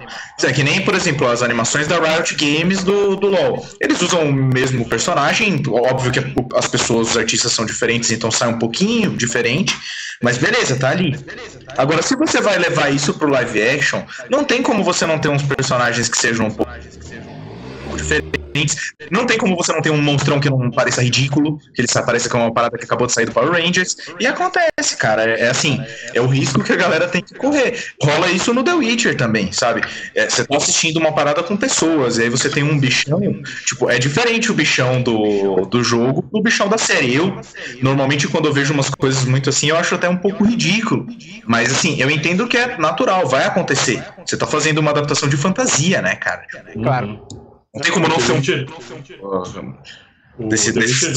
é 0.43 0.51
que 0.51 0.65
nem, 0.65 0.83
por 0.83 0.95
exemplo, 0.95 1.29
as 1.29 1.43
animações 1.43 1.87
da 1.87 1.99
Riot 2.01 2.35
Games 2.35 2.83
do, 2.83 3.17
do 3.17 3.27
LoL. 3.27 3.69
Eles 3.79 4.01
usam 4.01 4.23
o 4.23 4.33
mesmo 4.33 4.89
personagem, 4.89 5.63
óbvio 5.69 6.11
que 6.11 6.21
as 6.57 6.67
pessoas, 6.67 7.11
os 7.11 7.17
artistas 7.19 7.53
são 7.53 7.67
diferentes, 7.67 8.11
então 8.11 8.31
sai 8.31 8.49
um 8.49 8.59
pouquinho 8.59 9.11
diferente, 9.11 9.77
mas 10.23 10.39
beleza, 10.39 10.77
tá 10.77 10.89
ali. 10.89 11.15
Agora, 11.77 12.01
se 12.01 12.17
você 12.17 12.41
vai 12.41 12.57
levar 12.57 12.89
isso 12.89 13.13
pro 13.13 13.29
live 13.29 13.61
action, 13.61 14.01
não 14.31 14.43
tem 14.43 14.63
como 14.63 14.83
você 14.83 15.05
não 15.05 15.19
ter 15.19 15.29
uns 15.29 15.43
personagens 15.43 16.09
que 16.09 16.17
sejam 16.17 16.47
um 16.47 16.51
pouco 16.51 16.73
diferentes. 17.95 18.38
Não 19.11 19.27
tem 19.27 19.39
como 19.39 19.57
você 19.57 19.73
não 19.73 19.83
ter 19.83 19.91
um 19.91 20.01
monstrão 20.01 20.41
que 20.41 20.49
não 20.49 20.71
pareça 20.71 21.03
ridículo, 21.03 21.59
que 21.75 21.81
ele 21.81 21.89
só 21.89 22.03
pareça 22.03 22.29
que 22.29 22.37
é 22.37 22.39
uma 22.39 22.53
parada 22.53 22.77
que 22.77 22.85
acabou 22.85 23.07
de 23.07 23.13
sair 23.13 23.27
do 23.27 23.33
Power 23.33 23.51
Rangers. 23.53 23.97
E 24.19 24.27
acontece, 24.27 24.97
cara. 24.99 25.25
É, 25.25 25.43
é 25.43 25.49
assim, 25.49 25.81
é 26.15 26.21
o 26.21 26.27
risco 26.27 26.63
que 26.63 26.73
a 26.73 26.77
galera 26.77 27.09
tem 27.09 27.23
que 27.23 27.35
correr. 27.35 27.93
Rola 28.03 28.31
isso 28.31 28.53
no 28.53 28.63
The 28.63 28.75
Witcher 28.75 29.17
também, 29.17 29.53
sabe? 29.53 29.83
É, 30.15 30.29
você 30.29 30.45
tá 30.45 30.57
assistindo 30.57 30.99
uma 30.99 31.13
parada 31.13 31.43
com 31.43 31.57
pessoas, 31.57 32.19
e 32.19 32.23
aí 32.23 32.29
você 32.29 32.49
tem 32.49 32.63
um 32.63 32.79
bichão. 32.79 33.21
Tipo, 33.67 33.91
é 33.91 33.99
diferente 33.99 34.51
o 34.51 34.55
bichão 34.55 35.03
do, 35.03 35.67
do 35.67 35.83
jogo 35.83 36.23
do 36.33 36.43
bichão 36.43 36.69
da 36.69 36.79
série. 36.79 37.15
Eu, 37.15 37.41
normalmente, 37.83 38.29
quando 38.29 38.47
eu 38.47 38.53
vejo 38.53 38.73
umas 38.73 38.91
coisas 38.91 39.25
muito 39.25 39.51
assim, 39.51 39.69
eu 39.69 39.77
acho 39.77 39.95
até 39.95 40.09
um 40.09 40.17
pouco 40.17 40.45
ridículo. 40.45 41.07
Mas 41.47 41.73
assim, 41.73 42.01
eu 42.01 42.11
entendo 42.11 42.47
que 42.47 42.57
é 42.57 42.77
natural, 42.79 43.27
vai 43.29 43.45
acontecer. 43.45 44.03
Você 44.25 44.37
tá 44.37 44.47
fazendo 44.47 44.79
uma 44.79 44.91
adaptação 44.91 45.29
de 45.29 45.37
fantasia, 45.37 46.03
né, 46.03 46.17
cara? 46.17 46.43
Claro. 46.75 47.48
Não 47.79 47.83
tem 47.85 47.93
como 47.93 48.09
não 48.09 48.21
ser 48.21 48.33
um. 48.33 48.37
Witcher- 48.37 48.67
O 50.41 50.49
Desse- 50.49 50.71
desse- 50.73 51.17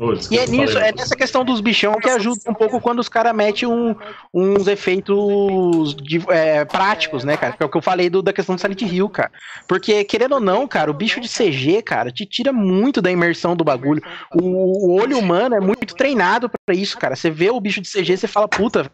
Oh, 0.00 0.14
E 0.32 0.36
é 0.36 0.46
nisso, 0.48 0.72
falei. 0.72 0.88
é 0.88 0.92
nessa 0.92 1.14
questão 1.14 1.44
dos 1.44 1.60
bichão 1.60 1.94
que 2.00 2.08
ajuda 2.10 2.40
um 2.48 2.54
pouco 2.54 2.80
quando 2.80 2.98
os 2.98 3.08
caras 3.08 3.32
metem 3.32 3.68
um- 3.68 3.94
uns 4.34 4.66
efeitos 4.66 5.94
de- 5.94 6.20
é, 6.28 6.64
práticos, 6.64 7.22
né, 7.22 7.36
cara? 7.36 7.52
Que 7.56 7.62
é 7.62 7.66
o 7.66 7.68
que 7.68 7.76
eu 7.76 7.82
falei 7.82 8.10
do- 8.10 8.20
da 8.20 8.32
questão 8.32 8.56
do 8.56 8.60
Silent 8.60 8.82
Hill, 8.82 9.08
cara. 9.10 9.30
Porque, 9.68 10.02
querendo 10.02 10.32
ou 10.32 10.40
não, 10.40 10.66
cara, 10.66 10.90
o 10.90 10.94
bicho 10.94 11.20
de 11.20 11.28
CG, 11.28 11.82
cara, 11.82 12.10
te 12.10 12.26
tira 12.26 12.52
muito 12.52 13.00
da 13.00 13.12
imersão 13.12 13.54
do 13.54 13.62
bagulho. 13.62 14.02
O, 14.34 14.88
o 14.90 15.00
olho 15.00 15.16
humano 15.18 15.54
é 15.54 15.60
muito 15.60 15.94
treinado 15.94 16.50
pra 16.66 16.74
isso, 16.74 16.98
cara. 16.98 17.14
Você 17.14 17.30
vê 17.30 17.50
o 17.50 17.60
bicho 17.60 17.80
de 17.80 17.88
CG, 17.88 18.16
você 18.16 18.26
fala, 18.26 18.48
puta. 18.48 18.90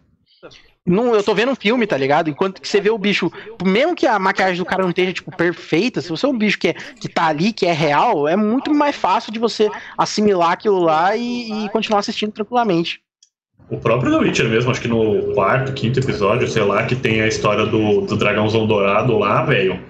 Não, 0.86 1.14
eu 1.14 1.22
tô 1.22 1.34
vendo 1.34 1.50
um 1.50 1.56
filme, 1.56 1.86
tá 1.86 1.96
ligado? 1.96 2.28
Enquanto 2.28 2.60
que 2.60 2.68
você 2.68 2.78
vê 2.78 2.90
o 2.90 2.98
bicho, 2.98 3.32
mesmo 3.64 3.94
que 3.94 4.06
a 4.06 4.18
maquiagem 4.18 4.58
do 4.58 4.66
cara 4.66 4.82
não 4.82 4.90
esteja, 4.90 5.14
tipo, 5.14 5.34
perfeita, 5.34 6.02
se 6.02 6.10
você 6.10 6.26
é 6.26 6.28
um 6.28 6.36
bicho 6.36 6.58
que, 6.58 6.68
é, 6.68 6.74
que 6.74 7.08
tá 7.08 7.26
ali, 7.26 7.54
que 7.54 7.64
é 7.64 7.72
real, 7.72 8.28
é 8.28 8.36
muito 8.36 8.72
mais 8.74 8.94
fácil 8.94 9.32
de 9.32 9.38
você 9.38 9.70
assimilar 9.96 10.52
aquilo 10.52 10.80
lá 10.80 11.16
e, 11.16 11.64
e 11.64 11.68
continuar 11.70 12.00
assistindo 12.00 12.32
tranquilamente. 12.32 13.00
O 13.70 13.78
próprio 13.78 14.12
The 14.12 14.18
Witcher 14.18 14.48
mesmo, 14.48 14.70
acho 14.70 14.82
que 14.82 14.88
no 14.88 15.32
quarto, 15.32 15.72
quinto 15.72 16.00
episódio, 16.00 16.46
sei 16.46 16.62
lá, 16.62 16.84
que 16.84 16.94
tem 16.94 17.22
a 17.22 17.26
história 17.26 17.64
do, 17.64 18.02
do 18.02 18.16
dragãozão 18.16 18.66
dourado 18.66 19.16
lá, 19.16 19.42
velho. 19.42 19.80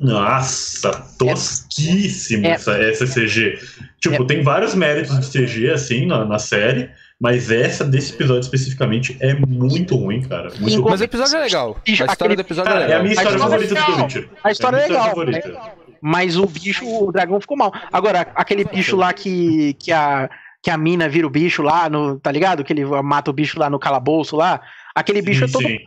Nossa, 0.00 0.90
tosquíssimo 1.18 2.46
É. 2.46 2.52
essa, 2.52 2.72
essa 2.78 3.06
CG. 3.06 3.58
Tipo, 4.00 4.24
tem 4.24 4.42
vários 4.42 4.74
méritos 4.74 5.18
de 5.20 5.30
CG, 5.30 5.70
assim, 5.70 6.06
na, 6.06 6.24
na 6.24 6.38
série, 6.38 6.90
mas 7.20 7.50
essa 7.50 7.84
desse 7.84 8.12
episódio 8.14 8.42
especificamente 8.42 9.16
é 9.20 9.34
muito 9.34 9.96
ruim, 9.96 10.20
cara. 10.22 10.50
Muito 10.60 10.80
ruim. 10.80 10.90
Mas 10.90 11.00
o 11.00 11.04
episódio 11.04 11.36
é 11.36 11.40
legal. 11.40 11.76
A 11.86 11.90
história 12.12 12.36
do 12.36 12.40
episódio 12.42 12.70
é 12.70 12.72
Cara, 12.72 12.80
é 12.80 12.84
a 12.84 12.86
legal. 12.88 13.02
minha 13.02 13.12
história 13.14 13.30
A 13.30 13.34
história 13.34 13.50
favorita 13.50 13.74
é 13.74 13.76
do 13.76 13.90
legal. 13.90 14.04
Witcher. 14.04 14.28
A 14.44 14.50
história 14.50 14.76
é 14.76 14.80
é 14.80 14.84
a 14.84 14.88
minha 14.88 14.98
legal. 15.00 15.08
favorita. 15.16 15.60
Mas 16.02 16.36
o 16.36 16.46
bicho, 16.46 16.86
o 16.86 17.10
dragão 17.10 17.40
ficou 17.40 17.56
mal. 17.56 17.72
Agora, 17.92 18.28
aquele 18.34 18.64
bicho 18.64 18.96
lá 18.96 19.12
que, 19.12 19.74
que, 19.74 19.90
a, 19.90 20.28
que 20.62 20.70
a 20.70 20.76
mina 20.76 21.08
vira 21.08 21.26
o 21.26 21.30
bicho 21.30 21.62
lá, 21.62 21.88
no, 21.88 22.20
tá 22.20 22.30
ligado? 22.30 22.62
Que 22.62 22.72
ele 22.72 22.84
mata 22.84 23.30
o 23.30 23.34
bicho 23.34 23.58
lá 23.58 23.70
no 23.70 23.78
calabouço 23.78 24.36
lá. 24.36 24.60
Aquele 24.94 25.22
bicho 25.22 25.44
é 25.44 25.46
Sim, 25.46 25.52
todo. 25.54 25.66
sim. 25.66 25.78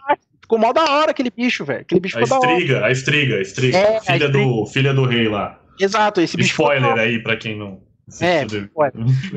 Ficou 0.42 0.58
mal 0.58 0.74
da 0.74 0.84
hora 0.92 1.12
aquele 1.12 1.30
bicho, 1.30 1.64
velho. 1.64 1.82
Aquele 1.82 2.02
bicho 2.02 2.18
A 2.18 2.24
ficou 2.24 2.40
da 2.42 2.48
hora. 2.48 2.58
estriga, 2.58 2.86
a 2.86 2.92
estriga, 2.92 3.36
a 3.36 3.42
estriga. 3.42 3.78
É, 3.78 3.98
a 3.98 4.02
filha, 4.02 4.30
do, 4.30 4.66
filha 4.66 4.94
do 4.96 5.06
rei 5.06 5.30
lá. 5.30 5.60
Exato, 5.80 6.20
esse 6.22 6.36
bicho. 6.36 6.50
ficou 6.50 6.70
da 6.70 6.76
Spoiler 6.78 7.00
aí 7.00 7.20
pra 7.22 7.38
quem 7.38 7.56
não. 7.56 7.80
É, 8.22 8.40
assistiu. 8.40 8.66
spoiler. 8.66 8.94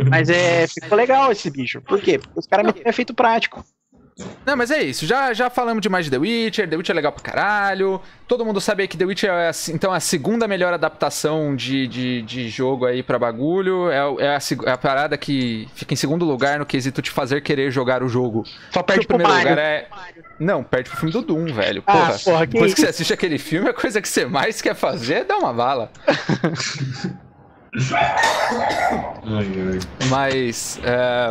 Mas 0.08 0.28
é, 0.28 0.66
ficou 0.66 0.96
legal 0.96 1.30
esse 1.32 1.50
bicho. 1.50 1.80
Por 1.82 2.00
quê? 2.00 2.18
Porque 2.18 2.38
os 2.38 2.46
caras 2.46 2.66
meteram 2.66 2.88
efeito 2.90 3.14
prático. 3.14 3.64
Não, 4.44 4.54
mas 4.56 4.70
é 4.70 4.82
isso. 4.82 5.06
Já, 5.06 5.32
já 5.32 5.48
falamos 5.48 5.80
demais 5.80 6.04
de 6.04 6.10
The 6.10 6.18
Witcher. 6.18 6.68
The 6.68 6.76
Witcher 6.76 6.94
é 6.94 6.96
legal 6.96 7.12
pra 7.12 7.22
caralho. 7.22 7.98
Todo 8.28 8.44
mundo 8.44 8.60
sabe 8.60 8.82
aí 8.82 8.88
que 8.88 8.96
The 8.96 9.06
Witcher 9.06 9.30
é 9.30 9.48
a- 9.48 9.52
então 9.70 9.90
a 9.90 9.98
segunda 10.00 10.46
melhor 10.46 10.72
adaptação 10.74 11.56
de, 11.56 11.88
de, 11.88 12.22
de 12.22 12.48
jogo 12.50 12.84
aí 12.84 13.02
pra 13.02 13.18
bagulho. 13.18 13.90
É, 13.90 13.96
é 13.96 14.36
a, 14.36 14.38
é 14.66 14.70
a 14.70 14.76
parada 14.76 15.16
que 15.16 15.66
fica 15.74 15.94
em 15.94 15.96
segundo 15.96 16.26
lugar 16.26 16.58
no 16.58 16.66
quesito 16.66 17.00
de 17.00 17.10
fazer 17.10 17.40
querer 17.40 17.70
jogar 17.70 18.02
o 18.02 18.08
jogo. 18.08 18.44
Só 18.70 18.82
Porque 18.82 18.92
perde 18.92 19.04
o 19.06 19.08
pro 19.08 19.16
primeiro 19.16 19.32
Mario. 19.32 19.50
lugar 19.50 19.64
é. 19.64 19.88
Não, 20.38 20.62
perde 20.62 20.90
pro 20.90 20.98
filme 20.98 21.12
do 21.12 21.22
Doom, 21.22 21.46
velho. 21.46 21.82
Ah, 21.86 21.92
Porra, 21.92 22.18
porra, 22.18 22.46
que 22.46 22.52
depois 22.52 22.74
que 22.74 22.80
você 22.82 22.88
assiste 22.88 23.12
aquele 23.14 23.38
filme, 23.38 23.70
a 23.70 23.74
coisa 23.74 24.00
que 24.02 24.08
você 24.08 24.26
mais 24.26 24.60
quer 24.60 24.74
fazer 24.74 25.14
é 25.14 25.24
dar 25.24 25.38
uma 25.38 25.54
bala. 25.54 25.90
Mas. 30.10 30.78
é, 30.84 31.26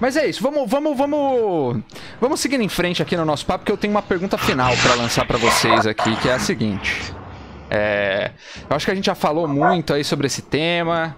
Mas 0.00 0.16
é 0.16 0.26
isso. 0.26 0.42
Vamos, 0.42 0.68
vamos, 0.70 0.96
vamos. 0.96 1.82
Vamos 2.20 2.40
seguindo 2.40 2.62
em 2.62 2.68
frente 2.68 3.02
aqui 3.02 3.16
no 3.16 3.24
nosso 3.24 3.44
papo, 3.44 3.60
porque 3.60 3.72
eu 3.72 3.76
tenho 3.76 3.92
uma 3.92 4.02
pergunta 4.02 4.38
final 4.38 4.72
pra 4.78 4.94
lançar 4.94 5.26
pra 5.26 5.36
vocês 5.38 5.86
aqui, 5.86 6.14
que 6.16 6.28
é 6.28 6.34
a 6.34 6.38
seguinte. 6.38 7.12
É, 7.70 8.30
Eu 8.68 8.76
acho 8.76 8.86
que 8.86 8.92
a 8.92 8.94
gente 8.94 9.04
já 9.04 9.14
falou 9.14 9.46
muito 9.46 9.92
aí 9.92 10.02
sobre 10.02 10.26
esse 10.26 10.40
tema. 10.42 11.14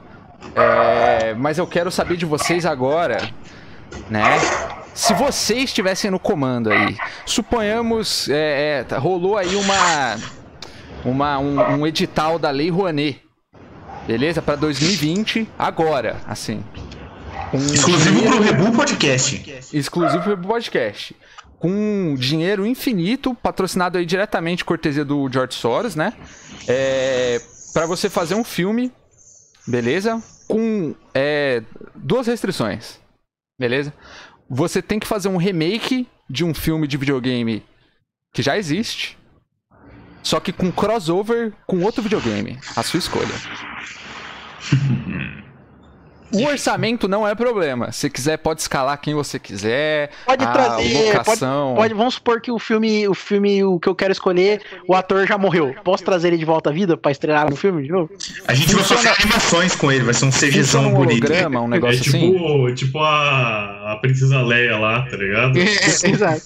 é, 0.57 1.34
Mas 1.34 1.59
eu 1.59 1.66
quero 1.66 1.90
saber 1.90 2.16
de 2.16 2.26
vocês 2.26 2.66
agora, 2.66 3.30
né? 4.09 4.22
Se 4.92 5.14
vocês 5.14 5.64
estivessem 5.64 6.11
no 6.11 6.18
comando 6.18 6.70
aí, 6.72 6.96
suponhamos, 7.24 8.28
é, 8.28 8.84
é, 8.90 8.96
rolou 8.96 9.38
aí 9.38 9.55
uma, 9.55 10.16
uma 11.05 11.38
um, 11.38 11.61
um 11.78 11.86
edital 11.86 12.36
da 12.38 12.51
Lei 12.51 12.68
Rouanet, 12.70 13.22
beleza? 14.11 14.42
Pra 14.42 14.56
2020, 14.56 15.48
agora, 15.56 16.20
assim. 16.26 16.64
Com 17.52 17.58
Exclusivo 17.58 18.16
dinheiro- 18.16 18.36
pro 18.36 18.44
Rebu 18.44 18.72
Podcast. 18.76 19.61
exclusivo 19.72 20.22
pro 20.24 20.36
podcast. 20.38 21.14
Com 21.61 22.16
dinheiro 22.18 22.66
infinito, 22.66 23.34
patrocinado 23.36 23.98
aí 23.98 24.04
diretamente 24.06 24.64
cortesia 24.64 25.04
do 25.04 25.28
George 25.32 25.54
Soros, 25.54 25.94
né? 25.94 26.12
É, 26.66 27.40
para 27.72 27.86
você 27.86 28.11
fazer 28.11 28.34
um 28.34 28.42
filme, 28.42 28.90
beleza? 29.64 30.20
Com 30.48 30.92
é, 31.14 31.62
duas 31.94 32.26
restrições, 32.26 32.98
beleza? 33.58 33.92
Você 34.48 34.82
tem 34.82 34.98
que 34.98 35.06
fazer 35.06 35.28
um 35.28 35.36
remake 35.36 36.08
de 36.28 36.44
um 36.44 36.52
filme 36.52 36.88
de 36.88 36.96
videogame 36.96 37.62
que 38.32 38.42
já 38.42 38.58
existe, 38.58 39.16
só 40.22 40.40
que 40.40 40.52
com 40.52 40.72
crossover 40.72 41.52
com 41.66 41.82
outro 41.82 42.02
videogame, 42.02 42.58
a 42.74 42.82
sua 42.82 42.98
escolha. 42.98 43.34
O 46.32 46.44
orçamento 46.44 47.08
não 47.08 47.26
é 47.26 47.34
problema. 47.34 47.90
Se 47.90 48.08
quiser, 48.08 48.36
pode 48.36 48.60
escalar 48.60 48.96
quem 49.00 49.14
você 49.14 49.36
quiser. 49.36 50.10
Pode 50.24 50.44
a 50.44 50.52
trazer, 50.52 51.12
locação. 51.16 51.74
Pode, 51.74 51.92
vamos 51.92 52.14
supor 52.14 52.40
que 52.40 52.52
o 52.52 52.58
filme, 52.58 53.08
o 53.08 53.14
filme, 53.14 53.64
o 53.64 53.80
que 53.80 53.88
eu 53.88 53.96
quero 53.96 54.12
escolher, 54.12 54.62
o 54.86 54.94
ator 54.94 55.26
já 55.26 55.36
morreu. 55.36 55.74
Posso 55.82 56.04
trazer 56.04 56.28
ele 56.28 56.36
de 56.38 56.44
volta 56.44 56.70
à 56.70 56.72
vida 56.72 56.96
pra 56.96 57.10
estrelar 57.10 57.50
no 57.50 57.56
filme 57.56 57.82
de 57.82 57.88
novo? 57.88 58.10
A 58.46 58.54
gente 58.54 58.72
vai 58.72 58.84
fazer 58.84 59.08
animações 59.08 59.74
com 59.74 59.90
ele, 59.90 60.04
vai 60.04 60.14
ser 60.14 60.24
um 60.26 60.30
CGzão 60.30 60.86
um 60.90 60.94
bonito. 60.94 61.24
holograma, 61.24 61.62
um 61.62 61.66
É 61.66 61.68
negócio 61.68 62.00
tipo, 62.00 62.16
assim. 62.66 62.74
tipo 62.76 62.98
a, 63.00 63.94
a 63.94 63.96
Princesa 63.96 64.40
Leia 64.40 64.78
lá, 64.78 65.02
tá 65.08 65.16
ligado? 65.16 65.58
Exato. 65.58 66.42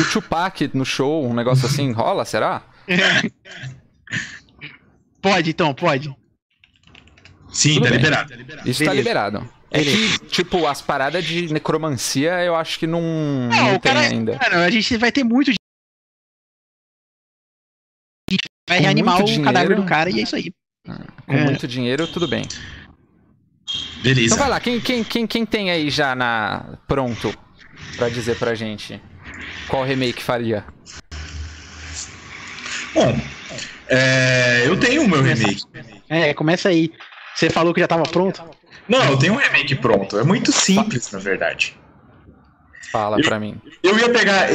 O 0.00 0.04
Tupac 0.12 0.70
no 0.72 0.86
show, 0.86 1.26
um 1.28 1.34
negócio 1.34 1.66
assim, 1.66 1.92
rola, 1.92 2.24
será? 2.24 2.62
Pode, 5.20 5.50
então, 5.50 5.74
pode. 5.74 6.14
Sim, 7.56 7.80
tá 7.80 7.88
bem. 7.88 7.92
liberado. 7.98 8.32
Isso 8.66 8.84
tá 8.84 8.90
Beleza. 8.90 8.94
liberado. 8.94 9.48
É 9.70 9.82
que, 9.82 10.18
tipo, 10.28 10.66
as 10.66 10.80
paradas 10.80 11.24
de 11.24 11.52
necromancia 11.52 12.42
eu 12.44 12.54
acho 12.54 12.78
que 12.78 12.86
não, 12.86 13.00
não, 13.00 13.48
Não, 13.48 13.78
tem 13.78 13.92
cara, 13.94 14.00
ainda. 14.00 14.38
Cara, 14.38 14.64
a 14.64 14.70
gente 14.70 14.96
vai 14.96 15.10
ter 15.10 15.24
muito. 15.24 15.50
gente 18.30 18.44
vai 18.68 18.78
reanimar 18.78 19.16
o 19.16 19.42
cadáver 19.42 19.68
dinheiro. 19.68 19.82
do 19.82 19.88
cara 19.88 20.10
e 20.10 20.20
é 20.20 20.22
isso 20.22 20.36
aí. 20.36 20.52
Com 21.26 21.32
É. 21.32 21.44
muito 21.44 21.66
dinheiro, 21.66 22.06
tudo 22.06 22.28
bem. 22.28 22.44
Beleza. 24.02 24.26
Então 24.26 24.38
vai 24.38 24.48
lá, 24.48 24.60
quem, 24.60 24.80
quem, 24.80 25.02
quem, 25.02 25.26
quem 25.26 25.44
tem 25.46 25.70
aí 25.70 25.90
já 25.90 26.14
na 26.14 26.78
pronto 26.86 27.36
pra 27.96 28.08
dizer 28.08 28.38
pra 28.38 28.54
gente 28.54 29.00
qual 29.68 29.82
remake 29.84 30.22
faria? 30.22 30.64
Bom, 32.94 33.18
é, 33.88 34.62
eu 34.66 34.78
tenho 34.78 35.02
o 35.02 35.08
meu 35.08 35.22
remake. 35.22 35.62
É, 36.08 36.32
começa 36.34 36.68
aí. 36.68 36.92
Você 37.36 37.50
falou 37.50 37.74
que 37.74 37.80
já 37.80 37.86
tava 37.86 38.04
pronto? 38.04 38.42
Não, 38.88 39.04
eu 39.10 39.16
tenho 39.18 39.34
um 39.34 39.36
remake 39.36 39.74
pronto. 39.74 40.18
É 40.18 40.24
muito 40.24 40.50
simples, 40.52 41.10
na 41.12 41.18
verdade. 41.18 41.76
Fala 42.90 43.18
Eu- 43.18 43.24
pra 43.24 43.38
mim. 43.38 43.60
Eu 43.82 43.98
ia 43.98 44.08
pegar, 44.08 44.48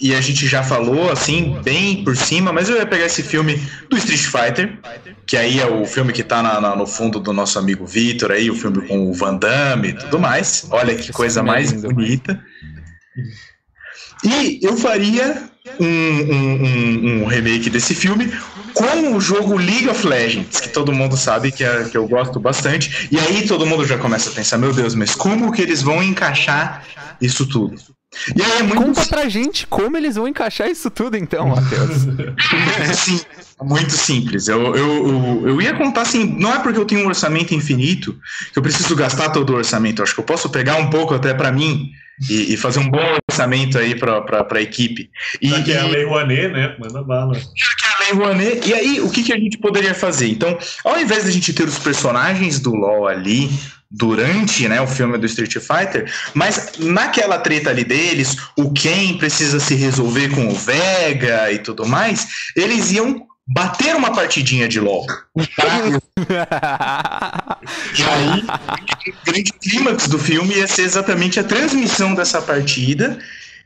e 0.00 0.14
a 0.14 0.20
gente 0.20 0.46
já 0.46 0.62
falou 0.62 1.10
assim, 1.10 1.58
bem 1.62 2.04
por 2.04 2.16
cima, 2.16 2.52
mas 2.52 2.68
eu 2.68 2.76
ia 2.76 2.84
pegar 2.84 3.06
esse 3.06 3.22
filme 3.22 3.56
do 3.88 3.96
Street 3.96 4.20
Fighter, 4.20 4.78
que 5.26 5.36
aí 5.36 5.58
é 5.60 5.66
o 5.66 5.86
filme 5.86 6.12
que 6.12 6.22
tá 6.24 6.42
na- 6.42 6.60
na- 6.60 6.76
no 6.76 6.86
fundo 6.86 7.18
do 7.20 7.32
nosso 7.32 7.58
amigo 7.58 7.86
Vitor 7.86 8.32
aí, 8.32 8.50
o 8.50 8.54
filme 8.54 8.86
com 8.86 9.08
o 9.08 9.14
Van 9.14 9.36
Damme 9.36 9.88
e 9.88 9.92
tudo 9.94 10.18
mais. 10.18 10.66
Olha 10.70 10.94
que 10.94 11.12
coisa 11.12 11.40
é 11.40 11.42
mais 11.42 11.72
bonita. 11.72 12.44
E 14.24 14.58
eu 14.62 14.76
faria 14.76 15.48
um, 15.80 15.86
um- 15.86 16.64
um- 16.64 17.22
um 17.22 17.26
remake 17.26 17.70
desse 17.70 17.94
filme 17.94 18.30
com 18.78 19.16
o 19.16 19.20
jogo 19.20 19.56
League 19.56 19.88
of 19.88 20.06
Legends, 20.06 20.60
que 20.60 20.68
todo 20.68 20.92
mundo 20.92 21.16
sabe 21.16 21.50
que, 21.50 21.64
é, 21.64 21.84
que 21.84 21.96
eu 21.96 22.06
gosto 22.06 22.38
bastante. 22.38 23.08
E 23.10 23.18
aí 23.18 23.44
todo 23.44 23.66
mundo 23.66 23.84
já 23.84 23.98
começa 23.98 24.30
a 24.30 24.32
pensar, 24.32 24.56
meu 24.56 24.72
Deus, 24.72 24.94
mas 24.94 25.16
como 25.16 25.50
que 25.50 25.60
eles 25.60 25.82
vão 25.82 26.00
encaixar 26.00 26.84
isso 27.20 27.44
tudo? 27.44 27.74
E 28.36 28.40
aí 28.40 28.58
é 28.60 28.62
muito 28.62 28.82
Conta 28.82 29.04
pra 29.06 29.28
gente 29.28 29.66
como 29.66 29.96
eles 29.96 30.14
vão 30.14 30.28
encaixar 30.28 30.70
isso 30.70 30.88
tudo 30.90 31.16
então, 31.16 31.48
Matheus. 31.48 32.06
Sim, 32.94 33.20
muito 33.60 33.92
simples. 33.92 34.46
Eu, 34.46 34.76
eu, 34.76 35.08
eu, 35.08 35.48
eu 35.48 35.62
ia 35.62 35.74
contar 35.74 36.02
assim, 36.02 36.24
não 36.38 36.54
é 36.54 36.60
porque 36.60 36.78
eu 36.78 36.84
tenho 36.84 37.04
um 37.04 37.08
orçamento 37.08 37.54
infinito 37.54 38.16
que 38.52 38.58
eu 38.58 38.62
preciso 38.62 38.94
gastar 38.94 39.30
todo 39.30 39.50
o 39.50 39.56
orçamento. 39.56 39.98
Eu 39.98 40.04
acho 40.04 40.14
que 40.14 40.20
eu 40.20 40.24
posso 40.24 40.48
pegar 40.48 40.76
um 40.76 40.88
pouco 40.88 41.14
até 41.14 41.34
pra 41.34 41.50
mim 41.50 41.90
e, 42.28 42.54
e 42.54 42.56
fazer 42.56 42.80
um 42.80 42.90
bom 42.90 43.00
orçamento 43.30 43.78
aí 43.78 43.94
pra, 43.94 44.20
pra 44.22 44.60
equipe. 44.60 45.10
E, 45.40 45.48
Já 45.48 45.62
que 45.62 45.72
é 45.72 45.78
a 45.78 45.86
Lei 45.86 46.04
Rouanet, 46.04 46.48
né? 46.48 46.76
Manda 46.78 47.02
bala. 47.02 47.34
que 47.34 47.40
é 47.40 47.88
a 47.88 47.98
Lei 48.00 48.12
Rouanet. 48.12 48.68
E 48.68 48.74
aí, 48.74 49.00
o 49.00 49.10
que, 49.10 49.22
que 49.22 49.32
a 49.32 49.38
gente 49.38 49.58
poderia 49.58 49.94
fazer? 49.94 50.28
Então, 50.28 50.58
ao 50.84 50.98
invés 51.00 51.24
da 51.24 51.30
gente 51.30 51.52
ter 51.52 51.64
os 51.64 51.78
personagens 51.78 52.60
do 52.60 52.74
LoL 52.74 53.06
ali 53.06 53.50
durante 53.90 54.68
né, 54.68 54.80
o 54.80 54.86
filme 54.86 55.16
do 55.16 55.26
Street 55.26 55.54
Fighter, 55.54 56.12
mas 56.34 56.72
naquela 56.78 57.38
treta 57.38 57.70
ali 57.70 57.84
deles, 57.84 58.36
o 58.56 58.70
Ken 58.72 59.16
precisa 59.16 59.58
se 59.58 59.74
resolver 59.74 60.28
com 60.30 60.48
o 60.48 60.54
Vega 60.54 61.50
e 61.50 61.58
tudo 61.58 61.86
mais, 61.86 62.26
eles 62.54 62.92
iam 62.92 63.26
bater 63.48 63.96
uma 63.96 64.12
partidinha 64.12 64.68
de 64.68 64.78
LOL. 64.78 65.06
E 65.34 65.48
aí, 68.04 68.44
o 69.08 69.14
grande 69.24 69.50
clímax 69.52 70.06
do 70.06 70.18
filme 70.18 70.54
ia 70.54 70.66
ser 70.66 70.82
exatamente 70.82 71.40
a 71.40 71.44
transmissão 71.44 72.14
dessa 72.14 72.42
partida. 72.42 73.18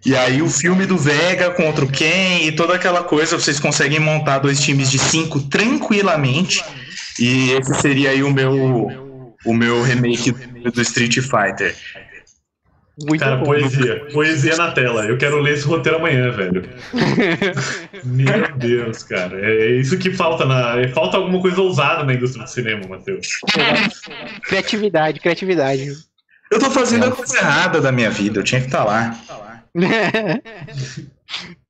E 0.05 0.17
aí 0.17 0.43
o 0.43 0.49
filme 0.49 0.87
do 0.87 0.99
Vega 0.99 1.51
contra 1.51 1.85
o 1.85 1.91
Ken 1.91 2.43
e 2.43 2.53
toda 2.53 2.75
aquela 2.75 3.05
coisa, 3.05 3.39
vocês 3.39 3.61
conseguem 3.61 4.01
montar 4.01 4.39
dois 4.39 4.61
times 4.61 4.91
de 4.91 4.99
cinco 4.99 5.41
tranquilamente. 5.41 6.65
E 7.19 7.53
esse 7.53 7.75
seria 7.81 8.11
aí 8.11 8.23
o 8.23 8.31
meu, 8.31 9.35
o 9.45 9.55
meu 9.55 9.83
remake 9.83 10.33
do 10.33 10.81
Street 10.81 11.19
Fighter. 11.21 11.77
Muito 13.01 13.21
Cara, 13.21 13.37
bom. 13.37 13.45
poesia. 13.45 14.07
Poesia 14.13 14.57
na 14.57 14.71
tela. 14.73 15.07
Eu 15.07 15.17
quero 15.17 15.41
ler 15.41 15.55
esse 15.55 15.67
roteiro 15.67 15.99
amanhã, 15.99 16.31
velho. 16.31 16.63
Meu 18.05 18.57
Deus, 18.57 19.03
cara. 19.03 19.41
É 19.41 19.71
isso 19.71 19.99
que 19.99 20.13
falta 20.13 20.45
na. 20.45 20.87
Falta 20.89 21.17
alguma 21.17 21.41
coisa 21.41 21.61
ousada 21.61 22.05
na 22.05 22.13
indústria 22.13 22.45
do 22.45 22.51
cinema, 22.51 22.87
Matheus. 22.87 23.29
Criatividade, 24.43 25.21
criatividade. 25.21 25.89
Eu 26.51 26.59
tô 26.59 26.71
fazendo 26.71 27.07
a 27.07 27.11
coisa 27.11 27.39
errada 27.39 27.81
da 27.81 27.91
minha 27.91 28.11
vida, 28.11 28.41
eu 28.41 28.45
tinha 28.45 28.61
que 28.61 28.67
estar 28.67 28.85
lá. 28.85 29.19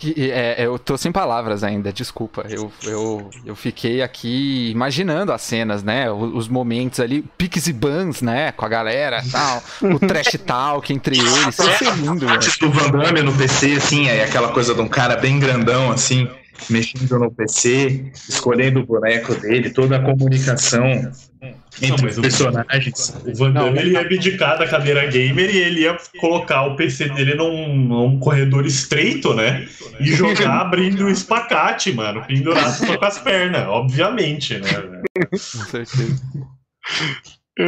Que, 0.00 0.30
é, 0.30 0.56
eu 0.64 0.78
tô 0.78 0.96
sem 0.96 1.12
palavras 1.12 1.62
ainda, 1.62 1.92
desculpa. 1.92 2.46
Eu, 2.48 2.72
eu, 2.84 3.28
eu 3.44 3.54
fiquei 3.54 4.00
aqui 4.00 4.70
imaginando 4.70 5.30
as 5.30 5.42
cenas, 5.42 5.82
né? 5.82 6.10
Os, 6.10 6.34
os 6.34 6.48
momentos 6.48 7.00
ali, 7.00 7.22
piques 7.36 7.66
e 7.66 7.72
bans, 7.72 8.22
né? 8.22 8.50
Com 8.52 8.64
a 8.64 8.68
galera 8.68 9.22
tal. 9.30 9.62
O 9.82 9.98
trash 9.98 10.38
talk 10.46 10.90
entre 10.90 11.18
eles. 11.18 11.58
Isso 11.58 11.84
é 11.84 11.90
lindo, 11.96 12.26
velho. 12.26 12.38
Tipo 12.38 12.66
o 12.66 12.70
Van 12.70 12.90
Damme 12.90 13.20
no 13.20 13.32
PC, 13.32 13.72
assim, 13.72 14.08
aí 14.08 14.22
aquela 14.22 14.48
coisa 14.52 14.74
de 14.74 14.80
um 14.80 14.88
cara 14.88 15.16
bem 15.16 15.38
grandão, 15.38 15.92
assim, 15.92 16.26
mexendo 16.68 17.18
no 17.18 17.30
PC, 17.30 18.12
escolhendo 18.28 18.80
o 18.80 18.86
boneco 18.86 19.34
dele, 19.34 19.70
toda 19.70 19.96
a 19.96 20.02
comunicação 20.02 20.84
entre 21.80 22.06
os 22.06 22.18
personagens. 22.18 23.14
O 23.24 23.34
Van 23.34 23.52
Damme 23.52 23.78
ele 23.78 23.92
ia 23.92 24.00
abdicar 24.00 24.58
da 24.58 24.68
cadeira 24.68 25.06
gamer 25.06 25.54
e 25.54 25.58
ele 25.58 25.80
ia 25.80 25.96
colocar 26.18 26.64
o 26.64 26.76
PC 26.76 27.08
dele 27.10 27.34
num, 27.34 27.76
num 27.76 28.18
corredor 28.18 28.66
estreito, 28.66 29.34
né? 29.34 29.66
E 29.98 30.06
jogar 30.06 30.60
abrindo 30.60 31.04
o 31.04 31.10
espacate, 31.10 31.92
mano. 31.92 32.22
Pendurado 32.26 32.74
só 32.74 32.98
com 32.98 33.04
as 33.04 33.18
pernas, 33.18 33.66
obviamente, 33.68 34.58
né? 34.58 35.02
Com 35.30 35.36
certeza. 35.36 36.22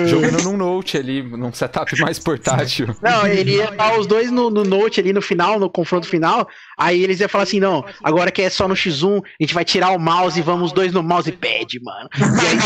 Jogando 0.06 0.42
num 0.42 0.56
note 0.56 0.96
ali, 0.96 1.22
num 1.22 1.52
setup 1.52 1.98
mais 2.00 2.18
portátil. 2.18 2.94
Não, 3.02 3.26
ele 3.26 3.56
ia 3.56 3.70
estar 3.70 3.98
os 3.98 4.06
dois 4.06 4.30
no, 4.30 4.50
no 4.50 4.64
note 4.64 5.00
ali 5.00 5.12
no 5.12 5.20
final, 5.22 5.58
no 5.58 5.68
confronto 5.68 6.06
final. 6.06 6.48
Aí 6.78 7.02
eles 7.02 7.20
iam 7.20 7.28
falar 7.28 7.44
assim: 7.44 7.60
não, 7.60 7.84
agora 8.02 8.30
que 8.30 8.42
é 8.42 8.50
só 8.50 8.66
no 8.66 8.74
X1, 8.74 9.22
a 9.22 9.42
gente 9.42 9.54
vai 9.54 9.64
tirar 9.64 9.90
o 9.90 9.98
mouse 9.98 10.38
e 10.38 10.42
vamos 10.42 10.66
os 10.66 10.72
dois 10.72 10.92
no 10.92 11.02
mousepad, 11.02 11.80
mano. 11.80 12.08
E 12.16 12.46
aí, 12.46 12.58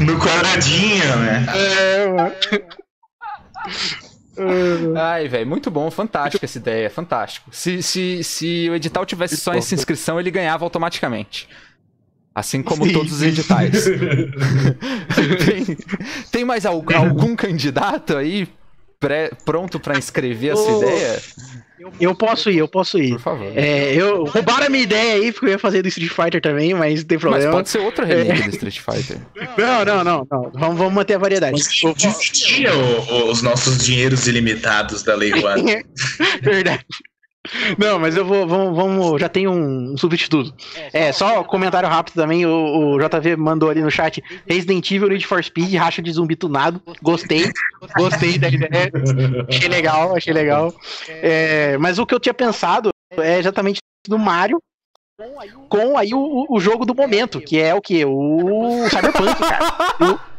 No 0.04 0.18
quadradinho, 0.18 1.16
né? 1.16 1.46
é, 1.54 2.06
mano. 2.08 2.32
Ai, 4.98 5.28
velho, 5.28 5.46
muito 5.46 5.70
bom, 5.70 5.90
fantástico 5.90 6.44
essa 6.44 6.58
ideia, 6.58 6.90
fantástico. 6.90 7.50
Se, 7.52 7.82
se, 7.82 8.24
se 8.24 8.68
o 8.68 8.74
edital 8.74 9.06
tivesse 9.06 9.36
só 9.36 9.54
essa 9.54 9.74
inscrição, 9.74 10.18
ele 10.18 10.30
ganhava 10.30 10.64
automaticamente. 10.64 11.48
Assim 12.34 12.62
como 12.62 12.84
Sim. 12.86 12.92
todos 12.92 13.12
os 13.12 13.22
editais. 13.22 13.84
tem, 15.46 15.76
tem 16.32 16.44
mais 16.44 16.66
al- 16.66 16.84
algum 16.94 17.36
candidato 17.36 18.16
aí 18.16 18.48
pré- 18.98 19.30
pronto 19.44 19.78
pra 19.78 19.96
inscrever 19.96 20.52
a 20.52 20.56
sua 20.56 20.72
Ô, 20.78 20.82
ideia? 20.82 21.22
Eu 22.00 22.14
posso 22.14 22.50
ir, 22.50 22.56
eu 22.58 22.66
posso 22.66 22.98
ir. 22.98 23.10
Por 23.10 23.20
favor. 23.20 23.52
É, 23.54 23.92
eu 23.94 24.24
roubaram 24.24 24.66
a 24.66 24.68
minha 24.70 24.82
ideia 24.82 25.14
aí, 25.14 25.30
porque 25.32 25.46
eu 25.46 25.50
ia 25.50 25.58
fazer 25.58 25.82
do 25.82 25.88
Street 25.88 26.10
Fighter 26.10 26.40
também, 26.40 26.72
mas 26.74 27.00
não 27.00 27.06
tem 27.06 27.16
Mas 27.18 27.22
problema. 27.22 27.52
pode 27.52 27.68
ser 27.68 27.78
outro 27.78 28.04
remake 28.06 28.48
do 28.48 28.50
Street 28.50 28.80
Fighter. 28.82 29.18
Não, 29.58 29.84
não, 29.84 30.02
não, 30.04 30.26
não. 30.30 30.50
Vamos, 30.54 30.78
vamos 30.78 30.92
manter 30.94 31.14
a 31.14 31.18
variedade. 31.18 31.62
Eu- 31.84 31.94
Dividia 31.94 32.70
o- 32.74 33.30
os 33.30 33.42
nossos 33.42 33.78
dinheiros 33.84 34.26
ilimitados 34.26 35.02
da 35.02 35.14
Lei 35.14 35.32
One. 35.34 35.84
Verdade. 36.42 36.84
Não, 37.78 37.98
mas 37.98 38.16
eu 38.16 38.24
vou, 38.24 38.46
vamos, 38.46 38.76
vamos 38.76 39.20
já 39.20 39.28
tem 39.28 39.46
um 39.46 39.96
substituto. 39.96 40.54
É, 40.92 41.12
só 41.12 41.44
comentário 41.44 41.88
rápido 41.88 42.14
também, 42.14 42.46
o, 42.46 42.94
o 42.94 42.98
JV 42.98 43.36
mandou 43.36 43.70
ali 43.70 43.82
no 43.82 43.90
chat, 43.90 44.22
Resident 44.46 44.90
Evil, 44.90 45.08
Need 45.08 45.26
for 45.26 45.42
Speed, 45.42 45.74
racha 45.74 46.00
de 46.00 46.12
zumbi 46.12 46.36
tunado, 46.36 46.80
gostei, 47.02 47.50
gostei 47.96 48.38
da 48.38 48.48
ideia, 48.48 48.90
achei 49.48 49.68
legal, 49.68 50.16
achei 50.16 50.32
legal. 50.32 50.74
É, 51.08 51.76
mas 51.78 51.98
o 51.98 52.06
que 52.06 52.14
eu 52.14 52.20
tinha 52.20 52.34
pensado 52.34 52.90
é 53.16 53.38
exatamente 53.38 53.78
do 54.08 54.18
Mario, 54.18 54.58
com 55.68 55.96
aí 55.96 56.12
o, 56.12 56.46
o 56.48 56.60
jogo 56.60 56.84
do 56.84 56.94
momento, 56.94 57.40
que 57.40 57.60
é 57.60 57.74
o 57.74 57.80
que? 57.80 58.04
O 58.04 58.88
Cyberpunk, 58.88 59.38
cara. 59.38 59.64
O, 60.00 60.18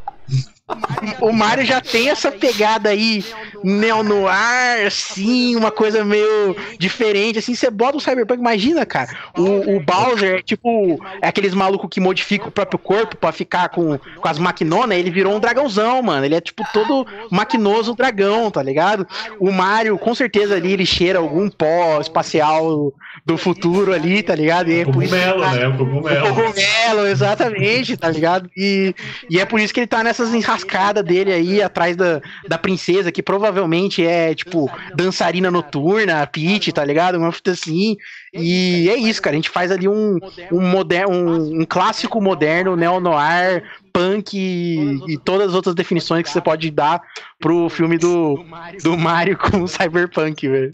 o 1.21 1.31
Mario 1.31 1.63
já 1.63 1.79
tem 1.79 2.09
essa 2.09 2.31
pegada 2.31 2.89
aí 2.89 3.23
neo-noir, 3.63 4.87
assim, 4.87 5.55
uma 5.55 5.69
coisa 5.71 6.03
meio 6.03 6.55
diferente, 6.79 7.37
assim, 7.39 7.53
você 7.53 7.69
bota 7.69 7.97
o 7.97 8.01
Cyberpunk, 8.01 8.39
imagina, 8.39 8.85
cara, 8.85 9.15
o, 9.37 9.75
o 9.75 9.79
Bowser 9.79 10.39
é 10.39 10.41
tipo, 10.41 10.99
é 11.21 11.27
aqueles 11.27 11.53
malucos 11.53 11.89
que 11.91 11.99
modificam 11.99 12.47
o 12.47 12.51
próprio 12.51 12.79
corpo 12.79 13.15
pra 13.15 13.31
ficar 13.31 13.69
com, 13.69 13.97
com 13.97 14.27
as 14.27 14.39
maquinonas, 14.39 14.97
ele 14.97 15.11
virou 15.11 15.35
um 15.35 15.39
dragãozão, 15.39 16.01
mano, 16.01 16.25
ele 16.25 16.35
é 16.35 16.41
tipo 16.41 16.63
todo 16.73 17.05
maquinoso 17.29 17.95
dragão, 17.95 18.49
tá 18.49 18.63
ligado? 18.63 19.07
O 19.39 19.51
Mario, 19.51 19.97
com 19.99 20.15
certeza 20.15 20.55
ali, 20.55 20.73
ele 20.73 20.85
cheira 20.85 21.19
algum 21.19 21.47
pó 21.49 21.99
espacial 22.01 22.91
do 23.23 23.37
futuro 23.37 23.93
ali, 23.93 24.23
tá 24.23 24.35
ligado? 24.35 24.69
E 24.71 24.79
é 24.81 24.85
Cogumelo, 24.85 25.41
tá- 25.41 25.51
né? 25.51 25.67
O 25.67 25.71
o 25.73 25.77
cogumelo. 25.77 26.27
cogumelo, 26.35 27.07
exatamente, 27.07 27.97
tá 27.97 28.09
ligado? 28.09 28.49
E, 28.57 28.93
e 29.29 29.39
é 29.39 29.45
por 29.45 29.59
isso 29.59 29.73
que 29.73 29.79
ele 29.79 29.87
tá 29.87 30.03
nessas 30.03 30.33
enrascadas 30.33 30.54
dele 31.03 31.31
aí, 31.31 31.61
atrás 31.61 31.95
da, 31.95 32.21
da 32.47 32.57
princesa, 32.57 33.11
que 33.11 33.23
provavelmente 33.23 34.05
é, 34.05 34.33
tipo, 34.33 34.69
dançarina 34.95 35.51
noturna, 35.51 36.21
a 36.21 36.27
Peach, 36.27 36.71
tá 36.71 36.83
ligado? 36.83 37.17
Uma 37.17 37.31
fita 37.31 37.51
assim. 37.51 37.97
E 38.33 38.89
é 38.89 38.95
isso, 38.95 39.21
cara. 39.21 39.35
A 39.35 39.37
gente 39.37 39.49
faz 39.49 39.71
ali 39.71 39.87
um, 39.87 40.17
um, 40.51 40.61
moder, 40.61 41.07
um, 41.07 41.61
um 41.61 41.65
clássico 41.65 42.21
moderno, 42.21 42.75
neo-noir, 42.75 43.63
punk 43.93 44.37
e, 44.37 45.13
e 45.13 45.17
todas 45.17 45.49
as 45.49 45.55
outras 45.55 45.73
definições 45.73 46.23
que 46.23 46.29
você 46.29 46.41
pode 46.41 46.69
dar 46.69 47.01
pro 47.39 47.69
filme 47.69 47.97
do, 47.97 48.45
do 48.83 48.97
Mario 48.97 49.37
com 49.37 49.63
o 49.63 49.67
Cyberpunk, 49.67 50.47
velho. 50.47 50.71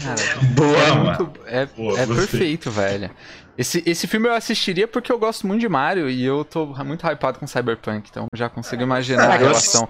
Cara, 0.00 0.16
Boa, 0.54 0.78
é, 0.78 0.94
muito, 0.94 1.40
é, 1.46 1.66
Boa, 1.66 2.00
é 2.00 2.06
perfeito, 2.06 2.70
velho. 2.70 3.10
Esse, 3.56 3.82
esse 3.84 4.06
filme 4.06 4.28
eu 4.28 4.34
assistiria 4.34 4.88
porque 4.88 5.12
eu 5.12 5.18
gosto 5.18 5.46
muito 5.46 5.60
de 5.60 5.68
Mario 5.68 6.08
e 6.08 6.24
eu 6.24 6.42
tô 6.42 6.66
muito 6.84 7.06
hypado 7.06 7.38
com 7.38 7.46
Cyberpunk, 7.46 8.08
então 8.10 8.26
já 8.34 8.48
consigo 8.48 8.82
imaginar 8.82 9.24
a 9.24 9.32
Ah, 9.32 9.36
eu 9.36 9.46
relação. 9.48 9.86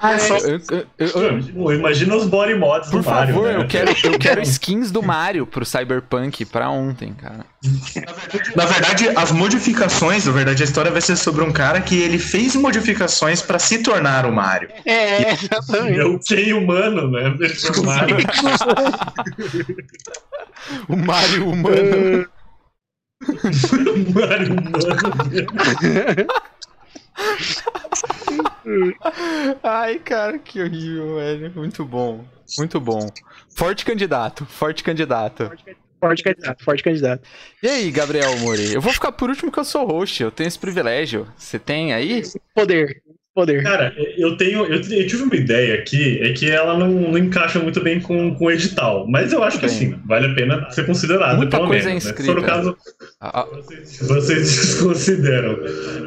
Pô, 1.54 1.72
Imagina 1.72 2.16
os 2.16 2.26
body 2.26 2.54
mods 2.56 2.90
por 2.90 3.02
do 3.02 3.08
Mario. 3.08 3.34
favor, 3.34 3.48
né? 3.48 3.56
eu 3.56 3.66
quero, 3.68 3.90
eu 4.04 4.18
quero 4.18 4.42
skins 4.42 4.90
do 4.90 5.00
Mario 5.02 5.46
pro 5.46 5.64
Cyberpunk 5.64 6.44
pra 6.44 6.70
ontem, 6.70 7.14
cara. 7.14 7.46
Na 8.56 8.64
verdade, 8.64 9.08
as 9.14 9.30
modificações, 9.30 10.26
na 10.26 10.32
verdade, 10.32 10.62
a 10.62 10.66
história 10.66 10.90
vai 10.90 11.00
ser 11.00 11.14
sobre 11.16 11.44
um 11.44 11.52
cara 11.52 11.80
que 11.80 11.96
ele 11.96 12.18
fez 12.18 12.56
modificações 12.56 13.40
pra 13.40 13.60
se 13.60 13.78
tornar 13.82 14.26
o 14.26 14.32
Mario. 14.32 14.68
É, 14.84 15.30
exatamente. 15.32 16.00
É 16.00 16.04
o 16.04 16.18
Ken 16.18 16.52
humano, 16.54 17.08
né? 17.10 17.32
O 20.88 20.96
Mario 20.96 21.48
humano. 21.48 22.26
Ai, 29.62 29.98
cara, 29.98 30.38
que 30.38 30.62
horrível, 30.62 31.16
velho. 31.16 31.52
Muito 31.54 31.84
bom. 31.84 32.24
Muito 32.58 32.80
bom. 32.80 33.08
Forte 33.54 33.84
candidato, 33.84 34.44
forte 34.46 34.82
candidato. 34.82 35.50
Forte 36.00 36.22
candidato, 36.22 36.64
forte 36.64 36.82
candidato. 36.82 37.28
E 37.62 37.68
aí, 37.68 37.90
Gabriel 37.90 38.36
Mori? 38.38 38.74
Eu 38.74 38.80
vou 38.80 38.92
ficar 38.92 39.12
por 39.12 39.30
último 39.30 39.52
que 39.52 39.58
eu 39.58 39.64
sou 39.64 39.86
host, 39.86 40.22
eu 40.22 40.30
tenho 40.32 40.48
esse 40.48 40.58
privilégio. 40.58 41.28
Você 41.36 41.58
tem 41.58 41.92
aí? 41.92 42.22
Poder, 42.54 43.01
poder. 43.34 43.62
Cara, 43.62 43.94
eu 44.18 44.36
tenho. 44.36 44.64
Eu, 44.66 44.80
eu 44.80 45.06
tive 45.06 45.22
uma 45.22 45.34
ideia 45.34 45.74
aqui, 45.74 46.18
é 46.22 46.32
que 46.32 46.50
ela 46.50 46.78
não, 46.78 46.88
não 46.88 47.18
encaixa 47.18 47.58
muito 47.58 47.80
bem 47.80 48.00
com, 48.00 48.34
com 48.34 48.44
o 48.46 48.50
edital. 48.50 49.06
Mas 49.08 49.32
eu 49.32 49.42
acho 49.42 49.58
que 49.58 49.66
Bem. 49.66 49.74
assim, 49.74 50.00
vale 50.06 50.26
a 50.26 50.34
pena 50.34 50.70
ser 50.70 50.86
considerado. 50.86 51.36
Muita 51.36 51.56
pelo 51.56 51.68
coisa 51.68 51.88
menos, 51.88 52.06
é 52.06 52.10
né? 52.10 52.16
Se 52.16 52.24
for 52.24 52.36
o 52.36 52.40
inscrita. 52.40 52.56
caso, 52.56 52.76
Ah, 53.20 53.40
ah, 53.40 53.46
vocês, 53.52 53.98
vocês 54.00 54.50
desconsideram. 54.56 55.58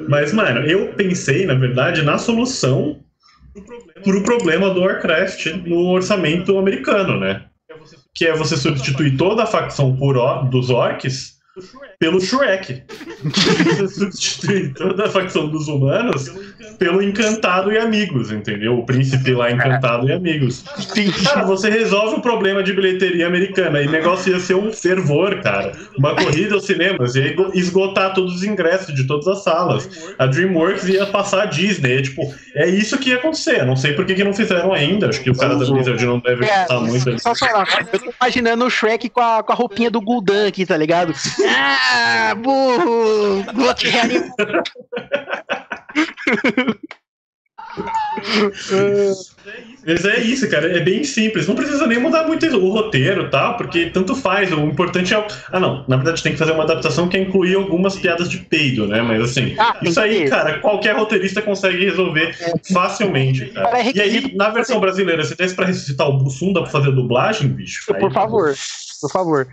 Mas, 0.07 0.31
mano, 0.33 0.61
eu 0.61 0.93
pensei, 0.93 1.45
na 1.45 1.55
verdade, 1.55 2.01
na 2.03 2.17
solução 2.17 2.99
pro 4.03 4.23
problema 4.23 4.69
do 4.73 4.81
Warcraft 4.81 5.45
no 5.65 5.87
orçamento 5.91 6.57
americano, 6.57 7.19
né? 7.19 7.45
Que 8.13 8.25
é 8.27 8.33
você 8.33 8.55
substituir 8.57 9.17
toda 9.17 9.43
a 9.43 9.47
facção 9.47 9.95
por 9.95 10.17
or- 10.17 10.49
dos 10.49 10.69
orcs 10.69 11.35
pelo 11.99 12.19
Shrek. 12.19 12.83
Você 13.23 13.87
substitui 13.87 14.73
toda 14.73 15.05
a 15.05 15.09
facção 15.09 15.47
dos 15.49 15.69
humanos 15.69 16.29
pelo 16.77 17.01
Encantado 17.01 17.71
e 17.71 17.77
Amigos, 17.77 18.31
entendeu? 18.31 18.77
O 18.79 18.85
príncipe 18.85 19.31
lá 19.33 19.51
Encantado 19.51 20.07
e 20.07 20.11
Amigos. 20.11 20.63
Cara, 21.23 21.43
você 21.43 21.69
resolve 21.69 22.15
o 22.15 22.21
problema 22.21 22.63
de 22.63 22.73
bilheteria 22.73 23.27
americana 23.27 23.81
e 23.81 23.87
o 23.87 23.91
negócio 23.91 24.33
ia 24.33 24.39
ser 24.39 24.55
um 24.55 24.71
fervor, 24.71 25.41
cara. 25.41 25.71
Uma 25.97 26.15
corrida 26.15 26.55
aos 26.55 26.65
cinemas, 26.65 27.15
ia 27.15 27.35
esgotar 27.53 28.13
todos 28.13 28.35
os 28.35 28.43
ingressos 28.43 28.93
de 28.93 29.05
todas 29.05 29.27
as 29.27 29.43
salas. 29.43 29.89
A 30.17 30.25
DreamWorks 30.25 30.87
ia 30.87 31.05
passar 31.05 31.43
a 31.43 31.45
Disney. 31.45 31.97
É, 31.97 32.01
tipo, 32.01 32.33
é 32.55 32.67
isso 32.67 32.97
que 32.97 33.09
ia 33.09 33.15
acontecer. 33.17 33.59
Eu 33.59 33.65
não 33.65 33.75
sei 33.75 33.93
por 33.93 34.05
que, 34.05 34.15
que 34.15 34.23
não 34.23 34.33
fizeram 34.33 34.73
ainda. 34.73 35.09
Acho 35.09 35.21
que 35.21 35.29
o 35.29 35.35
cara 35.35 35.55
da 35.55 35.65
Blizzard 35.65 36.05
não 36.05 36.19
deve 36.19 36.45
É, 36.45 36.59
gostar 36.59 36.79
muito. 36.81 37.19
Só 37.19 37.35
falar, 37.35 37.67
eu 37.93 37.99
tô 37.99 38.13
imaginando 38.19 38.65
o 38.65 38.69
Shrek 38.69 39.09
com 39.09 39.21
a, 39.21 39.43
com 39.43 39.51
a 39.51 39.55
roupinha 39.55 39.89
do 39.89 40.01
Gul'dan 40.01 40.47
aqui, 40.47 40.65
tá 40.65 40.75
ligado? 40.77 41.13
Ah, 41.47 42.35
burro! 42.35 43.45
Vou 43.53 43.73
te 43.73 43.87
reanimar. 43.87 44.33
Mas 49.85 50.05
é 50.05 50.19
isso, 50.19 50.49
cara. 50.49 50.75
É 50.77 50.79
bem 50.79 51.03
simples. 51.03 51.47
Não 51.47 51.55
precisa 51.55 51.85
nem 51.85 51.99
mudar 51.99 52.25
muito 52.25 52.45
o 52.45 52.69
roteiro, 52.71 53.29
tá? 53.29 53.53
Porque 53.53 53.87
tanto 53.89 54.15
faz. 54.15 54.51
O 54.51 54.61
importante 54.61 55.13
é. 55.13 55.27
Ah, 55.51 55.59
não. 55.59 55.85
Na 55.87 55.97
verdade, 55.97 56.23
tem 56.23 56.31
que 56.31 56.37
fazer 56.37 56.51
uma 56.53 56.63
adaptação 56.63 57.07
que 57.07 57.17
é 57.17 57.21
incluir 57.21 57.55
algumas 57.55 57.95
piadas 57.97 58.29
de 58.29 58.37
peido, 58.39 58.87
né? 58.87 59.01
Mas 59.01 59.21
assim, 59.21 59.55
Ah, 59.59 59.75
isso 59.81 59.99
aí, 59.99 60.27
cara, 60.29 60.59
qualquer 60.59 60.95
roteirista 60.95 61.41
consegue 61.41 61.83
resolver 61.85 62.35
facilmente, 62.73 63.45
cara. 63.47 63.79
É 63.79 63.91
E 63.95 64.01
aí, 64.01 64.35
na 64.35 64.49
versão 64.49 64.79
brasileira, 64.79 65.23
se 65.23 65.35
desse 65.35 65.55
pra 65.55 65.65
ressuscitar 65.65 66.07
o 66.09 66.17
Bussum, 66.17 66.53
dá 66.53 66.61
pra 66.61 66.71
fazer 66.71 66.89
a 66.89 66.91
dublagem, 66.91 67.47
bicho? 67.49 67.83
Aí- 67.93 67.99
Por 67.99 68.11
favor, 68.11 68.55
por 69.01 69.11
favor. 69.11 69.47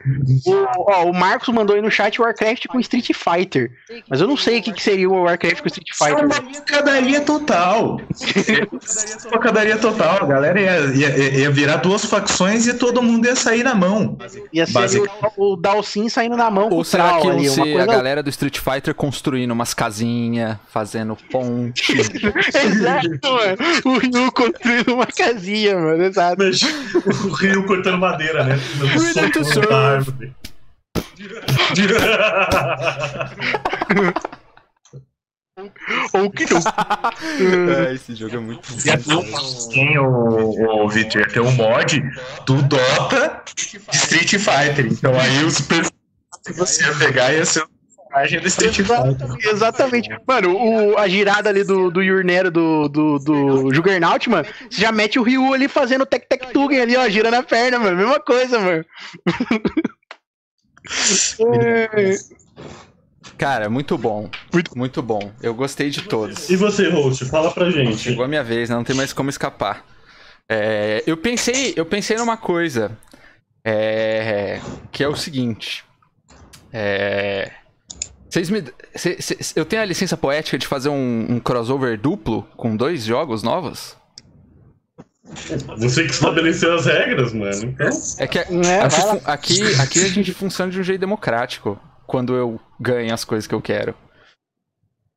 O, 0.46 0.90
ó, 0.90 1.04
o 1.06 1.14
Marcos 1.14 1.48
mandou 1.48 1.76
aí 1.76 1.82
no 1.82 1.90
chat 1.90 2.20
Warcraft 2.20 2.66
com 2.66 2.80
Street 2.80 3.10
Fighter. 3.14 3.70
Mas 4.08 4.20
eu 4.20 4.28
não 4.28 4.36
sei 4.36 4.58
o 4.58 4.62
que, 4.62 4.72
que 4.72 4.82
seria 4.82 5.08
o 5.08 5.22
Warcraft 5.22 5.60
com 5.60 5.68
Street 5.68 5.88
Isso 5.90 6.04
é 6.04 6.08
Fighter. 6.08 6.24
uma 6.24 6.42
pancadaria 6.42 7.20
total. 7.20 8.00
pancadaria 9.30 9.78
total. 9.78 10.24
A 10.24 10.26
galera 10.26 10.60
ia, 10.60 10.78
ia, 10.94 11.38
ia 11.40 11.50
virar 11.50 11.76
duas 11.76 12.04
facções 12.04 12.66
e 12.66 12.74
todo 12.74 13.02
mundo 13.02 13.26
ia 13.26 13.36
sair 13.36 13.62
na 13.62 13.74
mão. 13.74 14.16
Ia 14.52 14.66
ser 14.66 15.00
o, 15.36 15.52
o 15.52 15.56
Dalsin 15.56 16.08
saindo 16.08 16.36
na 16.36 16.50
mão 16.50 16.68
Ou 16.70 16.84
será 16.84 17.20
que 17.20 17.28
ali. 17.28 17.48
Ser 17.48 17.80
a 17.80 17.86
galera 17.86 18.22
do 18.22 18.30
Street 18.30 18.58
Fighter 18.58 18.94
construindo 18.94 19.50
umas 19.50 19.74
casinhas, 19.74 20.56
fazendo 20.68 21.16
ponte? 21.30 21.92
Exato, 21.98 23.08
mano. 23.22 23.56
O 23.84 23.98
Ryu 23.98 24.32
construindo 24.32 24.94
uma 24.94 25.06
casinha, 25.06 25.76
mano. 25.76 26.02
Exato. 26.04 26.36
Mas 26.38 26.60
o 27.04 27.28
rio 27.32 27.66
cortando 27.66 27.98
madeira, 27.98 28.44
né? 28.44 28.58
To 29.32 29.70
na 29.70 29.76
árvore. 29.76 30.34
Ou 36.14 36.30
que 36.30 36.46
não. 36.52 36.60
é, 37.86 37.94
esse 37.94 38.14
jogo 38.14 38.36
é 38.36 38.40
muito 38.40 38.86
Ia 38.86 38.98
ter 38.98 39.14
um, 39.14 39.68
tem 39.68 39.98
o, 39.98 40.84
o 40.84 40.88
Victor, 40.88 41.22
ia 41.22 41.28
ter 41.28 41.40
um 41.40 41.52
mod 41.52 42.02
do 42.46 42.62
Dota 42.62 43.42
de 43.54 43.80
Street 43.92 44.30
Fighter. 44.30 44.86
Então 44.86 45.18
aí 45.18 45.44
os 45.44 45.60
personagens 45.60 45.92
que 46.44 46.52
você 46.52 46.84
ia 46.84 46.94
pegar 46.96 47.32
ia 47.32 47.44
ser 47.44 47.62
o 47.62 47.68
personagem 48.12 48.40
do 48.40 48.48
Street 48.48 48.76
Fighter. 48.76 49.50
Exatamente. 49.50 50.08
Mano, 50.26 50.54
o, 50.56 50.98
a 50.98 51.08
girada 51.08 51.48
ali 51.48 51.64
do, 51.64 51.90
do 51.90 52.02
Yurnero 52.02 52.50
do, 52.50 52.88
do, 52.88 53.18
do 53.18 53.74
Juggernaut, 53.74 54.28
mano, 54.28 54.46
você 54.70 54.80
já 54.80 54.92
mete 54.92 55.18
o 55.18 55.22
Ryu 55.22 55.52
ali 55.52 55.68
fazendo 55.68 56.04
tec 56.06 56.26
tec 56.28 56.52
tugen 56.52 56.80
ali, 56.80 56.96
ó, 56.96 57.08
girando 57.08 57.34
a 57.34 57.42
perna, 57.42 57.78
mano. 57.78 57.96
Mesma 57.96 58.20
coisa, 58.20 58.58
mano. 58.60 58.84
É, 61.60 62.16
Cara, 63.38 63.68
muito 63.68 63.96
bom. 63.98 64.30
Muito- 64.52 64.76
Muito 64.78 65.02
bom. 65.02 65.32
Eu 65.42 65.54
gostei 65.54 65.90
de 65.90 66.02
todos. 66.02 66.48
E 66.48 66.56
você, 66.56 66.88
host, 66.88 67.24
fala 67.24 67.50
pra 67.50 67.70
gente. 67.70 67.96
Chegou 67.98 68.24
a 68.24 68.28
minha 68.28 68.44
vez, 68.44 68.68
né? 68.70 68.76
não 68.76 68.84
tem 68.84 68.94
mais 68.94 69.12
como 69.12 69.30
escapar. 69.30 69.84
É, 70.48 71.02
eu 71.06 71.16
pensei, 71.16 71.72
eu 71.76 71.86
pensei 71.86 72.16
numa 72.16 72.36
coisa, 72.36 72.96
é, 73.64 74.60
que 74.90 75.02
é 75.02 75.08
o 75.08 75.16
seguinte. 75.16 75.84
É, 76.72 77.50
vocês 78.32 78.48
me, 78.50 78.64
cê- 78.94 79.20
cê- 79.20 79.38
eu 79.54 79.64
tenho 79.64 79.82
a 79.82 79.84
licença 79.84 80.16
poética 80.16 80.56
de 80.56 80.66
fazer 80.66 80.88
um, 80.88 81.26
um 81.32 81.38
crossover 81.40 81.98
duplo 82.00 82.44
com 82.56 82.74
dois 82.76 83.04
jogos 83.04 83.42
novos? 83.42 83.96
Você 85.78 86.04
que 86.04 86.10
estabeleceu 86.12 86.74
as 86.74 86.86
regras, 86.86 87.32
mano. 87.32 87.64
Então, 87.64 87.88
É 88.18 88.26
que 88.26 88.38
Né, 88.52 88.80
aqui, 88.82 89.00
aqui, 89.24 89.74
aqui 89.80 90.04
a 90.04 90.08
gente 90.08 90.32
funciona 90.32 90.70
de 90.70 90.78
um 90.80 90.82
jeito 90.82 91.00
democrático 91.00 91.78
quando 92.06 92.34
eu 92.34 92.60
ganho 92.80 93.12
as 93.14 93.24
coisas 93.24 93.46
que 93.46 93.54
eu 93.54 93.60
quero. 93.62 93.94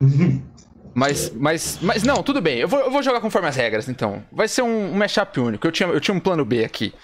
Mas, 0.98 1.30
mas, 1.34 1.78
mas 1.82 2.02
não, 2.02 2.22
tudo 2.22 2.40
bem. 2.40 2.56
Eu 2.58 2.66
vou, 2.66 2.80
eu 2.80 2.90
vou 2.90 3.02
jogar 3.02 3.20
conforme 3.20 3.46
as 3.48 3.54
regras, 3.56 3.86
então. 3.86 4.24
Vai 4.32 4.48
ser 4.48 4.62
um, 4.62 4.92
um 4.92 4.94
mashup 4.94 5.38
único. 5.38 5.66
Eu 5.66 5.70
tinha, 5.70 5.86
eu 5.90 6.00
tinha 6.00 6.14
um 6.14 6.20
plano 6.20 6.42
B 6.42 6.64
aqui. 6.64 6.94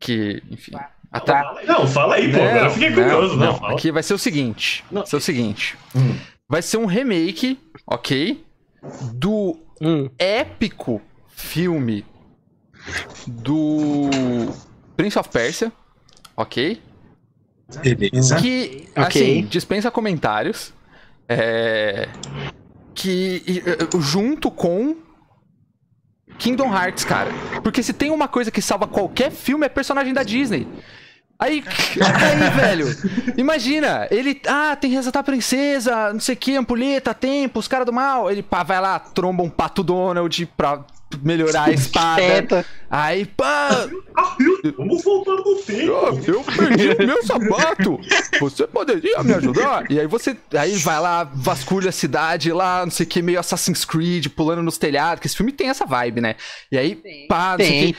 Que, 0.00 0.42
enfim. 0.50 0.72
Até, 1.16 1.64
não, 1.66 1.86
fala 1.86 2.16
aí, 2.16 2.30
pô. 2.30 2.38
Agora 2.42 2.66
eu 2.66 2.70
fiquei 2.70 2.92
curioso. 2.92 3.36
Não, 3.36 3.56
fala. 3.58 3.72
Aqui 3.74 3.90
vai 3.92 4.02
ser 4.02 4.14
o 4.14 4.18
seguinte. 4.18 4.84
Não. 4.90 5.02
Vai 5.02 5.10
ser 5.10 5.16
o 5.16 5.20
seguinte. 5.20 5.76
Hum. 5.94 6.16
Vai 6.48 6.62
ser 6.62 6.76
um 6.76 6.86
remake, 6.86 7.58
ok? 7.86 8.44
Do 9.14 9.58
Hum. 9.80 10.08
épico 10.18 11.02
filme 11.28 12.04
do 13.26 14.08
Prince 14.96 15.18
of 15.18 15.28
Persia, 15.28 15.72
ok? 16.36 16.80
Beleza. 17.82 18.36
Que, 18.36 18.88
assim, 18.94 19.44
dispensa 19.46 19.90
comentários. 19.90 20.72
É, 21.28 22.08
que 22.94 23.42
junto 23.98 24.50
com 24.50 24.96
Kingdom 26.38 26.72
Hearts, 26.72 27.04
cara. 27.04 27.30
Porque 27.62 27.82
se 27.82 27.92
tem 27.92 28.10
uma 28.10 28.28
coisa 28.28 28.50
que 28.50 28.62
salva 28.62 28.86
qualquer 28.86 29.30
filme 29.32 29.66
é 29.66 29.68
personagem 29.68 30.14
da 30.14 30.22
Disney. 30.22 30.66
Aí, 31.38 31.62
aí, 32.02 32.50
velho, 32.50 32.86
imagina, 33.36 34.06
ele, 34.10 34.40
ah, 34.48 34.74
tem 34.80 34.90
que 34.90 34.96
resgatar 34.96 35.20
a 35.20 35.24
princesa, 35.24 36.12
não 36.12 36.20
sei 36.20 36.34
o 36.34 36.38
que, 36.38 36.56
ampulheta, 36.56 37.12
tempo, 37.12 37.58
os 37.58 37.68
caras 37.68 37.84
do 37.86 37.92
mal. 37.92 38.30
Ele, 38.30 38.42
pá, 38.42 38.62
vai 38.62 38.80
lá, 38.80 38.98
tromba 38.98 39.42
um 39.42 39.50
pato 39.50 39.82
Donald 39.82 40.46
pra 40.56 40.84
melhorar 41.22 41.64
a 41.68 41.70
espada. 41.72 42.20
Teta. 42.22 42.66
Aí, 42.90 43.26
pá, 43.26 43.68
Ah, 44.16 44.36
Vamos 44.76 45.04
voltar 45.04 45.32
no 45.32 45.56
tempo. 45.56 46.20
eu 46.26 46.42
perdi 46.42 47.06
meu 47.06 47.22
sapato. 47.24 48.00
Você 48.40 48.66
poderia 48.66 49.22
me 49.22 49.34
ajudar? 49.34 49.90
E 49.90 50.00
aí 50.00 50.06
você. 50.06 50.36
Aí 50.58 50.74
vai 50.76 50.98
lá, 51.00 51.22
vasculha 51.24 51.90
a 51.90 51.92
cidade 51.92 52.50
lá, 52.50 52.82
não 52.84 52.90
sei 52.90 53.04
o 53.04 53.08
que, 53.08 53.20
meio 53.22 53.38
Assassin's 53.38 53.84
Creed, 53.84 54.28
pulando 54.28 54.62
nos 54.62 54.78
telhados, 54.78 55.20
que 55.20 55.26
esse 55.26 55.36
filme 55.36 55.52
tem 55.52 55.68
essa 55.68 55.84
vibe, 55.84 56.20
né? 56.22 56.34
E 56.72 56.78
aí, 56.78 57.00
pá, 57.28 57.56
não 57.58 57.64
sei 57.64 57.66
o 57.66 57.82
Tem. 57.82 57.92
que. 57.92 57.98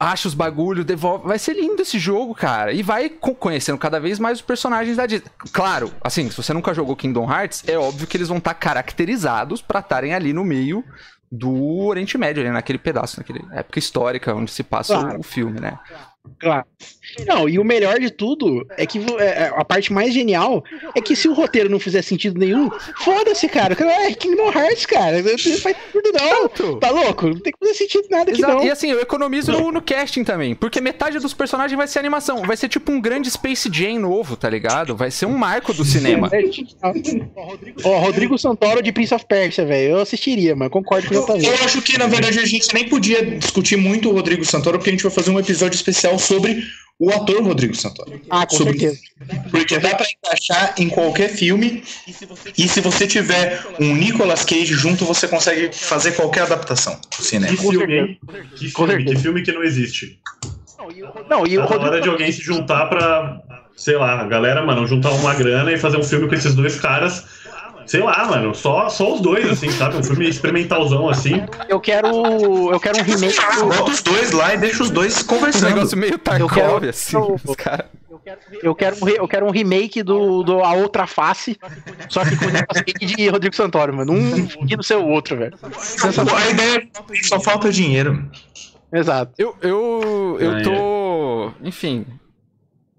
Acha 0.00 0.28
os 0.28 0.34
bagulhos, 0.34 0.84
devolve. 0.84 1.26
Vai 1.26 1.38
ser 1.38 1.54
lindo 1.54 1.82
esse 1.82 1.98
jogo, 1.98 2.34
cara. 2.34 2.72
E 2.72 2.82
vai 2.82 3.08
co- 3.08 3.34
conhecendo 3.34 3.76
cada 3.78 3.98
vez 3.98 4.18
mais 4.18 4.38
os 4.38 4.42
personagens 4.44 4.96
da 4.96 5.06
Disney. 5.06 5.28
Claro, 5.52 5.92
assim, 6.00 6.30
se 6.30 6.36
você 6.36 6.52
nunca 6.52 6.72
jogou 6.72 6.94
Kingdom 6.94 7.28
Hearts, 7.30 7.64
é 7.66 7.76
óbvio 7.76 8.06
que 8.06 8.16
eles 8.16 8.28
vão 8.28 8.38
estar 8.38 8.54
caracterizados 8.54 9.60
pra 9.60 9.80
estarem 9.80 10.14
ali 10.14 10.32
no 10.32 10.44
meio 10.44 10.84
do 11.30 11.80
Oriente 11.86 12.16
Médio, 12.16 12.42
ali 12.42 12.50
naquele 12.52 12.78
pedaço, 12.78 13.18
naquele 13.18 13.44
época 13.52 13.78
histórica 13.78 14.34
onde 14.34 14.50
se 14.50 14.62
passa 14.62 14.98
Claro. 14.98 15.20
o 15.20 15.22
filme, 15.22 15.60
né? 15.60 15.78
Claro. 16.40 16.64
Não, 17.26 17.48
e 17.48 17.58
o 17.58 17.64
melhor 17.64 17.98
de 17.98 18.10
tudo 18.10 18.66
é 18.76 18.86
que 18.86 18.98
é, 19.18 19.24
é, 19.24 19.52
a 19.54 19.64
parte 19.64 19.92
mais 19.92 20.12
genial 20.12 20.62
é 20.94 21.00
que 21.00 21.16
se 21.16 21.28
o 21.28 21.32
roteiro 21.32 21.68
não 21.68 21.80
fizer 21.80 22.02
sentido 22.02 22.38
nenhum, 22.38 22.70
foda-se, 23.02 23.48
cara. 23.48 23.76
É 23.78 24.12
Kingdom 24.12 24.52
Hearts, 24.52 24.86
cara. 24.86 25.22
Não 25.22 25.38
faz 25.38 25.52
sentido, 25.52 26.12
não. 26.14 26.78
Tá 26.78 26.90
louco? 26.90 27.28
Não 27.28 27.40
tem 27.40 27.52
que 27.52 27.58
fazer 27.58 27.74
sentido 27.74 28.06
nada 28.10 28.30
aqui, 28.30 28.40
Exato. 28.40 28.54
não. 28.54 28.64
E 28.64 28.70
assim, 28.70 28.90
eu 28.90 29.00
economizo 29.00 29.52
no, 29.52 29.72
no 29.72 29.82
casting 29.82 30.24
também. 30.24 30.54
Porque 30.54 30.80
metade 30.80 31.18
dos 31.18 31.34
personagens 31.34 31.76
vai 31.76 31.86
ser 31.86 31.98
animação. 31.98 32.42
Vai 32.42 32.56
ser 32.56 32.68
tipo 32.68 32.90
um 32.92 33.00
grande 33.00 33.30
Space 33.30 33.68
Jam 33.72 33.98
novo, 33.98 34.36
tá 34.36 34.48
ligado? 34.48 34.96
Vai 34.96 35.10
ser 35.10 35.26
um 35.26 35.36
marco 35.36 35.72
do 35.72 35.84
cinema. 35.84 36.28
É, 36.32 36.42
Ó, 37.84 37.98
Rodrigo 37.98 38.38
Santoro 38.38 38.82
de 38.82 38.92
Prince 38.92 39.14
of 39.14 39.24
Persia, 39.26 39.64
velho. 39.64 39.92
Eu 39.92 40.00
assistiria, 40.00 40.54
mas 40.54 40.68
concordo 40.68 41.08
com 41.08 41.14
o 41.14 41.36
Eu 41.36 41.36
JV. 41.38 41.64
acho 41.64 41.82
que, 41.82 41.98
na 41.98 42.06
verdade, 42.06 42.38
a 42.38 42.46
gente 42.46 42.72
nem 42.74 42.88
podia 42.88 43.24
discutir 43.24 43.76
muito 43.76 44.08
o 44.10 44.12
Rodrigo 44.12 44.44
Santoro, 44.44 44.78
porque 44.78 44.90
a 44.90 44.92
gente 44.92 45.02
vai 45.02 45.12
fazer 45.12 45.30
um 45.30 45.38
episódio 45.38 45.76
especial 45.76 46.18
sobre 46.18 46.62
o 46.98 47.10
ator 47.10 47.42
Rodrigo 47.42 47.74
Santoro. 47.76 48.20
Ah, 48.30 48.46
com 48.46 48.56
sobre- 48.56 48.78
certeza. 48.78 49.00
Porque 49.50 49.78
dá 49.78 49.94
pra 49.94 50.06
encaixar 50.10 50.74
em 50.78 50.88
qualquer 50.88 51.28
filme, 51.30 51.82
e 52.56 52.68
se 52.68 52.80
você 52.80 53.06
tiver 53.06 53.62
um 53.80 53.94
Nicolas 53.94 54.44
Cage 54.44 54.74
junto, 54.74 55.04
você 55.04 55.28
consegue 55.28 55.70
fazer 55.72 56.12
qualquer 56.12 56.42
adaptação 56.42 56.98
pro 57.10 57.22
cinema. 57.24 57.54
Que 57.56 57.62
filme? 57.62 58.18
Que 58.56 58.68
filme, 58.68 59.04
que 59.04 59.16
filme 59.16 59.42
que 59.42 59.52
não 59.52 59.62
existe. 59.62 60.18
Não, 61.28 61.46
e 61.46 61.58
o 61.58 61.62
Tá 61.66 61.68
na 61.76 61.82
hora 61.82 61.84
Rodrigo. 61.84 62.02
de 62.02 62.08
alguém 62.08 62.32
se 62.32 62.40
juntar 62.40 62.86
pra, 62.86 63.40
sei 63.76 63.96
lá, 63.96 64.20
a 64.20 64.24
galera, 64.26 64.64
mano, 64.64 64.86
juntar 64.86 65.10
uma 65.12 65.34
grana 65.34 65.72
e 65.72 65.78
fazer 65.78 65.98
um 65.98 66.02
filme 66.04 66.28
com 66.28 66.34
esses 66.34 66.54
dois 66.54 66.78
caras. 66.80 67.24
Sei 67.88 68.00
lá, 68.02 68.26
mano, 68.26 68.54
só, 68.54 68.88
só 68.88 69.14
os 69.14 69.20
dois, 69.20 69.48
assim, 69.50 69.70
sabe? 69.70 69.96
Um 69.96 70.02
filme 70.02 70.28
experimentalzão, 70.28 71.08
assim. 71.08 71.42
Eu 71.68 71.80
quero. 71.80 72.08
Eu 72.70 72.78
quero 72.78 72.98
um 72.98 73.02
remake 73.02 73.34
do. 73.56 73.66
Bota 73.66 73.90
os 73.90 74.02
dois 74.02 74.30
lá 74.32 74.54
e 74.54 74.58
deixa 74.58 74.82
os 74.82 74.90
dois 74.90 75.22
Um 75.22 75.26
conversando. 75.26 75.74
negócio 75.74 75.96
meio 75.98 76.12
Eu 76.12 76.18
Tarkov, 76.18 76.52
quero- 76.54 76.88
assim. 76.90 77.16
eu- 77.16 77.40
Os 77.44 77.56
caras. 77.56 77.86
Eu 78.62 78.74
quero, 78.74 78.96
um, 79.02 79.08
eu 79.08 79.26
quero 79.26 79.46
um 79.46 79.50
remake 79.50 80.02
do, 80.02 80.42
do 80.42 80.62
A 80.62 80.74
Outra 80.74 81.06
Face, 81.06 81.58
só 82.10 82.22
que 82.26 82.36
com 82.36 82.44
o 82.44 82.50
Nicolas 82.50 82.82
Cage 82.82 83.14
de 83.16 83.28
Rodrigo 83.28 83.56
Santoro, 83.56 83.96
mano. 83.96 84.12
Um 84.12 84.46
seguindo 84.50 84.82
seu 84.82 85.02
outro, 85.06 85.34
velho. 85.38 85.56
A 85.62 86.50
ideia 86.50 86.76
é 87.10 87.22
só 87.22 87.40
falta 87.40 87.72
dinheiro. 87.72 88.30
Exato. 88.92 89.32
Eu, 89.38 89.56
eu, 89.62 90.36
eu 90.40 90.62
tô. 90.62 91.52
Enfim. 91.64 92.04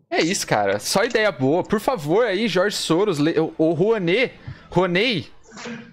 É 0.10 0.20
isso, 0.20 0.48
cara. 0.48 0.80
Só 0.80 1.03
ideia 1.03 1.32
boa. 1.32 1.61
Por 1.64 1.80
favor, 1.80 2.26
aí, 2.26 2.48
Jorge 2.48 2.76
Soros, 2.78 3.20
o 3.56 3.72
Rouanet. 3.74 4.34
Ronei. 4.70 5.28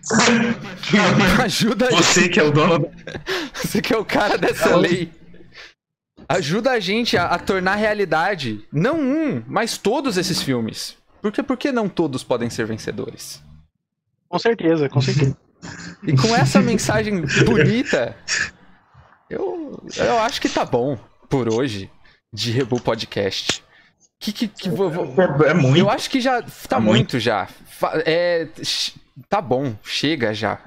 Ajuda 1.43 1.89
a 1.89 1.91
Você 1.91 2.29
que 2.29 2.39
é 2.39 2.43
o 2.43 2.53
dono. 2.53 2.91
Você 3.55 3.83
que 3.83 3.93
é 3.93 3.97
o 3.97 4.05
cara 4.05 4.39
dessa 4.39 4.77
lei. 4.77 5.13
Ajuda 6.29 6.73
a 6.73 6.81
gente 6.81 7.17
a, 7.17 7.27
a 7.27 7.39
tornar 7.39 7.77
realidade 7.77 8.67
não 8.73 9.01
um, 9.01 9.43
mas 9.47 9.79
todos 9.79 10.17
esses 10.17 10.43
filmes. 10.43 10.97
Porque 11.23 11.43
por 11.43 11.57
que 11.57 11.73
não 11.73 11.89
todos 11.89 12.23
podem 12.23 12.51
ser 12.51 12.67
vencedores? 12.67 13.43
Com 14.29 14.39
certeza, 14.39 14.89
com 14.89 15.01
certeza. 15.01 15.37
E 16.07 16.15
com 16.15 16.35
essa 16.35 16.61
mensagem 16.61 17.23
bonita, 17.45 18.17
eu, 19.31 19.83
eu 19.97 20.19
acho 20.21 20.41
que 20.41 20.49
tá 20.49 20.65
bom 20.65 20.99
por 21.29 21.53
hoje 21.53 21.91
de 22.33 22.51
Rebu 22.51 22.81
Podcast. 22.81 23.65
Que, 24.19 24.33
que, 24.33 24.49
que 24.49 24.69
vo- 24.71 24.89
vo- 24.91 25.45
É 25.45 25.53
muito. 25.55 25.79
eu 25.79 25.91
acho 25.91 26.09
que 26.11 26.21
já 26.21 26.41
tá 26.43 26.49
Tá 26.69 26.81
muito, 26.81 27.13
muito. 27.15 27.21
já. 27.21 27.49
É, 28.07 28.49
tá 29.29 29.41
bom, 29.41 29.75
chega 29.85 30.33
já. 30.33 30.59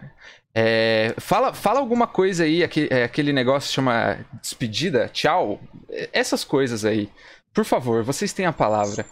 É, 0.53 1.13
fala, 1.17 1.53
fala 1.53 1.80
alguma 1.80 2.05
coisa 2.07 2.43
aí, 2.43 2.63
aquele, 2.63 2.88
é, 2.91 3.03
aquele 3.03 3.31
negócio 3.34 3.71
chama 3.73 4.19
despedida, 4.41 5.09
tchau. 5.09 5.59
É, 5.89 6.09
Essas 6.13 6.43
coisas 6.43 6.85
aí. 6.85 7.09
Por 7.53 7.65
favor, 7.65 8.03
vocês 8.03 8.31
têm 8.34 8.45
a 8.45 8.53
palavra. 8.53 9.05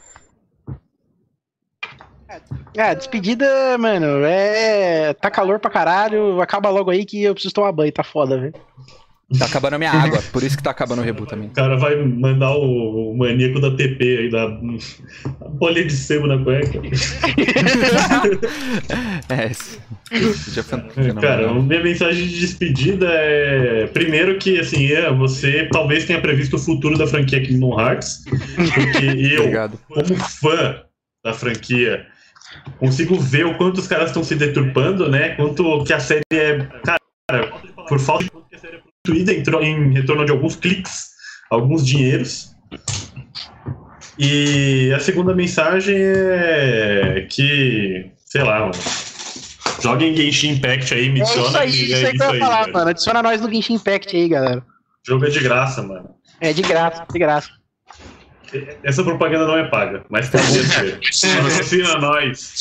É, 2.76 2.94
despedida, 2.94 3.78
mano, 3.80 4.24
é. 4.24 5.14
Tá 5.14 5.32
calor 5.32 5.60
pra 5.60 5.72
caralho, 5.72 6.40
acaba 6.42 6.70
logo 6.70 6.92
aí 6.92 7.06
que 7.06 7.24
eu 7.24 7.34
preciso 7.34 7.54
tomar 7.56 7.72
banho, 7.72 7.92
tá 7.92 8.04
foda, 8.04 8.40
velho. 8.40 8.54
Tá 9.38 9.46
acabando 9.46 9.74
a 9.74 9.78
minha 9.78 9.92
água, 9.92 10.22
por 10.32 10.42
isso 10.42 10.56
que 10.56 10.64
tá 10.64 10.72
acabando 10.72 11.02
o 11.02 11.04
Rebu 11.04 11.26
também. 11.26 11.50
O 11.50 11.52
cara 11.52 11.76
vai 11.76 11.98
mandar 11.98 12.52
o, 12.52 13.12
o 13.12 13.18
maníaco 13.18 13.60
da 13.60 13.72
TP 13.72 14.18
aí, 14.20 14.30
da 14.30 14.46
a 14.46 15.50
bolha 15.50 15.84
de 15.84 15.92
sebo 15.92 16.28
na 16.28 16.38
cueca. 16.42 16.80
É, 19.30 19.52
já 20.54 20.64
foi 20.64 20.80
fenômeno. 20.92 21.20
Cara, 21.20 21.54
minha 21.54 21.84
mensagem 21.84 22.28
de 22.28 22.40
despedida 22.40 23.08
é. 23.10 23.88
Primeiro 23.88 24.38
que, 24.38 24.58
assim, 24.58 24.90
é, 24.94 25.12
você 25.12 25.68
talvez 25.70 26.06
tenha 26.06 26.22
previsto 26.22 26.56
o 26.56 26.60
futuro 26.60 26.98
da 26.98 27.06
franquia 27.06 27.42
Kingdom 27.42 27.78
Hearts. 27.78 28.24
Porque 28.26 29.06
eu, 29.36 29.42
Obrigado. 29.42 29.78
como 29.90 30.16
fã 30.16 30.82
da 31.24 31.34
franquia, 31.34 32.06
consigo 32.80 33.20
ver 33.20 33.46
o 33.46 33.58
quanto 33.58 33.80
os 33.80 33.88
caras 33.88 34.08
estão 34.08 34.24
se 34.24 34.36
deturpando, 34.36 35.10
né? 35.10 35.30
Quanto 35.36 35.84
que 35.84 35.92
a 35.92 36.00
série 36.00 36.22
é. 36.32 36.66
Cara, 36.86 37.48
por 37.90 38.00
falta 38.00 38.24
de 38.24 38.47
é 39.12 39.66
em, 39.66 39.94
retorno 39.94 40.26
de 40.26 40.32
alguns 40.32 40.56
cliques, 40.56 41.10
alguns 41.50 41.86
dinheiros. 41.86 42.56
E 44.20 44.92
a 44.96 45.00
segunda 45.00 45.34
mensagem 45.34 45.96
é 45.98 47.28
que, 47.30 48.12
sei 48.26 48.44
lá, 48.44 48.62
mano. 48.62 48.74
Joguem 49.82 50.16
Genshin 50.16 50.54
Impact 50.54 50.94
aí, 50.94 51.10
me 51.10 51.20
É 51.20 51.24
isso 51.24 51.34
adiciona 51.34 51.60
aí, 51.60 51.70
e 51.70 51.84
isso 51.84 51.94
é 51.94 52.10
aí 52.10 52.18
que 52.18 52.24
eu 52.24 52.34
ia 52.34 52.40
falar, 52.40 52.62
velho. 52.62 52.74
mano. 52.74 52.90
Adiciona 52.90 53.22
nós 53.22 53.42
no 53.42 53.52
Genshin 53.52 53.74
Impact 53.76 54.16
aí, 54.16 54.28
galera. 54.28 54.66
Jogo 55.06 55.26
é 55.26 55.30
de 55.30 55.40
graça, 55.40 55.84
mano. 55.84 56.10
É 56.42 56.52
de 56.52 56.62
graça, 56.62 57.06
de 57.12 57.20
graça. 57.20 57.50
Essa 58.84 59.04
propaganda 59.04 59.46
não 59.46 59.58
é 59.58 59.68
paga, 59.70 60.06
mas 60.10 60.30
tá 60.30 60.38
bom. 60.38 60.44
Patrocina 61.44 61.98
nós. 61.98 62.56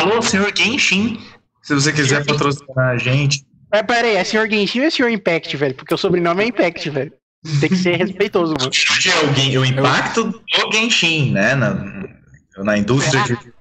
Alô, 0.00 0.22
senhor 0.22 0.52
Genshin. 0.56 1.20
Se 1.62 1.74
você 1.74 1.92
quiser 1.92 2.24
patrocinar 2.24 2.90
a 2.90 2.96
gente. 2.96 3.44
Mas 3.72 3.82
pera 3.86 4.06
aí, 4.06 4.16
é 4.16 4.24
senhor 4.24 4.48
Genshin 4.50 4.80
ou 4.80 4.86
é 4.86 4.90
senhor 4.90 5.08
Impact, 5.10 5.56
velho? 5.56 5.74
Porque 5.74 5.94
o 5.94 5.98
sobrenome 5.98 6.44
é 6.44 6.46
Impact, 6.48 6.90
velho. 6.90 7.12
Tem 7.58 7.68
que 7.70 7.76
ser 7.76 7.96
respeitoso, 7.96 8.54
mano. 8.58 8.70
É 9.10 9.24
o, 9.30 9.34
gen- 9.34 9.58
o 9.58 9.64
impacto 9.64 10.24
do 10.24 10.72
Genshin, 10.72 11.32
né? 11.32 11.54
Na, 11.54 11.74
na 12.58 12.76
indústria 12.78 13.22
de. 13.24 13.52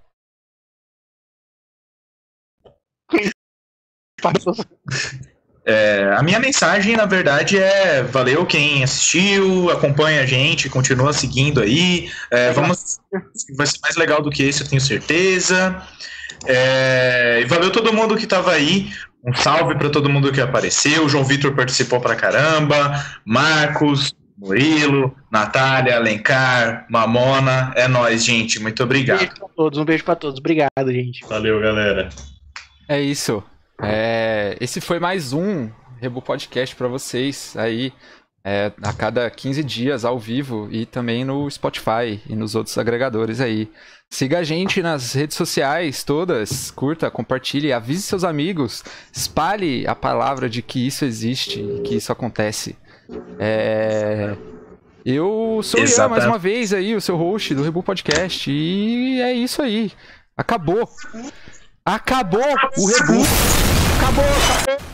É, 5.64 6.14
a 6.18 6.24
minha 6.24 6.40
mensagem, 6.40 6.96
na 6.98 7.06
verdade, 7.06 7.58
é 7.58 8.02
valeu 8.04 8.46
quem 8.46 8.84
assistiu, 8.84 9.70
acompanha 9.70 10.22
a 10.22 10.26
gente, 10.26 10.70
continua 10.70 11.14
seguindo 11.14 11.62
aí. 11.62 12.12
É, 12.32 12.52
vamos, 12.52 12.98
vai 13.56 13.68
ser 13.68 13.80
mais 13.82 13.96
legal 13.96 14.22
do 14.22 14.30
que 14.32 14.44
esse, 14.44 14.62
eu 14.62 14.68
tenho 14.68 14.82
certeza. 14.82 15.82
É, 16.46 17.40
e 17.42 17.46
valeu 17.46 17.72
todo 17.72 17.94
mundo 17.94 18.18
que 18.18 18.24
estava 18.24 18.52
aí. 18.52 18.92
Um 19.26 19.34
salve 19.34 19.76
para 19.76 19.90
todo 19.90 20.10
mundo 20.10 20.32
que 20.32 20.42
apareceu. 20.42 21.06
O 21.06 21.10
João 21.10 21.24
Vitor 21.24 21.54
participou 21.56 22.00
pra 22.02 22.16
caramba. 22.16 23.04
Marcos, 23.26 24.14
Murilo, 24.38 25.16
Natália, 25.32 25.96
Alencar, 25.98 26.86
Mamona. 26.90 27.72
É 27.76 27.88
nóis, 27.88 28.26
gente. 28.26 28.60
Muito 28.60 28.82
Um 28.82 28.86
obrigado. 28.86 29.20
beijo 29.20 29.34
pra 29.36 29.48
todos, 29.56 29.80
um 29.80 29.86
beijo 29.86 30.04
pra 30.04 30.16
todos. 30.16 30.40
Obrigado, 30.40 30.92
gente. 30.92 31.26
Valeu, 31.28 31.60
galera. 31.62 32.10
É 32.90 33.00
isso. 33.00 33.44
É, 33.82 34.58
esse 34.60 34.82
foi 34.82 35.00
mais 35.00 35.34
um 35.34 35.70
Rebu 36.00 36.22
Podcast 36.22 36.76
pra 36.76 36.88
vocês 36.88 37.56
aí. 37.58 37.94
é, 38.44 38.72
a 38.82 38.92
cada 38.92 39.30
15 39.30 39.64
dias 39.64 40.04
ao 40.04 40.18
vivo 40.18 40.68
e 40.72 40.84
também 40.88 41.24
no 41.24 41.48
Spotify 41.50 42.20
e 42.28 42.36
nos 42.36 42.56
outros 42.56 42.76
agregadores 42.78 43.40
aí. 43.40 43.70
Siga 44.14 44.40
a 44.40 44.44
gente 44.44 44.82
nas 44.82 45.14
redes 45.14 45.38
sociais 45.38 46.04
todas, 46.04 46.70
curta, 46.70 47.10
compartilhe, 47.10 47.72
avise 47.72 48.02
seus 48.02 48.26
amigos, 48.26 48.84
espalhe 49.12 49.88
a 49.88 49.96
palavra 49.96 50.50
de 50.50 50.62
que 50.62 50.86
isso 50.86 51.06
existe, 51.06 51.64
que 51.86 51.96
isso 51.96 52.12
acontece. 52.12 52.76
É, 53.40 54.36
Eu 55.06 55.62
sou 55.64 55.80
o 55.80 55.86
Ian, 55.88 56.10
mais 56.10 56.26
uma 56.26 56.38
vez 56.38 56.74
aí, 56.74 56.94
o 56.94 57.00
seu 57.00 57.16
host 57.16 57.56
do 57.56 57.64
Rebu 57.64 57.82
Podcast, 57.82 58.52
e 58.52 59.22
é 59.22 59.32
isso 59.32 59.62
aí. 59.62 59.94
Acabou. 60.36 60.90
Acabou 61.86 62.42
o 62.78 62.88
Rebu. 62.88 63.24
Acabou. 63.98 64.91